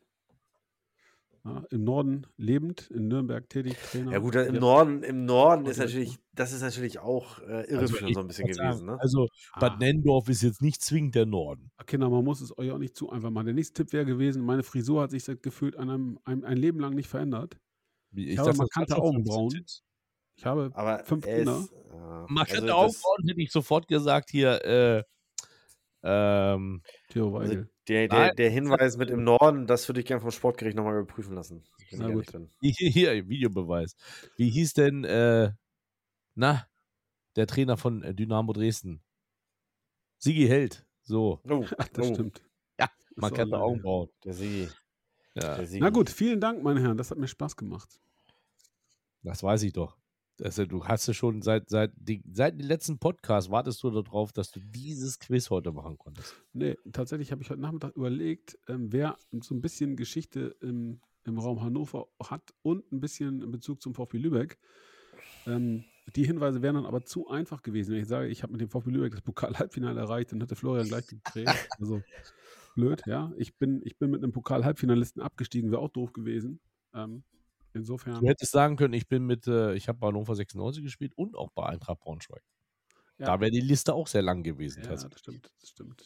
Ja, 1.44 1.64
Im 1.70 1.84
Norden 1.84 2.26
lebend, 2.36 2.90
in 2.90 3.08
Nürnberg 3.08 3.48
tätig, 3.48 3.76
Trainer. 3.90 4.12
Ja 4.12 4.18
gut, 4.18 4.34
im 4.34 4.56
Norden, 4.56 5.02
im 5.04 5.24
Norden 5.24 5.66
ist 5.66 5.78
natürlich, 5.78 6.18
das 6.34 6.52
ist 6.52 6.62
natürlich 6.62 6.98
auch 6.98 7.38
äh, 7.40 7.44
Also 7.44 7.72
irreführend 7.74 8.08
ich 8.10 8.14
so 8.14 8.20
ein 8.20 8.26
bisschen 8.26 8.44
wollte 8.48 8.58
gewesen, 8.60 8.78
sagen, 8.78 8.86
ne? 8.86 9.00
Also 9.00 9.28
Ah. 9.52 9.60
Bad 9.60 9.78
Nendorf 9.78 10.28
ist 10.28 10.42
jetzt 10.42 10.60
nicht 10.60 10.82
zwingend 10.82 11.14
der 11.14 11.26
Norden. 11.26 11.70
Kinder, 11.86 12.10
man 12.10 12.24
muss 12.24 12.40
es 12.40 12.56
euch 12.58 12.70
auch 12.72 12.78
nicht 12.78 12.96
zu 12.96 13.08
einfach 13.10 13.30
machen. 13.30 13.46
Der 13.46 13.54
nächste 13.54 13.84
Tipp 13.84 13.92
wäre 13.92 14.04
gewesen, 14.04 14.44
meine 14.44 14.64
Frisur 14.64 15.00
hat 15.02 15.10
sich 15.12 15.24
seit 15.24 15.42
gefühlt 15.42 15.76
an 15.76 15.88
einem, 15.88 16.18
einem, 16.24 16.44
ein 16.44 16.56
Leben 16.56 16.80
lang 16.80 16.94
nicht 16.94 17.08
verändert. 17.08 17.56
Ich, 18.12 18.38
habe 18.38 18.52
dachte, 18.52 18.58
markante 18.58 18.96
waren 18.96 19.02
schon 19.02 19.24
15 19.24 19.34
Augenbrauen. 19.34 19.66
Ich 20.36 20.46
habe 20.46 20.70
Aber 20.74 21.04
fünf 21.04 21.26
er 21.26 21.36
Kinder. 21.38 21.68
äh, 21.92 22.32
Markante 22.32 22.74
also 22.74 22.74
Augenbrauen 22.74 23.28
hätte 23.28 23.40
ich 23.42 23.52
sofort 23.52 23.88
gesagt 23.88 24.30
hier, 24.30 24.64
äh, 24.64 25.02
ähm, 26.02 26.82
Theo 27.08 27.36
Also 27.36 27.52
Weigel. 27.52 27.70
der, 27.88 28.08
der, 28.08 28.26
Nein. 28.28 28.36
der 28.36 28.50
Hinweis 28.50 28.96
mit 28.96 29.10
im 29.10 29.24
Norden, 29.24 29.66
das 29.66 29.88
würde 29.88 30.00
ich 30.00 30.06
gerne 30.06 30.20
vom 30.20 30.30
Sportgericht 30.30 30.76
nochmal 30.76 30.94
überprüfen 31.00 31.34
lassen. 31.34 31.64
Na 31.90 32.08
ich 32.08 32.14
gut. 32.14 32.26
hier, 32.60 32.90
hier, 32.90 33.28
Videobeweis. 33.28 33.96
Wie 34.36 34.50
hieß 34.50 34.74
denn, 34.74 35.04
äh, 35.04 35.52
na, 36.34 36.66
der 37.36 37.46
Trainer 37.46 37.76
von 37.76 38.02
äh, 38.02 38.14
Dynamo 38.14 38.52
Dresden? 38.52 39.02
Sigi 40.18 40.46
Held. 40.46 40.86
So, 41.02 41.40
Oh, 41.48 41.64
Ach, 41.78 41.88
das 41.92 42.10
oh, 42.10 42.14
stimmt. 42.14 42.42
Ja, 42.78 42.88
lange 43.16 43.36
her. 43.36 43.60
Augenbrauen. 43.60 44.08
Der 44.24 44.34
Sigi. 44.34 44.68
Ja. 45.42 45.58
Na 45.78 45.90
gut, 45.90 46.10
vielen 46.10 46.40
Dank, 46.40 46.62
meine 46.62 46.80
Herren. 46.80 46.96
Das 46.96 47.10
hat 47.10 47.18
mir 47.18 47.28
Spaß 47.28 47.56
gemacht. 47.56 47.88
das 49.22 49.42
weiß 49.42 49.62
ich 49.62 49.72
doch. 49.72 49.96
Also, 50.40 50.66
du 50.66 50.84
hast 50.84 51.06
ja 51.08 51.14
schon 51.14 51.42
seit, 51.42 51.68
seit, 51.68 51.92
die, 51.96 52.22
seit 52.32 52.58
dem 52.60 52.66
letzten 52.66 52.98
Podcast 52.98 53.50
wartest 53.50 53.82
du 53.82 53.90
darauf, 53.90 54.32
dass 54.32 54.52
du 54.52 54.60
dieses 54.60 55.18
Quiz 55.18 55.50
heute 55.50 55.72
machen 55.72 55.98
konntest. 55.98 56.34
Nee, 56.52 56.76
tatsächlich 56.92 57.32
habe 57.32 57.42
ich 57.42 57.50
heute 57.50 57.60
Nachmittag 57.60 57.96
überlegt, 57.96 58.56
ähm, 58.68 58.92
wer 58.92 59.16
so 59.40 59.54
ein 59.54 59.60
bisschen 59.60 59.96
Geschichte 59.96 60.54
im, 60.60 61.00
im 61.24 61.38
Raum 61.38 61.60
Hannover 61.60 62.06
hat 62.22 62.54
und 62.62 62.90
ein 62.92 63.00
bisschen 63.00 63.42
in 63.42 63.50
Bezug 63.50 63.82
zum 63.82 63.94
VfB 63.94 64.18
Lübeck. 64.18 64.58
Ähm, 65.46 65.84
die 66.14 66.24
Hinweise 66.24 66.62
wären 66.62 66.76
dann 66.76 66.86
aber 66.86 67.04
zu 67.04 67.28
einfach 67.28 67.62
gewesen. 67.62 67.92
Wenn 67.92 68.02
ich 68.02 68.08
sage, 68.08 68.28
ich 68.28 68.42
habe 68.42 68.52
mit 68.52 68.60
dem 68.60 68.70
VfB 68.70 68.90
Lübeck 68.90 69.12
das 69.12 69.22
Pokal-Halbfinale 69.22 70.00
erreicht, 70.00 70.32
dann 70.32 70.40
hätte 70.40 70.56
Florian 70.56 70.86
gleich 70.86 71.06
gekriegt. 71.06 71.50
Also 71.80 72.02
blöd, 72.78 73.02
ja. 73.06 73.32
Ich 73.36 73.56
bin, 73.56 73.80
ich 73.84 73.98
bin 73.98 74.10
mit 74.10 74.22
einem 74.22 74.32
Pokal-Halbfinalisten 74.32 75.20
abgestiegen, 75.20 75.70
wäre 75.70 75.80
auch 75.80 75.88
doof 75.88 76.12
gewesen. 76.12 76.60
Ähm, 76.94 77.24
insofern. 77.72 78.20
Du 78.20 78.26
hättest 78.26 78.52
sagen 78.52 78.76
können, 78.76 78.94
ich 78.94 79.08
bin 79.08 79.24
mit, 79.26 79.46
äh, 79.46 79.74
ich 79.74 79.88
habe 79.88 79.98
bei 79.98 80.08
Hannover 80.08 80.34
96 80.34 80.82
gespielt 80.82 81.12
und 81.16 81.36
auch 81.36 81.50
bei 81.50 81.66
Eintracht 81.66 82.00
Braunschweig. 82.00 82.42
Ja. 83.18 83.26
Da 83.26 83.40
wäre 83.40 83.50
die 83.50 83.60
Liste 83.60 83.94
auch 83.94 84.06
sehr 84.06 84.22
lang 84.22 84.42
gewesen. 84.42 84.82
Ja, 84.82 84.90
tatsächlich. 84.90 85.12
das 85.12 85.20
stimmt, 85.20 85.52
das 85.60 85.70
stimmt. 85.70 86.04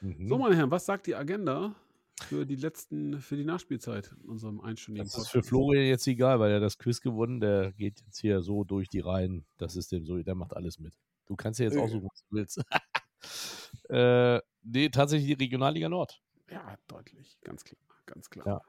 Mhm. 0.00 0.28
So, 0.28 0.38
meine 0.38 0.56
Herren, 0.56 0.70
was 0.70 0.86
sagt 0.86 1.06
die 1.06 1.16
Agenda 1.16 1.74
für 2.22 2.46
die 2.46 2.56
letzten, 2.56 3.20
für 3.20 3.36
die 3.36 3.44
Nachspielzeit 3.44 4.14
in 4.22 4.30
unserem 4.30 4.60
einstündigen 4.60 5.06
Das 5.06 5.18
ist 5.18 5.28
für 5.28 5.42
Florian 5.42 5.86
jetzt 5.86 6.06
egal, 6.06 6.38
weil 6.38 6.52
er 6.52 6.60
das 6.60 6.78
Quiz 6.78 7.00
gewonnen, 7.00 7.40
der 7.40 7.72
geht 7.72 8.00
jetzt 8.00 8.20
hier 8.20 8.40
so 8.42 8.64
durch 8.64 8.88
die 8.88 9.00
Reihen. 9.00 9.44
Das 9.58 9.76
ist 9.76 9.92
dem 9.92 10.06
so, 10.06 10.16
der 10.22 10.34
macht 10.34 10.54
alles 10.54 10.78
mit. 10.78 10.94
Du 11.26 11.34
kannst 11.34 11.58
ja 11.58 11.66
jetzt 11.66 11.76
Äh. 11.76 11.80
aussuchen, 11.80 12.08
was 12.08 12.22
du 12.22 12.36
willst. 12.36 12.62
äh, 13.90 14.40
nee, 14.66 14.88
tatsächlich 14.88 15.36
die 15.36 15.44
Regionalliga 15.44 15.88
Nord. 15.88 16.20
Ja, 16.50 16.76
deutlich, 16.86 17.38
ganz 17.42 17.64
klar, 17.64 17.80
ganz 18.06 18.30
klar. 18.30 18.46
Ja. 18.46 18.60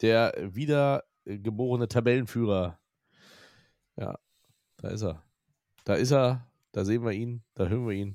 Der 0.00 0.36
äh, 0.36 1.38
geborene 1.38 1.88
Tabellenführer. 1.88 2.78
Ja, 3.96 4.18
da 4.78 4.88
ist 4.88 5.02
er. 5.02 5.22
Da 5.84 5.94
ist 5.94 6.12
er, 6.12 6.50
da 6.72 6.84
sehen 6.84 7.04
wir 7.04 7.12
ihn, 7.12 7.42
da 7.54 7.68
hören 7.68 7.86
wir 7.86 7.94
ihn. 7.94 8.14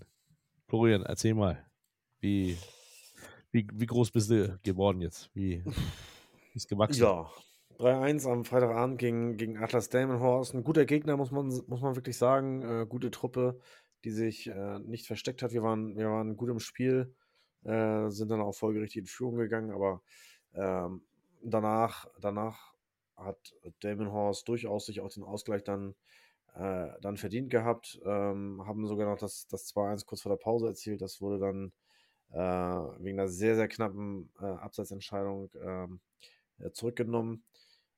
Florian, 0.67 1.03
erzähl 1.03 1.33
mal, 1.33 1.65
wie, 2.19 2.57
wie, 3.51 3.67
wie 3.73 3.85
groß 3.85 4.11
bist 4.11 4.29
du 4.29 4.59
geworden 4.63 5.01
jetzt? 5.01 5.29
Wie 5.33 5.63
ist 6.53 6.67
gewachsen? 6.67 7.01
Ja, 7.01 7.29
3-1 7.79 8.29
am 8.29 8.43
Freitagabend 8.43 8.97
gegen, 8.97 9.37
gegen 9.37 9.57
Atlas 9.57 9.89
Delmenhorst. 9.89 10.53
Ein 10.53 10.63
guter 10.63 10.85
Gegner, 10.85 11.15
muss 11.15 11.31
man, 11.31 11.47
muss 11.67 11.81
man 11.81 11.95
wirklich 11.95 12.17
sagen. 12.17 12.61
Äh, 12.63 12.85
gute 12.87 13.11
Truppe, 13.11 13.59
die 14.03 14.11
sich 14.11 14.47
äh, 14.47 14.79
nicht 14.79 15.05
versteckt 15.05 15.43
hat. 15.43 15.51
Wir 15.53 15.63
waren, 15.63 15.95
wir 15.95 16.09
waren 16.09 16.35
gut 16.37 16.49
im 16.49 16.59
Spiel, 16.59 17.13
äh, 17.63 18.09
sind 18.09 18.29
dann 18.31 18.41
auch 18.41 18.53
folgerichtig 18.53 19.01
in 19.01 19.05
Führung 19.07 19.35
gegangen, 19.37 19.71
aber 19.71 20.01
ähm, 20.53 21.01
danach, 21.41 22.07
danach 22.19 22.73
hat 23.15 23.55
Delmenhorst 23.83 24.47
durchaus 24.47 24.85
sich 24.85 25.01
auch 25.01 25.09
den 25.09 25.23
Ausgleich 25.23 25.63
dann, 25.63 25.95
äh, 26.55 26.89
dann 27.01 27.17
verdient 27.17 27.49
gehabt. 27.49 27.99
Ähm, 28.05 28.63
haben 28.65 28.85
sogar 28.87 29.09
noch 29.09 29.19
das, 29.19 29.47
das 29.47 29.73
2-1 29.73 30.05
kurz 30.05 30.21
vor 30.21 30.31
der 30.31 30.37
Pause 30.37 30.67
erzielt. 30.67 31.01
Das 31.01 31.21
wurde 31.21 31.39
dann 31.39 31.71
äh, 32.31 32.37
wegen 33.03 33.19
einer 33.19 33.29
sehr, 33.29 33.55
sehr 33.55 33.67
knappen 33.67 34.29
äh, 34.39 34.45
Abseitsentscheidung 34.45 35.49
ähm, 35.61 35.99
äh, 36.59 36.71
zurückgenommen. 36.71 37.43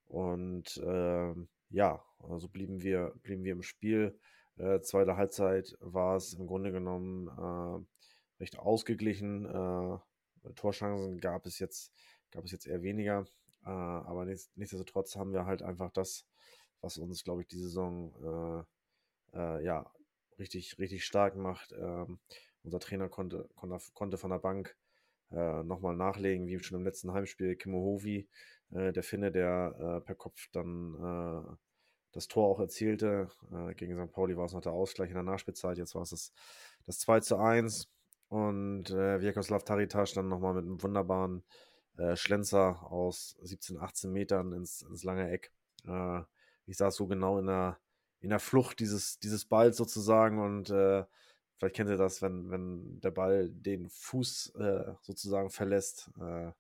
Und 0.07 0.77
äh, 0.77 1.33
ja, 1.69 2.03
also 2.19 2.47
blieben 2.47 2.81
wir, 2.81 3.13
blieben 3.23 3.43
wir 3.43 3.53
im 3.53 3.63
Spiel. 3.63 4.17
Äh, 4.57 4.81
zweite 4.81 5.17
Halbzeit 5.17 5.77
war 5.79 6.15
es 6.15 6.33
im 6.33 6.47
Grunde 6.47 6.71
genommen 6.71 7.85
recht 8.39 8.57
ausgeglichen. 8.57 9.45
Äh, 9.45 9.97
Torchancen 10.55 11.19
gab 11.19 11.45
es 11.45 11.59
jetzt, 11.59 11.91
gab 12.31 12.45
es 12.45 12.51
jetzt 12.51 12.67
eher 12.67 12.81
weniger. 12.81 13.25
Äh, 13.65 13.69
aber 13.69 14.25
nichts, 14.25 14.51
nichtsdestotrotz 14.55 15.15
haben 15.15 15.33
wir 15.33 15.45
halt 15.45 15.61
einfach 15.61 15.91
das, 15.91 16.25
was 16.81 16.97
uns, 16.97 17.23
glaube 17.23 17.41
ich, 17.41 17.47
die 17.47 17.59
Saison 17.59 18.65
äh, 19.33 19.63
ja, 19.63 19.91
richtig, 20.39 20.79
richtig 20.79 21.05
stark 21.05 21.35
macht. 21.35 21.73
Ähm, 21.73 22.19
unser 22.63 22.79
Trainer 22.79 23.09
konnte, 23.09 23.49
konnte, 23.55 23.77
konnte 23.93 24.17
von 24.17 24.31
der 24.31 24.39
Bank 24.39 24.75
äh, 25.31 25.63
nochmal 25.63 25.95
nachlegen, 25.95 26.47
wie 26.47 26.59
schon 26.59 26.77
im 26.77 26.83
letzten 26.83 27.13
Heimspiel, 27.13 27.55
Kimmo 27.55 27.79
Hovi, 27.79 28.27
äh, 28.71 28.91
der 28.91 29.03
Finne, 29.03 29.31
der 29.31 29.75
äh, 29.77 30.01
per 30.01 30.15
Kopf 30.15 30.49
dann 30.51 30.95
äh, 30.95 31.55
das 32.11 32.27
Tor 32.27 32.47
auch 32.47 32.59
erzielte. 32.59 33.29
Äh, 33.51 33.75
gegen 33.75 34.03
St. 34.03 34.11
Pauli 34.11 34.35
war 34.35 34.45
es 34.45 34.53
noch 34.53 34.61
der 34.61 34.71
Ausgleich 34.71 35.09
in 35.09 35.15
der 35.15 35.23
Nachspielzeit, 35.23 35.77
jetzt 35.77 35.95
war 35.95 36.01
es 36.01 36.09
das, 36.09 36.33
das 36.85 36.99
2 36.99 37.19
zu 37.21 37.37
1. 37.37 37.89
Und 38.29 38.91
äh, 38.91 39.19
Vjekoslav 39.19 39.63
Taritasch 39.63 40.13
dann 40.13 40.27
nochmal 40.27 40.53
mit 40.53 40.65
einem 40.65 40.81
wunderbaren 40.81 41.43
äh, 41.97 42.15
Schlenzer 42.15 42.91
aus 42.91 43.37
17, 43.41 43.79
18 43.79 44.11
Metern 44.11 44.53
ins, 44.53 44.83
ins 44.83 45.03
lange 45.03 45.29
Eck. 45.29 45.51
Äh, 45.85 46.21
ich 46.65 46.77
saß 46.77 46.95
so 46.95 47.07
genau 47.07 47.39
in 47.39 47.47
der, 47.47 47.79
in 48.21 48.29
der 48.29 48.39
Flucht 48.39 48.79
dieses, 48.79 49.19
dieses 49.19 49.45
Balls 49.45 49.77
sozusagen 49.77 50.39
und 50.39 50.69
äh, 50.69 51.03
vielleicht 51.57 51.75
kennt 51.75 51.89
ihr 51.89 51.97
das, 51.97 52.21
wenn, 52.21 52.51
wenn 52.51 53.01
der 53.01 53.11
Ball 53.11 53.49
den 53.49 53.89
Fuß 53.89 54.55
äh, 54.55 54.93
sozusagen 55.01 55.49
verlässt, 55.49 56.11
äh, 56.19 56.51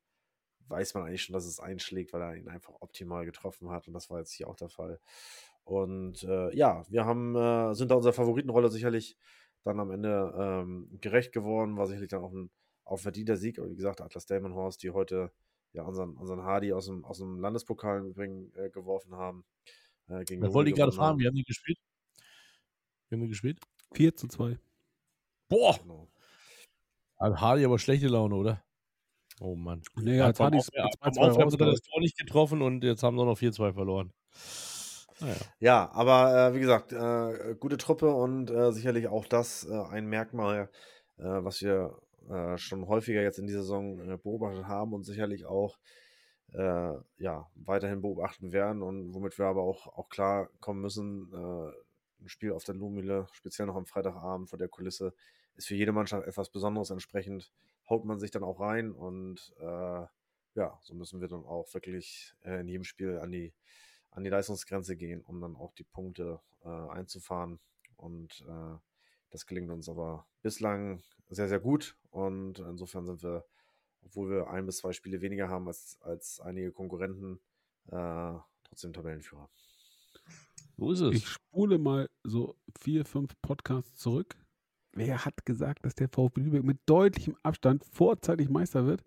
weiß 0.67 0.93
man 0.93 1.03
eigentlich 1.03 1.23
schon, 1.23 1.33
dass 1.33 1.45
es 1.45 1.59
einschlägt, 1.59 2.13
weil 2.13 2.21
er 2.21 2.35
ihn 2.35 2.47
einfach 2.47 2.73
optimal 2.79 3.25
getroffen 3.25 3.69
hat. 3.69 3.87
Und 3.87 3.93
das 3.93 4.09
war 4.09 4.19
jetzt 4.19 4.31
hier 4.31 4.47
auch 4.47 4.55
der 4.55 4.69
Fall. 4.69 4.99
Und 5.63 6.23
äh, 6.23 6.55
ja, 6.55 6.83
wir 6.89 7.05
haben, 7.05 7.35
äh, 7.35 7.73
sind 7.75 7.91
da 7.91 7.95
unserer 7.95 8.13
Favoritenrolle 8.13 8.69
sicherlich 8.69 9.17
dann 9.63 9.79
am 9.79 9.91
Ende 9.91 10.33
ähm, 10.37 10.99
gerecht 11.01 11.31
geworden. 11.31 11.77
War 11.77 11.87
sicherlich 11.87 12.09
dann 12.09 12.23
auch 12.23 12.33
ein, 12.33 12.49
auch 12.85 12.99
verdienter 12.99 13.37
Sieg. 13.37 13.59
Aber 13.59 13.69
wie 13.69 13.75
gesagt, 13.75 14.01
Atlas 14.01 14.25
Delmenhorst, 14.25 14.81
die 14.83 14.91
heute 14.91 15.31
ja 15.73 15.83
unseren, 15.83 16.15
unseren 16.15 16.43
Hardy 16.43 16.73
aus 16.73 16.85
dem, 16.85 17.05
aus 17.05 17.19
dem 17.19 17.39
Landespokal 17.39 18.05
übrigens 18.05 18.55
äh, 18.55 18.69
geworfen 18.69 19.15
haben. 19.15 19.45
Äh, 20.07 20.23
gegen 20.23 20.41
da 20.41 20.53
wollte 20.53 20.71
ich 20.71 20.75
gerade 20.75 20.91
fragen, 20.91 21.19
wie 21.19 21.27
haben 21.27 21.35
die 21.35 21.43
gespielt? 21.43 21.77
Wie 23.09 23.15
haben 23.15 23.21
die 23.21 23.29
gespielt? 23.29 23.59
4 23.93 24.15
zu 24.15 24.27
2. 24.27 24.57
Boah! 25.47 25.77
Genau. 25.81 26.07
Hat 27.19 27.41
Hardy 27.41 27.65
aber 27.65 27.79
schlechte 27.79 28.07
Laune, 28.07 28.35
oder? 28.35 28.63
Oh 29.41 29.55
Mann. 29.55 29.81
Nee, 29.95 30.17
ja, 30.17 30.33
haben 30.37 30.59
sie 30.59 31.57
das 31.57 31.81
Tor 31.81 32.01
nicht 32.01 32.17
getroffen 32.17 32.61
und 32.61 32.83
jetzt 32.83 33.03
haben 33.03 33.17
sie 33.17 33.25
noch 33.25 33.37
4-2 33.37 33.73
verloren. 33.73 34.13
Naja. 35.19 35.35
Ja, 35.59 35.91
aber 35.93 36.49
äh, 36.49 36.55
wie 36.55 36.59
gesagt, 36.59 36.93
äh, 36.93 37.55
gute 37.59 37.77
Truppe 37.77 38.13
und 38.13 38.49
äh, 38.49 38.71
sicherlich 38.71 39.07
auch 39.07 39.25
das 39.25 39.67
äh, 39.69 39.83
ein 39.89 40.07
Merkmal, 40.07 40.69
äh, 41.17 41.23
was 41.23 41.61
wir 41.61 41.97
äh, 42.29 42.57
schon 42.57 42.87
häufiger 42.87 43.21
jetzt 43.21 43.39
in 43.39 43.47
dieser 43.47 43.61
Saison 43.61 43.97
beobachtet 44.19 44.65
haben 44.67 44.93
und 44.93 45.03
sicherlich 45.03 45.45
auch 45.45 45.77
ja, 46.51 47.47
weiterhin 47.53 48.01
beobachten 48.01 48.51
werden 48.51 48.81
und 48.81 49.13
womit 49.13 49.37
wir 49.37 49.45
aber 49.45 49.61
auch, 49.61 49.85
auch 49.85 50.09
klar 50.09 50.49
kommen 50.59 50.81
müssen, 50.81 51.31
ein 51.31 52.27
Spiel 52.27 52.53
auf 52.53 52.63
der 52.63 52.73
Lumile, 52.73 53.27
speziell 53.33 53.67
noch 53.67 53.75
am 53.75 53.85
Freitagabend 53.85 54.49
vor 54.49 54.57
der 54.57 54.67
Kulisse, 54.67 55.13
ist 55.57 55.67
für 55.67 55.75
jede 55.75 55.91
Mannschaft 55.91 56.25
etwas 56.25 56.49
Besonderes. 56.49 56.89
Entsprechend 56.89 57.51
haut 57.87 58.03
man 58.03 58.19
sich 58.19 58.31
dann 58.31 58.43
auch 58.43 58.59
rein 58.59 58.91
und 58.91 59.53
ja, 59.59 60.79
so 60.81 60.95
müssen 60.95 61.21
wir 61.21 61.27
dann 61.27 61.45
auch 61.45 61.71
wirklich 61.75 62.33
in 62.41 62.67
jedem 62.67 62.83
Spiel 62.83 63.19
an 63.19 63.29
die, 63.29 63.53
an 64.11 64.23
die 64.23 64.29
Leistungsgrenze 64.29 64.95
gehen, 64.95 65.21
um 65.21 65.39
dann 65.41 65.55
auch 65.55 65.73
die 65.73 65.83
Punkte 65.83 66.39
äh, 66.63 66.69
einzufahren. 66.69 67.59
Und 67.95 68.45
äh, 68.47 68.77
das 69.29 69.45
gelingt 69.45 69.69
uns 69.69 69.89
aber 69.89 70.27
bislang 70.41 71.01
sehr, 71.29 71.47
sehr 71.47 71.59
gut. 71.59 71.95
Und 72.09 72.59
insofern 72.59 73.05
sind 73.05 73.21
wir, 73.23 73.45
obwohl 74.03 74.29
wir 74.29 74.49
ein 74.49 74.65
bis 74.65 74.77
zwei 74.77 74.93
Spiele 74.93 75.21
weniger 75.21 75.49
haben 75.49 75.67
als, 75.67 75.97
als 76.01 76.39
einige 76.39 76.71
Konkurrenten, 76.71 77.39
äh, 77.87 78.33
trotzdem 78.63 78.93
Tabellenführer. 78.93 79.49
So 80.77 80.91
ist 80.91 81.01
es. 81.01 81.15
Ich 81.15 81.27
spule 81.27 81.77
mal 81.77 82.09
so 82.23 82.55
vier, 82.79 83.05
fünf 83.05 83.33
Podcasts 83.41 83.95
zurück 83.95 84.37
Wer 84.93 85.23
hat 85.23 85.45
gesagt, 85.45 85.85
dass 85.85 85.95
der 85.95 86.09
VfB 86.09 86.41
Lübeck 86.41 86.63
mit 86.63 86.79
deutlichem 86.85 87.35
Abstand 87.43 87.85
vorzeitig 87.85 88.49
Meister 88.49 88.85
wird? 88.85 89.03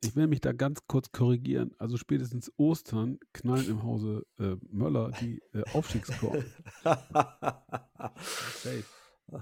Ich 0.00 0.14
will 0.14 0.26
mich 0.26 0.40
da 0.40 0.52
ganz 0.52 0.86
kurz 0.86 1.10
korrigieren. 1.10 1.74
Also 1.78 1.96
spätestens 1.96 2.52
Ostern 2.56 3.18
knallen 3.32 3.68
im 3.68 3.82
Hause 3.82 4.24
äh, 4.38 4.56
Möller 4.70 5.10
die 5.20 5.42
äh, 5.52 5.62
Aufstiegskorb. 5.72 6.44
Safe. 8.16 8.84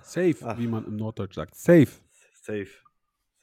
Safe, 0.03 0.59
wie 0.59 0.67
man 0.67 0.87
im 0.87 0.97
Norddeutsch 0.97 1.35
sagt. 1.35 1.55
Safe. 1.55 1.89
Safe. 2.43 2.69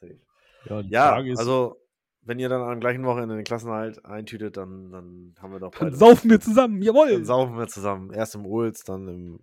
Safe. 0.00 0.20
Ja, 0.68 0.80
ja 0.80 1.14
also 1.36 1.76
wenn 2.22 2.38
ihr 2.38 2.48
dann 2.48 2.62
am 2.62 2.80
gleichen 2.80 3.04
Wochenende 3.04 3.36
den 3.36 3.44
Klassenhalt 3.44 4.04
eintütet, 4.04 4.56
dann, 4.56 4.90
dann 4.90 5.34
haben 5.38 5.52
wir 5.52 5.60
doch 5.60 5.72
Dann 5.72 5.94
saufen 5.94 6.30
wir 6.30 6.40
zusammen, 6.40 6.82
jawohl. 6.82 7.12
Dann 7.12 7.24
saufen 7.24 7.58
wir 7.58 7.66
zusammen. 7.68 8.12
Erst 8.12 8.34
im 8.34 8.46
Uhls, 8.46 8.82
dann 8.82 9.08
im 9.08 9.40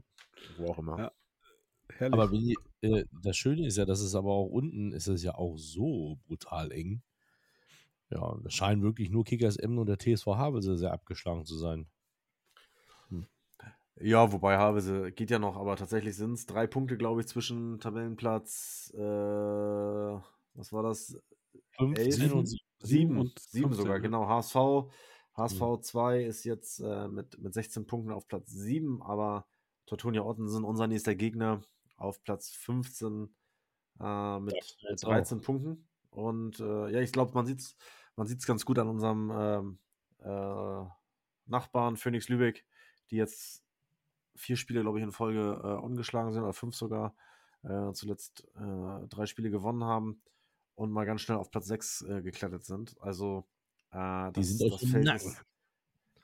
wo 0.58 0.72
auch 0.72 0.80
immer. 0.80 0.98
Ja. 0.98 1.12
Herrlich. 1.98 2.14
Aber 2.14 2.32
wie, 2.32 2.56
äh, 2.82 3.06
das 3.24 3.38
Schöne 3.38 3.68
ist 3.68 3.78
ja, 3.78 3.86
dass 3.86 4.02
es 4.02 4.16
aber 4.16 4.32
auch 4.32 4.48
unten 4.48 4.92
ist 4.92 5.08
es 5.08 5.24
ja 5.24 5.36
auch 5.36 5.58
so 5.58 6.18
brutal 6.26 6.72
eng. 6.72 7.02
Ja, 8.12 8.38
das 8.44 8.54
scheinen 8.54 8.84
wirklich 8.84 9.10
nur 9.10 9.24
Kickers 9.24 9.56
Emden 9.56 9.80
und 9.80 9.88
der 9.88 9.98
TSV 9.98 10.28
Havelse 10.28 10.78
sehr 10.78 10.92
abgeschlagen 10.92 11.46
zu 11.46 11.58
sein. 11.58 11.88
Hm. 13.08 13.26
Ja, 14.00 14.32
wobei 14.34 14.58
Havelse 14.58 15.12
geht 15.14 15.32
ja 15.32 15.40
noch, 15.40 15.56
aber 15.56 15.78
tatsächlich 15.78 16.16
sind 16.18 16.34
es 16.34 16.46
drei 16.46 16.68
Punkte, 16.68 16.98
glaube 16.98 17.22
ich, 17.22 17.28
zwischen 17.28 17.80
Tabellenplatz, 17.80 18.92
äh, 18.96 19.00
was 19.02 20.74
war 20.74 20.84
das? 20.84 21.18
Fünf, 21.78 21.98
Elf, 21.98 22.16
sieben, 22.16 22.34
und 22.34 22.46
sieben, 22.48 22.62
sieben, 22.82 23.18
und 23.18 23.40
sieben 23.40 23.74
sogar, 23.74 24.02
genau. 24.02 24.28
HSV, 24.28 24.92
HSV 25.36 25.62
hm. 25.62 25.82
2 25.82 26.24
ist 26.24 26.44
jetzt 26.44 26.80
äh, 26.80 27.08
mit, 27.08 27.40
mit 27.40 27.54
16 27.54 27.88
Punkten 27.88 28.12
auf 28.12 28.28
Platz 28.28 28.52
7, 28.52 29.02
aber 29.02 29.48
Tortonia 29.86 30.24
Ottensen, 30.24 30.66
unser 30.66 30.88
nächster 30.88 31.16
Gegner, 31.16 31.62
auf 31.96 32.22
Platz 32.24 32.52
15 32.52 33.34
äh, 34.02 34.40
mit, 34.40 34.54
mit 34.90 35.04
13 35.04 35.40
auch. 35.40 35.44
Punkten. 35.44 35.88
Und 36.10 36.60
äh, 36.60 36.90
ja, 36.92 37.00
ich 37.00 37.14
glaube, 37.14 37.32
man 37.34 37.46
sieht 37.46 37.62
es 37.62 37.78
man 38.22 38.28
sieht's 38.28 38.46
ganz 38.46 38.66
gut 38.66 38.78
an 38.78 38.88
unserem 38.88 39.32
ähm, 39.36 39.80
äh, 40.20 40.86
Nachbarn 41.48 41.98
Phoenix 41.98 42.30
Lübeck, 42.30 42.64
die 43.10 43.16
jetzt 43.16 43.64
vier 44.36 44.58
Spiele, 44.58 44.82
glaube 44.82 45.00
ich, 45.00 45.04
in 45.04 45.12
Folge 45.12 45.60
äh, 45.64 45.84
ungeschlagen 45.84 46.32
sind, 46.32 46.44
oder 46.44 46.54
fünf 46.54 46.76
sogar, 46.76 47.16
äh, 47.64 47.92
zuletzt 47.94 48.48
äh, 48.58 49.08
drei 49.08 49.26
Spiele 49.26 49.50
gewonnen 49.50 49.84
haben 49.84 50.22
und 50.76 50.92
mal 50.92 51.08
ganz 51.08 51.22
schnell 51.22 51.40
auf 51.40 51.50
Platz 51.50 51.66
6 51.66 52.06
geklettert 52.22 52.64
sind. 52.64 52.96
Also 53.02 53.48
das, 53.90 54.34
die 54.34 54.44
sind 54.44 54.72
das 54.72 54.86
Feld 54.86 55.14
ist, 55.16 55.46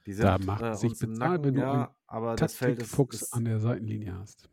die 0.06 0.14
sind, 0.14 0.26
da 0.26 0.38
macht 0.38 0.78
sich 0.78 1.00
bezahlt, 1.00 1.44
wenn 1.44 1.56
du 1.56 1.62
ja, 1.62 1.96
aber 2.06 2.36
das 2.36 2.54
Feld 2.56 2.80
ist, 2.80 2.94
Fuchs 2.94 3.34
an 3.34 3.46
der 3.46 3.60
Seitenlinie 3.60 4.20
hast. 4.20 4.52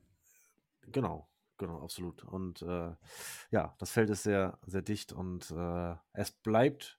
Genau, 0.86 1.28
genau, 1.58 1.82
absolut. 1.82 2.24
Und 2.24 2.62
äh, 2.62 2.94
ja, 3.50 3.74
das 3.78 3.90
Feld 3.90 4.08
ist 4.08 4.22
sehr, 4.22 4.58
sehr 4.66 4.82
dicht 4.82 5.12
und 5.12 5.50
äh, 5.50 5.94
es 6.14 6.32
bleibt, 6.32 6.98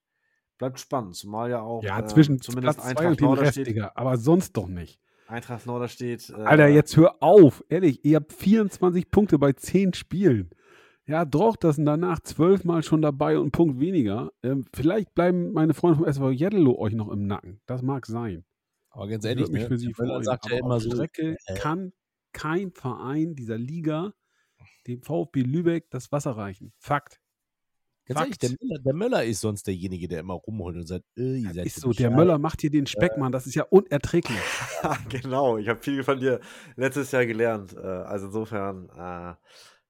bleibt 0.57 0.79
spannend, 0.79 1.15
zumal 1.15 1.49
ja 1.49 1.61
auch 1.61 1.83
ja, 1.83 2.05
zwischen 2.05 2.35
äh, 2.35 2.39
zumindest 2.39 2.79
Platz 2.79 2.89
Eintracht 2.89 3.21
Norder 3.21 3.51
steht. 3.51 3.79
Aber 3.95 4.17
sonst 4.17 4.53
doch 4.53 4.67
nicht. 4.67 4.99
Eintracht 5.27 5.65
Norder 5.65 5.87
steht. 5.87 6.29
Äh, 6.29 6.41
Alter, 6.41 6.67
jetzt 6.67 6.95
hör 6.97 7.21
auf, 7.21 7.63
ehrlich, 7.69 8.05
ihr 8.05 8.17
habt 8.17 8.33
24 8.33 9.09
Punkte 9.09 9.39
bei 9.39 9.53
10 9.53 9.93
Spielen. 9.93 10.49
Ja, 11.07 11.23
Drocht 11.23 11.63
das 11.63 11.75
sind 11.75 11.85
danach 11.85 12.19
zwölfmal 12.21 12.81
schon 12.81 13.01
dabei 13.01 13.35
und 13.37 13.43
einen 13.43 13.51
Punkt 13.51 13.79
weniger. 13.79 14.31
Ähm, 14.41 14.65
vielleicht 14.73 15.13
bleiben 15.13 15.51
meine 15.53 15.73
Freunde 15.73 15.97
vom 15.97 16.05
SV 16.05 16.31
Jeddelo 16.31 16.77
euch 16.79 16.93
noch 16.93 17.09
im 17.09 17.27
Nacken. 17.27 17.61
Das 17.67 17.83
mag 17.83 18.07
sein. 18.07 18.43
Aber 18.89 19.07
ganz 19.07 19.25
ehrlich, 19.25 19.49
mich 19.49 19.63
ne? 19.63 19.67
für 19.67 19.77
sie 19.77 19.93
freuen. 19.93 20.23
sagt 20.23 20.49
ja 20.49 20.57
immer 20.57 20.79
so, 20.79 20.89
Strecke 20.89 21.37
äh, 21.45 21.53
kann 21.55 21.93
kein 22.33 22.71
Verein 22.71 23.35
dieser 23.35 23.57
Liga 23.57 24.13
dem 24.87 25.01
VfB 25.01 25.41
Lübeck 25.41 25.89
das 25.89 26.11
Wasser 26.11 26.31
reichen. 26.31 26.73
Fakt. 26.77 27.19
Ganz 28.07 28.19
ehrlich, 28.21 28.37
der 28.37 28.49
Möller, 28.51 28.79
der 28.83 28.93
Möller 28.93 29.23
ist 29.23 29.41
sonst 29.41 29.65
derjenige, 29.67 30.07
der 30.07 30.19
immer 30.19 30.35
rumholt 30.35 30.75
und 30.75 30.87
sagt, 30.87 31.05
äh, 31.17 31.37
ihr 31.37 31.53
seid 31.53 31.65
Ist 31.65 31.81
so 31.81 31.91
der. 31.91 32.11
Möller 32.11 32.37
macht 32.37 32.61
hier 32.61 32.69
den 32.69 32.85
Speckmann, 32.85 33.31
das 33.31 33.47
ist 33.47 33.55
ja 33.55 33.63
unerträglich. 33.63 34.37
genau, 35.09 35.57
ich 35.57 35.67
habe 35.69 35.81
viel 35.81 36.03
von 36.03 36.19
dir 36.19 36.39
letztes 36.75 37.11
Jahr 37.11 37.25
gelernt. 37.25 37.73
Äh, 37.73 37.79
also 37.79 38.27
insofern, 38.27 38.89
äh, 38.89 39.35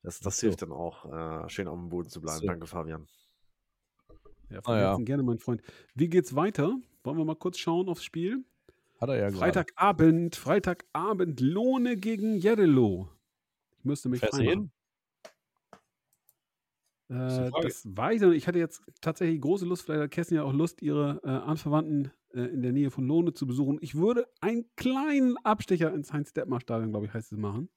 das, 0.01 0.19
das 0.21 0.37
so. 0.39 0.47
hilft 0.47 0.61
dann 0.61 0.71
auch, 0.71 1.05
äh, 1.45 1.49
schön 1.49 1.67
auf 1.67 1.77
dem 1.77 1.89
Boden 1.89 2.09
zu 2.09 2.21
bleiben. 2.21 2.39
So. 2.39 2.47
Danke, 2.47 2.67
Fabian. 2.67 3.05
Ja, 4.49 4.59
Ah, 4.65 4.77
ja. 4.79 4.97
gerne, 4.97 5.23
mein 5.23 5.39
Freund. 5.39 5.61
Wie 5.95 6.07
geht's 6.07 6.35
weiter? 6.35 6.77
Wollen 7.03 7.17
wir 7.17 7.25
mal 7.25 7.35
kurz 7.35 7.57
schauen 7.57 7.89
aufs 7.89 8.03
Spiel? 8.03 8.45
Hat 9.01 9.09
er 9.09 9.15
ja 9.17 9.29
gerade. 9.29 9.39
Freitagabend, 9.39 10.35
Freitagabend, 10.37 11.41
Lohne 11.41 11.97
gegen 11.97 12.37
Jeddelo. 12.37 13.09
Ich 13.79 13.83
müsste 13.85 14.07
mich 14.07 14.21
Fährst 14.21 14.33
du 14.35 14.37
reinmachen. 14.37 14.59
hin? 14.61 14.71
Ist 16.83 16.93
die 16.93 16.94
Äh, 17.09 17.51
das 17.61 17.85
weiß 17.85 18.15
ich 18.15 18.21
noch 18.21 18.29
nicht. 18.29 18.37
Ich 18.37 18.47
hatte 18.47 18.59
jetzt 18.59 18.83
tatsächlich 19.01 19.39
große 19.41 19.65
Lust, 19.65 19.83
vielleicht 19.83 20.01
hat 20.03 20.11
Kerstin 20.11 20.37
ja 20.37 20.43
auch 20.43 20.53
Lust, 20.53 20.81
ihre 20.81 21.21
äh, 21.23 21.29
Anverwandten 21.29 22.11
äh, 22.33 22.41
in 22.41 22.61
der 22.61 22.71
Nähe 22.71 22.89
von 22.91 23.05
Lohne 23.07 23.33
zu 23.33 23.45
besuchen. 23.45 23.77
Ich 23.81 23.95
würde 23.95 24.27
einen 24.41 24.65
kleinen 24.75 25.37
Abstecher 25.43 25.93
ins 25.93 26.11
Heinz-Dettmar-Stadion, 26.13 26.91
glaube 26.91 27.05
ich, 27.05 27.13
heißt 27.13 27.31
es, 27.31 27.37
machen. 27.37 27.69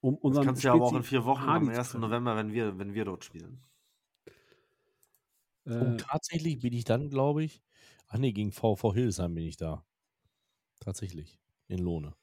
Um 0.00 0.18
Das 0.28 0.38
unseren 0.38 0.44
kannst 0.44 0.62
du 0.62 0.68
ja 0.68 0.74
aber 0.74 0.84
auch 0.84 0.94
in 0.94 1.02
vier 1.02 1.24
Wochen, 1.24 1.48
am 1.48 1.48
Hardy 1.48 1.70
zu 1.72 1.72
1. 1.72 1.76
treffen. 1.84 2.00
November, 2.00 2.36
wenn 2.36 2.52
wir, 2.52 2.78
wenn 2.78 2.94
wir 2.94 3.04
dort 3.04 3.24
spielen. 3.24 3.64
Äh, 5.66 5.76
Und 5.78 5.98
tatsächlich 6.00 6.60
bin 6.60 6.72
ich 6.72 6.84
dann, 6.84 7.08
glaube 7.10 7.44
ich, 7.44 7.62
ach 8.08 8.18
nee, 8.18 8.32
gegen 8.32 8.52
VV 8.52 8.94
Hildesheim 8.94 9.34
bin 9.34 9.44
ich 9.44 9.56
da. 9.56 9.84
Tatsächlich. 10.80 11.40
In 11.68 11.78
Lohne. 11.80 12.14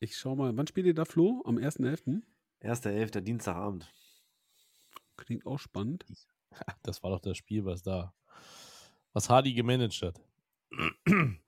ich 0.00 0.16
schau 0.16 0.34
mal, 0.36 0.56
wann 0.56 0.66
spielt 0.66 0.86
ihr 0.86 0.94
da, 0.94 1.04
Flo? 1.04 1.42
Am 1.44 1.58
1.11.? 1.58 2.22
1.11. 2.60 3.20
Dienstagabend. 3.22 3.92
Klingt 5.16 5.46
auch 5.46 5.58
spannend. 5.58 6.04
Das 6.82 7.02
war 7.02 7.10
doch 7.10 7.20
das 7.20 7.36
Spiel, 7.36 7.66
was 7.66 7.82
da, 7.82 8.14
was 9.12 9.28
Hardy 9.28 9.52
gemanagt 9.52 10.00
hat. 10.00 10.18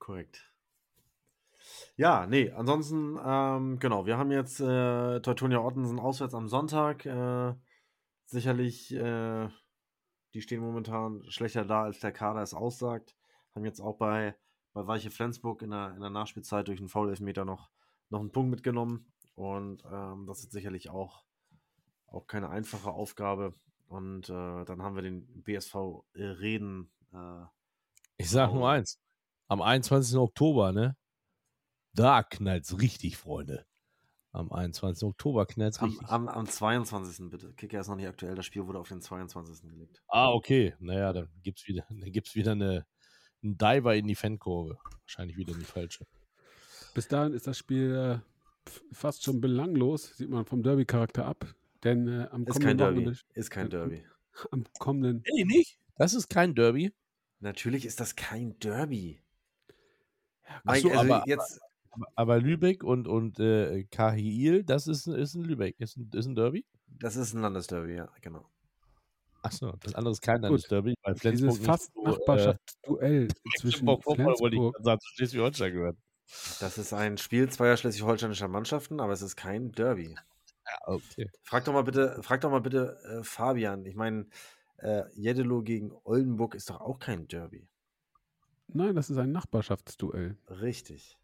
Korrekt. 0.00 0.50
Ja, 1.96 2.26
nee, 2.26 2.50
ansonsten, 2.50 3.18
ähm, 3.24 3.78
genau, 3.78 4.04
wir 4.04 4.18
haben 4.18 4.30
jetzt 4.30 4.60
äh, 4.60 5.20
Teutonia 5.20 5.60
Ottensen 5.60 5.98
auswärts 5.98 6.34
am 6.34 6.48
Sonntag. 6.48 7.06
Äh, 7.06 7.54
sicherlich, 8.26 8.94
äh, 8.94 9.48
die 10.34 10.42
stehen 10.42 10.60
momentan 10.60 11.22
schlechter 11.30 11.64
da, 11.64 11.84
als 11.84 12.00
der 12.00 12.12
Kader 12.12 12.42
es 12.42 12.52
aussagt. 12.52 13.16
Haben 13.54 13.64
jetzt 13.64 13.80
auch 13.80 13.96
bei, 13.96 14.36
bei 14.74 14.86
Weiche 14.86 15.10
Flensburg 15.10 15.62
in 15.62 15.70
der, 15.70 15.94
in 15.94 16.00
der 16.00 16.10
Nachspielzeit 16.10 16.68
durch 16.68 16.80
einen 16.80 16.88
Foul-Elfmeter 16.88 17.44
noch, 17.44 17.70
noch 18.10 18.20
einen 18.20 18.32
Punkt 18.32 18.50
mitgenommen. 18.50 19.10
Und 19.36 19.84
ähm, 19.92 20.26
das 20.26 20.40
ist 20.40 20.50
sicherlich 20.50 20.90
auch, 20.90 21.24
auch 22.08 22.26
keine 22.26 22.48
einfache 22.48 22.90
Aufgabe. 22.90 23.54
Und 23.86 24.28
äh, 24.28 24.64
dann 24.64 24.82
haben 24.82 24.96
wir 24.96 25.02
den 25.02 25.26
BSV 25.44 25.76
Reden. 26.14 26.90
Äh, 27.12 27.44
Ich 28.16 28.30
sag 28.30 28.52
nur 28.52 28.68
eins. 28.68 28.98
Am 29.48 29.62
21. 29.62 30.16
Oktober, 30.16 30.72
ne? 30.72 30.96
Da 31.92 32.22
knallt's 32.24 32.80
richtig, 32.80 33.16
Freunde. 33.16 33.64
Am 34.32 34.52
21. 34.52 35.06
Oktober 35.06 35.46
knallt's 35.46 35.78
Am, 35.78 35.90
richtig. 35.90 36.08
am, 36.08 36.28
am 36.28 36.46
22. 36.46 37.30
bitte. 37.30 37.52
Kicker 37.54 37.80
ist 37.80 37.88
noch 37.88 37.96
nicht 37.96 38.08
aktuell. 38.08 38.34
Das 38.34 38.44
Spiel 38.44 38.66
wurde 38.66 38.78
auf 38.80 38.88
den 38.88 39.00
22. 39.00 39.70
gelegt. 39.70 40.02
ah, 40.08 40.30
okay. 40.32 40.74
Naja, 40.78 41.12
dann 41.12 41.28
gibt's 41.42 41.66
wieder, 41.68 41.86
dann 41.88 42.10
gibt's 42.12 42.34
wieder 42.34 42.52
eine, 42.52 42.86
einen 43.42 43.56
Diver 43.56 43.94
in 43.94 44.06
die 44.08 44.14
Fankurve. 44.14 44.78
Wahrscheinlich 45.02 45.36
wieder 45.36 45.54
die 45.54 45.64
falsche. 45.64 46.06
Bis 46.94 47.06
dahin 47.08 47.32
ist 47.34 47.46
das 47.46 47.56
Spiel 47.58 47.94
äh, 47.94 48.35
fast 48.92 49.24
schon 49.24 49.40
belanglos, 49.40 50.16
sieht 50.16 50.28
man 50.30 50.44
vom 50.44 50.62
Derby-Charakter 50.62 51.24
ab. 51.26 51.46
Denn 51.84 52.08
äh, 52.08 52.28
am 52.30 52.42
Ist 52.46 52.54
kommenden 52.54 52.60
kein 52.62 52.76
Derby. 52.78 52.96
Wochenende- 53.00 53.20
Ist 53.34 53.50
kein 53.50 53.70
Derby. 53.70 54.04
Am 54.50 54.64
kommenden. 54.78 55.22
Nee, 55.32 55.44
nicht? 55.44 55.78
Das 55.96 56.14
ist 56.14 56.28
kein 56.28 56.54
Derby. 56.54 56.92
Natürlich 57.40 57.84
ist 57.86 58.00
das 58.00 58.16
kein 58.16 58.58
Derby. 58.58 59.20
Ach 60.44 60.60
Mike, 60.64 60.80
so, 60.80 60.90
also 60.90 61.14
aber, 61.14 61.28
jetzt, 61.28 61.60
aber, 61.90 62.06
aber 62.14 62.38
Lübeck 62.40 62.82
und, 62.84 63.08
und 63.08 63.38
äh, 63.40 63.84
Kahiil, 63.84 64.62
das 64.64 64.86
ist, 64.86 65.06
ist 65.06 65.34
ein 65.34 65.42
Lübeck. 65.44 65.76
Ist 65.80 65.96
ein, 65.96 66.10
ist 66.12 66.26
ein 66.26 66.34
Derby? 66.34 66.64
das 66.98 67.16
ist 67.16 67.34
ein 67.34 67.42
Landesderby, 67.42 67.94
ja, 67.94 68.08
genau. 68.22 68.48
Achso, 69.42 69.72
das 69.80 69.94
andere 69.94 70.12
ist 70.12 70.22
kein. 70.22 70.40
Landesderby, 70.40 70.94
weil 71.02 71.14
Flensburg 71.16 71.50
Dieses 71.50 71.66
fast 71.66 71.92
äh, 71.96 72.02
Nachbarschaftsduell 72.08 73.28
zwischen 73.60 73.84
Mecklenburg-Vorpommern 73.84 74.34
wollte 74.40 74.56
ich 74.56 74.60
Flensburg. 74.60 74.74
gerade 74.74 74.84
sagen, 74.84 75.00
zu 75.00 75.14
Schleswig-Holstein 75.14 75.72
gehört. 75.72 75.96
Das 76.60 76.78
ist 76.78 76.92
ein 76.92 77.18
Spiel 77.18 77.48
zweier 77.50 77.76
schleswig-holsteinischer 77.76 78.48
Mannschaften, 78.48 79.00
aber 79.00 79.12
es 79.12 79.22
ist 79.22 79.36
kein 79.36 79.72
Derby. 79.72 80.14
Ja, 80.66 80.88
okay. 80.88 81.30
Frag 81.42 81.64
doch 81.64 81.72
mal 81.72 81.82
bitte, 81.82 82.20
frag 82.22 82.40
doch 82.40 82.50
mal 82.50 82.60
bitte 82.60 82.98
äh, 83.04 83.22
Fabian. 83.22 83.84
Ich 83.86 83.94
meine, 83.94 84.26
äh, 84.78 85.04
Jeddelo 85.14 85.62
gegen 85.62 85.92
Oldenburg 86.04 86.54
ist 86.54 86.70
doch 86.70 86.80
auch 86.80 86.98
kein 86.98 87.28
Derby. 87.28 87.68
Nein, 88.68 88.96
das 88.96 89.10
ist 89.10 89.18
ein 89.18 89.32
Nachbarschaftsduell. 89.32 90.36
Richtig. 90.48 91.16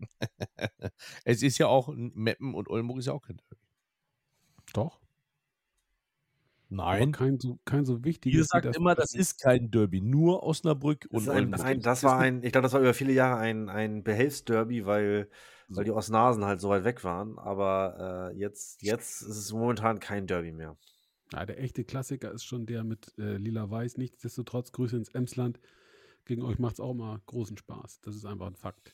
es 1.24 1.42
ist 1.42 1.58
ja 1.58 1.68
auch, 1.68 1.88
Meppen 1.94 2.54
und 2.54 2.68
Oldenburg 2.68 2.98
ist 2.98 3.06
ja 3.06 3.12
auch 3.12 3.22
kein 3.22 3.36
Derby. 3.36 3.62
Doch. 4.72 5.00
Nein. 6.70 7.12
kein 7.12 7.38
so, 7.40 7.58
kein 7.64 7.84
so 7.84 7.96
Ihr 7.96 8.04
wichtiges. 8.04 8.40
wie 8.40 8.44
sagt 8.44 8.76
immer, 8.76 8.94
das 8.94 9.14
ist 9.14 9.40
kein 9.40 9.70
Derby, 9.70 10.00
nur 10.00 10.42
Osnabrück 10.42 11.08
Das, 11.10 11.22
und 11.22 11.22
ist 11.22 11.28
ein, 11.28 11.54
Oldenburg. 11.54 11.64
ein, 11.64 11.80
das 11.80 12.02
war 12.04 12.18
ein, 12.18 12.42
ich 12.42 12.52
glaube, 12.52 12.64
das 12.64 12.72
war 12.74 12.80
über 12.80 12.94
viele 12.94 13.12
Jahre 13.12 13.40
ein, 13.40 13.68
ein 13.68 14.02
Behelfsderby, 14.04 14.84
weil, 14.86 15.30
weil 15.68 15.84
die 15.84 15.90
Osnasen 15.92 16.44
halt 16.44 16.60
so 16.60 16.68
weit 16.68 16.84
weg 16.84 17.04
waren. 17.04 17.38
Aber 17.38 18.30
äh, 18.34 18.38
jetzt, 18.38 18.82
jetzt 18.82 19.22
ist 19.22 19.36
es 19.38 19.52
momentan 19.52 20.00
kein 20.00 20.26
Derby 20.26 20.52
mehr. 20.52 20.76
Ja, 21.32 21.44
der 21.46 21.60
echte 21.60 21.84
Klassiker 21.84 22.32
ist 22.32 22.44
schon 22.44 22.66
der 22.66 22.84
mit 22.84 23.14
äh, 23.18 23.36
Lila-Weiß. 23.36 23.96
Nichtsdestotrotz, 23.98 24.72
Grüße 24.72 24.96
ins 24.96 25.10
Emsland. 25.10 25.60
Gegen 26.24 26.42
euch 26.42 26.58
macht 26.58 26.74
es 26.74 26.80
auch 26.80 26.94
mal 26.94 27.20
großen 27.26 27.56
Spaß. 27.56 28.00
Das 28.02 28.14
ist 28.16 28.24
einfach 28.24 28.46
ein 28.46 28.56
Fakt. 28.56 28.92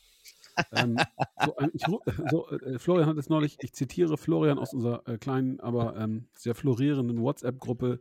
Ähm, 0.73 0.97
so, 1.45 1.57
ein- 1.57 1.71
ich, 1.73 1.83
so, 2.31 2.49
äh, 2.51 2.79
Florian 2.79 3.09
hat 3.09 3.17
es 3.19 3.29
neulich, 3.29 3.57
ich 3.61 3.73
zitiere 3.73 4.17
Florian 4.17 4.59
aus 4.59 4.73
unserer 4.75 5.07
äh, 5.09 5.19
kleinen, 5.19 5.61
aber 5.61 5.97
ähm, 5.97 6.29
sehr 6.37 6.55
florierenden 6.55 7.21
WhatsApp-Gruppe. 7.21 8.01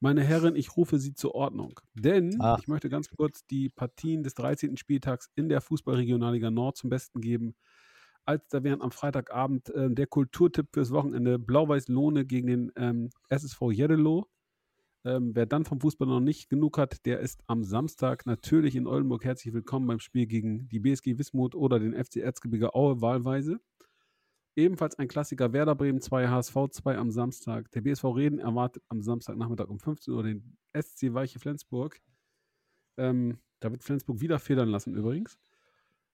Meine 0.00 0.22
Herren, 0.22 0.56
ich 0.56 0.76
rufe 0.76 0.98
Sie 0.98 1.14
zur 1.14 1.34
Ordnung. 1.34 1.80
Denn 1.94 2.38
Ah. 2.40 2.56
ich 2.60 2.68
möchte 2.68 2.88
ganz 2.90 3.08
kurz 3.08 3.46
die 3.46 3.70
Partien 3.70 4.22
des 4.22 4.34
13. 4.34 4.76
Spieltags 4.76 5.30
in 5.34 5.48
der 5.48 5.60
Fußballregionalliga 5.60 6.50
Nord 6.50 6.76
zum 6.76 6.90
Besten 6.90 7.20
geben. 7.20 7.54
Als 8.26 8.46
da 8.48 8.62
während 8.64 8.82
am 8.82 8.90
Freitagabend 8.90 9.68
äh, 9.70 9.90
der 9.90 10.06
Kulturtipp 10.06 10.68
fürs 10.72 10.90
Wochenende 10.90 11.38
Blau-Weiß 11.38 11.88
Lohne 11.88 12.24
gegen 12.26 12.46
den 12.48 12.72
ähm, 12.76 13.10
SSV 13.28 13.70
Jeddelo. 13.70 14.26
Ähm, 15.06 15.34
wer 15.34 15.44
dann 15.44 15.66
vom 15.66 15.80
Fußball 15.80 16.08
noch 16.08 16.20
nicht 16.20 16.48
genug 16.48 16.78
hat, 16.78 17.04
der 17.04 17.20
ist 17.20 17.42
am 17.46 17.62
Samstag 17.62 18.24
natürlich 18.24 18.74
in 18.74 18.86
Oldenburg 18.86 19.22
herzlich 19.24 19.52
willkommen 19.52 19.86
beim 19.86 20.00
Spiel 20.00 20.26
gegen 20.26 20.66
die 20.70 20.80
BSG 20.80 21.18
Wismut 21.18 21.54
oder 21.54 21.78
den 21.78 21.92
FC 21.92 22.16
Erzgebirge 22.16 22.74
Aue 22.74 23.02
wahlweise. 23.02 23.60
Ebenfalls 24.56 24.98
ein 24.98 25.08
Klassiker 25.08 25.52
Werder 25.52 25.74
Bremen 25.74 26.00
2, 26.00 26.28
HSV 26.28 26.56
2 26.70 26.96
am 26.96 27.10
Samstag. 27.10 27.70
Der 27.72 27.82
BSV 27.82 28.04
Reden 28.04 28.38
erwartet 28.38 28.82
am 28.88 29.02
Samstagnachmittag 29.02 29.68
um 29.68 29.78
15 29.78 30.14
Uhr 30.14 30.22
den 30.22 30.56
SC 30.72 31.12
Weiche 31.12 31.38
Flensburg. 31.38 32.00
Ähm, 32.96 33.38
da 33.60 33.70
wird 33.70 33.84
Flensburg 33.84 34.22
wieder 34.22 34.38
federn 34.38 34.70
lassen 34.70 34.94
übrigens. 34.94 35.38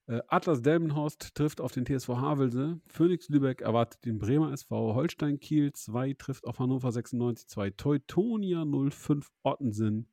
Äh, 0.06 0.20
Atlas 0.28 0.62
Delmenhorst 0.62 1.34
trifft 1.34 1.60
auf 1.60 1.72
den 1.72 1.86
TSV 1.86 2.08
Havelse. 2.08 2.80
Phoenix 2.88 3.28
Lübeck 3.28 3.60
erwartet 3.60 4.04
den 4.04 4.18
Bremer 4.18 4.52
SV. 4.52 4.94
Holstein 4.94 5.40
Kiel 5.40 5.72
2 5.72 6.14
trifft 6.14 6.46
auf 6.46 6.58
Hannover 6.58 6.90
96 6.92 7.48
2. 7.48 7.70
Teutonia 7.70 8.64
05 8.64 9.28
Ottensen 9.42 10.08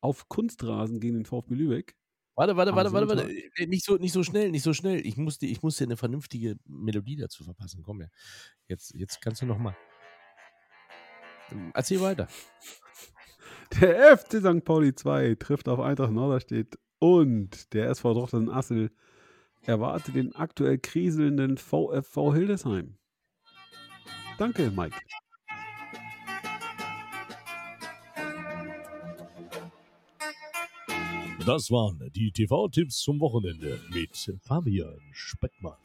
auf 0.00 0.28
Kunstrasen 0.28 1.00
gegen 1.00 1.14
den 1.14 1.24
VfB 1.24 1.54
Lübeck. 1.54 1.96
Warte, 2.36 2.56
warte, 2.56 2.74
warte, 2.76 2.92
warte, 2.92 3.08
warte. 3.08 3.32
Äh, 3.56 3.66
Nicht 3.66 3.84
so, 3.84 3.96
nicht 3.96 4.12
so 4.12 4.22
schnell, 4.22 4.50
nicht 4.52 4.62
so 4.62 4.72
schnell. 4.72 5.04
Ich 5.04 5.16
muss, 5.16 5.38
dir, 5.38 5.48
ich 5.48 5.62
muss 5.62 5.76
dir 5.76 5.84
eine 5.84 5.96
vernünftige 5.96 6.56
Melodie 6.66 7.16
dazu 7.16 7.42
verpassen. 7.42 7.82
Komm 7.82 8.00
her. 8.00 8.10
Jetzt, 8.68 8.94
jetzt 8.94 9.20
kannst 9.20 9.42
du 9.42 9.46
noch 9.46 9.58
mal. 9.58 9.76
Erzähl 11.74 12.00
weiter. 12.00 12.28
Der 13.80 14.16
FC 14.16 14.34
St. 14.40 14.64
Pauli 14.64 14.94
2 14.94 15.34
trifft 15.34 15.68
auf 15.68 15.80
Eintracht 15.80 16.12
Norderstedt 16.12 16.78
und 17.00 17.72
der 17.74 17.88
SV 17.90 18.14
Drochtersen 18.14 18.50
Assel 18.50 18.90
erwartet 19.68 20.14
den 20.14 20.34
aktuell 20.34 20.78
kriselnden 20.78 21.58
VfV 21.58 22.32
Hildesheim. 22.32 22.96
Danke, 24.38 24.70
Mike. 24.70 24.96
Das 31.44 31.70
waren 31.70 32.10
die 32.14 32.32
TV-Tipps 32.32 32.98
zum 32.98 33.20
Wochenende 33.20 33.80
mit 33.90 34.32
Fabian 34.42 35.00
Speckmann. 35.12 35.76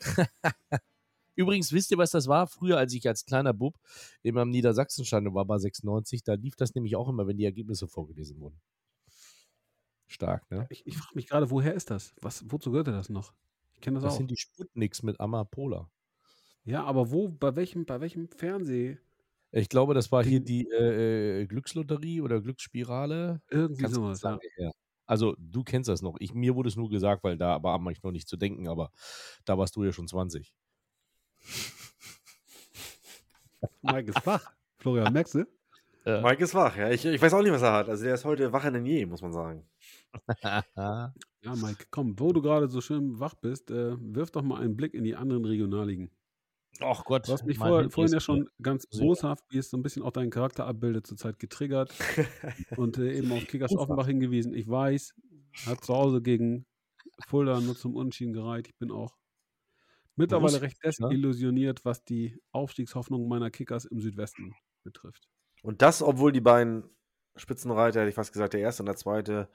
Übrigens, 1.34 1.72
wisst 1.72 1.90
ihr, 1.90 1.98
was 1.98 2.10
das 2.10 2.26
war? 2.26 2.46
Früher, 2.46 2.76
als 2.78 2.92
ich 2.92 3.06
als 3.08 3.24
kleiner 3.24 3.54
Bub 3.54 3.78
immer 4.22 4.42
am 4.42 4.50
Niedersachsenstadion 4.50 5.34
war 5.34 5.44
bei 5.44 5.58
96, 5.58 6.24
da 6.24 6.34
lief 6.34 6.56
das 6.56 6.74
nämlich 6.74 6.96
auch 6.96 7.08
immer, 7.08 7.26
wenn 7.26 7.36
die 7.36 7.44
Ergebnisse 7.44 7.86
vorgelesen 7.86 8.40
wurden. 8.40 8.60
Stark, 10.08 10.50
ne? 10.50 10.66
Ich, 10.70 10.86
ich 10.86 10.96
frage 10.96 11.14
mich 11.14 11.28
gerade, 11.28 11.50
woher 11.50 11.74
ist 11.74 11.90
das? 11.90 12.14
Was, 12.20 12.44
wozu 12.50 12.70
gehört 12.70 12.88
das 12.88 13.08
noch? 13.10 13.34
Ich 13.74 13.80
kenne 13.80 13.96
das, 13.96 14.04
Das 14.04 14.14
auch. 14.14 14.18
sind 14.18 14.30
die 14.30 14.36
Sputniks 14.36 15.02
mit 15.02 15.20
Amapola. 15.20 15.90
Ja, 16.64 16.84
aber 16.84 17.10
wo, 17.10 17.28
bei 17.28 17.54
welchem, 17.56 17.84
bei 17.86 18.00
welchem 18.00 18.28
Fernseh? 18.28 18.98
Ich 19.52 19.68
glaube, 19.68 19.94
das 19.94 20.10
war 20.10 20.24
hier 20.24 20.40
Ding. 20.40 20.46
die 20.46 20.68
äh, 20.70 21.42
äh, 21.42 21.46
Glückslotterie 21.46 22.20
oder 22.22 22.40
Glücksspirale. 22.40 23.40
Irgendwie 23.50 23.82
Ganz, 23.82 23.94
sowas, 23.94 24.22
lange 24.22 24.40
ja. 24.56 24.70
Also, 25.06 25.34
du 25.38 25.64
kennst 25.64 25.88
das 25.88 26.02
noch. 26.02 26.16
Ich, 26.20 26.34
mir 26.34 26.54
wurde 26.54 26.68
es 26.68 26.76
nur 26.76 26.90
gesagt, 26.90 27.24
weil 27.24 27.38
da 27.38 27.62
war 27.62 27.80
ich 27.90 28.02
noch 28.02 28.10
nicht 28.10 28.28
zu 28.28 28.36
denken, 28.36 28.68
aber 28.68 28.90
da 29.46 29.56
warst 29.56 29.76
du 29.76 29.84
ja 29.84 29.92
schon 29.92 30.08
20. 30.08 30.52
Mike 33.82 34.10
ist 34.10 34.26
wach. 34.26 34.52
Florian, 34.76 35.12
merkst 35.12 35.34
du? 35.34 35.44
Ja. 36.04 36.20
Mike 36.20 36.44
ist 36.44 36.54
wach, 36.54 36.76
ja. 36.76 36.90
Ich, 36.90 37.04
ich 37.04 37.20
weiß 37.20 37.34
auch 37.34 37.42
nicht, 37.42 37.52
was 37.52 37.62
er 37.62 37.72
hat. 37.72 37.88
Also 37.88 38.04
der 38.04 38.14
ist 38.14 38.24
heute 38.24 38.52
wacher 38.52 38.70
denn 38.70 38.84
je, 38.84 39.06
muss 39.06 39.22
man 39.22 39.32
sagen. 39.32 39.66
Ja, 41.44 41.54
Mike, 41.54 41.86
komm, 41.90 42.18
wo 42.18 42.32
du 42.32 42.42
gerade 42.42 42.68
so 42.68 42.80
schön 42.80 43.20
wach 43.20 43.34
bist, 43.36 43.70
äh, 43.70 43.96
wirf 44.00 44.32
doch 44.32 44.42
mal 44.42 44.60
einen 44.60 44.76
Blick 44.76 44.92
in 44.92 45.04
die 45.04 45.14
anderen 45.14 45.44
Regionalligen. 45.44 46.10
Ach 46.80 47.04
Gott. 47.04 47.28
Du 47.28 47.32
hast 47.32 47.44
mich 47.44 47.58
vor, 47.58 47.90
vorhin 47.90 48.12
ja 48.12 48.20
schon 48.20 48.48
ganz 48.62 48.86
boshaft, 48.86 49.44
wie 49.50 49.58
es 49.58 49.70
so 49.70 49.76
ein 49.76 49.82
bisschen 49.82 50.02
auch 50.02 50.12
deinen 50.12 50.30
Charakter 50.30 50.66
abbildet, 50.66 51.06
zurzeit 51.06 51.38
getriggert 51.38 51.94
und 52.76 52.98
äh, 52.98 53.16
eben 53.16 53.32
auf 53.32 53.46
Kickers. 53.48 53.76
Offenbach 53.76 54.06
hingewiesen. 54.06 54.54
Ich 54.54 54.68
weiß, 54.68 55.14
hat 55.66 55.84
zu 55.84 55.94
Hause 55.94 56.22
gegen 56.22 56.66
Fulda 57.26 57.60
nur 57.60 57.76
zum 57.76 57.94
Unentschieden 57.94 58.32
gereiht. 58.32 58.68
Ich 58.68 58.76
bin 58.76 58.90
auch 58.90 59.16
mittlerweile 60.14 60.60
recht 60.60 60.82
ne? 60.84 60.90
desillusioniert, 60.90 61.84
was 61.84 62.04
die 62.04 62.38
Aufstiegshoffnung 62.52 63.28
meiner 63.28 63.50
Kickers 63.50 63.84
im 63.84 64.00
Südwesten 64.00 64.54
betrifft. 64.84 65.28
Und 65.62 65.82
das, 65.82 66.02
obwohl 66.02 66.32
die 66.32 66.40
beiden 66.40 66.84
Spitzenreiter, 67.36 68.00
hätte 68.00 68.10
ich 68.10 68.14
fast 68.14 68.32
gesagt, 68.32 68.52
der 68.52 68.60
erste 68.60 68.82
und 68.82 68.86
der 68.86 68.96
zweite, 68.96 69.48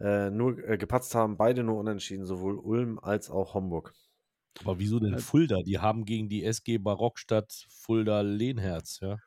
äh, 0.00 0.30
nur 0.30 0.58
äh, 0.68 0.78
gepatzt 0.78 1.14
haben, 1.14 1.36
beide 1.36 1.62
nur 1.64 1.78
unentschieden, 1.78 2.26
sowohl 2.26 2.56
Ulm 2.58 2.98
als 3.00 3.30
auch 3.30 3.54
Homburg. 3.54 3.94
Aber 4.60 4.78
wieso 4.78 5.00
denn 5.00 5.14
Äh, 5.14 5.18
Fulda? 5.18 5.62
Die 5.62 5.78
haben 5.78 6.04
gegen 6.04 6.28
die 6.28 6.44
SG 6.44 6.78
Barockstadt 6.78 7.66
Fulda 7.70 8.20
Lehnherz, 8.22 9.00
ja. 9.00 9.18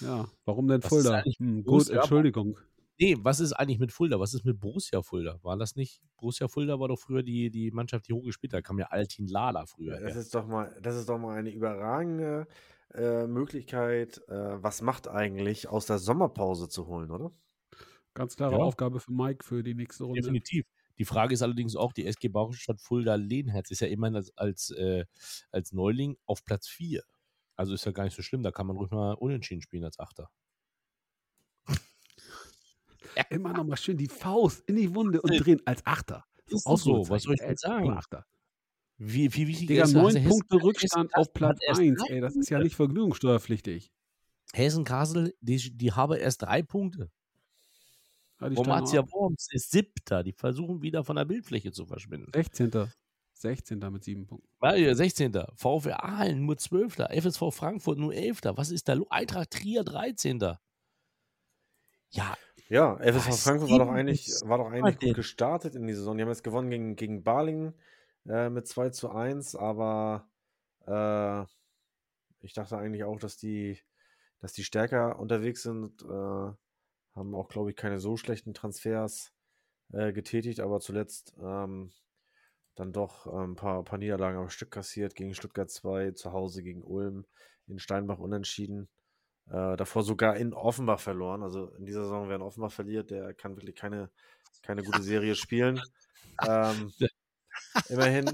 Ja, 0.00 0.28
warum 0.44 0.68
denn 0.68 0.82
Was 0.82 0.88
Fulda? 0.88 1.22
Hm, 1.38 1.64
gut? 1.64 1.88
Entschuldigung. 1.90 2.56
Nee, 2.98 3.16
was 3.20 3.40
ist 3.40 3.52
eigentlich 3.54 3.78
mit 3.78 3.92
Fulda? 3.92 4.20
Was 4.20 4.34
ist 4.34 4.44
mit 4.44 4.60
Borussia 4.60 5.02
Fulda? 5.02 5.38
War 5.42 5.56
das 5.56 5.74
nicht? 5.76 6.02
Borussia 6.18 6.48
Fulda 6.48 6.78
war 6.80 6.88
doch 6.88 6.98
früher 6.98 7.22
die, 7.22 7.50
die 7.50 7.70
Mannschaft, 7.70 8.08
die 8.08 8.12
hochgespielt 8.12 8.52
hat. 8.52 8.58
Da 8.58 8.62
kam 8.62 8.78
ja 8.78 8.86
Altin 8.86 9.26
Lala 9.26 9.66
früher 9.66 9.98
Das 10.00 10.14
her. 10.14 10.16
ist 10.16 10.34
doch 10.34 10.46
mal, 10.46 10.76
das 10.82 10.96
ist 10.96 11.08
doch 11.08 11.18
mal 11.18 11.36
eine 11.38 11.50
überragende 11.50 12.46
äh, 12.94 13.26
Möglichkeit, 13.26 14.18
äh, 14.28 14.62
was 14.62 14.82
macht 14.82 15.08
eigentlich 15.08 15.68
aus 15.68 15.86
der 15.86 15.98
Sommerpause 15.98 16.68
zu 16.68 16.86
holen, 16.86 17.10
oder? 17.10 17.32
Ganz 18.14 18.36
klare 18.36 18.52
Ja. 18.54 18.58
Aufgabe 18.58 19.00
für 19.00 19.12
Mike 19.12 19.44
für 19.44 19.62
die 19.62 19.74
nächste 19.74 20.04
Runde. 20.04 20.20
Definitiv. 20.20 20.66
Die 20.98 21.04
Frage 21.04 21.32
ist 21.34 21.42
allerdings 21.42 21.76
auch, 21.76 21.92
die 21.92 22.04
SG 22.06 22.28
Barockstadt 22.28 22.80
Fulda 22.80 23.14
Lehnherz 23.14 23.70
ist 23.70 23.80
ja 23.80 23.86
immerhin 23.88 24.16
als, 24.16 24.36
als, 24.36 24.70
äh, 24.70 25.04
als 25.50 25.72
Neuling 25.72 26.16
auf 26.26 26.44
Platz 26.44 26.68
4. 26.68 27.02
Also 27.56 27.72
ist 27.74 27.84
ja 27.86 27.92
gar 27.92 28.04
nicht 28.04 28.16
so 28.16 28.22
schlimm. 28.22 28.42
Da 28.42 28.50
kann 28.50 28.66
man 28.66 28.76
ruhig 28.76 28.90
mal 28.90 29.14
unentschieden 29.14 29.62
spielen 29.62 29.84
als 29.84 29.98
Achter. 29.98 30.30
Immer 33.28 33.52
noch 33.52 33.64
mal 33.64 33.76
schön 33.76 33.96
die 33.96 34.06
Faust 34.08 34.62
in 34.68 34.76
die 34.76 34.94
Wunde 34.94 35.20
und 35.20 35.30
drehen 35.44 35.60
als 35.66 35.84
Achter. 35.86 36.24
ist 36.46 36.66
doch 36.66 36.76
so, 36.78 37.08
was 37.08 37.22
soll 37.24 37.34
ich 37.34 37.40
denn 37.40 37.56
sagen? 37.56 37.90
Achter. 37.90 38.24
Wie, 38.98 39.32
wie 39.34 39.46
wichtig 39.48 39.68
Digga, 39.68 39.84
ist 39.84 39.92
neun 39.94 40.14
Hessen- 40.14 40.28
Punkte 40.28 40.56
Hessen- 40.56 40.62
Rückstand 40.66 41.10
Hessen- 41.12 41.14
auf 41.20 41.32
Platz 41.32 41.56
hat 41.60 41.68
erst 41.68 41.80
1. 41.80 41.96
drei 42.06 42.14
Ey, 42.14 42.20
das 42.20 42.36
ist 42.36 42.50
ja 42.50 42.58
nicht 42.58 42.76
vergnügungssteuerpflichtig. 42.76 43.90
Hessen-Kassel, 44.52 45.34
die, 45.40 45.76
die 45.76 45.92
haben 45.92 46.16
erst 46.18 46.42
drei 46.42 46.62
Punkte. 46.62 47.10
Romatia. 48.40 49.04
Worms 49.12 49.48
ist 49.52 49.70
siebter. 49.70 50.22
Die 50.22 50.32
versuchen 50.32 50.82
wieder 50.82 51.04
von 51.04 51.16
der 51.16 51.24
Bildfläche 51.24 51.72
zu 51.72 51.86
verschwinden. 51.86 52.30
16. 52.34 52.90
16. 53.34 53.78
mit 53.90 54.04
sieben 54.04 54.26
Punkten. 54.26 54.48
Ja, 54.62 54.74
ja, 54.74 54.94
16. 54.94 55.32
VfR 55.54 56.04
Aalen 56.04 56.44
nur 56.44 56.58
12. 56.58 56.96
FSV 56.96 57.50
Frankfurt 57.52 57.98
nur 57.98 58.14
11. 58.14 58.40
Was 58.44 58.70
ist 58.70 58.88
da 58.88 58.94
los? 58.94 59.10
Eintracht 59.10 59.50
Trier 59.50 59.82
13. 59.82 60.40
Ja, 62.10 62.36
Ja, 62.68 62.96
FSV 62.96 63.28
Was 63.28 63.42
Frankfurt 63.42 63.70
war 63.70 63.78
doch 63.78 63.90
eigentlich, 63.90 64.28
war 64.44 64.58
doch 64.58 64.70
eigentlich 64.70 64.98
gut 64.98 65.14
gestartet 65.14 65.74
in 65.74 65.86
die 65.86 65.94
Saison. 65.94 66.16
Die 66.16 66.22
haben 66.22 66.28
jetzt 66.28 66.44
gewonnen 66.44 66.70
gegen, 66.70 66.96
gegen 66.96 67.22
Balingen 67.22 67.74
äh, 68.28 68.50
mit 68.50 68.66
2 68.68 68.90
zu 68.90 69.10
1, 69.10 69.56
aber 69.56 70.28
äh, 70.86 71.42
ich 72.40 72.52
dachte 72.52 72.76
eigentlich 72.76 73.04
auch, 73.04 73.18
dass 73.18 73.36
die, 73.36 73.78
dass 74.40 74.52
die 74.52 74.64
stärker 74.64 75.18
unterwegs 75.18 75.62
sind. 75.62 76.02
Äh, 76.02 76.52
haben 77.14 77.34
auch, 77.34 77.48
glaube 77.48 77.70
ich, 77.70 77.76
keine 77.76 77.98
so 77.98 78.16
schlechten 78.16 78.54
Transfers 78.54 79.32
äh, 79.92 80.12
getätigt, 80.12 80.60
aber 80.60 80.80
zuletzt 80.80 81.34
ähm, 81.40 81.92
dann 82.76 82.92
doch 82.92 83.26
ein 83.26 83.56
paar, 83.56 83.84
paar 83.84 83.98
Niederlagen 83.98 84.38
am 84.38 84.48
Stück 84.48 84.70
kassiert 84.70 85.14
gegen 85.14 85.34
Stuttgart 85.34 85.70
2, 85.70 86.12
zu 86.12 86.32
Hause 86.32 86.62
gegen 86.62 86.82
Ulm, 86.82 87.26
in 87.66 87.78
Steinbach 87.78 88.18
unentschieden. 88.18 88.88
Äh, 89.48 89.76
davor 89.76 90.02
sogar 90.02 90.36
in 90.36 90.54
Offenbach 90.54 91.00
verloren. 91.00 91.42
Also 91.42 91.70
in 91.74 91.84
dieser 91.84 92.04
Saison, 92.04 92.28
wer 92.28 92.36
in 92.36 92.42
Offenbach 92.42 92.72
verliert, 92.72 93.10
der 93.10 93.34
kann 93.34 93.56
wirklich 93.56 93.76
keine, 93.76 94.10
keine 94.62 94.82
gute 94.82 95.02
Serie 95.02 95.34
spielen. 95.34 95.80
Ähm, 96.46 96.92
immerhin 97.88 98.32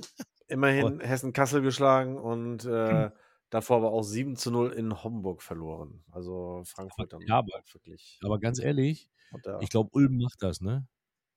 immerhin 0.49 1.01
Hessen-Kassel 1.01 1.63
geschlagen 1.63 2.17
und 2.17 2.65
äh, 2.65 3.11
davor 3.51 3.79
aber 3.79 3.93
auch 3.93 4.03
7 4.03 4.37
zu 4.37 4.51
0 4.51 4.73
in 4.73 5.03
Homburg 5.03 5.43
verloren. 5.43 6.03
Also 6.11 6.63
Frankfurt 6.65 7.13
dann 7.13 7.21
Ja, 7.23 7.39
aber- 7.39 7.63
wirklich. 7.73 8.19
aber 8.23 8.39
ganz 8.39 8.59
ehrlich, 8.59 9.09
der- 9.45 9.61
ich 9.61 9.71
glaube, 9.71 9.91
Ulm 9.93 10.19
macht 10.19 10.43
das, 10.43 10.61
ne? 10.61 10.87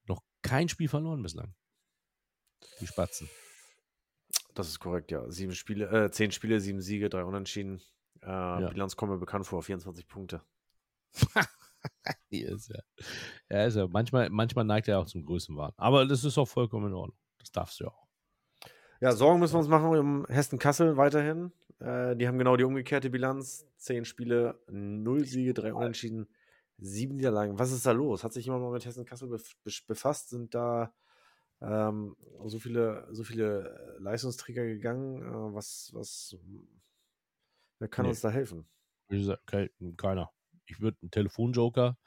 Noch 0.07 0.21
kein 0.41 0.69
Spiel 0.69 0.87
verloren 0.87 1.21
bislang. 1.21 1.53
Die 2.81 2.87
Spatzen. 2.87 3.29
Das 4.53 4.67
ist 4.67 4.79
korrekt, 4.79 5.11
ja. 5.11 5.29
Sieben 5.31 5.53
Spiele, 5.53 5.85
äh, 6.05 6.11
zehn 6.11 6.31
Spiele, 6.31 6.59
sieben 6.59 6.81
Siege, 6.81 7.09
drei 7.09 7.23
Unentschieden. 7.23 7.81
Äh, 8.21 8.67
Bilanz 8.69 8.95
kommen 8.97 9.13
mir 9.13 9.19
bekannt 9.19 9.45
vor, 9.47 9.63
24 9.63 10.07
Punkte. 10.07 10.41
Ist 12.29 12.69
ja. 12.69 12.81
Er 13.47 13.67
ist 13.67 13.75
ja 13.75 13.87
manchmal, 13.87 14.29
manchmal 14.29 14.65
neigt 14.65 14.87
er 14.89 14.99
auch 14.99 15.05
zum 15.05 15.23
Größenwahn. 15.23 15.71
Aber 15.77 16.05
das 16.05 16.23
ist 16.25 16.37
auch 16.37 16.45
vollkommen 16.47 16.87
in 16.87 16.93
Ordnung. 16.93 17.17
Das 17.37 17.51
darfst 17.51 17.79
du 17.79 17.85
ja 17.85 17.89
auch. 17.91 18.07
Ja, 18.99 19.13
Sorgen 19.13 19.39
müssen 19.39 19.53
wir 19.53 19.59
uns 19.59 19.69
machen 19.69 19.85
um 19.97 20.25
Hessen-Kassel 20.27 20.97
weiterhin. 20.97 21.53
Äh, 21.79 22.15
die 22.15 22.27
haben 22.27 22.37
genau 22.37 22.57
die 22.57 22.63
umgekehrte 22.63 23.09
Bilanz. 23.09 23.65
Zehn 23.77 24.03
Spiele, 24.05 24.59
null 24.67 25.25
Siege, 25.25 25.53
drei 25.53 25.73
Unentschieden, 25.73 26.27
sieben 26.77 27.15
Niederlagen. 27.15 27.57
Was 27.57 27.71
ist 27.71 27.85
da 27.85 27.91
los? 27.91 28.23
Hat 28.23 28.33
sich 28.33 28.45
jemand 28.45 28.63
mal 28.63 28.71
mit 28.71 28.85
Hessen-Kassel 28.85 29.29
bef 29.29 29.55
bef- 29.65 29.87
befasst? 29.87 30.29
Sind 30.29 30.53
da 30.53 30.93
ähm, 31.61 32.15
so 32.45 32.59
viele, 32.59 33.07
so 33.11 33.23
viele 33.23 33.95
äh, 33.97 34.01
Leistungsträger 34.01 34.65
gegangen? 34.65 35.21
Äh, 35.21 35.53
was, 35.55 35.91
was, 35.93 36.35
wer 37.79 37.87
kann 37.87 38.03
Nee. 38.03 38.09
uns 38.09 38.21
da 38.21 38.29
helfen? 38.29 38.65
Wie 39.07 39.19
gesagt, 39.19 39.47
ke- 39.47 39.71
keiner. 39.95 40.31
Ich 40.65 40.79
würde 40.81 40.97
einen 41.01 41.11
Telefonjoker. 41.11 41.97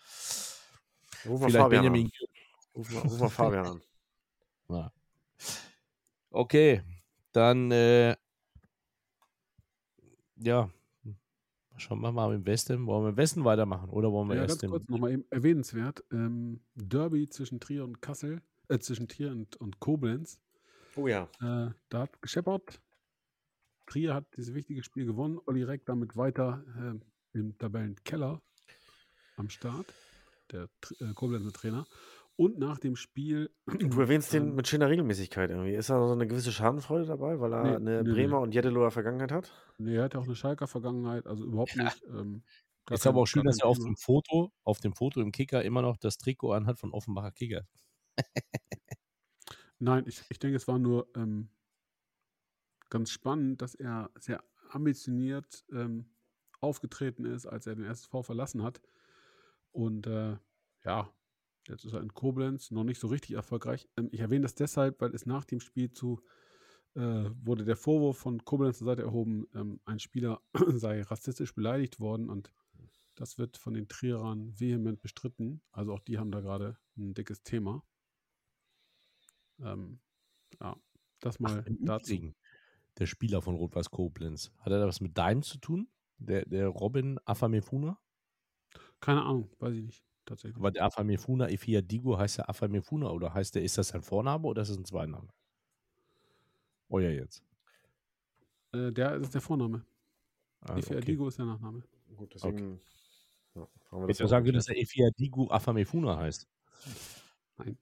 Ruf 1.24 1.40
mal 1.40 1.48
Vielleicht 1.48 1.56
Fabian 1.56 1.82
Benjamin. 1.84 2.06
an. 2.06 2.26
Ruf 2.74 2.90
mal, 2.90 3.00
ruf 3.00 3.18
mal 3.20 3.28
Fabian 3.28 3.66
an. 3.66 4.90
Okay, 6.34 6.82
dann 7.32 7.70
äh, 7.72 8.16
ja, 10.42 10.70
schauen 11.76 12.00
wir 12.00 12.12
mal 12.12 12.34
im 12.34 12.46
Westen. 12.46 12.86
Wollen 12.86 13.04
wir 13.04 13.10
im 13.10 13.16
Westen 13.16 13.44
weitermachen 13.44 13.90
oder 13.90 14.12
wollen 14.12 14.28
wir 14.28 14.36
Ja, 14.36 14.42
erst 14.42 14.60
ganz 14.60 14.70
kurz 14.70 14.88
nochmal 14.88 15.12
eben 15.12 15.24
erwähnenswert. 15.30 16.04
Ähm, 16.12 16.60
Derby 16.74 17.28
zwischen 17.28 17.60
Trier 17.60 17.84
und 17.84 18.02
Kassel, 18.02 18.42
äh, 18.68 18.78
zwischen 18.78 19.08
Trier 19.08 19.30
und, 19.30 19.56
und 19.56 19.80
Koblenz. 19.80 20.40
Oh 20.96 21.06
ja. 21.06 21.28
Äh, 21.40 21.72
da 21.88 22.00
hat 22.00 22.20
gescheppert. 22.20 22.80
Trier 23.86 24.14
hat 24.14 24.24
dieses 24.36 24.54
wichtige 24.54 24.82
Spiel 24.82 25.06
gewonnen. 25.06 25.40
Olli 25.46 25.62
Reck 25.62 25.84
damit 25.86 26.16
weiter 26.16 26.64
äh, 26.78 27.38
im 27.38 27.56
Tabellenkeller 27.58 28.40
am 29.36 29.48
Start. 29.48 29.86
Der 30.50 30.68
äh, 31.00 31.14
Koblenzer 31.14 31.52
Trainer. 31.52 31.86
Und 32.36 32.58
nach 32.58 32.78
dem 32.78 32.96
Spiel. 32.96 33.50
Du 33.66 34.00
erwähnst 34.00 34.32
den 34.32 34.48
ähm, 34.48 34.54
mit 34.54 34.66
schöner 34.66 34.88
Regelmäßigkeit 34.88 35.50
irgendwie. 35.50 35.74
Ist 35.74 35.90
da 35.90 36.06
so 36.06 36.12
eine 36.12 36.26
gewisse 36.26 36.52
Schadenfreude 36.52 37.06
dabei, 37.06 37.40
weil 37.40 37.52
er 37.52 37.62
Nee, 37.62 37.76
eine 37.76 38.02
nee, 38.02 38.02
nee. 38.02 38.12
Bremer 38.14 38.40
und 38.40 38.54
Jetteloher 38.54 38.90
Vergangenheit 38.90 39.32
hat? 39.32 39.52
Nee, 39.78 39.96
er 39.96 40.04
hat 40.04 40.14
ja 40.14 40.20
auch 40.20 40.24
eine 40.24 40.34
Schalker 40.34 40.66
Vergangenheit, 40.66 41.26
also 41.26 41.44
überhaupt 41.44 41.76
nicht. 41.76 42.02
Ähm, 42.08 42.42
Ist 42.90 43.06
aber 43.06 43.20
auch 43.20 43.26
schön, 43.26 43.44
dass 43.44 43.60
er 43.60 43.66
auf 43.66 43.78
dem 43.78 43.96
Foto, 43.96 44.52
auf 44.64 44.80
dem 44.80 44.94
Foto 44.94 45.20
im 45.20 45.30
Kicker 45.30 45.62
immer 45.62 45.82
noch 45.82 45.96
das 45.96 46.18
Trikot 46.18 46.52
anhat 46.52 46.78
von 46.78 46.92
Offenbacher 46.92 47.32
Kicker. 47.32 47.66
Nein, 49.78 50.04
ich, 50.06 50.22
ich 50.28 50.38
denke, 50.38 50.56
es 50.56 50.68
war 50.68 50.78
nur 50.78 51.08
ähm, 51.16 51.50
ganz 52.88 53.10
spannend, 53.10 53.62
dass 53.62 53.74
er 53.74 54.10
sehr 54.18 54.42
ambitioniert 54.70 55.64
ähm, 55.72 56.10
aufgetreten 56.60 57.24
ist, 57.24 57.46
als 57.46 57.66
er 57.66 57.74
den 57.74 57.84
SSV 57.84 58.24
verlassen 58.24 58.62
hat. 58.62 58.80
Und 59.72 60.06
äh, 60.06 60.36
ja, 60.84 61.12
jetzt 61.68 61.84
ist 61.84 61.92
er 61.92 62.00
in 62.00 62.12
Koblenz 62.12 62.70
noch 62.70 62.84
nicht 62.84 63.00
so 63.00 63.08
richtig 63.08 63.36
erfolgreich. 63.36 63.88
Ähm, 63.96 64.08
ich 64.12 64.20
erwähne 64.20 64.42
das 64.42 64.54
deshalb, 64.54 65.00
weil 65.00 65.14
es 65.14 65.26
nach 65.26 65.44
dem 65.44 65.60
Spiel 65.60 65.92
zu 65.92 66.20
äh, 66.94 67.30
wurde 67.42 67.64
der 67.64 67.76
Vorwurf 67.76 68.18
von 68.18 68.44
Koblenzer 68.44 68.84
Seite 68.84 69.02
erhoben, 69.02 69.46
ähm, 69.54 69.80
ein 69.84 69.98
Spieler 69.98 70.42
sei 70.74 71.02
rassistisch 71.02 71.54
beleidigt 71.54 72.00
worden 72.00 72.28
und 72.28 72.52
das 73.14 73.38
wird 73.38 73.56
von 73.56 73.74
den 73.74 73.88
Trierern 73.88 74.58
vehement 74.58 75.00
bestritten. 75.00 75.62
Also 75.70 75.92
auch 75.92 76.00
die 76.00 76.18
haben 76.18 76.30
da 76.30 76.40
gerade 76.40 76.78
ein 76.96 77.14
dickes 77.14 77.42
Thema. 77.42 77.84
Ähm, 79.60 80.00
ja, 80.60 80.76
das 81.20 81.38
mal 81.38 81.62
Im 81.66 81.84
dazu. 81.84 82.12
Übrigen, 82.12 82.34
Der 82.98 83.06
Spieler 83.06 83.42
von 83.42 83.54
Rot-Weiß 83.54 83.90
Koblenz. 83.90 84.52
Hat 84.58 84.72
er 84.72 84.80
da 84.80 84.86
was 84.86 85.00
mit 85.00 85.16
deinem 85.16 85.42
zu 85.42 85.58
tun? 85.58 85.88
Der, 86.18 86.44
der 86.46 86.68
Robin 86.68 87.18
Afamefuna? 87.24 87.98
Keine 89.00 89.22
Ahnung, 89.22 89.50
weiß 89.58 89.74
ich 89.74 89.82
nicht. 89.82 90.04
Tatsächlich. 90.24 90.56
Aber 90.56 90.70
der 90.70 90.84
Afamefuna 90.84 91.50
Ifia 91.50 91.80
Digo 91.80 92.16
heißt 92.16 92.38
der 92.38 92.48
Afamefuna 92.48 93.10
oder 93.10 93.34
heißt 93.34 93.54
der, 93.54 93.62
ist 93.62 93.78
das 93.78 93.92
ein 93.92 94.02
Vorname 94.02 94.46
oder 94.46 94.62
ist 94.62 94.70
das 94.70 94.78
ein 94.78 94.84
Zweiname? 94.84 95.28
Euer 96.88 97.10
jetzt. 97.10 97.42
Äh, 98.72 98.92
der 98.92 99.16
ist 99.16 99.34
der 99.34 99.40
Vorname. 99.40 99.84
Ah, 100.60 100.76
Efe 100.76 100.96
okay. 100.96 101.04
Digo 101.04 101.26
ist 101.28 101.38
der 101.38 101.46
Nachname. 101.46 101.82
Gut, 102.16 102.34
deswegen 102.34 102.80
ja, 103.54 103.68
haben 103.90 104.06
wir 104.06 104.14
ja 104.14 104.24
auch 104.24 104.28
sagen 104.28 104.52
dass 104.52 104.66
der 104.66 104.78
Ifia 104.78 105.10
Digo 105.18 105.50
Afamefuna 105.50 106.16
heißt. 106.16 106.48
Nein. 107.56 107.78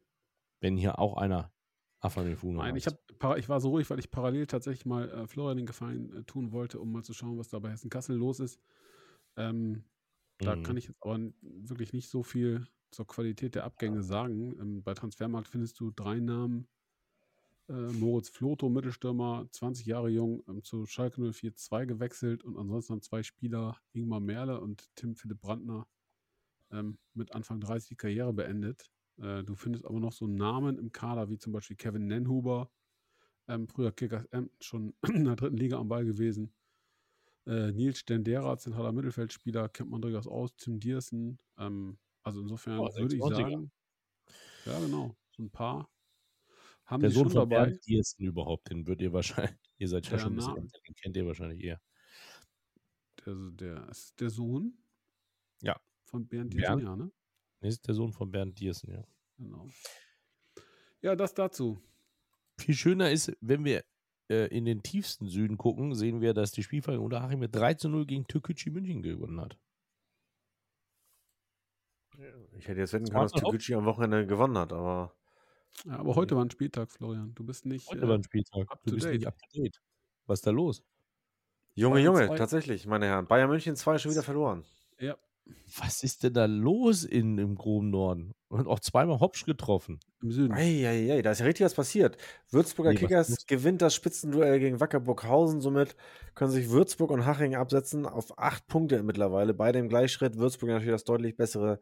Wenn 0.61 0.77
hier 0.77 0.99
auch 0.99 1.17
einer 1.17 1.53
Afamefuna 2.01 2.63
Nein, 2.63 2.77
ich, 2.77 2.87
heißt. 2.87 2.97
hab, 2.97 3.19
para- 3.19 3.37
ich 3.39 3.49
war 3.49 3.61
so 3.61 3.71
ruhig, 3.71 3.89
weil 3.91 3.99
ich 3.99 4.11
parallel 4.11 4.47
tatsächlich 4.47 4.87
mal 4.87 5.11
äh, 5.11 5.27
Florian 5.27 5.59
den 5.59 5.67
Gefallen 5.67 6.17
äh, 6.17 6.25
tun 6.25 6.53
wollte, 6.53 6.81
um 6.81 6.91
mal 6.91 7.03
zu 7.05 7.13
schauen, 7.13 7.39
was 7.39 7.49
da 7.49 7.59
bei 7.59 7.71
Hessen-Kassel 7.71 8.17
los 8.17 8.41
ist. 8.41 8.59
Ähm, 9.37 9.85
da 10.43 10.57
Mhm. 10.57 10.63
kann 10.63 10.77
ich 10.77 10.87
jetzt 10.89 11.03
aber 11.03 11.19
wirklich 11.43 11.93
nicht 11.93 12.09
so 12.09 12.23
viel 12.23 12.67
zur 12.91 13.07
Qualität 13.07 13.55
der 13.55 13.65
Abgänge 13.65 14.03
sagen. 14.03 14.59
Ähm, 14.61 14.83
bei 14.83 14.95
Transfermarkt 14.95 15.49
findest 15.49 15.79
du 15.81 15.91
drei 15.91 16.21
Namen. 16.21 16.69
Äh, 17.69 17.93
Moritz 17.93 18.29
Floto, 18.29 18.69
Mittelstürmer, 18.69 19.47
20 19.53 19.87
Jahre 19.87 20.09
jung, 20.09 20.43
ähm, 20.49 20.63
zu 20.65 20.87
Schalke 20.87 21.21
04-2 21.21 21.87
gewechselt 21.87 22.43
und 22.45 22.57
ansonsten 22.57 22.95
dann 22.95 23.03
zwei 23.03 23.23
Spieler, 23.23 23.79
Ingmar 23.93 24.21
Merle 24.21 24.61
und 24.61 24.89
Tim 24.97 25.15
Philipp 25.15 25.41
Brandner, 25.41 25.87
ähm, 26.71 26.99
mit 27.15 27.33
Anfang 27.35 27.61
30 27.61 27.91
die 27.91 27.97
Karriere 27.97 28.33
beendet. 28.33 28.91
Äh, 29.19 29.45
du 29.45 29.55
findest 29.57 29.85
aber 29.87 30.01
noch 30.01 30.13
so 30.13 30.27
Namen 30.27 30.79
im 30.79 30.93
Kader, 30.93 31.31
wie 31.31 31.39
zum 31.39 31.53
Beispiel 31.53 31.77
Kevin 31.77 32.07
Nenhuber, 32.07 32.71
ähm, 33.49 33.69
früher 33.69 33.93
Kickers 33.93 34.27
Emden, 34.27 34.55
schon 34.61 34.95
in 35.15 35.25
der 35.25 35.37
dritten 35.37 35.57
Liga 35.57 35.79
am 35.79 35.89
Ball 35.89 36.05
gewesen. 36.05 36.55
Äh, 37.47 37.73
Nils 37.73 37.99
Stendera, 38.01 38.57
zentraler 38.59 38.93
Mittelfeldspieler, 38.93 39.69
kennt 39.69 39.91
man 39.91 40.03
durchaus 40.03 40.27
aus. 40.27 40.55
Tim 40.57 40.79
Diersen. 40.81 41.39
Ähm, 41.59 41.99
also 42.23 42.41
insofern 42.43 42.79
Oh, 42.81 42.89
würde 42.99 43.17
ich 43.17 43.23
96er. 43.23 43.27
sagen, 43.27 43.73
ja 44.67 44.81
genau, 44.81 45.17
so 45.31 45.43
ein 45.45 45.51
paar 45.51 45.91
haben 46.87 47.03
Der 47.03 47.11
Sohn 47.11 47.31
von 47.31 47.49
dabei. 47.49 47.49
Bernd 47.49 47.87
Diersten 47.87 48.25
überhaupt, 48.27 48.71
den 48.71 48.87
würdet 48.87 49.03
ihr 49.03 49.13
wahrscheinlich, 49.13 49.57
ihr 49.79 49.89
seid 49.89 50.09
ja 50.11 50.11
Der 50.13 50.19
schon 50.19 50.33
ein 50.33 50.37
bisschen 50.37 50.57
älter, 50.57 50.79
den 50.87 50.95
kennt 50.95 51.17
ihr 51.17 51.27
wahrscheinlich 51.27 51.63
eher. 51.65 51.81
Der, 53.25 53.35
der 53.53 53.89
ist 53.89 54.21
der 54.21 54.31
Sohn 54.31 54.83
Ja. 55.63 55.81
von 56.05 56.29
Bernd 56.29 56.53
Diersen, 56.53 56.79
Bernd? 56.79 56.83
ja, 56.83 56.95
ne? 56.97 57.11
Nee, 57.63 57.69
ist 57.71 57.87
der 57.89 57.95
Sohn 57.95 58.13
von 58.13 58.31
Bernd 58.31 58.59
Diersten, 58.61 58.93
ja. 58.93 59.05
Genau. 59.39 59.67
Ja, 61.03 61.17
das 61.17 61.35
dazu. 61.35 61.79
Viel 62.59 62.75
schöner 62.75 63.11
ist, 63.11 63.33
wenn 63.41 63.65
wir 63.65 63.85
äh, 64.31 64.47
in 64.47 64.65
den 64.65 64.83
tiefsten 64.83 65.27
Süden 65.29 65.59
gucken, 65.59 65.95
sehen 65.95 66.21
wir, 66.21 66.33
dass 66.35 66.53
die 66.53 66.63
Spielvereinigung 66.63 67.07
Unterhaching 67.07 67.41
mit 67.41 67.55
3 67.55 67.75
zu 67.75 67.89
0 67.91 68.07
gegen 68.07 68.27
Türkgücü 68.27 68.71
München 68.71 69.03
gewonnen 69.03 69.41
hat. 69.41 69.59
Ich 72.53 72.69
hätte 72.69 72.81
jetzt 72.81 72.93
wetten 72.93 73.09
können, 73.09 73.23
dass? 73.23 73.33
Türkgücü 73.33 73.75
am 73.75 73.85
Wochenende 73.87 74.27
gewonnen 74.27 74.57
hat, 74.59 74.73
aber 74.73 75.15
Ja, 75.85 75.99
aber 75.99 76.15
heute 76.17 76.37
war 76.37 76.45
ein 76.45 76.51
Spieltag, 76.51 76.91
Florian. 76.91 77.35
Du 77.35 77.45
bist 77.45 77.65
nicht. 77.67 77.89
Heute 77.89 78.05
äh, 78.05 78.09
war 78.09 78.17
ein 78.17 78.25
Spieltag. 78.25 78.71
up 78.71 78.81
Du 78.85 78.95
bist 78.95 79.07
date. 79.07 79.15
nicht 79.15 79.27
up 79.27 79.37
to 79.39 79.47
date. 79.63 79.81
Was 80.27 80.41
ist 80.41 80.47
da 80.47 80.51
los? 80.51 80.83
Junge, 81.75 82.01
Bayern 82.01 82.05
Junge, 82.05 82.27
zwei. 82.27 82.37
tatsächlich, 82.37 82.87
meine 82.87 83.07
Herren. 83.07 83.27
Bayern 83.27 83.49
München 83.51 83.77
2 83.77 83.99
schon 83.99 84.13
wieder 84.13 84.23
verloren. 84.23 84.65
ja, 84.99 85.17
Was 85.79 86.03
ist 86.03 86.25
denn 86.25 86.35
da 86.35 86.47
los 86.47 87.05
in, 87.05 87.39
im 87.39 87.55
groben 87.55 87.91
Norden? 87.91 88.33
Und 88.49 88.67
auch 88.67 88.81
zweimal 88.81 89.21
Hopsch 89.21 89.45
getroffen. 89.45 90.01
im 90.21 90.33
Süden. 90.33 90.53
Eieiei, 90.53 91.23
da 91.23 91.31
ist 91.31 91.39
ja 91.39 91.47
richtig 91.47 91.65
was 91.65 91.75
passiert. 91.75 92.17
Würzburger 92.51 92.91
Nee, 92.91 92.97
Kickers 92.97 93.47
gewinnt 93.47 93.81
das 93.81 93.95
Spitzenduell 93.95 94.59
gegen 94.59 94.81
Wacker 94.81 94.99
Burghausen. 95.01 95.61
Somit 95.61 95.97
können 96.35 96.51
sich 96.51 96.71
Würzburg 96.71 97.11
und 97.11 97.25
Haching 97.25 97.55
absetzen 97.55 98.07
auf 98.07 98.37
acht 98.39 98.67
Punkte 98.67 99.03
mittlerweile. 99.03 99.55
Beide 99.55 99.79
im 99.79 99.89
Gleichschritt. 99.89 100.37
Würzburg 100.37 100.71
natürlich 100.71 100.93
das 100.93 101.05
deutlich 101.05 101.37
bessere 101.37 101.81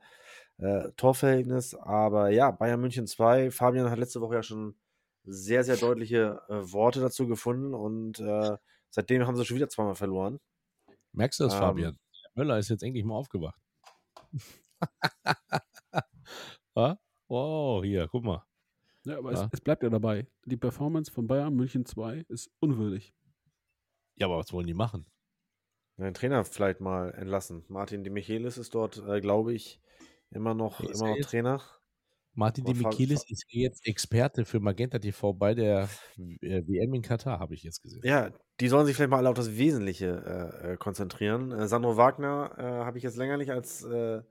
äh, 0.58 0.90
Torverhältnis. 0.96 1.74
Aber 1.74 2.28
ja, 2.30 2.50
Bayern 2.50 2.80
München 2.80 3.06
2. 3.06 3.50
Fabian 3.50 3.90
hat 3.90 3.98
letzte 3.98 4.20
Woche 4.20 4.34
ja 4.34 4.42
schon 4.42 4.76
sehr, 5.24 5.64
sehr 5.64 5.76
deutliche 5.76 6.40
äh, 6.48 6.72
Worte 6.72 7.00
dazu 7.00 7.26
gefunden. 7.26 7.74
Und 7.74 8.20
äh, 8.20 8.56
seitdem 8.90 9.26
haben 9.26 9.36
sie 9.36 9.44
schon 9.46 9.56
wieder 9.56 9.68
zweimal 9.70 9.94
verloren. 9.94 10.38
Merkst 11.12 11.40
du 11.40 11.44
das, 11.44 11.54
Ähm. 11.54 11.60
Fabian? 11.60 11.98
Möller 12.38 12.58
ist 12.58 12.68
jetzt 12.68 12.84
endlich 12.84 13.04
mal 13.04 13.16
aufgewacht. 13.16 13.60
Wow, 17.28 17.84
hier, 17.84 18.08
guck 18.08 18.24
mal. 18.24 18.44
Ja, 19.04 19.18
aber 19.18 19.32
Ja. 19.32 19.44
Es, 19.44 19.48
es 19.52 19.60
bleibt 19.60 19.82
ja 19.82 19.90
dabei. 19.90 20.26
Die 20.44 20.56
Performance 20.56 21.10
von 21.10 21.26
Bayern 21.26 21.54
München 21.54 21.84
2 21.84 22.24
ist 22.28 22.50
unwürdig. 22.60 23.14
Ja, 24.16 24.26
aber 24.26 24.38
was 24.38 24.52
wollen 24.52 24.66
die 24.66 24.74
machen? 24.74 25.06
Den 25.98 26.14
Trainer 26.14 26.44
vielleicht 26.44 26.80
mal 26.80 27.10
entlassen. 27.10 27.64
Martin 27.68 28.04
de 28.04 28.12
Michelis 28.12 28.56
ist 28.56 28.74
dort, 28.74 28.98
äh, 28.98 29.20
glaube 29.20 29.52
ich, 29.52 29.80
immer 30.30 30.54
noch, 30.54 30.80
immer 30.80 30.90
er 30.90 31.08
noch 31.08 31.16
jetzt? 31.16 31.30
Trainer. 31.30 31.62
Martin 32.38 32.64
de 32.64 32.74
Michelis 32.74 33.28
ist 33.28 33.46
jetzt 33.48 33.84
Experte 33.84 34.44
für 34.44 34.60
Magenta 34.60 35.00
TV 35.00 35.32
bei 35.32 35.54
der 35.54 35.88
äh, 36.16 36.62
WM 36.68 36.94
in 36.94 37.02
Katar, 37.02 37.40
habe 37.40 37.54
ich 37.54 37.64
jetzt 37.64 37.82
gesehen. 37.82 38.00
Ja, 38.04 38.30
die 38.60 38.68
sollen 38.68 38.86
sich 38.86 38.94
vielleicht 38.94 39.10
mal 39.10 39.16
alle 39.16 39.30
auf 39.30 39.36
das 39.36 39.56
Wesentliche 39.56 40.52
äh, 40.62 40.72
äh, 40.72 40.76
konzentrieren. 40.76 41.50
Äh, 41.50 41.66
Sandro 41.66 41.96
Wagner 41.96 42.54
äh, 42.56 42.62
habe 42.62 42.96
ich 42.96 43.02
jetzt 43.02 43.16
länger 43.16 43.38
nicht 43.38 43.50
als, 43.50 43.82
äh, 43.82 44.22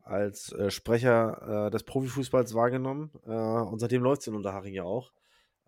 als 0.00 0.50
äh, 0.52 0.70
Sprecher 0.70 1.66
äh, 1.66 1.70
des 1.70 1.82
Profifußballs 1.82 2.54
wahrgenommen. 2.54 3.10
Äh, 3.26 3.30
und 3.30 3.80
seitdem 3.80 4.02
läuft 4.02 4.22
es 4.22 4.28
in 4.28 4.34
Unterhaching 4.34 4.72
ja 4.72 4.84
auch. 4.84 5.12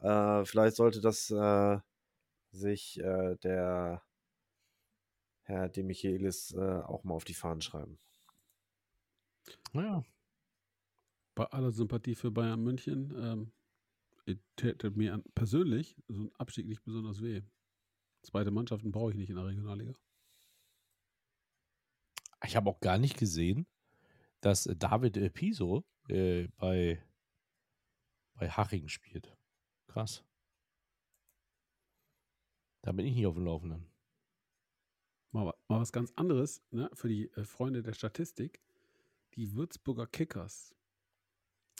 Äh, 0.00 0.46
vielleicht 0.46 0.76
sollte 0.76 1.02
das 1.02 1.30
äh, 1.30 1.78
sich 2.50 2.98
äh, 2.98 3.36
der 3.44 4.00
Herr 5.42 5.68
de 5.68 5.82
Michelis 5.82 6.54
äh, 6.56 6.80
auch 6.80 7.04
mal 7.04 7.12
auf 7.12 7.24
die 7.24 7.34
Fahnen 7.34 7.60
schreiben. 7.60 7.98
Ja. 9.74 10.02
Bei 11.34 11.46
aller 11.46 11.72
Sympathie 11.72 12.14
für 12.14 12.30
Bayern 12.30 12.62
München 12.62 13.12
ähm, 13.16 13.52
täte 14.56 14.90
mir 14.90 15.22
persönlich 15.34 15.96
so 16.08 16.22
ein 16.22 16.34
Abstieg 16.36 16.66
nicht 16.66 16.82
besonders 16.84 17.22
weh. 17.22 17.42
Zweite 18.22 18.50
Mannschaften 18.50 18.92
brauche 18.92 19.10
ich 19.10 19.16
nicht 19.16 19.30
in 19.30 19.36
der 19.36 19.46
Regionalliga. 19.46 19.94
Ich 22.44 22.56
habe 22.56 22.70
auch 22.70 22.80
gar 22.80 22.98
nicht 22.98 23.18
gesehen, 23.18 23.66
dass 24.40 24.66
äh, 24.66 24.76
David 24.76 25.16
äh, 25.16 25.30
Piso 25.30 25.84
äh, 26.08 26.48
bei, 26.56 27.02
bei 28.34 28.48
Haching 28.48 28.88
spielt. 28.88 29.36
Krass. 29.88 30.24
Da 32.82 32.92
bin 32.92 33.06
ich 33.06 33.14
nicht 33.14 33.26
auf 33.26 33.34
dem 33.34 33.46
Laufenden. 33.46 33.86
Mal, 35.32 35.52
mal 35.68 35.80
was 35.80 35.90
ganz 35.90 36.12
anderes 36.16 36.62
ne, 36.70 36.90
für 36.92 37.08
die 37.08 37.30
äh, 37.32 37.44
Freunde 37.44 37.82
der 37.82 37.94
Statistik. 37.94 38.62
Die 39.34 39.52
Würzburger 39.54 40.06
Kickers 40.06 40.74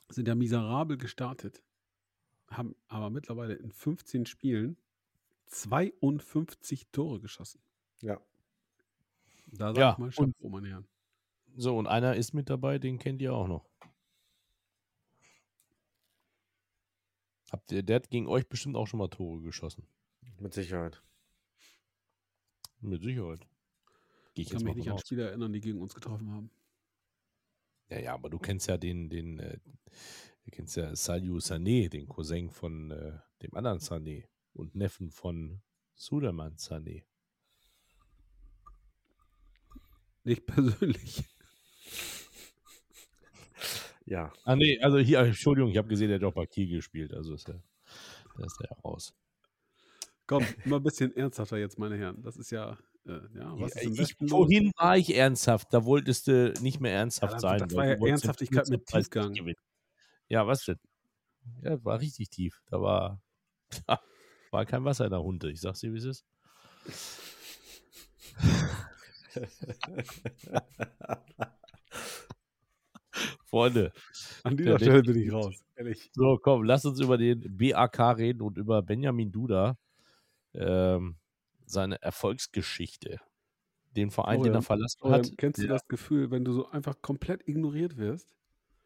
sind 0.08 0.28
ja 0.28 0.34
miserabel 0.34 0.96
gestartet, 0.96 1.62
haben 2.48 2.74
aber 2.88 3.10
mittlerweile 3.10 3.54
in 3.54 3.72
15 3.72 4.26
Spielen 4.26 4.76
52 5.46 6.88
Tore 6.92 7.20
geschossen. 7.20 7.60
Ja. 8.00 8.20
Da 9.46 9.74
sage 9.74 9.80
Ja, 9.80 9.92
ich 9.92 9.98
mal 9.98 10.10
Chapeau, 10.10 10.48
meine 10.48 10.68
Herren. 10.68 10.88
So, 11.56 11.76
und 11.78 11.86
einer 11.86 12.16
ist 12.16 12.32
mit 12.32 12.50
dabei, 12.50 12.78
den 12.78 12.98
kennt 12.98 13.22
ihr 13.22 13.32
auch 13.32 13.46
noch. 13.46 13.68
Habt 17.52 17.70
ihr, 17.70 17.82
der 17.82 17.96
hat 17.96 18.10
gegen 18.10 18.26
euch 18.26 18.48
bestimmt 18.48 18.74
auch 18.76 18.86
schon 18.86 18.98
mal 18.98 19.08
Tore 19.08 19.40
geschossen. 19.40 19.86
Mit 20.40 20.54
Sicherheit. 20.54 21.02
Mit 22.80 23.02
Sicherheit. 23.02 23.46
Gehe 24.34 24.42
ich 24.42 24.48
Ich 24.48 24.50
kann 24.50 24.60
jetzt 24.60 24.64
mich 24.64 24.74
mal 24.74 24.78
nicht 24.80 24.90
an. 24.90 24.98
Spieler 24.98 25.28
erinnern, 25.28 25.52
die 25.52 25.60
gegen 25.60 25.80
uns 25.80 25.94
getroffen 25.94 26.30
haben. 26.32 26.50
Ja, 27.90 28.00
ja, 28.00 28.14
aber 28.14 28.30
du 28.30 28.38
kennst 28.38 28.68
ja 28.68 28.76
den, 28.76 29.08
den, 29.10 29.38
äh, 29.38 29.58
du 30.44 30.50
kennst 30.50 30.76
ja 30.76 30.94
Saliu 30.96 31.38
Sané, 31.38 31.88
den 31.88 32.08
Cousin 32.08 32.50
von 32.50 32.90
äh, 32.90 33.18
dem 33.42 33.54
anderen 33.54 33.78
Sané 33.78 34.28
und 34.52 34.74
Neffen 34.74 35.10
von 35.10 35.62
Suleiman 35.94 36.56
Sané. 36.56 37.04
Nicht 40.24 40.46
persönlich. 40.46 41.24
Ja. 44.06 44.32
Ah, 44.44 44.54
nee, 44.54 44.78
also 44.80 44.98
hier, 44.98 45.20
Entschuldigung, 45.20 45.70
ich 45.70 45.78
habe 45.78 45.88
gesehen, 45.88 46.08
der 46.08 46.18
hat 46.18 46.24
auch 46.24 46.34
bei 46.34 46.44
Kiel 46.46 46.68
gespielt, 46.68 47.14
also 47.14 47.34
ist 47.34 47.48
er, 47.48 47.62
da 48.36 48.44
ist 48.44 48.60
er 48.60 48.76
raus. 48.84 49.14
Komm, 50.26 50.44
mal 50.64 50.76
ein 50.76 50.82
bisschen 50.82 51.14
ernsthafter 51.16 51.58
jetzt, 51.58 51.78
meine 51.78 51.96
Herren. 51.96 52.22
Das 52.22 52.36
ist 52.36 52.50
ja, 52.50 52.78
ja, 53.04 53.60
was 53.60 53.76
ich, 53.76 54.16
vorhin 54.28 54.72
war 54.76 54.96
ich 54.96 55.14
ernsthaft, 55.14 55.68
da 55.72 55.84
wolltest 55.84 56.26
du 56.26 56.52
nicht 56.60 56.80
mehr 56.80 56.92
ernsthaft 56.92 57.34
Ja, 57.34 57.40
sein. 57.40 57.58
das 57.60 57.74
war 57.74 57.86
ja 57.86 58.06
Ernsthaftigkeit 58.06 58.68
mit 58.68 58.86
Tiefgang. 58.86 59.34
Ja, 60.28 60.46
was 60.46 60.64
denn? 60.64 60.78
Ja, 61.62 61.82
war 61.84 62.00
richtig 62.00 62.30
tief. 62.30 62.62
Da 62.70 62.80
war, 62.80 63.20
war 64.50 64.64
kein 64.64 64.84
Wasser 64.84 65.04
in 65.04 65.10
der 65.10 65.22
Hunde. 65.22 65.50
Ich 65.50 65.60
sag's 65.60 65.80
dir, 65.80 65.92
wie 65.92 65.98
es 65.98 66.04
ist. 66.04 66.24
Freunde, 73.44 73.92
An 74.42 74.56
dieser 74.56 74.78
Stelle 74.78 75.02
bin 75.02 75.16
ich 75.16 75.32
raus. 75.32 75.54
Ehrlich. 75.76 76.10
so 76.14 76.38
komm, 76.38 76.64
lass 76.64 76.84
uns 76.84 77.00
über 77.00 77.18
den 77.18 77.56
BAK 77.56 78.16
reden 78.16 78.42
und 78.42 78.58
über 78.58 78.82
Benjamin 78.82 79.30
Duda. 79.30 79.76
ähm, 80.54 81.16
seine 81.66 82.00
Erfolgsgeschichte, 82.02 83.20
den 83.96 84.10
Verein, 84.10 84.38
den 84.42 84.44
Florian, 84.44 84.54
er 84.54 84.62
verlassen 84.62 84.98
Florian, 85.00 85.22
hat. 85.24 85.38
kennst 85.38 85.58
du 85.58 85.62
Ja. 85.64 85.68
das 85.68 85.86
Gefühl, 85.88 86.30
wenn 86.30 86.44
du 86.44 86.52
so 86.52 86.68
einfach 86.70 87.00
komplett 87.02 87.46
ignoriert 87.48 87.96
wirst? 87.96 88.34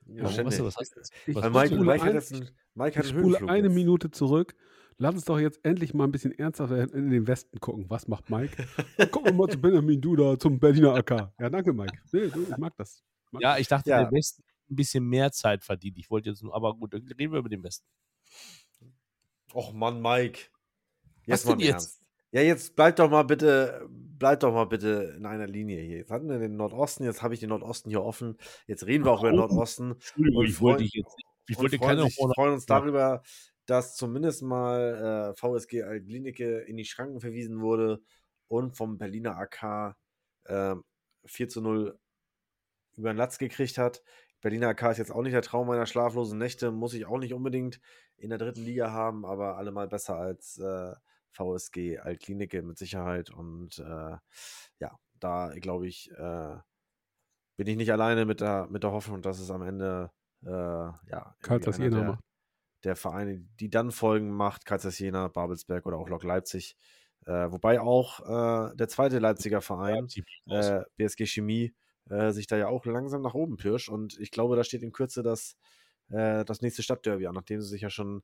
Ja, 0.06 0.24
Warum, 0.24 0.46
was, 0.46 0.60
was 0.62 0.76
heißt 0.78 0.96
das? 0.96 1.10
Ich 1.26 1.34
Was 1.34 1.44
Mike, 1.52 1.68
du- 1.70 1.74
spule 1.76 1.84
Mike 1.92 2.02
hat 2.02 2.09
ein- 2.10 2.14
jetzt 2.14 2.32
einen, 2.34 2.50
Mike 2.74 2.98
hat 2.98 3.05
Ich 3.05 3.10
spule 3.10 3.48
eine 3.48 3.66
jetzt. 3.68 3.74
Minute 3.74 4.10
zurück. 4.10 4.55
Lass 5.00 5.14
uns 5.14 5.24
doch 5.26 5.38
jetzt 5.38 5.64
endlich 5.64 5.94
mal 5.94 6.05
ein 6.05 6.10
bisschen 6.12 6.32
ernsthaft 6.32 6.72
in 6.92 7.10
den 7.10 7.26
Westen 7.28 7.60
gucken. 7.60 7.88
Was 7.88 8.09
macht 8.09 8.30
Mike? 8.30 8.56
Gucken 9.12 9.26
wir 9.26 9.32
mal 9.32 9.48
zu 9.48 9.59
Benjamin 9.59 10.00
Duda, 10.00 10.38
zum 10.38 10.59
Berliner 10.59 10.94
AK. 10.94 11.32
Ja, 11.38 11.50
danke, 11.50 11.72
Mike. 11.72 11.98
Nee, 12.10 12.28
du, 12.28 12.42
ich 12.42 12.56
mag 12.56 12.74
das. 12.76 13.05
Mag 13.30 13.42
Ja, 13.42 13.52
das. 13.52 13.60
ich 13.60 13.68
dachte, 13.68 13.90
Ja. 13.90 14.02
der 14.05 14.10
Westen 14.12 14.42
ein 14.70 14.74
bisschen 14.76 15.05
mehr 15.05 15.30
Zeit 15.30 15.62
verdient. 15.62 15.98
Ich 15.98 16.10
wollte 16.10 16.30
jetzt 16.30 16.42
nur, 16.42 16.52
aber 16.55 16.74
gut, 16.74 16.94
dann 16.94 17.06
reden 17.06 17.32
wir 17.32 17.38
über 17.38 17.48
den 17.48 17.62
Westen. 17.62 17.86
Och 19.55 19.72
Mann, 19.72 20.00
Mike. 20.02 20.40
Was 21.26 21.26
Jetzt 21.26 21.46
mal 21.46 21.52
denn 21.52 21.60
im 21.60 21.66
jetzt? 21.66 21.74
Ernst. 21.74 22.02
Ja, 22.30 22.42
jetzt 22.42 22.76
bleib 22.76 22.96
doch 22.96 23.10
mal 23.10 23.22
bitte, 23.22 23.88
bleib 23.90 24.40
doch 24.40 24.52
mal 24.52 24.66
bitte 24.66 25.14
in 25.16 25.24
einer 25.24 25.46
Linie 25.46 25.80
hier. 25.80 25.98
Jetzt 25.98 26.10
hatten 26.10 26.28
wir 26.28 26.38
den 26.38 26.56
Nordosten, 26.56 27.05
jetzt 27.05 27.22
habe 27.22 27.34
ich 27.34 27.40
den 27.40 27.48
Nordosten 27.48 27.88
hier 27.88 28.02
offen. 28.02 28.36
Jetzt 28.66 28.86
reden 28.86 29.05
wir 29.05 29.12
auch 29.12 29.20
über 29.20 29.30
den 29.30 29.38
Nordosten. 29.38 29.92
Entschuldigung, 29.92 30.44
ich 30.44 30.60
wollte 30.60 30.82
dich 30.82 30.92
jetzt. 30.92 31.16
Ich 31.48 31.59
wollte 31.59 31.78
freuen, 31.78 31.96
keine 31.96 32.02
sich, 32.02 32.16
freuen 32.34 32.52
uns 32.52 32.66
darüber, 32.66 33.22
dass 33.64 33.96
zumindest 33.96 34.42
mal 34.42 35.32
äh, 35.32 35.34
VSG 35.34 35.82
Altlinike 35.82 36.59
in 36.60 36.76
die 36.76 36.84
Schranken 36.84 37.20
verwiesen 37.20 37.60
wurde 37.60 38.02
und 38.48 38.76
vom 38.76 38.98
Berliner 38.98 39.38
AK 39.38 39.96
äh, 40.44 40.74
4 41.24 41.48
zu 41.48 41.62
0 41.62 41.98
über 42.96 43.12
den 43.12 43.16
Latz 43.16 43.38
gekriegt 43.38 43.78
hat. 43.78 44.02
Berliner 44.42 44.68
AK 44.68 44.90
ist 44.92 44.98
jetzt 44.98 45.12
auch 45.12 45.22
nicht 45.22 45.34
der 45.34 45.42
Traum 45.42 45.66
meiner 45.66 45.86
schlaflosen 45.86 46.38
Nächte, 46.38 46.70
muss 46.70 46.94
ich 46.94 47.06
auch 47.06 47.18
nicht 47.18 47.32
unbedingt 47.32 47.80
in 48.16 48.28
der 48.28 48.38
dritten 48.38 48.62
Liga 48.62 48.90
haben, 48.90 49.24
aber 49.24 49.56
allemal 49.56 49.88
besser 49.88 50.16
als 50.16 50.59
äh, 50.59 50.92
VSG 51.32 51.98
Altklinike 51.98 52.62
mit 52.62 52.78
Sicherheit. 52.78 53.30
Und 53.30 53.78
äh, 53.78 54.16
ja, 54.80 54.98
da 55.20 55.52
glaube 55.56 55.86
ich, 55.86 56.10
äh, 56.12 56.56
bin 57.56 57.66
ich 57.66 57.76
nicht 57.76 57.92
alleine 57.92 58.24
mit 58.24 58.40
der, 58.40 58.68
mit 58.70 58.82
der 58.82 58.92
Hoffnung, 58.92 59.22
dass 59.22 59.40
es 59.40 59.50
am 59.50 59.62
Ende 59.62 60.10
äh, 60.44 60.48
ja, 60.48 61.34
Karl 61.42 61.60
irgendwie 61.60 61.82
einer 61.82 61.84
Jena 61.84 61.96
der, 61.96 62.09
macht. 62.09 62.24
der 62.84 62.96
Vereine, 62.96 63.38
die 63.60 63.70
dann 63.70 63.90
Folgen 63.90 64.30
macht, 64.30 64.64
Kaisers 64.64 64.98
Jena, 64.98 65.28
Babelsberg 65.28 65.86
oder 65.86 65.98
auch 65.98 66.09
Lok 66.09 66.22
Leipzig. 66.22 66.76
Äh, 67.26 67.50
wobei 67.50 67.80
auch 67.80 68.20
äh, 68.20 68.76
der 68.76 68.88
zweite 68.88 69.18
Leipziger 69.18 69.60
Verein, 69.60 70.06
raus. 70.48 70.68
äh, 70.68 70.84
BSG 70.96 71.26
Chemie, 71.26 71.74
äh, 72.09 72.30
sich 72.30 72.46
da 72.46 72.56
ja 72.56 72.68
auch 72.68 72.86
langsam 72.86 73.22
nach 73.22 73.34
oben 73.34 73.56
pirscht. 73.56 73.88
Und 73.88 74.18
ich 74.18 74.30
glaube, 74.30 74.56
da 74.56 74.64
steht 74.64 74.82
in 74.82 74.92
Kürze 74.92 75.22
das, 75.22 75.56
äh, 76.10 76.44
das 76.44 76.62
nächste 76.62 76.82
Stadtderby 76.82 77.26
an, 77.26 77.34
nachdem 77.34 77.60
sie 77.60 77.68
sich 77.68 77.82
ja 77.82 77.90
schon 77.90 78.22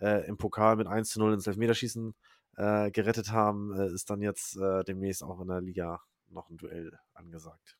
äh, 0.00 0.26
im 0.26 0.36
Pokal 0.36 0.76
mit 0.76 0.86
1 0.86 1.10
zu 1.10 1.20
0 1.20 1.34
ins 1.34 1.46
Elfmeterschießen 1.46 2.10
äh, 2.10 2.12
gerettet 2.90 3.32
haben, 3.32 3.72
äh, 3.78 3.92
ist 3.92 4.10
dann 4.10 4.20
jetzt 4.22 4.56
äh, 4.56 4.84
demnächst 4.84 5.22
auch 5.22 5.40
in 5.40 5.48
der 5.48 5.60
Liga 5.60 6.00
noch 6.28 6.50
ein 6.50 6.56
Duell 6.56 6.92
angesagt. 7.14 7.76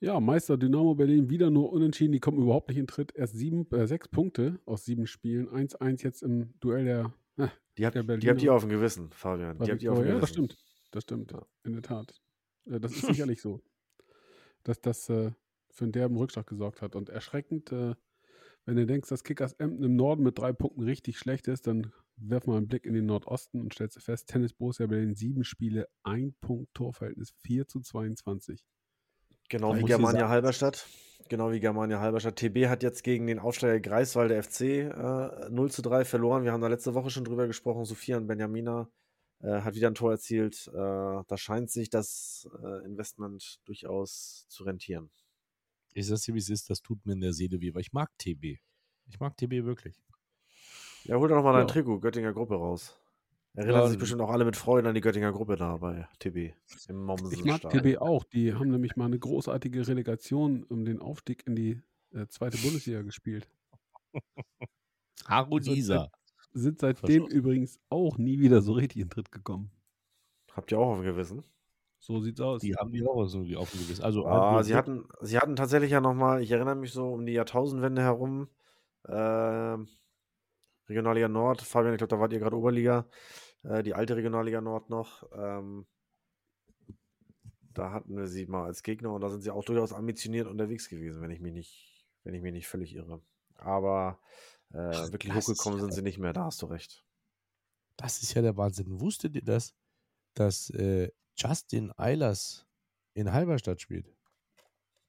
Ja, 0.00 0.20
Meister 0.20 0.56
Dynamo 0.56 0.94
Berlin 0.94 1.28
wieder 1.28 1.50
nur 1.50 1.72
unentschieden. 1.72 2.12
Die 2.12 2.20
kommen 2.20 2.38
überhaupt 2.40 2.68
nicht 2.68 2.78
in 2.78 2.86
Tritt. 2.86 3.12
Erst 3.16 3.34
sieben, 3.34 3.68
äh, 3.72 3.86
sechs 3.86 4.08
Punkte 4.08 4.60
aus 4.64 4.84
sieben 4.84 5.06
Spielen. 5.08 5.48
1-1 5.48 6.02
jetzt 6.04 6.22
im 6.22 6.54
Duell 6.60 6.84
der. 6.84 7.12
Äh, 7.36 7.48
Die 7.76 7.84
habt, 7.84 7.96
Der 7.96 8.02
die 8.04 8.10
habt 8.12 8.20
Berliner- 8.20 8.42
ihr 8.42 8.54
auf 8.54 8.62
dem 8.62 8.70
Gewissen, 8.70 9.10
Fabian. 9.10 9.58
Die 9.58 9.70
habt 9.72 9.82
ihr 9.82 9.90
auf 9.92 9.98
dem 9.98 10.06
ja, 10.06 10.12
Gewissen. 10.14 10.20
das 10.20 10.30
stimmt. 10.30 10.56
Das 10.92 11.02
stimmt. 11.02 11.32
Ja. 11.32 11.44
In 11.64 11.72
der 11.72 11.82
Tat. 11.82 12.14
Äh, 12.66 12.78
Das 12.78 12.92
ist 12.92 13.00
sicherlich 13.26 13.40
so. 13.42 13.60
Dass 14.62 14.80
das 14.80 15.08
äh, 15.08 15.32
für 15.70 15.84
einen 15.84 15.92
derben 15.92 16.16
Rückschlag 16.16 16.46
gesorgt 16.46 16.80
hat. 16.80 16.94
Und 16.94 17.08
erschreckend, 17.08 17.72
äh, 17.72 17.96
wenn 18.66 18.76
du 18.76 18.86
denkst, 18.86 19.08
dass 19.08 19.24
Kickers 19.24 19.54
Emden 19.54 19.82
im 19.82 19.96
Norden 19.96 20.22
mit 20.22 20.38
drei 20.38 20.52
Punkten 20.52 20.82
richtig 20.82 21.18
schlecht 21.18 21.48
ist, 21.48 21.66
dann 21.66 21.92
werf 22.20 22.46
mal 22.46 22.56
einen 22.56 22.68
Blick 22.68 22.84
in 22.84 22.94
den 22.94 23.06
Nordosten 23.06 23.60
und 23.60 23.74
stellst 23.74 23.96
du 23.96 24.00
fest, 24.00 24.28
Tennis 24.28 24.52
Borussia 24.52 24.86
Berlin 24.86 25.14
sieben 25.14 25.44
Spiele, 25.44 25.88
ein 26.02 26.34
Punkt 26.40 26.72
Torverhältnis 26.74 27.32
4 27.42 27.66
zu 27.66 27.80
22. 27.80 28.64
Genau 29.48 29.72
Da 29.72 29.78
wie 29.78 29.84
Germania 29.84 30.28
Halberstadt. 30.28 30.86
Genau 31.28 31.52
wie 31.52 31.60
Germania 31.60 32.00
Halberstadt. 32.00 32.36
TB 32.36 32.66
hat 32.68 32.82
jetzt 32.82 33.02
gegen 33.02 33.26
den 33.26 33.38
Aufsteiger 33.38 33.80
Greifswalder 33.80 34.42
FC 34.42 34.60
äh, 34.60 35.50
0 35.50 35.70
zu 35.70 35.82
3 35.82 36.04
verloren. 36.04 36.44
Wir 36.44 36.52
haben 36.52 36.60
da 36.60 36.68
letzte 36.68 36.94
Woche 36.94 37.10
schon 37.10 37.24
drüber 37.24 37.46
gesprochen. 37.46 37.84
Sophia 37.84 38.16
und 38.16 38.26
Benjamina 38.26 38.90
äh, 39.40 39.60
hat 39.60 39.74
wieder 39.74 39.88
ein 39.88 39.94
Tor 39.94 40.12
erzielt. 40.12 40.68
Äh, 40.68 40.72
da 40.72 41.36
scheint 41.36 41.70
sich 41.70 41.90
das 41.90 42.48
äh, 42.62 42.84
Investment 42.84 43.60
durchaus 43.64 44.46
zu 44.48 44.64
rentieren. 44.64 45.10
Ich 45.94 46.06
sag's 46.06 46.22
dir, 46.22 46.34
wie 46.34 46.38
es 46.38 46.50
ist, 46.50 46.70
das 46.70 46.80
tut 46.80 47.04
mir 47.06 47.14
in 47.14 47.20
der 47.20 47.32
Seele 47.32 47.60
weh, 47.60 47.74
weil 47.74 47.82
ich 47.82 47.92
mag 47.92 48.10
TB. 48.18 48.58
Ich 49.06 49.20
mag 49.20 49.36
TB 49.36 49.64
wirklich. 49.64 50.02
Ja, 51.04 51.16
hol 51.16 51.28
doch 51.28 51.36
nochmal 51.36 51.54
dein 51.54 51.62
Ja. 51.66 51.72
Trikot, 51.72 52.00
Göttinger 52.00 52.32
Gruppe 52.32 52.54
raus. 52.56 52.98
Erinnern 53.54 53.80
Ja, 53.82 53.88
sich 53.88 53.98
bestimmt 53.98 54.20
auch 54.20 54.30
alle 54.30 54.44
mit 54.44 54.56
Freude 54.56 54.88
an 54.88 54.94
die 54.94 55.00
Göttinger 55.00 55.32
Gruppe 55.32 55.56
da 55.56 55.76
bei 55.78 56.06
TB. 56.20 56.54
Im 56.88 57.02
Mommsen 57.04 57.32
Ich 57.32 57.44
mag 57.44 57.60
TB 57.62 57.98
auch. 57.98 58.24
Die 58.24 58.54
haben 58.54 58.70
nämlich 58.70 58.94
mal 58.96 59.06
eine 59.06 59.18
großartige 59.18 59.86
Relegation 59.88 60.64
um 60.64 60.84
den 60.84 61.00
Aufstieg 61.00 61.44
in 61.46 61.56
die 61.56 61.80
äh, 62.12 62.26
zweite 62.28 62.58
Bundesliga 62.58 63.02
gespielt. 63.02 63.48
Harmonisa. 65.26 66.08
Sind 66.52 66.78
seitdem 66.80 67.22
Verschossen. 67.22 67.36
übrigens 67.36 67.78
auch 67.90 68.16
nie 68.18 68.38
wieder 68.40 68.62
so 68.62 68.72
richtig 68.72 69.02
in 69.02 69.10
Tritt 69.10 69.30
gekommen. 69.32 69.70
Habt 70.52 70.72
ihr 70.72 70.78
auch 70.78 70.88
auf 70.92 70.98
dem 70.98 71.04
Gewissen? 71.04 71.44
So 72.00 72.20
sieht's 72.20 72.40
aus. 72.40 72.60
Die 72.62 72.74
haben 72.74 72.92
die 72.92 73.04
auch 73.04 73.24
so 73.26 73.38
irgendwie 73.38 73.56
auf 73.56 73.70
dem 73.70 73.80
Gewissen. 73.80 74.02
Also, 74.04 74.24
Ah, 74.26 74.62
sie 74.62 74.74
hatten, 74.74 75.08
sie 75.20 75.38
hatten 75.38 75.56
tatsächlich 75.56 75.90
ja 75.90 76.00
nochmal, 76.00 76.42
ich 76.42 76.50
erinnere 76.50 76.76
mich 76.76 76.92
so 76.92 77.12
um 77.12 77.26
die 77.26 77.32
Jahrtausendwende 77.32 78.02
herum, 78.02 78.48
ähm, 79.08 79.88
Regionalliga 80.88 81.28
Nord, 81.28 81.62
Fabian, 81.62 81.94
ich 81.94 81.98
glaube, 81.98 82.14
da 82.14 82.20
wart 82.20 82.32
ihr 82.32 82.38
gerade 82.38 82.56
Oberliga, 82.56 83.06
äh, 83.62 83.82
die 83.82 83.94
alte 83.94 84.16
Regionalliga 84.16 84.60
Nord 84.60 84.90
noch. 84.90 85.28
Ähm, 85.32 85.86
da 87.74 87.92
hatten 87.92 88.16
wir 88.16 88.26
sie 88.26 88.46
mal 88.46 88.64
als 88.64 88.82
Gegner 88.82 89.12
und 89.12 89.20
da 89.20 89.28
sind 89.28 89.42
sie 89.42 89.50
auch 89.50 89.64
durchaus 89.64 89.92
ambitioniert 89.92 90.48
unterwegs 90.48 90.88
gewesen, 90.88 91.22
wenn 91.22 91.30
ich 91.30 91.40
mich 91.40 91.52
nicht, 91.52 92.06
wenn 92.24 92.34
ich 92.34 92.42
mich 92.42 92.52
nicht 92.52 92.68
völlig 92.68 92.94
irre. 92.94 93.22
Aber 93.54 94.18
äh, 94.72 94.78
Ach, 94.78 95.12
wirklich 95.12 95.34
hochgekommen 95.34 95.78
ja 95.78 95.84
sind 95.84 95.94
sie 95.94 96.02
nicht 96.02 96.18
mehr, 96.18 96.32
da 96.32 96.44
hast 96.44 96.62
du 96.62 96.66
recht. 96.66 97.04
Das 97.96 98.22
ist 98.22 98.34
ja 98.34 98.42
der 98.42 98.56
Wahnsinn. 98.56 99.00
Wusstet 99.00 99.34
ihr 99.34 99.44
das, 99.44 99.74
dass 100.34 100.70
äh, 100.70 101.10
Justin 101.36 101.92
Eilers 101.96 102.66
in 103.14 103.32
Halberstadt 103.32 103.80
spielt? 103.80 104.06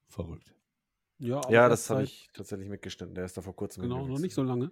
Verrückt. 0.07 0.56
ja, 1.19 1.38
aber 1.38 1.51
Ja, 1.51 1.69
das 1.69 1.89
habe 1.89 2.03
ich 2.03 2.30
tatsächlich 2.34 2.69
mitgeschnitten. 2.69 3.14
Der 3.14 3.26
ist 3.26 3.38
da 3.38 3.41
vor 3.41 3.56
kurzem 3.56 3.84
Genau, 3.84 4.07
noch 4.07 4.19
nicht 4.19 4.34
so 4.34 4.43
lange. 4.43 4.72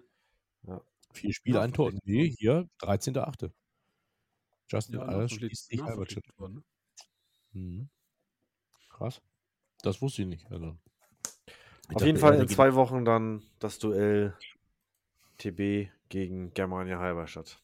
Vier 1.13 1.33
Spiele, 1.33 1.61
ein 1.61 1.73
Tor. 1.73 1.91
Nee, 2.03 2.29
hier, 2.37 2.69
13.8. 2.79 3.51
Justin 4.69 4.95
Ja, 4.99 5.05
nachverpflichtet- 5.05 5.37
schließt 5.39 5.67
sich 5.67 5.81
Halberstadt. 5.81 6.23
ne? 6.39 6.63
Mhm. 7.51 7.89
Krass. 8.89 9.21
Das 9.81 10.01
wusste 10.01 10.23
ich 10.23 10.27
nicht. 10.27 10.51
Also, 10.51 10.77
ich 11.89 11.95
Auf 11.95 12.03
jeden 12.05 12.17
Fall 12.17 12.39
in 12.39 12.47
zwei 12.47 12.75
Wochen 12.75 13.05
dann 13.05 13.43
das 13.59 13.79
Duell 13.79 14.35
TB 15.37 15.89
gegen 16.09 16.53
Germania 16.53 16.99
Halberstadt. 16.99 17.61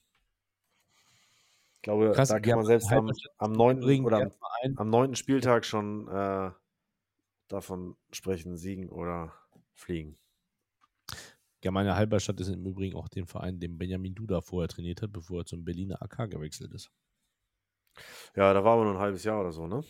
Ich 1.76 1.82
glaube, 1.82 2.12
Krass, 2.14 2.30
da 2.30 2.40
kann 2.40 2.56
man 2.56 2.66
selbst 2.66 2.90
am, 2.92 3.12
am, 3.38 3.52
neunten 3.52 3.84
Übrigens 3.84 4.06
oder 4.06 4.18
der 4.20 4.32
am, 4.64 4.78
am 4.78 4.90
neunten 4.90 5.16
Spieltag 5.18 5.66
schon 5.66 6.08
äh, 6.08 6.52
davon 7.50 7.98
sprechen, 8.12 8.56
siegen 8.58 8.90
oder 8.90 9.34
fliegen. 9.74 10.18
Germania 11.64 11.96
Halberstadt 11.96 12.40
ist 12.42 12.50
im 12.50 12.64
Übrigen 12.68 12.96
auch 12.96 13.10
den 13.10 13.26
Verein, 13.26 13.60
den 13.60 13.80
Benjamin 13.80 14.14
Duda 14.14 14.42
vorher 14.42 14.68
trainiert 14.70 15.02
hat, 15.02 15.12
bevor 15.14 15.42
er 15.42 15.46
zum 15.48 15.66
Berliner 15.66 16.00
AK 16.04 16.28
gewechselt 16.30 16.72
ist. 16.74 16.92
Ja, 18.36 18.54
da 18.54 18.64
war 18.64 18.74
aber 18.74 18.84
nur 18.86 18.94
ein 18.94 19.00
halbes 19.00 19.24
Jahr 19.24 19.42
oder 19.42 19.52
so, 19.52 19.68
ne? 19.68 19.84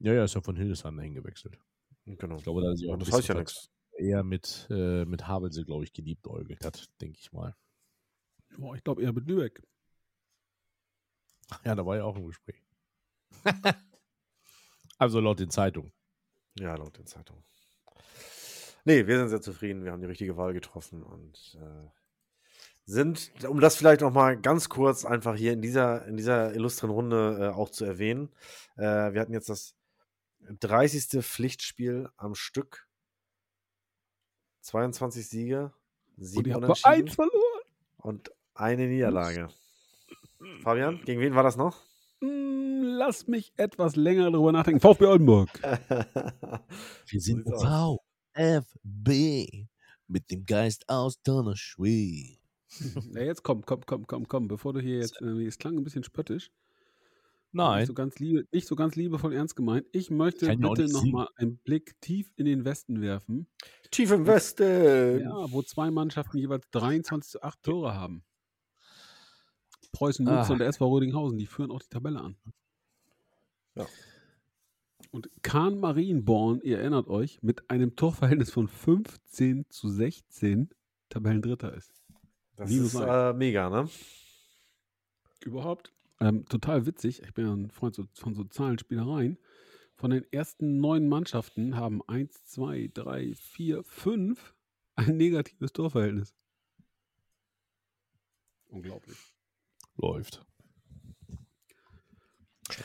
Ja, 0.00 0.12
ja, 0.12 0.24
ist 0.24 0.34
ja 0.34 0.40
von 0.42 0.56
Hildesheim 0.56 0.96
dahin 0.96 1.14
gewechselt. 1.14 1.58
Genau. 2.06 2.36
Ich 2.36 2.42
glaube, 2.44 2.62
da 2.62 2.70
hat 2.70 2.78
sich 2.78 2.88
auch 2.88 2.92
Ja, 2.92 2.96
ein 2.96 2.98
das 2.98 3.12
heißt 3.12 3.28
ja 3.28 3.34
nichts. 3.34 3.68
eher 3.96 4.22
mit, 4.24 4.66
äh, 4.70 5.04
mit 5.06 5.26
Havelse, 5.28 5.64
glaube 5.64 5.84
ich, 5.84 5.92
geliebäugelt 5.92 6.64
hat, 6.64 6.90
denke 7.00 7.18
ich 7.20 7.32
mal. 7.32 7.56
Boah, 8.56 8.74
ich 8.76 8.82
glaube 8.84 9.02
eher 9.02 9.12
mit 9.12 9.26
Lübeck. 9.28 9.62
Ja, 11.64 11.74
da 11.74 11.84
war 11.84 11.96
ja 11.96 12.04
auch 12.04 12.16
im 12.16 12.26
Gespräch. 12.26 12.62
also 14.98 15.20
laut 15.20 15.38
den 15.40 15.50
Zeitungen. 15.50 15.92
Ja, 16.58 16.74
laut 16.76 16.96
den 16.96 17.06
Zeitungen. 17.06 17.44
Nee, 18.84 19.06
wir 19.06 19.18
sind 19.18 19.28
sehr 19.28 19.40
zufrieden. 19.40 19.84
Wir 19.84 19.92
haben 19.92 20.00
die 20.00 20.06
richtige 20.08 20.36
Wahl 20.36 20.52
getroffen 20.52 21.02
und 21.02 21.56
äh, 21.60 21.88
sind, 22.84 23.30
um 23.48 23.60
das 23.60 23.76
vielleicht 23.76 24.00
noch 24.00 24.12
mal 24.12 24.36
ganz 24.36 24.68
kurz 24.68 25.04
einfach 25.04 25.36
hier 25.36 25.52
in 25.52 25.62
dieser, 25.62 26.04
in 26.06 26.16
dieser 26.16 26.52
illustren 26.54 26.90
Runde 26.90 27.38
äh, 27.40 27.54
auch 27.56 27.70
zu 27.70 27.84
erwähnen. 27.84 28.30
Äh, 28.76 29.12
wir 29.12 29.20
hatten 29.20 29.32
jetzt 29.32 29.48
das 29.48 29.76
30. 30.40 31.24
Pflichtspiel 31.24 32.08
am 32.16 32.34
Stück. 32.34 32.88
22 34.62 35.28
Siege, 35.28 35.72
Und 36.16 36.24
7 36.24 36.48
ihr 36.48 36.54
habt 36.54 36.60
nur 36.62 36.68
Unentschieden 36.70 37.06
eins 37.06 37.14
verloren. 37.14 37.62
und 37.98 38.32
eine 38.54 38.86
Niederlage. 38.86 39.48
Fabian, 40.62 41.00
gegen 41.04 41.20
wen 41.20 41.34
war 41.34 41.42
das 41.44 41.56
noch? 41.56 41.82
Hm, 42.20 42.82
lass 42.84 43.26
mich 43.28 43.52
etwas 43.56 43.96
länger 43.96 44.30
darüber 44.30 44.52
nachdenken. 44.52 44.80
VfB 44.80 45.06
Oldenburg. 45.06 45.50
Wir 47.06 47.20
sind 47.20 47.44
sieht's 47.46 47.62
VfB 48.34 49.66
mit 50.08 50.30
dem 50.30 50.44
Geist 50.46 50.88
aus 50.88 51.20
Donnerschwee. 51.22 52.38
Ja, 53.12 53.22
jetzt 53.22 53.42
komm, 53.42 53.64
komm, 53.66 53.84
komm, 53.84 54.06
komm, 54.06 54.26
komm, 54.28 54.48
bevor 54.48 54.72
du 54.72 54.80
hier 54.80 54.98
jetzt, 54.98 55.20
irgendwie, 55.20 55.46
es 55.46 55.58
klang 55.58 55.76
ein 55.76 55.84
bisschen 55.84 56.04
spöttisch. 56.04 56.50
Nicht 57.54 57.64
Nein. 57.64 57.86
so 57.86 57.92
ganz, 57.92 58.18
liebe, 58.18 58.46
nicht 58.50 58.66
so 58.66 58.76
ganz 58.76 58.96
liebevoll 58.96 59.34
ernst 59.34 59.56
gemeint. 59.56 59.86
Ich 59.92 60.10
möchte 60.10 60.46
Kann 60.46 60.60
bitte 60.60 60.84
nicht 60.84 60.94
nochmal 60.94 61.28
einen 61.36 61.58
Blick 61.58 62.00
tief 62.00 62.32
in 62.36 62.46
den 62.46 62.64
Westen 62.64 63.02
werfen. 63.02 63.46
Tief 63.90 64.10
im 64.10 64.26
Westen. 64.26 65.20
Ja, 65.20 65.52
wo 65.52 65.60
zwei 65.62 65.90
Mannschaften 65.90 66.38
jeweils 66.38 66.64
23 66.70 67.32
zu 67.32 67.42
8 67.42 67.62
Tore 67.62 67.92
haben. 67.94 68.24
Preußen 69.92 70.24
Münster 70.24 70.48
Ah. 70.48 70.52
und 70.54 70.58
der 70.60 70.68
SV 70.68 70.88
Rödinghausen, 70.88 71.36
die 71.36 71.46
führen 71.46 71.70
auch 71.70 71.80
die 71.82 71.88
Tabelle 71.90 72.22
an. 72.22 72.36
Ja. 73.74 73.86
Und 75.12 75.28
Kahn 75.42 75.78
Marienborn, 75.78 76.62
ihr 76.62 76.78
erinnert 76.78 77.06
euch, 77.06 77.42
mit 77.42 77.68
einem 77.70 77.96
Torverhältnis 77.96 78.50
von 78.50 78.66
15 78.66 79.66
zu 79.68 79.90
16 79.90 80.70
Tabellendritter 81.10 81.74
ist. 81.74 81.92
Das 82.56 82.70
Minus 82.70 82.94
ist 82.94 83.00
äh, 83.00 83.34
mega, 83.34 83.68
ne? 83.68 83.90
Überhaupt. 85.44 85.92
Ähm, 86.18 86.46
total 86.46 86.86
witzig. 86.86 87.22
Ich 87.22 87.34
bin 87.34 87.46
ja 87.46 87.52
ein 87.52 87.70
Freund 87.70 87.94
so, 87.94 88.04
von 88.14 88.34
so 88.34 88.44
Zahlenspielereien. 88.44 89.36
Von 89.96 90.12
den 90.12 90.24
ersten 90.32 90.80
neun 90.80 91.08
Mannschaften 91.08 91.76
haben 91.76 92.00
1, 92.08 92.46
2, 92.46 92.90
3, 92.94 93.34
4, 93.34 93.84
5 93.84 94.54
ein 94.94 95.16
negatives 95.18 95.74
Torverhältnis. 95.74 96.34
Unglaublich. 98.68 99.18
Läuft. 99.96 100.42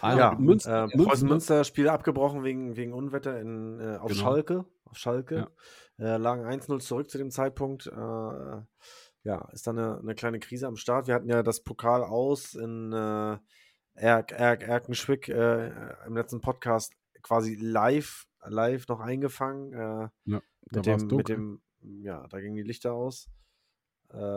Ja, 0.01 0.35
Münster- 0.39 0.85
äh, 0.93 0.97
Münster- 0.97 1.25
Münster 1.25 1.63
Spiel 1.63 1.89
abgebrochen 1.89 2.43
wegen, 2.43 2.75
wegen 2.75 2.93
Unwetter 2.93 3.39
in, 3.39 3.79
äh, 3.79 3.97
auf 3.97 4.11
Genau. 4.11 4.21
Schalke. 4.21 4.65
Auf 4.85 4.97
Schalke. 4.97 5.47
Äh, 5.99 6.17
lagen 6.17 6.45
1-0 6.45 6.79
zurück 6.79 7.09
zu 7.09 7.17
dem 7.17 7.31
Zeitpunkt. 7.31 7.87
Äh, 7.87 7.91
ja, 9.23 9.49
ist 9.51 9.67
dann 9.67 9.77
eine, 9.77 9.99
eine 9.99 10.15
kleine 10.15 10.39
Krise 10.39 10.67
am 10.67 10.75
Start. 10.77 11.07
Wir 11.07 11.15
hatten 11.15 11.29
ja 11.29 11.43
das 11.43 11.61
Pokal 11.63 12.03
aus 12.03 12.53
in 12.55 12.93
äh, 12.93 13.37
Erk, 13.95 14.31
Erk, 14.31 14.61
Erkenschwick 14.63 15.27
äh, 15.27 15.71
im 16.05 16.15
letzten 16.15 16.39
Podcast 16.39 16.93
quasi 17.23 17.55
live, 17.59 18.25
live 18.45 18.87
noch 18.87 18.99
eingefangen. 18.99 19.73
Äh, 19.73 20.09
Da 20.25 20.77
mit, 20.79 20.85
dem, 20.85 21.07
mit 21.17 21.29
dem, 21.29 21.61
ja, 21.81 22.27
da 22.27 22.39
gingen 22.39 22.55
die 22.55 22.63
Lichter 22.63 22.93
aus. 22.93 23.29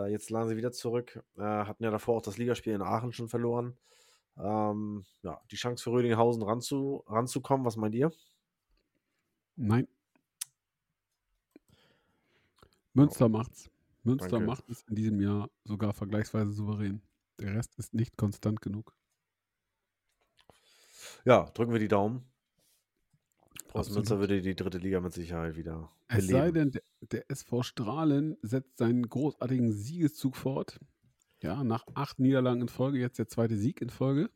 Jetzt 0.08 0.30
lagen 0.30 0.48
sie 0.48 0.56
wieder 0.56 0.72
zurück. 0.72 1.22
Hatten 1.38 1.84
ja 1.84 1.90
davor 1.92 2.16
auch 2.16 2.22
das 2.22 2.38
Ligaspiel 2.38 2.72
in 2.74 2.82
Aachen 2.82 3.12
schon 3.12 3.28
verloren. 3.28 3.76
Ähm, 4.36 5.04
ja, 5.22 5.40
die 5.50 5.56
Chance 5.56 5.82
für 5.82 5.90
Rödinghausen 5.92 6.42
ranzu, 6.42 7.04
ranzukommen, 7.06 7.66
was 7.66 7.76
meint 7.76 7.94
ihr? 7.94 8.10
Nein. 9.56 9.86
Münster 12.94 13.28
macht's. 13.28 13.70
Münster 14.02 14.28
Danke. 14.30 14.46
macht 14.46 14.68
es 14.68 14.82
in 14.88 14.94
diesem 14.94 15.20
Jahr 15.20 15.50
sogar 15.64 15.92
vergleichsweise 15.92 16.52
souverän. 16.52 17.02
Der 17.38 17.54
Rest 17.54 17.78
ist 17.78 17.94
nicht 17.94 18.16
konstant 18.16 18.60
genug. 18.62 18.94
Ja, 21.24 21.44
drücken 21.50 21.72
wir 21.72 21.78
die 21.78 21.88
Daumen. 21.88 22.24
Absolut. 23.74 23.98
Münster 23.98 24.18
würde 24.18 24.40
die 24.40 24.56
dritte 24.56 24.78
Liga 24.78 25.00
mit 25.00 25.12
Sicherheit 25.12 25.56
wieder 25.56 25.90
Es 26.08 26.26
sei 26.26 26.50
beleben. 26.50 26.54
denn, 26.54 26.70
der, 26.72 26.82
der 27.08 27.30
SV 27.30 27.62
Strahlen 27.62 28.36
setzt 28.42 28.78
seinen 28.78 29.08
großartigen 29.08 29.72
Siegeszug 29.72 30.36
fort. 30.36 30.80
Ja, 31.42 31.64
nach 31.64 31.86
acht 31.94 32.18
Niederlagen 32.18 32.60
in 32.62 32.68
Folge, 32.68 32.98
jetzt 32.98 33.18
der 33.18 33.28
zweite 33.28 33.56
Sieg 33.56 33.80
in 33.80 33.90
Folge. 33.90 34.30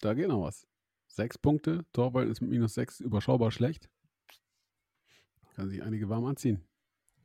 Da 0.00 0.14
geht 0.14 0.28
noch 0.28 0.42
was. 0.42 0.66
Sechs 1.06 1.36
Punkte, 1.36 1.84
Torwald 1.92 2.30
ist 2.30 2.40
mit 2.40 2.50
minus 2.50 2.74
sechs 2.74 3.00
überschaubar 3.00 3.50
schlecht. 3.50 3.90
Kann 5.54 5.68
sich 5.68 5.82
einige 5.82 6.08
warm 6.08 6.24
anziehen. 6.24 6.64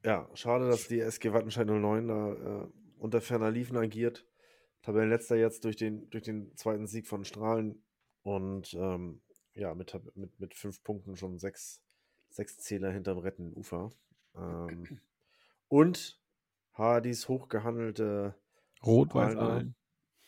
Ja, 0.03 0.29
schade, 0.33 0.67
dass 0.67 0.87
die 0.87 0.99
SG 0.99 1.31
Wattenscheid 1.31 1.67
09 1.67 2.07
da 2.07 2.33
äh, 2.33 2.67
unter 2.97 3.21
ferner 3.21 3.51
Liefen 3.51 3.77
agiert. 3.77 4.25
Tabellenletzter 4.81 5.37
jetzt 5.37 5.63
durch 5.63 5.77
den, 5.77 6.09
durch 6.09 6.23
den 6.23 6.55
zweiten 6.57 6.87
Sieg 6.87 7.07
von 7.07 7.23
Strahlen 7.23 7.83
und 8.21 8.73
ähm, 8.73 9.21
ja, 9.53 9.73
mit, 9.75 9.97
mit, 10.15 10.39
mit 10.39 10.55
fünf 10.55 10.83
Punkten 10.83 11.15
schon 11.15 11.39
sechs, 11.39 11.81
sechs 12.29 12.57
Zähler 12.57 12.91
hinterm 12.91 13.19
rettenden 13.19 13.53
Ufer. 13.53 13.91
Ähm, 14.35 14.99
und 15.69 16.19
Hardys 16.73 17.29
hochgehandelte 17.29 18.35
Rot-Weiß 18.85 19.35
Aalen, 19.35 19.39
Aalen. 19.39 19.75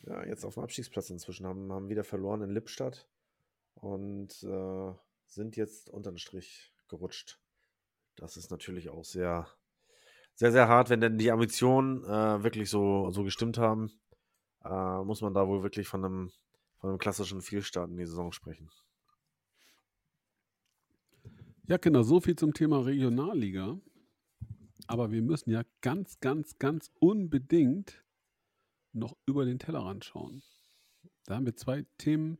ja, 0.04 0.26
jetzt 0.26 0.46
auf 0.46 0.56
dem 0.56 0.64
Abstiegsplatz 0.64 1.10
inzwischen, 1.10 1.46
haben, 1.46 1.72
haben 1.72 1.90
wieder 1.90 2.04
verloren 2.04 2.42
in 2.42 2.50
Lippstadt 2.50 3.08
und 3.76 4.44
äh, 4.44 4.94
sind 5.26 5.56
jetzt 5.58 5.90
unter 5.90 6.12
den 6.12 6.18
Strich 6.18 6.74
gerutscht. 6.88 7.40
Das 8.16 8.38
ist 8.38 8.52
natürlich 8.52 8.90
auch 8.90 9.04
sehr, 9.04 9.48
sehr, 10.36 10.52
sehr 10.52 10.68
hart, 10.68 10.90
wenn 10.90 11.02
denn 11.02 11.18
die 11.18 11.32
Ambitionen 11.32 12.04
äh, 12.06 12.44
wirklich 12.44 12.70
so, 12.70 13.12
so 13.12 13.24
gestimmt 13.24 13.58
haben, 13.58 13.92
äh, 14.64 15.04
muss 15.04 15.22
man 15.22 15.34
da 15.34 15.48
wohl 15.48 15.64
wirklich 15.64 15.88
von 15.88 16.06
einem, 16.06 16.32
von 16.78 16.90
einem 16.90 17.00
klassischen 17.00 17.42
Fehlstart 17.42 17.90
in 17.90 17.98
die 17.98 18.06
Saison 18.06 18.32
sprechen. 18.32 18.70
Ja, 21.68 21.78
Kinder, 21.80 22.04
so 22.04 22.22
viel 22.22 22.36
zum 22.36 22.54
Thema 22.54 22.86
Regionalliga. 22.86 23.80
Aber 24.88 25.12
wir 25.12 25.24
müssen 25.24 25.50
ja 25.50 25.64
ganz, 25.82 26.20
ganz, 26.20 26.60
ganz 26.60 26.92
unbedingt 27.00 28.05
noch 28.96 29.16
über 29.26 29.46
den 29.46 29.60
Tellerrand 29.60 30.06
schauen. 30.06 30.42
Da 31.26 31.36
haben 31.36 31.46
wir 31.46 31.56
zwei 31.56 31.86
Themen, 31.98 32.38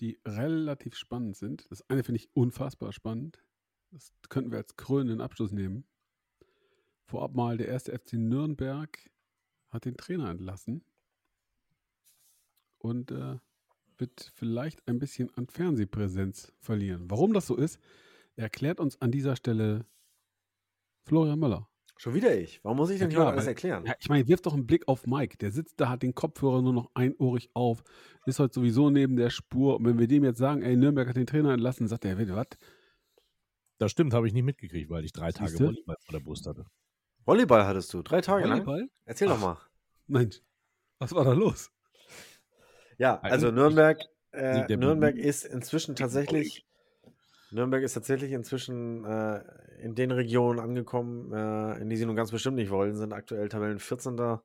die 0.00 0.18
relativ 0.24 0.94
spannend 0.96 1.36
sind. 1.36 1.70
Das 1.70 1.88
eine 1.90 2.04
finde 2.04 2.20
ich 2.20 2.34
unfassbar 2.34 2.92
spannend. 2.92 3.42
Das 3.90 4.12
könnten 4.28 4.50
wir 4.50 4.58
als 4.58 4.76
krönenden 4.76 5.20
Abschluss 5.20 5.52
nehmen. 5.52 5.84
Vorab 7.04 7.34
mal, 7.34 7.56
der 7.56 7.68
erste 7.68 7.98
FC 7.98 8.14
Nürnberg 8.14 9.10
hat 9.70 9.84
den 9.84 9.96
Trainer 9.96 10.30
entlassen 10.30 10.84
und 12.78 13.10
äh, 13.10 13.38
wird 13.96 14.30
vielleicht 14.34 14.86
ein 14.86 14.98
bisschen 14.98 15.32
an 15.34 15.46
Fernsehpräsenz 15.46 16.52
verlieren. 16.58 17.10
Warum 17.10 17.32
das 17.32 17.46
so 17.46 17.56
ist, 17.56 17.80
erklärt 18.36 18.78
uns 18.78 19.00
an 19.00 19.10
dieser 19.10 19.36
Stelle 19.36 19.86
Florian 21.02 21.38
Möller. 21.38 21.68
Schon 22.00 22.14
wieder 22.14 22.38
ich. 22.38 22.62
Warum 22.62 22.76
muss 22.76 22.90
ich 22.90 23.00
Ja, 23.00 23.06
denn 23.06 23.10
hier 23.10 23.18
klar, 23.18 23.32
alles 23.32 23.48
erklären? 23.48 23.84
Ja, 23.84 23.94
ich 23.98 24.08
meine, 24.08 24.28
wirf 24.28 24.40
doch 24.40 24.54
einen 24.54 24.66
Blick 24.66 24.86
auf 24.86 25.04
Mike. 25.06 25.36
Der 25.38 25.50
sitzt 25.50 25.80
da, 25.80 25.88
hat 25.88 26.04
den 26.04 26.14
Kopfhörer 26.14 26.62
nur 26.62 26.72
noch 26.72 26.90
einohrig 26.94 27.50
auf, 27.54 27.82
ist 28.24 28.38
heute 28.38 28.54
sowieso 28.54 28.88
neben 28.88 29.16
der 29.16 29.30
Spur. 29.30 29.76
Und 29.76 29.84
wenn 29.84 29.98
wir 29.98 30.06
dem 30.06 30.22
jetzt 30.22 30.38
sagen, 30.38 30.62
ey, 30.62 30.76
Nürnberg 30.76 31.08
hat 31.08 31.16
den 31.16 31.26
Trainer 31.26 31.52
entlassen, 31.52 31.88
sagt 31.88 32.04
er, 32.04 32.16
was? 32.36 32.46
Das 33.78 33.90
stimmt, 33.90 34.14
habe 34.14 34.28
ich 34.28 34.32
nicht 34.32 34.44
mitgekriegt, 34.44 34.90
weil 34.90 35.04
ich 35.04 35.12
drei 35.12 35.32
Tage 35.32 35.50
Siehste? 35.50 35.64
Volleyball 35.66 35.96
vor 36.00 36.12
der 36.12 36.24
Brust 36.24 36.46
hatte. 36.46 36.66
Volleyball 37.24 37.66
hattest 37.66 37.92
du, 37.92 38.02
drei 38.02 38.20
Tage 38.20 38.46
lang. 38.46 38.64
Volleyball? 38.64 38.88
Erzähl 39.04 39.26
doch 39.26 39.38
Ach. 39.38 39.42
mal. 39.42 39.58
Mensch, 40.06 40.40
was 41.00 41.12
war 41.12 41.24
da 41.24 41.32
los? 41.32 41.70
Ja, 42.98 43.18
also 43.20 43.50
Nürnberg, 43.50 43.98
äh, 44.32 44.76
Nürnberg 44.76 45.16
ist 45.16 45.44
inzwischen 45.44 45.96
tatsächlich, 45.96 46.64
Nürnberg 47.50 47.82
ist 47.82 47.94
tatsächlich 47.94 48.32
inzwischen 48.32 49.04
äh, 49.04 49.42
in 49.80 49.94
den 49.94 50.10
Regionen 50.10 50.58
angekommen, 50.60 51.32
äh, 51.32 51.80
in 51.80 51.88
die 51.88 51.96
sie 51.96 52.06
nun 52.06 52.16
ganz 52.16 52.30
bestimmt 52.30 52.56
nicht 52.56 52.70
wollen, 52.70 52.96
sind 52.96 53.12
aktuell 53.12 53.48
Tabellen 53.48 53.78
14. 53.78 54.42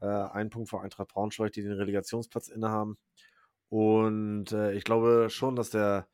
Äh, 0.00 0.06
ein 0.06 0.50
Punkt 0.50 0.68
vor 0.70 0.82
Eintracht 0.82 1.08
Braunschweig, 1.08 1.52
die 1.52 1.62
den 1.62 1.72
Relegationsplatz 1.72 2.48
innehaben. 2.48 2.98
Und 3.68 4.52
äh, 4.52 4.72
ich 4.74 4.84
glaube 4.84 5.28
schon, 5.30 5.56
dass 5.56 5.70
der, 5.70 6.08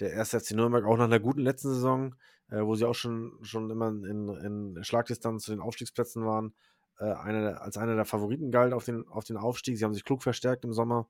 der 0.00 0.12
erste 0.12 0.38
FC 0.38 0.54
Nürnberg 0.54 0.84
auch 0.84 0.96
nach 0.96 1.06
einer 1.06 1.20
guten 1.20 1.40
letzten 1.40 1.70
Saison, 1.70 2.14
äh, 2.50 2.60
wo 2.62 2.74
sie 2.76 2.86
auch 2.86 2.94
schon, 2.94 3.38
schon 3.42 3.70
immer 3.70 3.88
in, 3.88 4.28
in 4.76 4.84
Schlagdistanz 4.84 5.44
zu 5.44 5.50
den 5.52 5.60
Aufstiegsplätzen 5.60 6.24
waren, 6.24 6.54
äh, 6.98 7.04
einer, 7.12 7.40
der- 7.42 7.62
als 7.62 7.76
einer 7.78 7.96
der 7.96 8.04
Favoriten 8.04 8.50
galt 8.50 8.72
auf 8.74 8.84
den, 8.84 9.08
auf 9.08 9.24
den 9.24 9.36
Aufstieg. 9.38 9.78
Sie 9.78 9.84
haben 9.84 9.94
sich 9.94 10.04
klug 10.04 10.22
verstärkt 10.22 10.64
im 10.64 10.72
Sommer. 10.74 11.08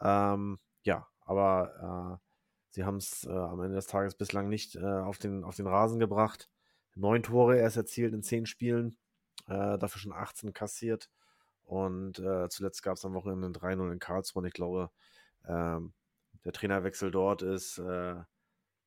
Ähm, 0.00 0.58
ja, 0.84 1.08
aber 1.22 2.20
sie 2.74 2.84
haben 2.84 2.96
es 2.96 3.24
äh, 3.24 3.30
am 3.30 3.60
Ende 3.60 3.76
des 3.76 3.86
Tages 3.86 4.16
bislang 4.16 4.48
nicht 4.48 4.74
äh, 4.74 4.84
auf, 4.84 5.18
den, 5.18 5.44
auf 5.44 5.54
den 5.54 5.68
Rasen 5.68 6.00
gebracht. 6.00 6.50
Neun 6.96 7.22
Tore 7.22 7.56
erst 7.56 7.76
erzielt 7.76 8.12
in 8.12 8.22
zehn 8.22 8.46
Spielen, 8.46 8.96
äh, 9.46 9.78
dafür 9.78 10.00
schon 10.00 10.12
18 10.12 10.52
kassiert. 10.52 11.08
Und 11.62 12.18
äh, 12.18 12.48
zuletzt 12.48 12.82
gab 12.82 12.96
es 12.96 13.04
am 13.04 13.14
Wochenende 13.14 13.46
ein 13.46 13.54
3-0 13.54 13.92
in 13.92 13.98
Karlsruhe. 14.00 14.42
Und 14.42 14.48
ich 14.48 14.54
glaube, 14.54 14.90
ähm, 15.46 15.92
der 16.44 16.52
Trainerwechsel 16.52 17.12
dort 17.12 17.42
ist, 17.42 17.78
äh, 17.78 18.16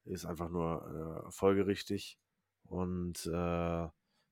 ist 0.03 0.25
einfach 0.25 0.49
nur 0.49 1.25
äh, 1.25 1.31
folgerichtig. 1.31 2.19
Und 2.65 3.23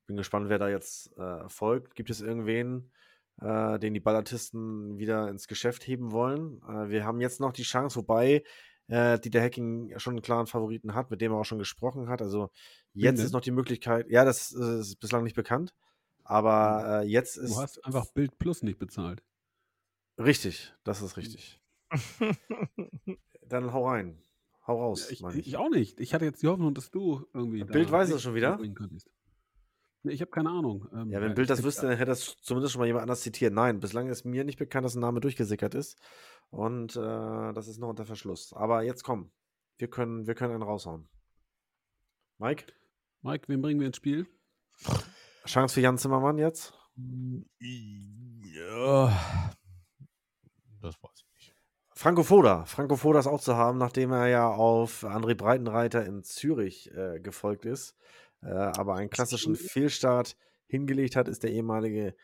bin 0.08 0.18
gespannt, 0.18 0.50
wer 0.50 0.60
da 0.60 0.68
jetzt 0.68 1.16
folgt. 1.48 1.96
Gibt 1.96 2.10
es 2.10 2.20
irgendwen, 2.20 2.92
den 3.40 3.94
die 3.94 4.02
Ballatisten 4.02 4.98
wieder 4.98 5.30
ins 5.30 5.48
Geschäft 5.48 5.88
heben 5.88 6.12
wollen? 6.12 6.62
Wir 6.90 7.06
haben 7.06 7.22
jetzt 7.22 7.40
noch 7.40 7.54
die 7.54 7.64
Chance, 7.64 7.96
wobei 7.96 8.44
äh, 8.88 9.20
Dieter 9.20 9.42
Hecking 9.42 9.98
schon 9.98 10.14
einen 10.14 10.22
klaren 10.22 10.48
Favoriten 10.48 10.94
hat, 10.94 11.12
mit 11.12 11.22
dem 11.22 11.32
er 11.32 11.38
auch 11.40 11.46
schon 11.46 11.60
gesprochen 11.60 12.08
hat. 12.10 12.22
Also 12.22 12.50
jetzt 12.94 13.18
denn? 13.20 13.26
ist 13.26 13.32
noch 13.32 13.42
die 13.42 13.52
Möglichkeit, 13.52 14.10
ja, 14.10 14.26
das 14.26 14.54
äh, 14.54 14.80
ist 14.80 15.00
bislang 15.00 15.24
nicht 15.24 15.36
bekannt, 15.36 15.74
aber 16.24 17.02
äh, 17.04 17.08
jetzt 17.08 17.38
ist 17.38 17.56
Du 17.56 17.62
hast 17.62 17.84
einfach 17.86 18.06
Bild 18.08 18.38
Plus 18.38 18.64
nicht 18.64 18.80
bezahlt. 18.80 19.24
richtig, 20.18 20.74
das 20.84 21.02
ist 21.02 21.18
richtig. 21.18 21.60
Dann 23.48 23.74
hau 23.74 23.88
rein. 23.88 24.22
Hau 24.68 24.82
raus, 24.82 25.06
Ja, 25.06 25.12
ich, 25.12 25.22
meine 25.22 25.40
ich 25.40 25.58
auch 25.58 25.70
nicht. 25.70 26.00
Ich 26.00 26.16
hatte 26.16 26.26
jetzt 26.26 26.42
die 26.42 26.48
Hoffnung, 26.48 26.74
dass 26.74 26.90
du 26.90 27.28
irgendwie. 27.34 27.64
Bild 27.64 27.92
weiß 27.92 28.10
es 28.10 28.24
schon 28.24 28.34
wieder? 28.34 28.60
Nee, 30.06 30.14
ich 30.14 30.22
habe 30.22 30.30
keine 30.30 30.52
Ahnung. 30.52 30.88
Ähm, 30.94 31.10
Ja, 31.10 31.20
wenn 31.20 31.34
Bild 31.34 31.50
das 31.50 31.64
wüsste, 31.64 31.88
dann 31.88 31.98
hätte 31.98 32.12
das 32.12 32.38
zumindest 32.42 32.74
schon 32.74 32.80
mal 32.80 32.86
jemand 32.86 33.02
anders 33.02 33.22
zitiert. 33.22 33.54
Nein, 33.54 33.80
bislang 33.80 34.08
ist 34.08 34.24
mir 34.24 34.44
nicht 34.44 34.60
bekannt, 34.60 34.86
dass 34.86 34.94
ein 34.94 35.00
Name 35.00 35.20
durchgesickert 35.20 35.74
ist. 35.74 35.98
Und 36.52 36.96
äh, 36.96 37.54
das 37.54 37.68
ist 37.68 37.80
noch 37.80 37.90
unter 37.90 38.06
Verschluss. 38.06 38.54
Aber 38.54 38.84
jetzt 38.84 39.04
komm. 39.04 39.32
Wir 39.78 39.90
können, 39.90 40.28
wir 40.28 40.36
können 40.36 40.54
einen 40.54 40.62
raushauen. 40.62 41.10
Mike? 42.38 42.66
Mike, 43.24 43.46
wen 43.48 43.64
bringen 43.64 43.80
wir 43.80 43.88
ins 43.88 43.98
Spiel? 43.98 44.28
Chance 45.46 45.74
für 45.74 45.82
Jan 45.82 45.98
Zimmermann 45.98 46.38
jetzt? 46.38 46.74
Ja. 48.44 49.08
Das 50.82 51.02
weiß 51.02 51.12
ich 51.16 51.34
nicht. 51.34 51.56
Franco 51.96 52.22
Foda. 52.22 52.66
Franco 52.66 52.96
Foda 52.96 53.20
ist 53.20 53.28
auch 53.28 53.42
zu 53.42 53.56
haben, 53.56 53.80
nachdem 53.80 54.12
er 54.12 54.28
ja 54.28 54.48
auf 54.50 55.04
André 55.04 55.34
Breitenreiter 55.34 56.06
in 56.06 56.22
Zürich 56.24 56.92
äh, 56.94 57.20
gefolgt 57.20 57.66
ist. 57.66 57.96
Äh, 58.46 58.52
aber 58.52 58.96
einen 58.96 59.10
klassischen 59.10 59.56
Fehlstart 59.56 60.38
hingelegt 60.68 61.16
hat, 61.16 61.28
ist 61.28 61.44
der 61.44 61.52
ehemalige 61.52 62.16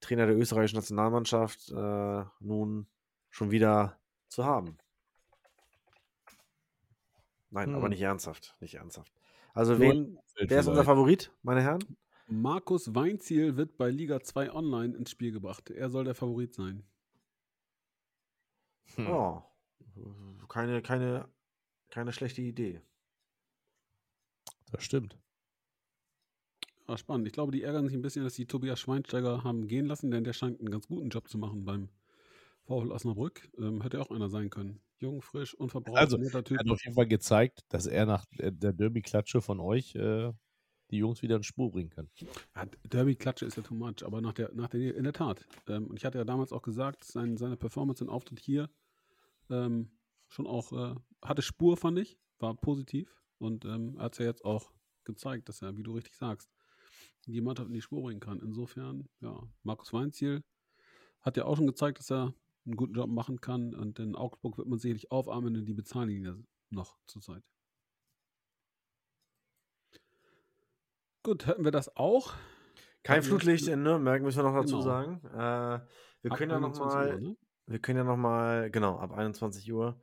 Trainer 0.00 0.26
der 0.26 0.36
österreichischen 0.36 0.76
Nationalmannschaft 0.76 1.70
äh, 1.70 2.24
nun 2.40 2.86
schon 3.30 3.50
wieder 3.50 3.98
zu 4.28 4.44
haben. 4.44 4.76
Nein, 7.50 7.74
aber 7.74 7.84
Hm. 7.84 7.90
nicht 7.90 8.02
ernsthaft. 8.02 8.56
Nicht 8.60 8.74
ernsthaft. 8.74 9.12
Also, 9.54 9.72
Nur 9.72 9.80
wen, 9.80 10.18
wer 10.36 10.60
ist 10.60 10.68
unser. 10.68 10.84
Favorit, 10.84 11.32
meine 11.42 11.62
Herren? 11.62 11.80
Markus 12.28 12.94
Weinziel 12.94 13.56
wird 13.56 13.76
bei 13.76 13.90
Liga 13.90 14.20
2 14.20 14.52
Online 14.52 14.96
ins 14.96 15.10
Spiel 15.10 15.32
gebracht. 15.32 15.70
Er 15.70 15.90
soll 15.90 16.04
der 16.04 16.14
Favorit 16.14 16.54
sein. 16.54 16.84
Hm. 18.94 19.06
Oh, 19.08 19.42
keine, 20.48 20.82
keine, 20.82 21.28
keine 21.90 22.12
schlechte 22.12 22.42
Idee. 22.42 22.80
Das 24.70 24.84
stimmt. 24.84 25.18
Ja, 26.90 26.98
spannend. 26.98 27.28
Ich 27.28 27.32
glaube, 27.32 27.52
die 27.52 27.62
ärgern 27.62 27.86
sich 27.86 27.94
ein 27.94 28.02
bisschen, 28.02 28.24
dass 28.24 28.34
die 28.34 28.46
Tobias 28.46 28.80
Schweinsteiger 28.80 29.44
haben 29.44 29.68
gehen 29.68 29.86
lassen, 29.86 30.10
denn 30.10 30.24
der 30.24 30.32
scheint 30.32 30.58
einen 30.58 30.72
ganz 30.72 30.88
guten 30.88 31.08
Job 31.08 31.28
zu 31.28 31.38
machen 31.38 31.64
beim 31.64 31.88
VfL 32.64 32.90
Osnabrück. 32.90 33.48
Ähm, 33.58 33.80
hätte 33.80 34.00
auch 34.00 34.10
einer 34.10 34.28
sein 34.28 34.50
können. 34.50 34.80
Jung, 34.98 35.22
frisch, 35.22 35.54
unverbraucht, 35.54 35.96
Also, 35.96 36.16
netter 36.16 36.42
Typ. 36.42 36.58
Er 36.58 36.64
hat 36.64 36.70
auf 36.70 36.82
jeden 36.82 36.96
Fall 36.96 37.06
gezeigt, 37.06 37.60
dass 37.68 37.86
er 37.86 38.06
nach 38.06 38.24
der 38.32 38.72
Derby-Klatsche 38.72 39.40
von 39.40 39.60
euch 39.60 39.94
äh, 39.94 40.32
die 40.90 40.96
Jungs 40.96 41.22
wieder 41.22 41.36
in 41.36 41.44
Spur 41.44 41.70
bringen 41.70 41.90
kann. 41.90 42.10
Ja, 42.56 42.66
Derby-Klatsche 42.88 43.46
ist 43.46 43.56
ja 43.56 43.62
too 43.62 43.76
much, 43.76 44.04
aber 44.04 44.20
nach 44.20 44.32
der, 44.32 44.52
nach 44.52 44.68
der, 44.68 44.96
in 44.96 45.04
der 45.04 45.12
Tat. 45.12 45.46
Ähm, 45.68 45.86
und 45.86 45.96
ich 45.96 46.04
hatte 46.04 46.18
ja 46.18 46.24
damals 46.24 46.52
auch 46.52 46.62
gesagt, 46.62 47.04
sein, 47.04 47.36
seine 47.36 47.56
Performance 47.56 48.02
und 48.02 48.10
Auftritt 48.10 48.40
hier 48.40 48.68
ähm, 49.48 49.92
schon 50.26 50.48
auch, 50.48 50.72
äh, 50.72 50.96
hatte 51.22 51.42
Spur, 51.42 51.76
fand 51.76 52.00
ich, 52.00 52.18
war 52.40 52.56
positiv. 52.56 53.16
Und 53.38 53.64
ähm, 53.64 53.96
hat 54.00 54.14
es 54.14 54.18
ja 54.18 54.24
jetzt 54.24 54.44
auch 54.44 54.72
gezeigt, 55.04 55.48
dass 55.48 55.62
er, 55.62 55.76
wie 55.76 55.84
du 55.84 55.92
richtig 55.92 56.16
sagst, 56.16 56.50
die 57.26 57.40
Mannschaft 57.40 57.68
in 57.68 57.74
die 57.74 57.80
Spur 57.82 58.02
bringen 58.02 58.20
kann. 58.20 58.40
Insofern, 58.40 59.08
ja, 59.20 59.42
Markus 59.62 59.92
Weinziel 59.92 60.42
hat 61.20 61.36
ja 61.36 61.44
auch 61.44 61.56
schon 61.56 61.66
gezeigt, 61.66 61.98
dass 61.98 62.10
er 62.10 62.34
einen 62.66 62.76
guten 62.76 62.94
Job 62.94 63.10
machen 63.10 63.40
kann. 63.40 63.74
Und 63.74 63.98
in 63.98 64.16
Augsburg 64.16 64.58
wird 64.58 64.68
man 64.68 64.78
sicherlich 64.78 65.10
aufarmen, 65.12 65.54
denn 65.54 65.66
die 65.66 65.74
bezahlen 65.74 66.08
ihn 66.10 66.24
ja 66.24 66.34
noch 66.70 66.98
zurzeit. 67.06 67.42
Gut, 71.22 71.46
hätten 71.46 71.64
wir 71.64 71.70
das 71.70 71.94
auch. 71.96 72.34
Kein 73.02 73.22
Flutlicht 73.22 73.66
in 73.68 73.82
Nürnberg, 73.82 74.22
müssen 74.22 74.38
wir 74.38 74.44
noch 74.50 74.54
dazu 74.60 74.78
Genau. 74.78 74.82
sagen. 74.82 75.20
Äh, 75.26 75.86
wir 76.22 76.32
Ab 76.32 76.38
können 76.38 76.50
ja 76.50 76.60
noch 76.60 76.68
21 76.68 76.86
mal, 76.94 77.14
Uhr, 77.14 77.20
ne? 77.20 77.36
wir 77.66 77.78
können 77.78 77.98
ja 77.98 78.04
noch 78.04 78.16
mal, 78.16 78.70
genau, 78.70 78.98
ab 78.98 79.12
21 79.12 79.70
Uhr. 79.72 80.00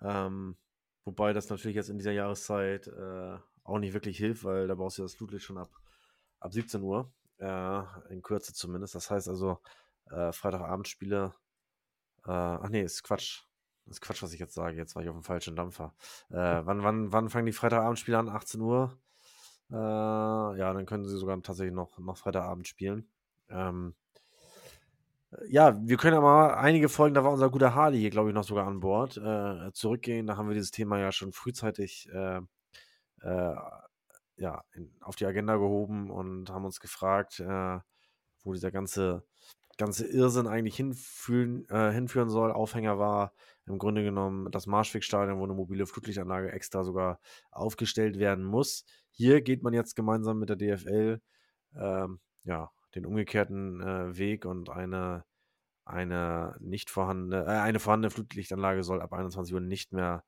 Ähm, 0.00 0.56
wobei 1.04 1.32
das 1.32 1.48
natürlich 1.48 1.76
jetzt 1.76 1.90
in 1.90 1.98
dieser 1.98 2.12
Jahreszeit 2.12 2.86
äh, 2.88 3.38
auch 3.64 3.78
nicht 3.78 3.92
wirklich 3.92 4.18
hilft, 4.18 4.44
weil 4.44 4.68
da 4.68 4.74
brauchst 4.74 4.98
du 4.98 5.02
das 5.02 5.14
Flutlicht 5.14 5.44
schon 5.44 5.58
ab, 5.58 5.70
ab 6.40 6.52
17 6.52 6.82
Uhr. 6.82 7.10
Äh, 7.38 7.82
in 8.10 8.22
Kürze 8.22 8.52
zumindest. 8.52 8.94
Das 8.94 9.10
heißt 9.10 9.28
also, 9.28 9.58
äh, 10.10 10.32
Freitagabendspiele. 10.32 11.34
Äh, 12.26 12.30
ach 12.30 12.68
nee, 12.68 12.82
ist 12.82 13.02
Quatsch. 13.02 13.42
Ist 13.86 14.00
Quatsch, 14.00 14.22
was 14.22 14.32
ich 14.32 14.40
jetzt 14.40 14.54
sage. 14.54 14.76
Jetzt 14.76 14.94
war 14.96 15.02
ich 15.02 15.08
auf 15.08 15.16
dem 15.16 15.22
falschen 15.22 15.56
Dampfer. 15.56 15.94
Äh, 16.30 16.34
wann, 16.64 16.82
wann, 16.82 17.12
wann 17.12 17.30
fangen 17.30 17.46
die 17.46 17.52
Freitagabendspiele 17.52 18.18
an? 18.18 18.28
18 18.28 18.60
Uhr? 18.60 18.98
Äh, 19.70 19.74
ja, 19.74 20.72
dann 20.72 20.86
können 20.86 21.04
sie 21.04 21.16
sogar 21.16 21.40
tatsächlich 21.42 21.74
noch, 21.74 21.98
noch 21.98 22.16
Freitagabend 22.16 22.66
spielen. 22.68 23.08
Ähm, 23.50 23.94
ja, 25.48 25.78
wir 25.86 25.96
können 25.98 26.14
ja 26.14 26.20
mal 26.20 26.54
einige 26.54 26.88
Folgen, 26.88 27.14
da 27.14 27.22
war 27.22 27.32
unser 27.32 27.50
guter 27.50 27.74
Harley 27.74 27.98
hier, 27.98 28.10
glaube 28.10 28.30
ich, 28.30 28.34
noch 28.34 28.44
sogar 28.44 28.66
an 28.66 28.80
Bord, 28.80 29.18
äh, 29.18 29.72
zurückgehen. 29.72 30.26
Da 30.26 30.36
haben 30.36 30.48
wir 30.48 30.54
dieses 30.54 30.70
Thema 30.70 30.98
ja 30.98 31.12
schon 31.12 31.32
frühzeitig 31.32 32.08
äh, 32.12 32.40
äh, 33.20 33.54
ja, 34.38 34.62
in, 34.72 34.92
auf 35.00 35.16
die 35.16 35.26
Agenda 35.26 35.56
gehoben 35.56 36.10
und 36.10 36.50
haben 36.50 36.64
uns 36.64 36.80
gefragt, 36.80 37.40
äh, 37.40 37.78
wo 38.44 38.52
dieser 38.52 38.70
ganze, 38.70 39.24
ganze 39.76 40.06
Irrsinn 40.06 40.46
eigentlich 40.46 40.76
hinführen, 40.76 41.68
äh, 41.68 41.92
hinführen 41.92 42.30
soll. 42.30 42.52
Aufhänger 42.52 42.98
war 42.98 43.32
im 43.66 43.78
Grunde 43.78 44.02
genommen 44.02 44.50
das 44.50 44.66
Marschwegstadion, 44.66 45.38
wo 45.38 45.44
eine 45.44 45.54
mobile 45.54 45.86
Flutlichtanlage 45.86 46.52
extra 46.52 46.84
sogar 46.84 47.20
aufgestellt 47.50 48.18
werden 48.18 48.44
muss. 48.44 48.84
Hier 49.10 49.42
geht 49.42 49.62
man 49.62 49.74
jetzt 49.74 49.94
gemeinsam 49.96 50.38
mit 50.38 50.48
der 50.48 50.56
DFL 50.56 51.20
ähm, 51.76 52.20
ja, 52.44 52.70
den 52.94 53.06
umgekehrten 53.06 53.80
äh, 53.80 54.16
Weg 54.16 54.44
und 54.44 54.70
eine, 54.70 55.24
eine 55.84 56.56
nicht 56.60 56.90
vorhandene, 56.90 57.44
äh, 57.44 57.60
eine 57.60 57.80
vorhandene 57.80 58.10
Flutlichtanlage 58.10 58.82
soll 58.82 59.02
ab 59.02 59.12
21 59.12 59.54
Uhr 59.54 59.60
nicht 59.60 59.92
mehr, 59.92 60.24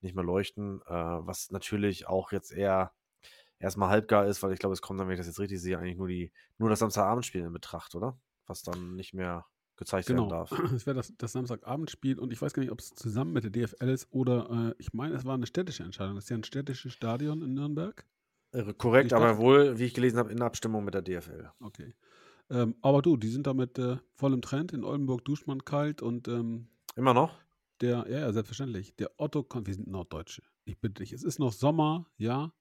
nicht 0.00 0.14
mehr 0.14 0.24
leuchten, 0.24 0.80
äh, 0.86 0.92
was 0.92 1.50
natürlich 1.50 2.08
auch 2.08 2.32
jetzt 2.32 2.52
eher 2.52 2.92
erstmal 3.60 3.88
halbgar 3.90 4.26
ist, 4.26 4.42
weil 4.42 4.52
ich 4.52 4.58
glaube, 4.58 4.72
es 4.72 4.82
kommt 4.82 4.98
dann, 4.98 5.06
wenn 5.06 5.14
ich 5.14 5.20
das 5.20 5.26
jetzt 5.28 5.38
richtig 5.38 5.60
sehe, 5.60 5.78
eigentlich 5.78 5.96
nur 5.98 6.08
die, 6.08 6.32
nur 6.58 6.68
das 6.68 6.80
Samstagabendspiel 6.80 7.42
in 7.42 7.52
Betracht, 7.52 7.94
oder? 7.94 8.18
Was 8.46 8.62
dann 8.62 8.96
nicht 8.96 9.14
mehr 9.14 9.46
gezeigt 9.76 10.08
werden 10.08 10.18
Genau. 10.24 10.30
darf. 10.30 10.50
Es 10.74 10.86
wäre 10.86 10.96
das, 10.96 11.12
das 11.16 11.32
Samstagabendspiel 11.32 12.18
und 12.18 12.32
ich 12.32 12.42
weiß 12.42 12.52
gar 12.52 12.62
nicht, 12.62 12.72
ob 12.72 12.80
es 12.80 12.90
zusammen 12.94 13.32
mit 13.32 13.44
der 13.44 13.50
DFL 13.50 13.88
ist 13.88 14.08
oder 14.10 14.50
äh, 14.70 14.74
ich 14.78 14.92
meine, 14.92 15.14
es 15.14 15.24
war 15.24 15.34
eine 15.34 15.46
städtische 15.46 15.84
Entscheidung. 15.84 16.16
Das 16.16 16.24
ist 16.24 16.30
ja 16.30 16.36
ein 16.36 16.44
städtisches 16.44 16.92
Stadion 16.92 17.42
in 17.42 17.54
Nürnberg. 17.54 18.04
Äh, 18.52 18.72
Korrekt, 18.74 19.12
aber 19.12 19.38
wohl, 19.38 19.78
wie 19.78 19.84
ich 19.84 19.94
gelesen 19.94 20.18
habe, 20.18 20.32
in 20.32 20.42
Abstimmung 20.42 20.84
mit 20.84 20.94
der 20.94 21.02
DFL. 21.02 21.50
Okay. 21.60 21.94
Ähm, 22.50 22.74
aber 22.82 23.00
du, 23.00 23.16
die 23.16 23.28
sind 23.28 23.46
damit 23.46 23.78
äh, 23.78 23.98
voll 24.16 24.32
im 24.34 24.42
Trend. 24.42 24.72
In 24.72 24.82
Oldenburg 24.84 25.24
duscht 25.24 25.46
man 25.46 25.64
kalt 25.64 26.02
und 26.02 26.26
ähm, 26.28 26.66
Immer 26.96 27.14
noch? 27.14 27.38
der, 27.80 28.06
ja, 28.08 28.18
ja, 28.18 28.32
selbstverständlich. 28.32 28.96
Der 28.96 29.12
Otto, 29.18 29.46
wir 29.64 29.74
sind 29.74 29.86
Norddeutsche. 29.86 30.42
Ich 30.64 30.78
bitte 30.80 30.94
dich. 31.02 31.12
Es 31.12 31.22
ist 31.22 31.38
noch 31.38 31.52
Sommer, 31.52 32.06
ja. 32.18 32.52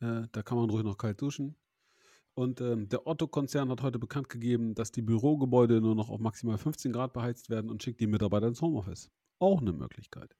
Äh, 0.00 0.22
da 0.32 0.42
kann 0.42 0.58
man 0.58 0.70
ruhig 0.70 0.84
noch 0.84 0.96
kalt 0.98 1.20
duschen. 1.20 1.56
Und 2.34 2.60
ähm, 2.60 2.88
der 2.88 3.06
Otto-Konzern 3.06 3.68
hat 3.70 3.82
heute 3.82 3.98
bekannt 3.98 4.28
gegeben, 4.28 4.74
dass 4.74 4.92
die 4.92 5.02
Bürogebäude 5.02 5.80
nur 5.80 5.94
noch 5.94 6.08
auf 6.10 6.20
maximal 6.20 6.56
15 6.58 6.92
Grad 6.92 7.12
beheizt 7.12 7.50
werden 7.50 7.70
und 7.70 7.82
schickt 7.82 8.00
die 8.00 8.06
Mitarbeiter 8.06 8.46
ins 8.46 8.62
Homeoffice. 8.62 9.10
Auch 9.38 9.60
eine 9.60 9.72
Möglichkeit. 9.72 10.34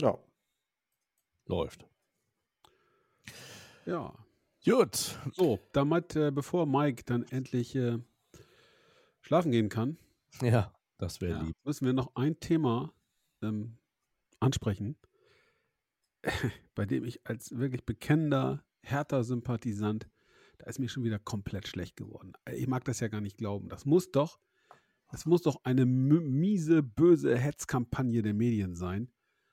Ja. 0.00 0.16
Läuft. 1.46 1.84
Ja. 3.86 4.14
Gut. 4.64 5.18
So, 5.32 5.58
damit, 5.72 6.14
äh, 6.14 6.30
bevor 6.30 6.66
Mike 6.66 7.02
dann 7.04 7.24
endlich 7.24 7.74
äh, 7.74 7.98
schlafen 9.20 9.50
gehen 9.50 9.68
kann, 9.68 9.98
Ja, 10.40 10.72
das 10.98 11.20
wäre 11.20 11.38
ja, 11.38 11.42
lieb. 11.42 11.56
müssen 11.64 11.84
wir 11.86 11.92
noch 11.92 12.14
ein 12.14 12.38
Thema 12.38 12.92
ähm, 13.42 13.76
ansprechen, 14.38 14.96
bei 16.74 16.86
dem 16.86 17.04
ich 17.04 17.26
als 17.26 17.56
wirklich 17.56 17.84
bekennender 17.84 18.64
Hertha-Sympathisant, 18.82 20.08
da 20.58 20.66
ist 20.66 20.78
mir 20.78 20.88
schon 20.88 21.04
wieder 21.04 21.18
komplett 21.18 21.68
schlecht 21.68 21.96
geworden. 21.96 22.32
Ich 22.52 22.66
mag 22.66 22.84
das 22.84 23.00
ja 23.00 23.08
gar 23.08 23.20
nicht 23.20 23.38
glauben. 23.38 23.68
Das 23.68 23.84
muss 23.84 24.10
doch, 24.10 24.38
das 25.10 25.26
muss 25.26 25.42
doch 25.42 25.60
eine 25.64 25.86
miese, 25.86 26.82
böse 26.82 27.36
Hetzkampagne 27.36 28.22
der 28.22 28.34
Medien 28.34 28.74
sein, 28.74 29.12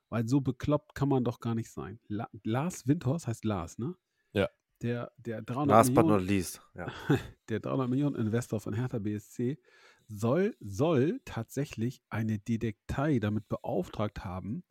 weil 0.10 0.28
so 0.28 0.42
bekloppt 0.42 0.96
kann 0.96 1.10
man 1.10 1.24
doch 1.24 1.40
gar 1.40 1.56
nicht 1.56 1.72
sein. 1.72 2.00
La 2.08 2.30
Lars 2.44 2.88
Windhorst 2.88 3.28
heißt 3.28 3.46
Lars, 3.46 3.78
ne? 3.78 3.96
Ja. 4.34 4.50
Der, 4.82 5.12
der 5.18 5.42
300 5.42 5.68
Last 5.68 5.94
but 5.94 6.06
Millionen, 6.06 6.22
not 6.22 6.30
least. 6.30 6.62
Ja. 6.76 6.88
der 7.50 7.60
300 7.60 7.90
Millionen 7.90 8.16
Investor 8.16 8.60
von 8.60 8.74
Hertha 8.74 9.00
BSC 9.00 9.60
soll, 10.08 10.56
soll 10.60 11.22
tatsächlich 11.26 12.02
eine 12.10 12.40
Detektei 12.40 13.20
damit 13.20 13.48
beauftragt 13.48 14.24
haben, 14.24 14.64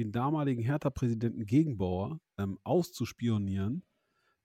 den 0.00 0.12
damaligen 0.12 0.62
Hertha-Präsidenten 0.62 1.46
Gegenbauer 1.46 2.20
ähm, 2.38 2.58
auszuspionieren, 2.64 3.84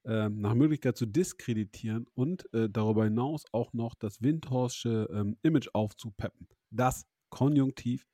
ähm, 0.04 0.40
nach 0.40 0.54
Möglichkeit 0.54 0.98
zu 0.98 1.06
diskreditieren 1.06 2.08
und 2.14 2.52
äh, 2.54 2.70
darüber 2.70 3.06
hinaus 3.06 3.46
auch 3.52 3.74
noch 3.74 3.96
das 3.96 4.22
Windhorsche 4.22 5.10
ähm, 5.12 5.38
Image 5.42 5.70
aufzupeppen. 5.74 6.48
Das 6.70 7.08
konjunktiv 7.30 8.08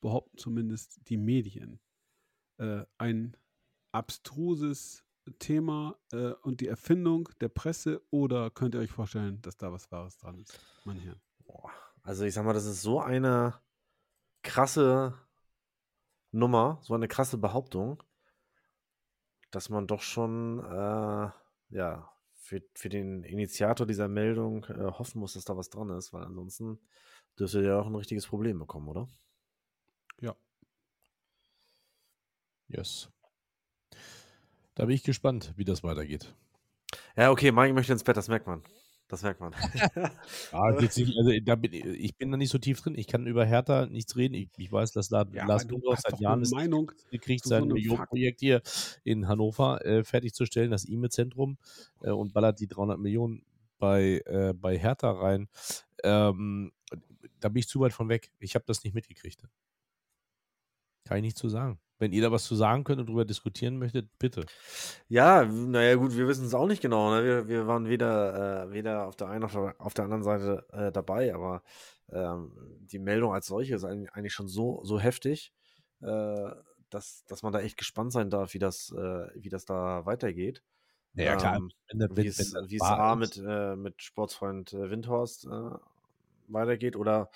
behaupten 0.00 0.36
zumindest 0.38 1.00
die 1.08 1.16
Medien. 1.16 1.80
Äh, 2.58 2.84
ein 2.98 3.36
abstruses 3.92 5.04
Thema 5.38 5.96
äh, 6.12 6.32
und 6.42 6.60
die 6.60 6.68
Erfindung 6.68 7.28
der 7.40 7.48
Presse 7.48 8.02
oder 8.10 8.50
könnt 8.50 8.74
ihr 8.74 8.80
euch 8.80 8.90
vorstellen, 8.90 9.40
dass 9.42 9.56
da 9.56 9.72
was 9.72 9.90
Wahres 9.92 10.16
dran 10.18 10.38
ist, 10.38 10.58
meine 10.84 11.00
Herren? 11.00 11.20
Also 12.02 12.24
ich 12.24 12.34
sag 12.34 12.44
mal, 12.44 12.52
das 12.52 12.66
ist 12.66 12.82
so 12.82 13.00
eine 13.00 13.60
krasse 14.42 15.14
Nummer, 16.32 16.78
so 16.82 16.94
eine 16.94 17.08
krasse 17.08 17.38
Behauptung, 17.38 18.02
dass 19.50 19.68
man 19.68 19.86
doch 19.86 20.02
schon, 20.02 20.60
äh, 20.60 21.30
ja, 21.70 22.12
für, 22.34 22.62
für 22.74 22.88
den 22.88 23.22
Initiator 23.24 23.86
dieser 23.86 24.08
Meldung 24.08 24.64
äh, 24.64 24.90
hoffen 24.92 25.20
muss, 25.20 25.34
dass 25.34 25.44
da 25.44 25.56
was 25.56 25.70
dran 25.70 25.90
ist, 25.90 26.12
weil 26.12 26.24
ansonsten 26.24 26.80
dürfte 27.38 27.64
er 27.64 27.80
auch 27.80 27.86
ein 27.86 27.94
richtiges 27.94 28.26
Problem 28.26 28.58
bekommen, 28.58 28.88
oder? 28.88 29.08
Ja. 30.20 30.36
Yes. 32.68 33.10
Da 34.74 34.86
bin 34.86 34.94
ich 34.94 35.02
gespannt, 35.02 35.52
wie 35.56 35.64
das 35.64 35.82
weitergeht. 35.82 36.34
Ja, 37.16 37.30
okay, 37.30 37.52
Mike 37.52 37.74
möchte 37.74 37.92
ins 37.92 38.04
Bett, 38.04 38.16
das 38.16 38.28
merkt 38.28 38.46
man. 38.46 38.62
Das 39.10 39.22
merkt 39.22 39.40
man. 39.40 39.52
Ah, 40.52 40.70
geht's 40.70 40.96
nicht, 40.96 41.16
also 41.18 41.32
da 41.42 41.56
bin, 41.56 41.72
ich 41.72 42.16
bin 42.16 42.30
da 42.30 42.36
nicht 42.36 42.50
so 42.50 42.58
tief 42.58 42.80
drin. 42.80 42.94
Ich 42.96 43.08
kann 43.08 43.26
über 43.26 43.44
Hertha 43.44 43.86
nichts 43.86 44.14
reden. 44.14 44.34
Ich, 44.34 44.48
ich 44.56 44.70
weiß, 44.70 44.92
dass 44.92 45.08
da 45.08 45.26
Ja, 45.32 45.46
Lars 45.46 45.62
aber 45.62 45.70
du 45.70 45.74
Dundorf 45.76 45.96
hast 45.96 46.10
seit 46.10 46.20
Jahren 46.20 46.34
eine 46.34 46.42
es 46.42 46.52
Meinung 46.52 46.92
gekriegt, 47.10 47.42
so 47.42 47.50
sein 47.50 47.64
einem 47.64 47.72
Millionenprojekt 47.72 48.38
hier 48.38 48.62
in 49.02 49.26
Hannover 49.26 49.84
äh, 49.84 50.04
fertigzustellen, 50.04 50.70
das 50.70 50.88
E-Mail-Zentrum, 50.88 51.58
äh, 52.02 52.10
und 52.10 52.32
ballert 52.32 52.60
die 52.60 52.68
300 52.68 53.00
Millionen 53.00 53.44
bei, 53.78 54.22
äh, 54.26 54.54
bei 54.54 54.78
Hertha 54.78 55.10
rein. 55.10 55.48
Ähm, 56.04 56.72
da 57.40 57.48
bin 57.48 57.58
ich 57.58 57.68
zu 57.68 57.80
weit 57.80 57.92
von 57.92 58.08
weg. 58.08 58.30
Ich 58.38 58.54
habe 58.54 58.64
das 58.64 58.84
nicht 58.84 58.94
mitgekriegt. 58.94 59.42
Kann 61.04 61.16
ich 61.16 61.22
nicht 61.24 61.36
zu 61.36 61.48
sagen. 61.48 61.80
Wenn 62.00 62.12
ihr 62.12 62.22
da 62.22 62.32
was 62.32 62.44
zu 62.44 62.54
sagen 62.56 62.82
könnt 62.82 62.98
und 62.98 63.08
darüber 63.08 63.26
diskutieren 63.26 63.78
möchtet, 63.78 64.08
bitte. 64.18 64.46
Ja, 65.08 65.44
naja, 65.44 65.96
gut, 65.96 66.16
wir 66.16 66.26
wissen 66.26 66.46
es 66.46 66.54
auch 66.54 66.66
nicht 66.66 66.80
genau. 66.80 67.14
Ne? 67.14 67.24
Wir, 67.24 67.48
wir 67.48 67.66
waren 67.66 67.88
weder, 67.88 68.64
äh, 68.64 68.72
weder 68.72 69.06
auf 69.06 69.16
der 69.16 69.28
einen 69.28 69.42
noch 69.42 69.54
auf 69.54 69.92
der, 69.92 70.04
anderen 70.04 70.22
Seite 70.22 70.66
äh, 70.72 70.90
dabei, 70.90 71.34
aber 71.34 71.62
ähm, 72.10 72.52
die 72.80 72.98
Meldung 72.98 73.34
als 73.34 73.46
solche 73.46 73.74
ist 73.74 73.84
eigentlich, 73.84 74.32
schon 74.32 74.48
so, 74.48 74.80
so 74.82 74.98
heftig, 74.98 75.52
äh, 76.00 76.50
dass, 76.88 77.26
dass 77.26 77.42
man 77.42 77.52
da 77.52 77.60
echt 77.60 77.76
gespannt 77.76 78.12
sein 78.12 78.30
darf, 78.30 78.54
wie 78.54 78.58
das, 78.58 78.92
äh, 78.96 79.26
wie 79.34 79.50
das 79.50 79.66
da 79.66 80.06
weitergeht. 80.06 80.62
Ja, 81.12 81.36
klar. 81.36 81.56
Ähm, 81.56 81.70
der- 81.92 82.16
wie 82.16 82.26
es, 82.26 82.38
wie 82.38 82.76
es 82.76 82.82
A 82.82 83.14
mit, 83.14 83.36
äh, 83.36 83.76
mit 83.76 84.02
Sportsfreund 84.02 84.72
äh, 84.72 84.90
Windhorst 84.90 85.46
weitergeht 86.48 86.96
oder 86.96 87.30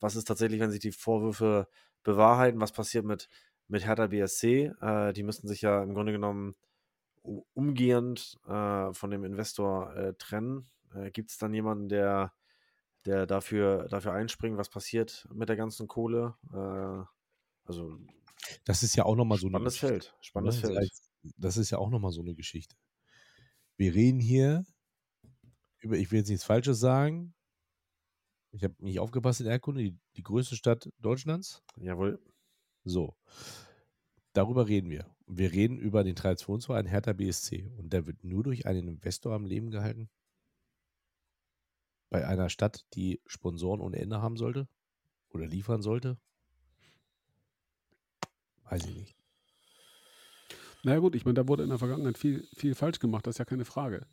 was 0.00 0.16
ist 0.16 0.24
tatsächlich, 0.24 0.60
wenn 0.60 0.70
sich 0.70 0.80
die 0.80 0.92
Vorwürfe 0.92 1.68
bewahrheiten, 2.02 2.60
was 2.60 2.72
passiert 2.72 3.04
mit, 3.04 3.28
mit 3.68 3.84
Hertha 3.86 4.06
BSC? 4.08 4.72
Äh, 4.80 5.12
die 5.12 5.22
müssten 5.22 5.48
sich 5.48 5.62
ja 5.62 5.82
im 5.82 5.94
Grunde 5.94 6.12
genommen 6.12 6.54
umgehend 7.54 8.38
äh, 8.46 8.92
von 8.92 9.10
dem 9.10 9.24
Investor 9.24 9.94
äh, 9.96 10.14
trennen. 10.14 10.70
Äh, 10.94 11.10
Gibt 11.10 11.30
es 11.30 11.38
dann 11.38 11.52
jemanden, 11.54 11.88
der, 11.88 12.32
der 13.04 13.26
dafür, 13.26 13.88
dafür 13.88 14.12
einspringt, 14.12 14.56
was 14.58 14.68
passiert 14.68 15.26
mit 15.32 15.48
der 15.48 15.56
ganzen 15.56 15.88
Kohle? 15.88 16.36
Äh, 16.52 17.04
also 17.68 17.98
Das 18.64 18.82
ist 18.84 18.94
ja 18.96 19.04
auch 19.04 19.16
nochmal 19.16 19.38
so 19.38 19.46
eine 19.46 19.54
spannendes 19.54 19.74
Geschichte. 19.74 19.88
Feld. 20.10 20.14
Spannendes 20.20 20.56
Ne? 20.62 20.66
Feld. 20.68 20.78
Als- 20.78 21.10
Das 21.36 21.56
ist 21.56 21.70
ja 21.70 21.78
auch 21.78 21.90
nochmal 21.90 22.12
so 22.12 22.20
eine 22.20 22.34
Geschichte. 22.36 22.76
Wir 23.76 23.92
reden 23.94 24.20
hier 24.20 24.64
über, 25.80 25.96
ich 25.96 26.10
will 26.12 26.20
jetzt 26.20 26.28
nichts 26.28 26.44
Falsches 26.44 26.78
sagen. 26.78 27.34
Ich 28.52 28.62
habe 28.64 28.74
nicht 28.78 29.00
aufgepasst 29.00 29.40
in 29.40 29.46
Erkunde, 29.48 29.82
die, 29.82 29.98
die 30.16 30.22
größte 30.22 30.54
Stadt 30.56 30.88
Deutschlands. 31.00 31.62
Jawohl. 31.76 32.20
So. 32.86 33.16
Darüber 34.32 34.68
reden 34.68 34.90
wir. 34.90 35.06
Wir 35.26 35.52
reden 35.52 35.76
über 35.76 36.04
den 36.04 36.14
Traditionsverein 36.14 36.86
Hertha 36.86 37.12
BSC. 37.12 37.68
Und 37.76 37.92
der 37.92 38.06
wird 38.06 38.22
nur 38.22 38.44
durch 38.44 38.64
einen 38.64 38.86
Investor 38.86 39.34
am 39.34 39.44
Leben 39.44 39.70
gehalten. 39.70 40.08
Bei 42.10 42.26
einer 42.26 42.48
Stadt, 42.48 42.86
die 42.94 43.20
Sponsoren 43.26 43.80
ohne 43.80 43.98
Ende 43.98 44.22
haben 44.22 44.36
sollte. 44.36 44.68
Oder 45.30 45.46
liefern 45.46 45.82
sollte. 45.82 46.16
Weiß 48.70 48.86
ich 48.86 48.94
nicht. 48.94 49.16
Naja 50.84 51.00
gut, 51.00 51.16
ich 51.16 51.24
meine, 51.24 51.34
da 51.34 51.48
wurde 51.48 51.64
in 51.64 51.70
der 51.70 51.78
Vergangenheit 51.78 52.16
viel, 52.16 52.46
viel 52.54 52.76
falsch 52.76 53.00
gemacht, 53.00 53.26
das 53.26 53.34
ist 53.34 53.38
ja 53.38 53.44
keine 53.44 53.64
Frage. 53.64 54.06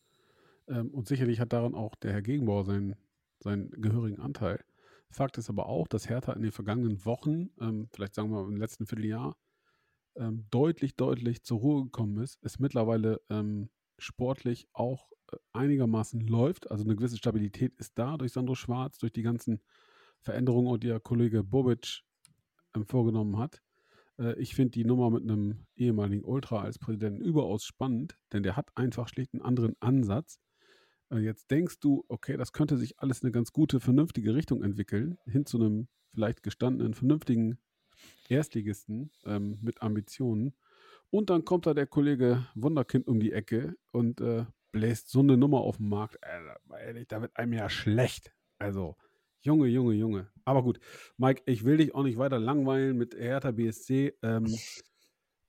Ähm, 0.67 0.89
und 0.89 1.07
sicherlich 1.07 1.39
hat 1.39 1.53
daran 1.53 1.75
auch 1.75 1.93
der 1.95 2.13
Herr 2.13 2.23
Gegenbauer 2.23 2.65
seinen, 2.65 2.95
seinen 3.39 3.69
gehörigen 3.69 4.19
Anteil. 4.19 4.63
Fakt 5.11 5.38
ist 5.38 5.49
aber 5.49 5.67
auch, 5.67 5.88
dass 5.88 6.09
Hertha 6.09 6.34
in 6.34 6.41
den 6.41 6.51
vergangenen 6.51 7.05
Wochen, 7.05 7.51
ähm, 7.59 7.88
vielleicht 7.93 8.15
sagen 8.15 8.31
wir 8.31 8.41
im 8.41 8.57
letzten 8.57 8.85
Vierteljahr, 8.88 9.35
ähm, 10.15 10.45
deutlich, 10.49 10.95
deutlich 10.95 11.43
zur 11.43 11.59
Ruhe 11.59 11.84
gekommen 11.84 12.21
ist, 12.21 12.39
es 12.41 12.59
mittlerweile 12.59 13.21
ähm, 13.30 13.69
sportlich 13.97 14.67
auch 14.73 15.11
äh, 15.31 15.38
einigermaßen 15.53 16.21
läuft. 16.21 16.71
Also 16.71 16.84
eine 16.84 16.95
gewisse 16.95 17.17
Stabilität 17.17 17.75
ist 17.75 17.97
da 17.97 18.17
durch 18.17 18.34
Sandro 18.34 18.55
Schwarz, 18.55 18.97
durch 18.97 19.13
die 19.13 19.23
ganzen 19.23 19.61
Veränderungen, 20.21 20.80
die 20.80 20.88
der 20.88 20.99
Kollege 20.99 21.43
Bobic 21.43 22.01
ähm, 22.75 22.85
vorgenommen 22.85 23.38
hat. 23.38 23.61
Äh, 24.19 24.39
ich 24.39 24.55
finde 24.55 24.71
die 24.71 24.85
Nummer 24.85 25.09
mit 25.09 25.23
einem 25.23 25.65
ehemaligen 25.75 26.25
Ultra 26.25 26.61
als 26.61 26.80
Präsidenten 26.80 27.21
überaus 27.21 27.63
spannend, 27.65 28.17
denn 28.31 28.43
der 28.43 28.55
hat 28.55 28.69
einfach 28.75 29.07
schlicht 29.07 29.34
einen 29.34 29.41
anderen 29.41 29.75
Ansatz. 29.80 30.39
Äh, 31.14 31.19
jetzt 31.19 31.52
denkst 31.52 31.80
du, 31.80 32.03
okay, 32.07 32.38
das 32.38 32.53
könnte 32.53 32.77
sich 32.77 32.99
alles 32.99 33.23
eine 33.23 33.31
ganz 33.31 33.52
gute, 33.53 33.80
vernünftige 33.80 34.34
Richtung 34.34 34.64
entwickeln, 34.64 35.18
hin 35.26 35.45
zu 35.45 35.57
einem 35.57 35.88
vielleicht 36.14 36.44
gestandenen, 36.44 36.94
vernünftigen 36.94 37.57
Erstligisten 38.30 39.11
ähm, 39.26 39.60
mit 39.61 39.81
Ambitionen. 39.81 40.53
Und 41.10 41.30
dann 41.30 41.45
kommt 41.45 41.65
da 41.68 41.73
der 41.73 41.88
Kollege 41.88 42.48
Wunderkind 42.56 43.07
um 43.07 43.19
die 43.19 43.31
Ecke 43.31 43.76
und 43.91 44.19
äh, 44.22 44.45
bläst 44.72 45.10
so 45.10 45.19
eine 45.19 45.38
Nummer 45.38 45.61
auf 45.61 45.77
den 45.77 45.90
Markt. 45.90 46.18
Mal 46.65 46.80
ehrlich, 46.80 47.07
da 47.07 47.22
wird 47.22 47.35
einem 47.38 47.53
ja 47.53 47.69
schlecht. 47.69 48.34
Also, 48.57 48.95
Junge, 49.41 49.68
Junge, 49.68 49.94
Junge. 49.94 50.31
Aber 50.45 50.64
gut, 50.64 50.80
Mike, 51.18 51.44
ich 51.45 51.65
will 51.65 51.77
dich 51.77 51.94
auch 51.94 52.03
nicht 52.03 52.18
weiter 52.18 52.40
langweilen 52.40 52.98
mit 52.98 53.14
Hertha 53.14 53.52
BSC. 53.52 54.18
Ähm, 54.23 54.57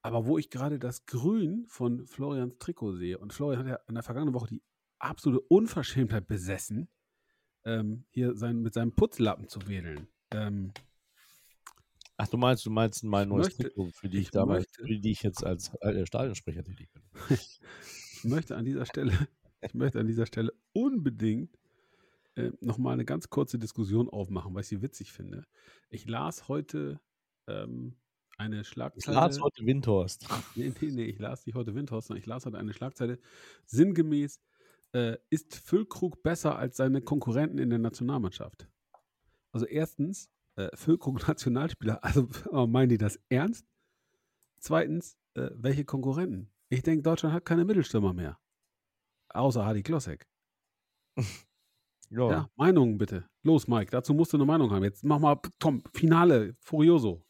aber 0.02 0.26
wo 0.26 0.36
ich 0.36 0.50
gerade 0.50 0.78
das 0.78 1.06
Grün 1.06 1.64
von 1.68 2.06
Florians 2.06 2.58
Trikot 2.58 2.96
sehe, 2.96 3.18
und 3.18 3.32
Florian 3.32 3.60
hat 3.60 3.66
ja 3.66 3.78
in 3.88 3.94
der 3.94 4.02
vergangenen 4.02 4.34
Woche 4.34 4.48
die 4.48 4.62
absolute 5.04 5.40
Unverschämtheit 5.48 6.26
besessen, 6.26 6.88
ähm, 7.64 8.04
hier 8.10 8.36
sein, 8.36 8.60
mit 8.60 8.74
seinem 8.74 8.92
Putzlappen 8.92 9.48
zu 9.48 9.66
wedeln. 9.68 10.08
Ähm, 10.30 10.72
Ach, 12.16 12.28
du 12.28 12.36
meinst, 12.36 12.64
du 12.64 12.70
meinst 12.70 13.02
mein 13.02 13.24
Ich 13.28 13.28
neues 13.34 13.46
möchte- 13.48 13.62
Trikot, 13.64 13.90
für 13.90 14.08
die 14.08 14.18
ich, 14.18 14.24
ich 14.24 14.30
damals, 14.30 14.66
möchte- 14.66 14.82
für 14.86 14.98
die 15.00 15.10
ich 15.10 15.22
jetzt 15.22 15.44
als 15.44 15.72
äh, 15.80 16.06
Stadionsprecher 16.06 16.62
tätig 16.62 16.88
bin. 16.92 17.02
ich 17.30 18.24
möchte 18.24 18.56
an 18.56 18.64
dieser 18.64 18.86
Stelle, 18.86 19.12
ich 19.62 19.74
möchte 19.74 19.98
an 19.98 20.06
dieser 20.06 20.26
Stelle 20.26 20.52
unbedingt 20.72 21.58
äh, 22.36 22.50
nochmal 22.60 22.92
eine 22.94 23.04
ganz 23.04 23.30
kurze 23.30 23.58
Diskussion 23.58 24.08
aufmachen, 24.08 24.54
weil 24.54 24.62
ich 24.62 24.68
sie 24.68 24.80
witzig 24.82 25.12
finde. 25.12 25.44
Ich 25.90 26.06
las 26.06 26.46
heute 26.48 27.00
ähm, 27.48 27.96
eine 28.38 28.60
Ich 28.60 28.68
Schlagzeile. 28.68 29.16
las 29.16 29.40
heute 29.40 29.66
Windhorst. 29.66 30.26
Nee, 30.54 30.72
nee, 30.80 30.90
nee, 30.92 31.04
ich 31.06 31.18
las 31.18 31.46
nicht 31.46 31.56
heute 31.56 31.74
Windhorst, 31.74 32.08
sondern 32.08 32.20
ich 32.20 32.26
las 32.26 32.46
heute 32.46 32.58
eine 32.58 32.72
Schlagzeile. 32.74 33.18
Sinngemäß, 33.64 34.40
äh, 34.94 35.18
ist 35.28 35.54
Füllkrug 35.56 36.22
besser 36.22 36.56
als 36.56 36.76
seine 36.76 37.02
Konkurrenten 37.02 37.58
in 37.58 37.70
der 37.70 37.78
Nationalmannschaft? 37.78 38.68
Also 39.52 39.66
erstens, 39.66 40.30
äh, 40.56 40.68
Füllkrug 40.74 41.20
Nationalspieler, 41.28 42.02
also 42.02 42.28
äh, 42.52 42.66
meinen 42.66 42.88
die 42.88 42.98
das 42.98 43.20
ernst? 43.28 43.66
Zweitens, 44.58 45.18
äh, 45.34 45.50
welche 45.54 45.84
Konkurrenten? 45.84 46.50
Ich 46.70 46.82
denke, 46.82 47.02
Deutschland 47.02 47.34
hat 47.34 47.44
keine 47.44 47.64
Mittelstürmer 47.64 48.14
mehr. 48.14 48.38
Außer 49.28 49.64
Hardy 49.64 49.82
Klossek. 49.82 50.26
Ja. 52.10 52.30
Ja, 52.30 52.50
Meinungen 52.54 52.96
bitte. 52.98 53.24
Los, 53.42 53.66
Mike, 53.66 53.90
dazu 53.90 54.14
musst 54.14 54.32
du 54.32 54.36
eine 54.36 54.44
Meinung 54.44 54.70
haben. 54.70 54.84
Jetzt 54.84 55.02
mach 55.04 55.18
mal, 55.18 55.40
Tom, 55.58 55.82
Finale, 55.94 56.54
Furioso. 56.60 57.24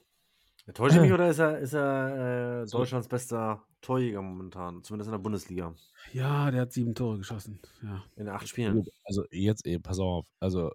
Täusche 0.74 0.96
ich 0.96 1.02
mich 1.02 1.12
oder 1.14 1.30
ist 1.30 1.38
er, 1.38 1.58
ist 1.58 1.74
er 1.74 2.62
äh. 2.64 2.66
Deutschlands 2.66 3.08
bester 3.08 3.64
Torjäger 3.84 4.22
momentan? 4.22 4.82
Zumindest 4.82 5.08
in 5.08 5.12
der 5.12 5.18
Bundesliga. 5.18 5.74
Ja, 6.12 6.50
der 6.50 6.62
hat 6.62 6.72
sieben 6.72 6.94
Tore 6.94 7.18
geschossen. 7.18 7.60
Ja. 7.82 8.04
In 8.16 8.28
acht 8.28 8.48
Spielen. 8.48 8.86
Also 9.04 9.24
jetzt, 9.30 9.66
ey, 9.66 9.78
pass 9.78 9.98
auf. 9.98 10.26
Also, 10.40 10.72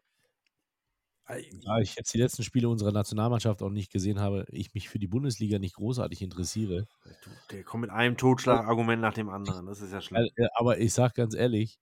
da 1.64 1.80
ich 1.80 1.96
jetzt 1.96 2.14
die 2.14 2.18
letzten 2.18 2.44
Spiele 2.44 2.70
unserer 2.70 2.92
Nationalmannschaft 2.92 3.62
auch 3.62 3.70
nicht 3.70 3.92
gesehen 3.92 4.20
habe, 4.20 4.46
ich 4.50 4.74
mich 4.74 4.90
für 4.90 4.98
die 4.98 5.08
Bundesliga 5.08 5.60
nicht 5.60 5.76
großartig 5.76 6.24
interessiere. 6.24 6.88
Der 7.52 7.64
kommt 7.64 7.82
mit 7.82 7.92
einem 7.92 8.18
Totschlagargument 8.18 9.02
nach 9.02 9.14
dem 9.14 9.30
anderen. 9.30 9.68
Das 9.68 9.82
ist 9.82 9.94
ja 9.94 10.02
schlimm. 10.02 10.24
Äh, 10.36 10.44
äh, 10.44 10.48
aber 10.56 10.80
ich 10.80 10.92
sag 10.92 11.14
ganz 11.14 11.36
ehrlich, 11.36 11.80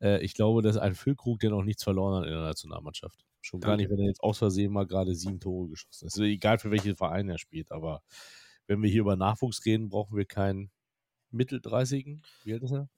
äh, 0.00 0.20
ich 0.24 0.34
glaube, 0.34 0.62
dass 0.62 0.76
ein 0.76 0.96
Füllkrug, 0.96 1.38
der 1.38 1.50
noch 1.50 1.62
nichts 1.62 1.84
verloren 1.84 2.20
hat 2.20 2.26
in 2.26 2.32
der 2.32 2.42
Nationalmannschaft. 2.42 3.24
Schon 3.40 3.60
gar 3.60 3.70
Danke. 3.70 3.84
nicht, 3.84 3.92
wenn 3.92 4.00
er 4.00 4.08
jetzt 4.08 4.22
aus 4.22 4.38
Versehen 4.38 4.72
mal 4.72 4.86
gerade 4.86 5.14
sieben 5.14 5.38
Tore 5.38 5.68
geschossen 5.68 6.06
hat. 6.06 6.12
Also 6.12 6.24
egal 6.24 6.58
für 6.58 6.72
welchen 6.72 6.96
Verein 6.96 7.28
er 7.28 7.38
spielt, 7.38 7.70
aber 7.70 8.02
wenn 8.70 8.84
wir 8.84 8.88
hier 8.88 9.00
über 9.00 9.16
Nachwuchs 9.16 9.66
reden, 9.66 9.88
brauchen 9.88 10.16
wir 10.16 10.24
keinen 10.24 10.70
Mittel-30. 11.32 12.20
Wie 12.44 12.52
alt 12.52 12.62
ist 12.62 12.70
er? 12.70 12.88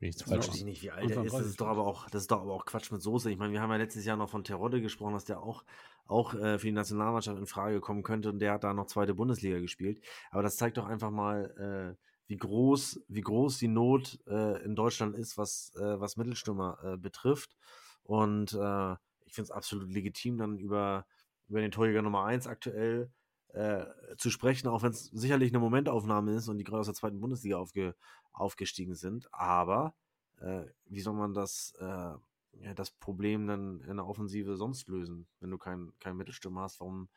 Bin 0.00 0.08
ich 0.08 0.16
zu 0.16 0.28
falsch? 0.28 0.48
weiß 0.48 0.56
ich 0.56 0.64
nicht, 0.64 0.82
wie 0.82 0.90
alt 0.90 1.08
er 1.08 1.22
ist. 1.22 1.26
Das 1.26 1.32
30 1.32 1.50
ist 1.50 1.60
doch 1.60 1.68
aber 1.68 1.86
auch, 1.86 2.10
das 2.10 2.22
ist 2.22 2.30
doch 2.32 2.40
aber 2.40 2.52
auch 2.52 2.64
Quatsch 2.64 2.90
mit 2.90 3.00
Soße. 3.00 3.30
Ich 3.30 3.38
meine, 3.38 3.52
wir 3.52 3.60
haben 3.60 3.70
ja 3.70 3.76
letztes 3.76 4.04
Jahr 4.04 4.16
noch 4.16 4.28
von 4.28 4.42
Terodde 4.42 4.80
gesprochen, 4.80 5.12
dass 5.12 5.24
der 5.24 5.40
auch, 5.40 5.62
auch 6.06 6.34
äh, 6.34 6.58
für 6.58 6.66
die 6.66 6.72
Nationalmannschaft 6.72 7.38
in 7.38 7.46
Frage 7.46 7.80
kommen 7.80 8.02
könnte 8.02 8.30
und 8.30 8.40
der 8.40 8.54
hat 8.54 8.64
da 8.64 8.74
noch 8.74 8.86
zweite 8.86 9.14
Bundesliga 9.14 9.60
gespielt. 9.60 10.04
Aber 10.32 10.42
das 10.42 10.56
zeigt 10.56 10.76
doch 10.76 10.86
einfach 10.86 11.12
mal, 11.12 11.96
äh, 11.96 12.04
wie 12.26 12.36
groß, 12.36 13.04
wie 13.06 13.20
groß 13.20 13.58
die 13.58 13.68
Not 13.68 14.18
äh, 14.26 14.60
in 14.64 14.74
Deutschland 14.74 15.14
ist, 15.14 15.38
was, 15.38 15.72
äh, 15.76 16.00
was 16.00 16.16
Mittelstürmer 16.16 16.78
äh, 16.82 16.96
betrifft. 16.96 17.56
Und 18.02 18.54
äh, 18.54 18.92
ich 19.24 19.34
finde 19.34 19.44
es 19.44 19.50
absolut 19.52 19.88
legitim, 19.92 20.36
dann 20.36 20.58
über, 20.58 21.06
über 21.48 21.60
den 21.60 21.70
Torjäger 21.70 22.02
Nummer 22.02 22.24
1 22.24 22.46
aktuell 22.46 23.10
äh, 23.54 23.86
zu 24.16 24.30
sprechen, 24.30 24.68
auch 24.68 24.82
wenn 24.82 24.92
es 24.92 25.04
sicherlich 25.06 25.50
eine 25.50 25.60
Momentaufnahme 25.60 26.32
ist 26.34 26.48
und 26.48 26.58
die 26.58 26.64
gerade 26.64 26.80
aus 26.80 26.86
der 26.86 26.94
zweiten 26.94 27.20
Bundesliga 27.20 27.56
aufge, 27.56 27.94
aufgestiegen 28.32 28.94
sind. 28.94 29.32
Aber 29.32 29.94
äh, 30.40 30.64
wie 30.86 31.00
soll 31.00 31.14
man 31.14 31.34
das, 31.34 31.74
äh, 31.80 32.74
das 32.74 32.90
Problem 32.90 33.46
dann 33.46 33.80
in 33.80 33.96
der 33.96 34.06
Offensive 34.06 34.56
sonst 34.56 34.88
lösen, 34.88 35.26
wenn 35.40 35.50
du 35.50 35.58
keinen 35.58 35.92
kein 35.98 36.16
Mittelstürmer 36.16 36.62
hast? 36.62 36.80
Warum, 36.80 37.08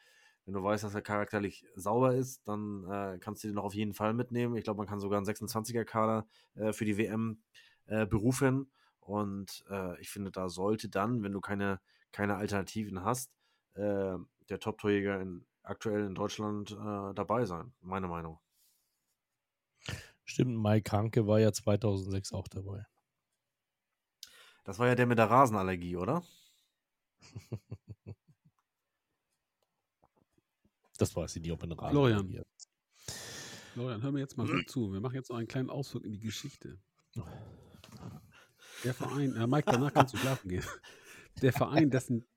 wenn 0.46 0.54
du 0.54 0.64
weißt, 0.64 0.84
dass 0.84 0.96
er 0.96 1.02
charakterlich 1.02 1.66
sauber 1.76 2.16
ist, 2.16 2.48
dann 2.48 2.86
äh, 2.90 3.20
kannst 3.20 3.44
du 3.44 3.48
den 3.48 3.56
noch 3.56 3.66
auf 3.66 3.76
jeden 3.76 3.94
Fall 3.94 4.14
mitnehmen. 4.14 4.56
Ich 4.56 4.64
glaube, 4.64 4.78
man 4.78 4.88
kann 4.88 5.00
sogar 5.00 5.18
einen 5.18 5.28
26er-Kader 5.28 6.28
äh, 6.56 6.74
für 6.74 6.86
die 6.86 6.98
WM 6.98 7.44
äh, 7.88 8.06
berufen. 8.06 8.72
Und 9.00 9.66
äh, 9.70 10.00
ich 10.00 10.10
finde, 10.10 10.32
da 10.32 10.48
sollte 10.48 10.88
dann, 10.90 11.24
wenn 11.24 11.34
du 11.34 11.42
keine, 11.42 11.82
keine 12.12 12.36
Alternativen 12.36 13.04
hast, 13.04 13.32
äh, 13.74 14.18
der 14.50 14.60
Top-Torjäger 14.60 15.22
in, 15.22 15.46
aktuell 15.64 16.06
in 16.06 16.16
Deutschland 16.16 16.72
äh, 16.72 17.14
dabei 17.14 17.46
sein, 17.46 17.74
meine 17.82 18.08
Meinung. 18.08 18.40
Stimmt, 20.24 20.58
Mike 20.58 20.92
Hanke 20.92 21.28
war 21.28 21.40
ja 21.40 21.52
2006 21.52 22.34
auch 22.34 22.48
dabei. 22.48 22.86
Das 24.64 24.80
war 24.80 24.88
ja 24.88 24.96
der 24.96 25.06
mit 25.08 25.18
der 25.18 25.30
Rasenallergie, 25.30 25.98
oder? 25.98 26.24
das 30.98 31.16
weiß 31.16 31.36
ich 31.36 31.42
nicht, 31.42 31.52
ob 31.52 31.64
ein 31.64 31.72
Rasen. 31.72 31.92
Florian. 31.92 32.44
Florian, 33.74 34.02
hör 34.02 34.12
mir 34.12 34.20
jetzt 34.20 34.38
mal 34.38 34.48
gut 34.48 34.70
zu. 34.70 34.94
Wir 34.94 35.00
machen 35.00 35.16
jetzt 35.16 35.30
noch 35.30 35.38
einen 35.38 35.48
kleinen 35.48 35.70
Ausflug 35.70 36.04
in 36.06 36.14
die 36.14 36.20
Geschichte. 36.20 36.78
Der 38.84 38.94
Verein, 38.94 39.36
äh, 39.36 39.48
Mike, 39.48 39.70
danach 39.72 39.94
kannst 39.94 40.14
du 40.14 40.18
schlafen 40.18 40.50
gehen. 40.50 40.66
Der 41.42 41.54
Verein, 41.54 41.90
dessen, 41.90 42.28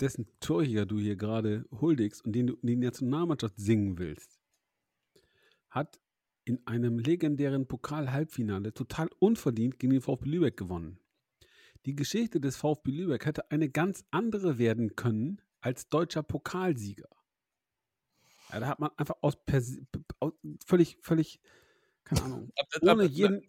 dessen 0.00 0.26
Torjäger 0.40 0.86
du 0.86 0.98
hier 0.98 1.16
gerade 1.16 1.64
huldigst 1.70 2.24
und 2.24 2.32
den 2.32 2.48
du 2.48 2.54
in 2.54 2.66
die 2.66 2.76
Nationalmannschaft 2.76 3.54
singen 3.56 3.98
willst, 3.98 4.40
hat 5.70 6.00
in 6.44 6.66
einem 6.66 6.98
legendären 6.98 7.66
Pokal-Halbfinale 7.66 8.74
total 8.74 9.08
unverdient 9.18 9.78
gegen 9.78 9.92
den 9.92 10.02
VfB 10.02 10.28
Lübeck 10.28 10.56
gewonnen. 10.56 10.98
Die 11.86 11.94
Geschichte 11.94 12.40
des 12.40 12.56
VfB 12.56 12.90
Lübeck 12.90 13.26
hätte 13.26 13.50
eine 13.50 13.68
ganz 13.68 14.04
andere 14.10 14.58
werden 14.58 14.96
können 14.96 15.40
als 15.60 15.88
deutscher 15.88 16.22
Pokalsieger. 16.22 17.08
Ja, 18.52 18.60
da 18.60 18.68
hat 18.68 18.80
man 18.80 18.90
einfach 18.96 19.16
aus, 19.20 19.36
aus 20.20 20.32
völlig, 20.66 20.98
völlig, 21.00 21.40
keine 22.04 22.22
Ahnung, 22.24 22.52
ohne 22.82 23.04
jeden 23.04 23.42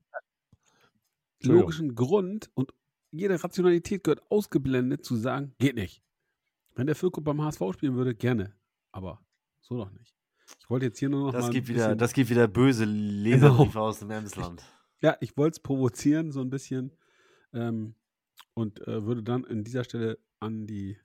logischen 1.42 1.96
Grund 1.96 2.50
und 2.54 2.74
jede 3.12 3.44
Rationalität 3.44 4.04
gehört 4.04 4.24
ausgeblendet 4.32 5.06
zu 5.06 5.16
sagen, 5.16 5.54
geht 5.60 5.76
nicht. 5.76 6.02
Wenn 6.76 6.88
der 6.88 6.96
Füllkrug 6.96 7.24
beim 7.24 7.42
HSV 7.42 7.62
spielen 7.74 7.96
würde, 7.96 8.16
gerne. 8.16 8.56
Aber 8.92 9.22
so 9.62 9.78
doch 9.78 9.92
nicht. 9.92 10.16
Ich 10.60 10.70
wollte 10.70 10.88
jetzt 10.88 11.00
hier 11.00 11.10
nur 11.10 11.28
noch 11.28 11.32
das 11.32 11.46
mal. 11.46 11.52
Gibt 11.52 11.68
wieder, 11.68 11.96
das 11.96 12.14
gibt 12.14 12.30
wieder 12.30 12.48
böse 12.48 12.86
Leserbriefe 12.86 13.72
genau. 13.72 13.86
aus 13.86 14.00
dem 14.00 14.12
Emsland. 14.12 14.64
Ja, 15.02 15.18
ich 15.20 15.38
wollte 15.38 15.56
es 15.56 15.60
provozieren, 15.60 16.32
so 16.32 16.42
ein 16.42 16.50
bisschen. 16.50 16.92
Ähm, 17.54 17.96
und 18.54 18.86
äh, 18.88 19.06
würde 19.06 19.24
dann 19.24 19.46
an 19.46 19.64
dieser 19.64 19.84
Stelle 19.84 20.20
an 20.40 20.68
die 20.68 20.98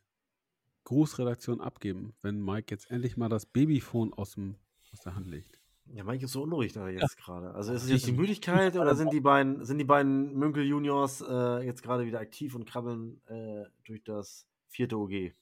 Grußredaktion 0.85 1.61
abgeben, 1.61 2.15
wenn 2.23 2.43
Mike 2.43 2.67
jetzt 2.71 2.91
endlich 2.91 3.17
mal 3.17 3.29
das 3.29 3.47
Babyphone 3.47 4.13
aus, 4.15 4.33
dem, 4.33 4.57
aus 4.93 5.01
der 5.01 5.15
Hand 5.15 5.27
legt. 5.27 5.59
Ja, 5.93 6.05
Mike 6.05 6.25
ist 6.25 6.33
so 6.33 6.43
unruhig 6.43 6.73
da 6.73 6.89
jetzt 6.89 7.17
ja. 7.19 7.25
gerade. 7.25 7.55
Also 7.55 7.73
ist 7.73 7.85
es 7.85 7.91
jetzt 7.91 8.07
die 8.07 8.13
Müdigkeit 8.13 8.77
oder 8.77 8.95
sind 8.95 9.13
die 9.13 9.21
beiden, 9.21 9.65
sind 9.65 9.79
die 9.79 9.85
beiden 9.85 10.35
Münkel 10.35 10.65
Juniors 10.65 11.23
äh, 11.23 11.65
jetzt 11.65 11.83
gerade 11.83 12.05
wieder 12.05 12.21
aktiv 12.21 12.55
und 12.55 12.67
krabbeln 12.67 13.21
äh, 13.27 13.65
durch 13.85 14.05
das 14.05 14.47
vierte 14.67 14.99
OG? 14.99 15.33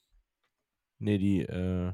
Nee, 0.99 1.17
die, 1.17 1.41
äh, 1.41 1.93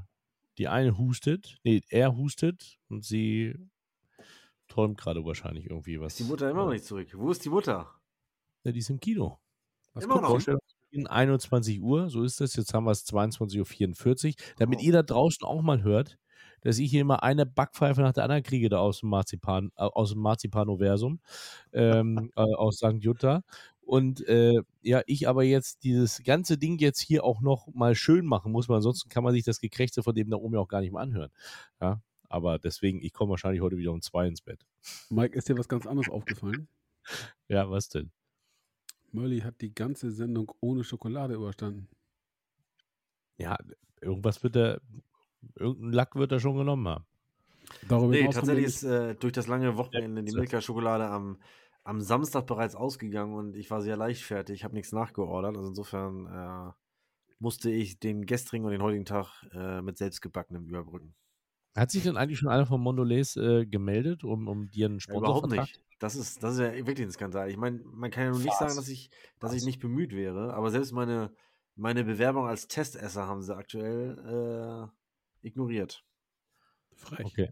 die 0.57 0.67
eine 0.67 0.97
hustet, 0.97 1.57
nee, 1.63 1.81
er 1.89 2.15
hustet 2.15 2.77
und 2.89 3.03
sie 3.03 3.55
träumt 4.67 4.97
gerade 4.97 5.25
wahrscheinlich 5.25 5.69
irgendwie 5.69 5.99
was. 5.99 6.13
Ist 6.13 6.19
die 6.19 6.31
Mutter 6.31 6.49
immer 6.49 6.65
noch 6.65 6.71
nicht 6.71 6.85
zurück? 6.85 7.09
Wo 7.13 7.31
ist 7.31 7.43
die 7.43 7.49
Mutter? 7.49 7.89
Ja, 8.63 8.71
die 8.71 8.79
ist 8.79 8.89
im 8.89 8.99
Kino. 8.99 9.39
Was 9.93 10.05
immer 10.05 10.21
noch. 10.21 10.39
21 11.07 11.81
Uhr, 11.81 12.09
so 12.09 12.23
ist 12.23 12.39
das. 12.39 12.55
Jetzt 12.55 12.73
haben 12.73 12.85
wir 12.85 12.91
es 12.91 13.05
22.44 13.07 14.27
Uhr. 14.27 14.33
Damit 14.57 14.79
oh. 14.79 14.83
ihr 14.83 14.93
da 14.93 15.03
draußen 15.03 15.45
auch 15.45 15.61
mal 15.61 15.81
hört, 15.81 16.19
dass 16.61 16.77
ich 16.77 16.91
hier 16.91 17.01
immer 17.01 17.23
eine 17.23 17.45
Backpfeife 17.45 18.01
nach 18.01 18.13
der 18.13 18.23
anderen 18.23 18.43
kriege 18.43 18.69
da 18.69 18.77
aus 18.77 18.99
dem 18.99 19.09
Marzipan, 19.09 19.71
äh, 19.75 19.83
aus 19.83 20.11
dem 20.11 20.21
Marzipanoversum, 20.21 21.19
ähm, 21.73 22.31
äh, 22.35 22.41
aus 22.41 22.77
St. 22.77 22.97
Jutta. 22.99 23.43
Und 23.85 24.25
äh, 24.27 24.61
ja, 24.81 25.01
ich 25.05 25.27
aber 25.27 25.43
jetzt 25.43 25.83
dieses 25.83 26.23
ganze 26.23 26.57
Ding 26.57 26.77
jetzt 26.79 26.99
hier 26.99 27.23
auch 27.23 27.41
noch 27.41 27.67
mal 27.73 27.95
schön 27.95 28.25
machen 28.25 28.51
muss, 28.51 28.69
weil 28.69 28.77
ansonsten 28.77 29.09
kann 29.09 29.23
man 29.23 29.33
sich 29.33 29.43
das 29.43 29.59
Gekrächze 29.59 30.03
von 30.03 30.15
dem 30.15 30.29
da 30.29 30.37
oben 30.37 30.53
ja 30.53 30.59
auch 30.59 30.67
gar 30.67 30.81
nicht 30.81 30.93
mehr 30.93 31.01
anhören. 31.01 31.31
Ja, 31.81 32.01
aber 32.29 32.59
deswegen, 32.59 33.01
ich 33.01 33.13
komme 33.13 33.31
wahrscheinlich 33.31 33.61
heute 33.61 33.77
wieder 33.77 33.91
um 33.91 34.01
zwei 34.01 34.27
ins 34.27 34.41
Bett. 34.41 34.65
Mike, 35.09 35.37
ist 35.37 35.49
dir 35.49 35.57
was 35.57 35.67
ganz 35.67 35.85
anderes 35.85 36.09
aufgefallen? 36.09 36.67
ja, 37.47 37.69
was 37.69 37.89
denn? 37.89 38.11
Murley 39.11 39.41
hat 39.41 39.61
die 39.61 39.73
ganze 39.73 40.11
Sendung 40.11 40.51
ohne 40.59 40.83
Schokolade 40.83 41.35
überstanden. 41.35 41.87
Ja, 43.37 43.57
irgendwas 44.01 44.43
wird 44.43 44.55
er, 44.55 44.81
irgendein 45.55 45.93
Lack 45.93 46.15
wird 46.15 46.31
er 46.31 46.39
schon 46.39 46.57
genommen 46.57 46.87
haben. 46.87 47.05
Darüber 47.87 48.11
nee, 48.11 48.27
tatsächlich 48.29 48.65
ist 48.65 48.83
äh, 48.83 49.15
durch 49.15 49.33
das 49.33 49.47
lange 49.47 49.77
Wochenende 49.77 50.23
die 50.23 50.33
Milka-Schokolade 50.33 51.05
am, 51.05 51.37
am 51.83 52.01
Samstag 52.01 52.45
bereits 52.45 52.75
ausgegangen 52.75 53.33
und 53.33 53.55
ich 53.55 53.69
war 53.69 53.81
sehr 53.81 53.97
leichtfertig, 53.97 54.55
ich 54.55 54.63
habe 54.63 54.75
nichts 54.75 54.91
nachgeordert. 54.91 55.57
Also 55.57 55.69
insofern 55.69 56.27
äh, 56.27 56.71
musste 57.39 57.69
ich 57.69 57.99
den 57.99 58.25
gestrigen 58.25 58.65
und 58.65 58.71
den 58.71 58.81
heutigen 58.81 59.05
Tag 59.05 59.45
äh, 59.53 59.81
mit 59.81 59.97
selbstgebackenem 59.97 60.65
überbrücken. 60.65 61.13
Hat 61.75 61.91
sich 61.91 62.03
denn 62.03 62.17
eigentlich 62.17 62.39
schon 62.39 62.49
einer 62.49 62.65
von 62.65 62.79
Mondelez 62.79 63.35
äh, 63.35 63.65
gemeldet, 63.65 64.23
um, 64.23 64.47
um 64.47 64.69
dir 64.69 64.85
einen 64.85 64.99
Sponsorvertrag? 64.99 65.51
Überhaupt 65.51 65.69
nicht. 65.69 65.83
Das 65.99 66.15
ist, 66.15 66.43
das 66.43 66.55
ist 66.55 66.59
ja 66.59 66.73
wirklich 66.85 67.07
ein 67.07 67.11
Skandal. 67.11 67.49
Ich 67.49 67.57
meine, 67.57 67.79
man 67.85 68.11
kann 68.11 68.25
ja 68.25 68.31
nun 68.31 68.41
nicht 68.41 68.57
sagen, 68.57 68.75
dass 68.75 68.89
ich, 68.89 69.09
dass 69.39 69.53
ich 69.53 69.65
nicht 69.65 69.79
bemüht 69.79 70.13
wäre, 70.13 70.53
aber 70.53 70.69
selbst 70.69 70.91
meine, 70.91 71.33
meine 71.75 72.03
Bewerbung 72.03 72.45
als 72.45 72.67
Testesser 72.67 73.25
haben 73.25 73.41
sie 73.41 73.55
aktuell 73.55 74.91
äh, 75.41 75.47
ignoriert. 75.47 76.03
Frech. 76.93 77.25
Okay. 77.25 77.49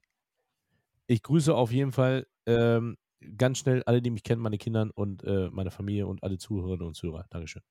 Ich 1.07 1.23
grüße 1.23 1.53
auf 1.53 1.71
jeden 1.71 1.91
Fall 1.91 2.27
ähm, 2.45 2.97
ganz 3.37 3.59
schnell 3.59 3.83
alle, 3.83 4.01
die 4.01 4.09
mich 4.09 4.23
kennen, 4.23 4.41
meine 4.41 4.57
Kinder 4.57 4.89
und 4.95 5.23
äh, 5.23 5.49
meine 5.51 5.71
Familie 5.71 6.07
und 6.07 6.23
alle 6.23 6.37
Zuhörerinnen 6.37 6.87
und 6.87 6.95
Zuhörer. 6.95 7.25
Dankeschön. 7.29 7.63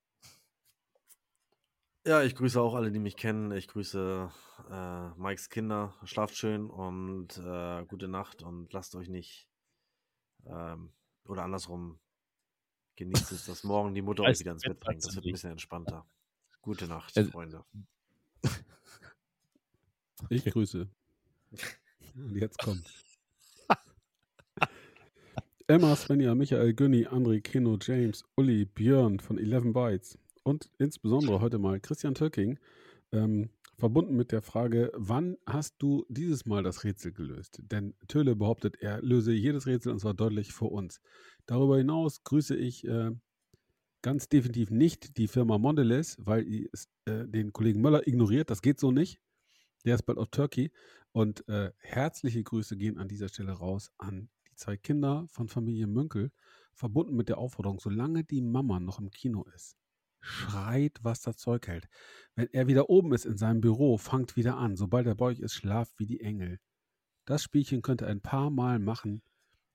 Ja, 2.06 2.22
ich 2.22 2.34
grüße 2.34 2.60
auch 2.60 2.74
alle, 2.74 2.90
die 2.90 2.98
mich 2.98 3.16
kennen. 3.16 3.52
Ich 3.52 3.68
grüße 3.68 4.30
äh, 4.70 5.08
Mikes 5.20 5.50
Kinder. 5.50 5.94
Schlaft 6.04 6.36
schön 6.36 6.70
und 6.70 7.36
äh, 7.38 7.84
gute 7.84 8.08
Nacht 8.08 8.42
und 8.42 8.72
lasst 8.72 8.94
euch 8.94 9.08
nicht 9.08 9.48
ähm, 10.46 10.92
oder 11.26 11.44
andersrum, 11.44 12.00
genießt 12.96 13.32
es, 13.32 13.46
dass 13.46 13.64
morgen 13.64 13.94
die 13.94 14.02
Mutter 14.02 14.24
euch 14.24 14.40
wieder 14.40 14.52
ins 14.52 14.62
Bett 14.62 14.80
bringt. 14.80 15.04
Das 15.04 15.14
wird 15.14 15.26
ein 15.26 15.32
bisschen 15.32 15.50
entspannter. 15.52 16.06
Gute 16.62 16.86
Nacht, 16.86 17.16
also, 17.16 17.30
Freunde. 17.30 17.64
Ich 20.28 20.44
grüße. 20.44 20.88
Und 22.14 22.36
jetzt 22.36 22.58
kommt. 22.58 22.86
Emma, 25.70 25.94
Svenja, 25.94 26.34
Michael, 26.34 26.74
Günni, 26.74 27.06
André, 27.06 27.40
Keno, 27.40 27.78
James, 27.80 28.24
Uli, 28.34 28.64
Björn 28.64 29.20
von 29.20 29.38
11 29.38 29.72
Bytes 29.72 30.18
und 30.42 30.68
insbesondere 30.78 31.40
heute 31.40 31.60
mal 31.60 31.78
Christian 31.78 32.16
Töcking 32.16 32.58
ähm, 33.12 33.50
verbunden 33.78 34.16
mit 34.16 34.32
der 34.32 34.42
Frage, 34.42 34.90
wann 34.96 35.36
hast 35.46 35.76
du 35.78 36.04
dieses 36.08 36.44
Mal 36.44 36.64
das 36.64 36.82
Rätsel 36.82 37.12
gelöst? 37.12 37.62
Denn 37.70 37.94
Töle 38.08 38.34
behauptet, 38.34 38.78
er 38.80 39.00
löse 39.00 39.32
jedes 39.32 39.68
Rätsel 39.68 39.92
und 39.92 40.00
zwar 40.00 40.12
deutlich 40.12 40.52
vor 40.52 40.72
uns. 40.72 41.00
Darüber 41.46 41.78
hinaus 41.78 42.24
grüße 42.24 42.56
ich 42.56 42.84
äh, 42.88 43.12
ganz 44.02 44.28
definitiv 44.28 44.72
nicht 44.72 45.18
die 45.18 45.28
Firma 45.28 45.56
Mondelez, 45.56 46.16
weil 46.18 46.48
ihr 46.48 46.68
äh, 47.04 47.28
den 47.28 47.52
Kollegen 47.52 47.80
Möller 47.80 48.08
ignoriert. 48.08 48.50
Das 48.50 48.60
geht 48.60 48.80
so 48.80 48.90
nicht. 48.90 49.20
Der 49.84 49.94
ist 49.94 50.02
bald 50.02 50.18
auf 50.18 50.30
Turkey. 50.32 50.72
Und 51.12 51.48
äh, 51.48 51.70
herzliche 51.78 52.42
Grüße 52.42 52.76
gehen 52.76 52.98
an 52.98 53.06
dieser 53.06 53.28
Stelle 53.28 53.52
raus 53.52 53.92
an 53.98 54.22
die 54.22 54.39
zwei 54.60 54.76
Kinder 54.76 55.26
von 55.28 55.48
Familie 55.48 55.86
Münkel, 55.86 56.30
verbunden 56.72 57.16
mit 57.16 57.28
der 57.28 57.38
Aufforderung, 57.38 57.80
solange 57.80 58.24
die 58.24 58.42
Mama 58.42 58.78
noch 58.78 59.00
im 59.00 59.10
Kino 59.10 59.44
ist, 59.54 59.76
schreit, 60.20 60.98
was 61.02 61.22
das 61.22 61.36
Zeug 61.36 61.66
hält. 61.66 61.88
Wenn 62.34 62.48
er 62.52 62.66
wieder 62.68 62.88
oben 62.88 63.12
ist 63.12 63.24
in 63.26 63.36
seinem 63.36 63.60
Büro, 63.60 63.98
fangt 63.98 64.36
wieder 64.36 64.56
an. 64.56 64.76
Sobald 64.76 65.06
er 65.06 65.14
bei 65.14 65.26
euch 65.26 65.40
ist, 65.40 65.54
schlaft 65.54 65.98
wie 65.98 66.06
die 66.06 66.20
Engel. 66.20 66.60
Das 67.24 67.42
Spielchen 67.42 67.82
könnt 67.82 68.02
ihr 68.02 68.08
ein 68.08 68.20
paar 68.20 68.50
Mal 68.50 68.78
machen. 68.78 69.22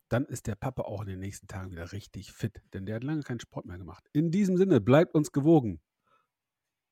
Dann 0.07 0.25
ist 0.25 0.47
der 0.47 0.55
Papa 0.55 0.83
auch 0.83 1.01
in 1.01 1.07
den 1.07 1.19
nächsten 1.19 1.47
Tagen 1.47 1.71
wieder 1.71 1.91
richtig 1.91 2.31
fit, 2.31 2.61
denn 2.73 2.85
der 2.85 2.95
hat 2.95 3.03
lange 3.03 3.23
keinen 3.23 3.39
Sport 3.39 3.65
mehr 3.65 3.77
gemacht. 3.77 4.07
In 4.13 4.31
diesem 4.31 4.55
Sinne, 4.55 4.79
bleibt 4.79 5.15
uns 5.15 5.31
gewogen. 5.31 5.81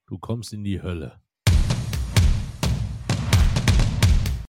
Du 0.07 0.18
kommst 0.18 0.52
in 0.52 0.64
die 0.64 0.82
Hölle. 0.82 1.23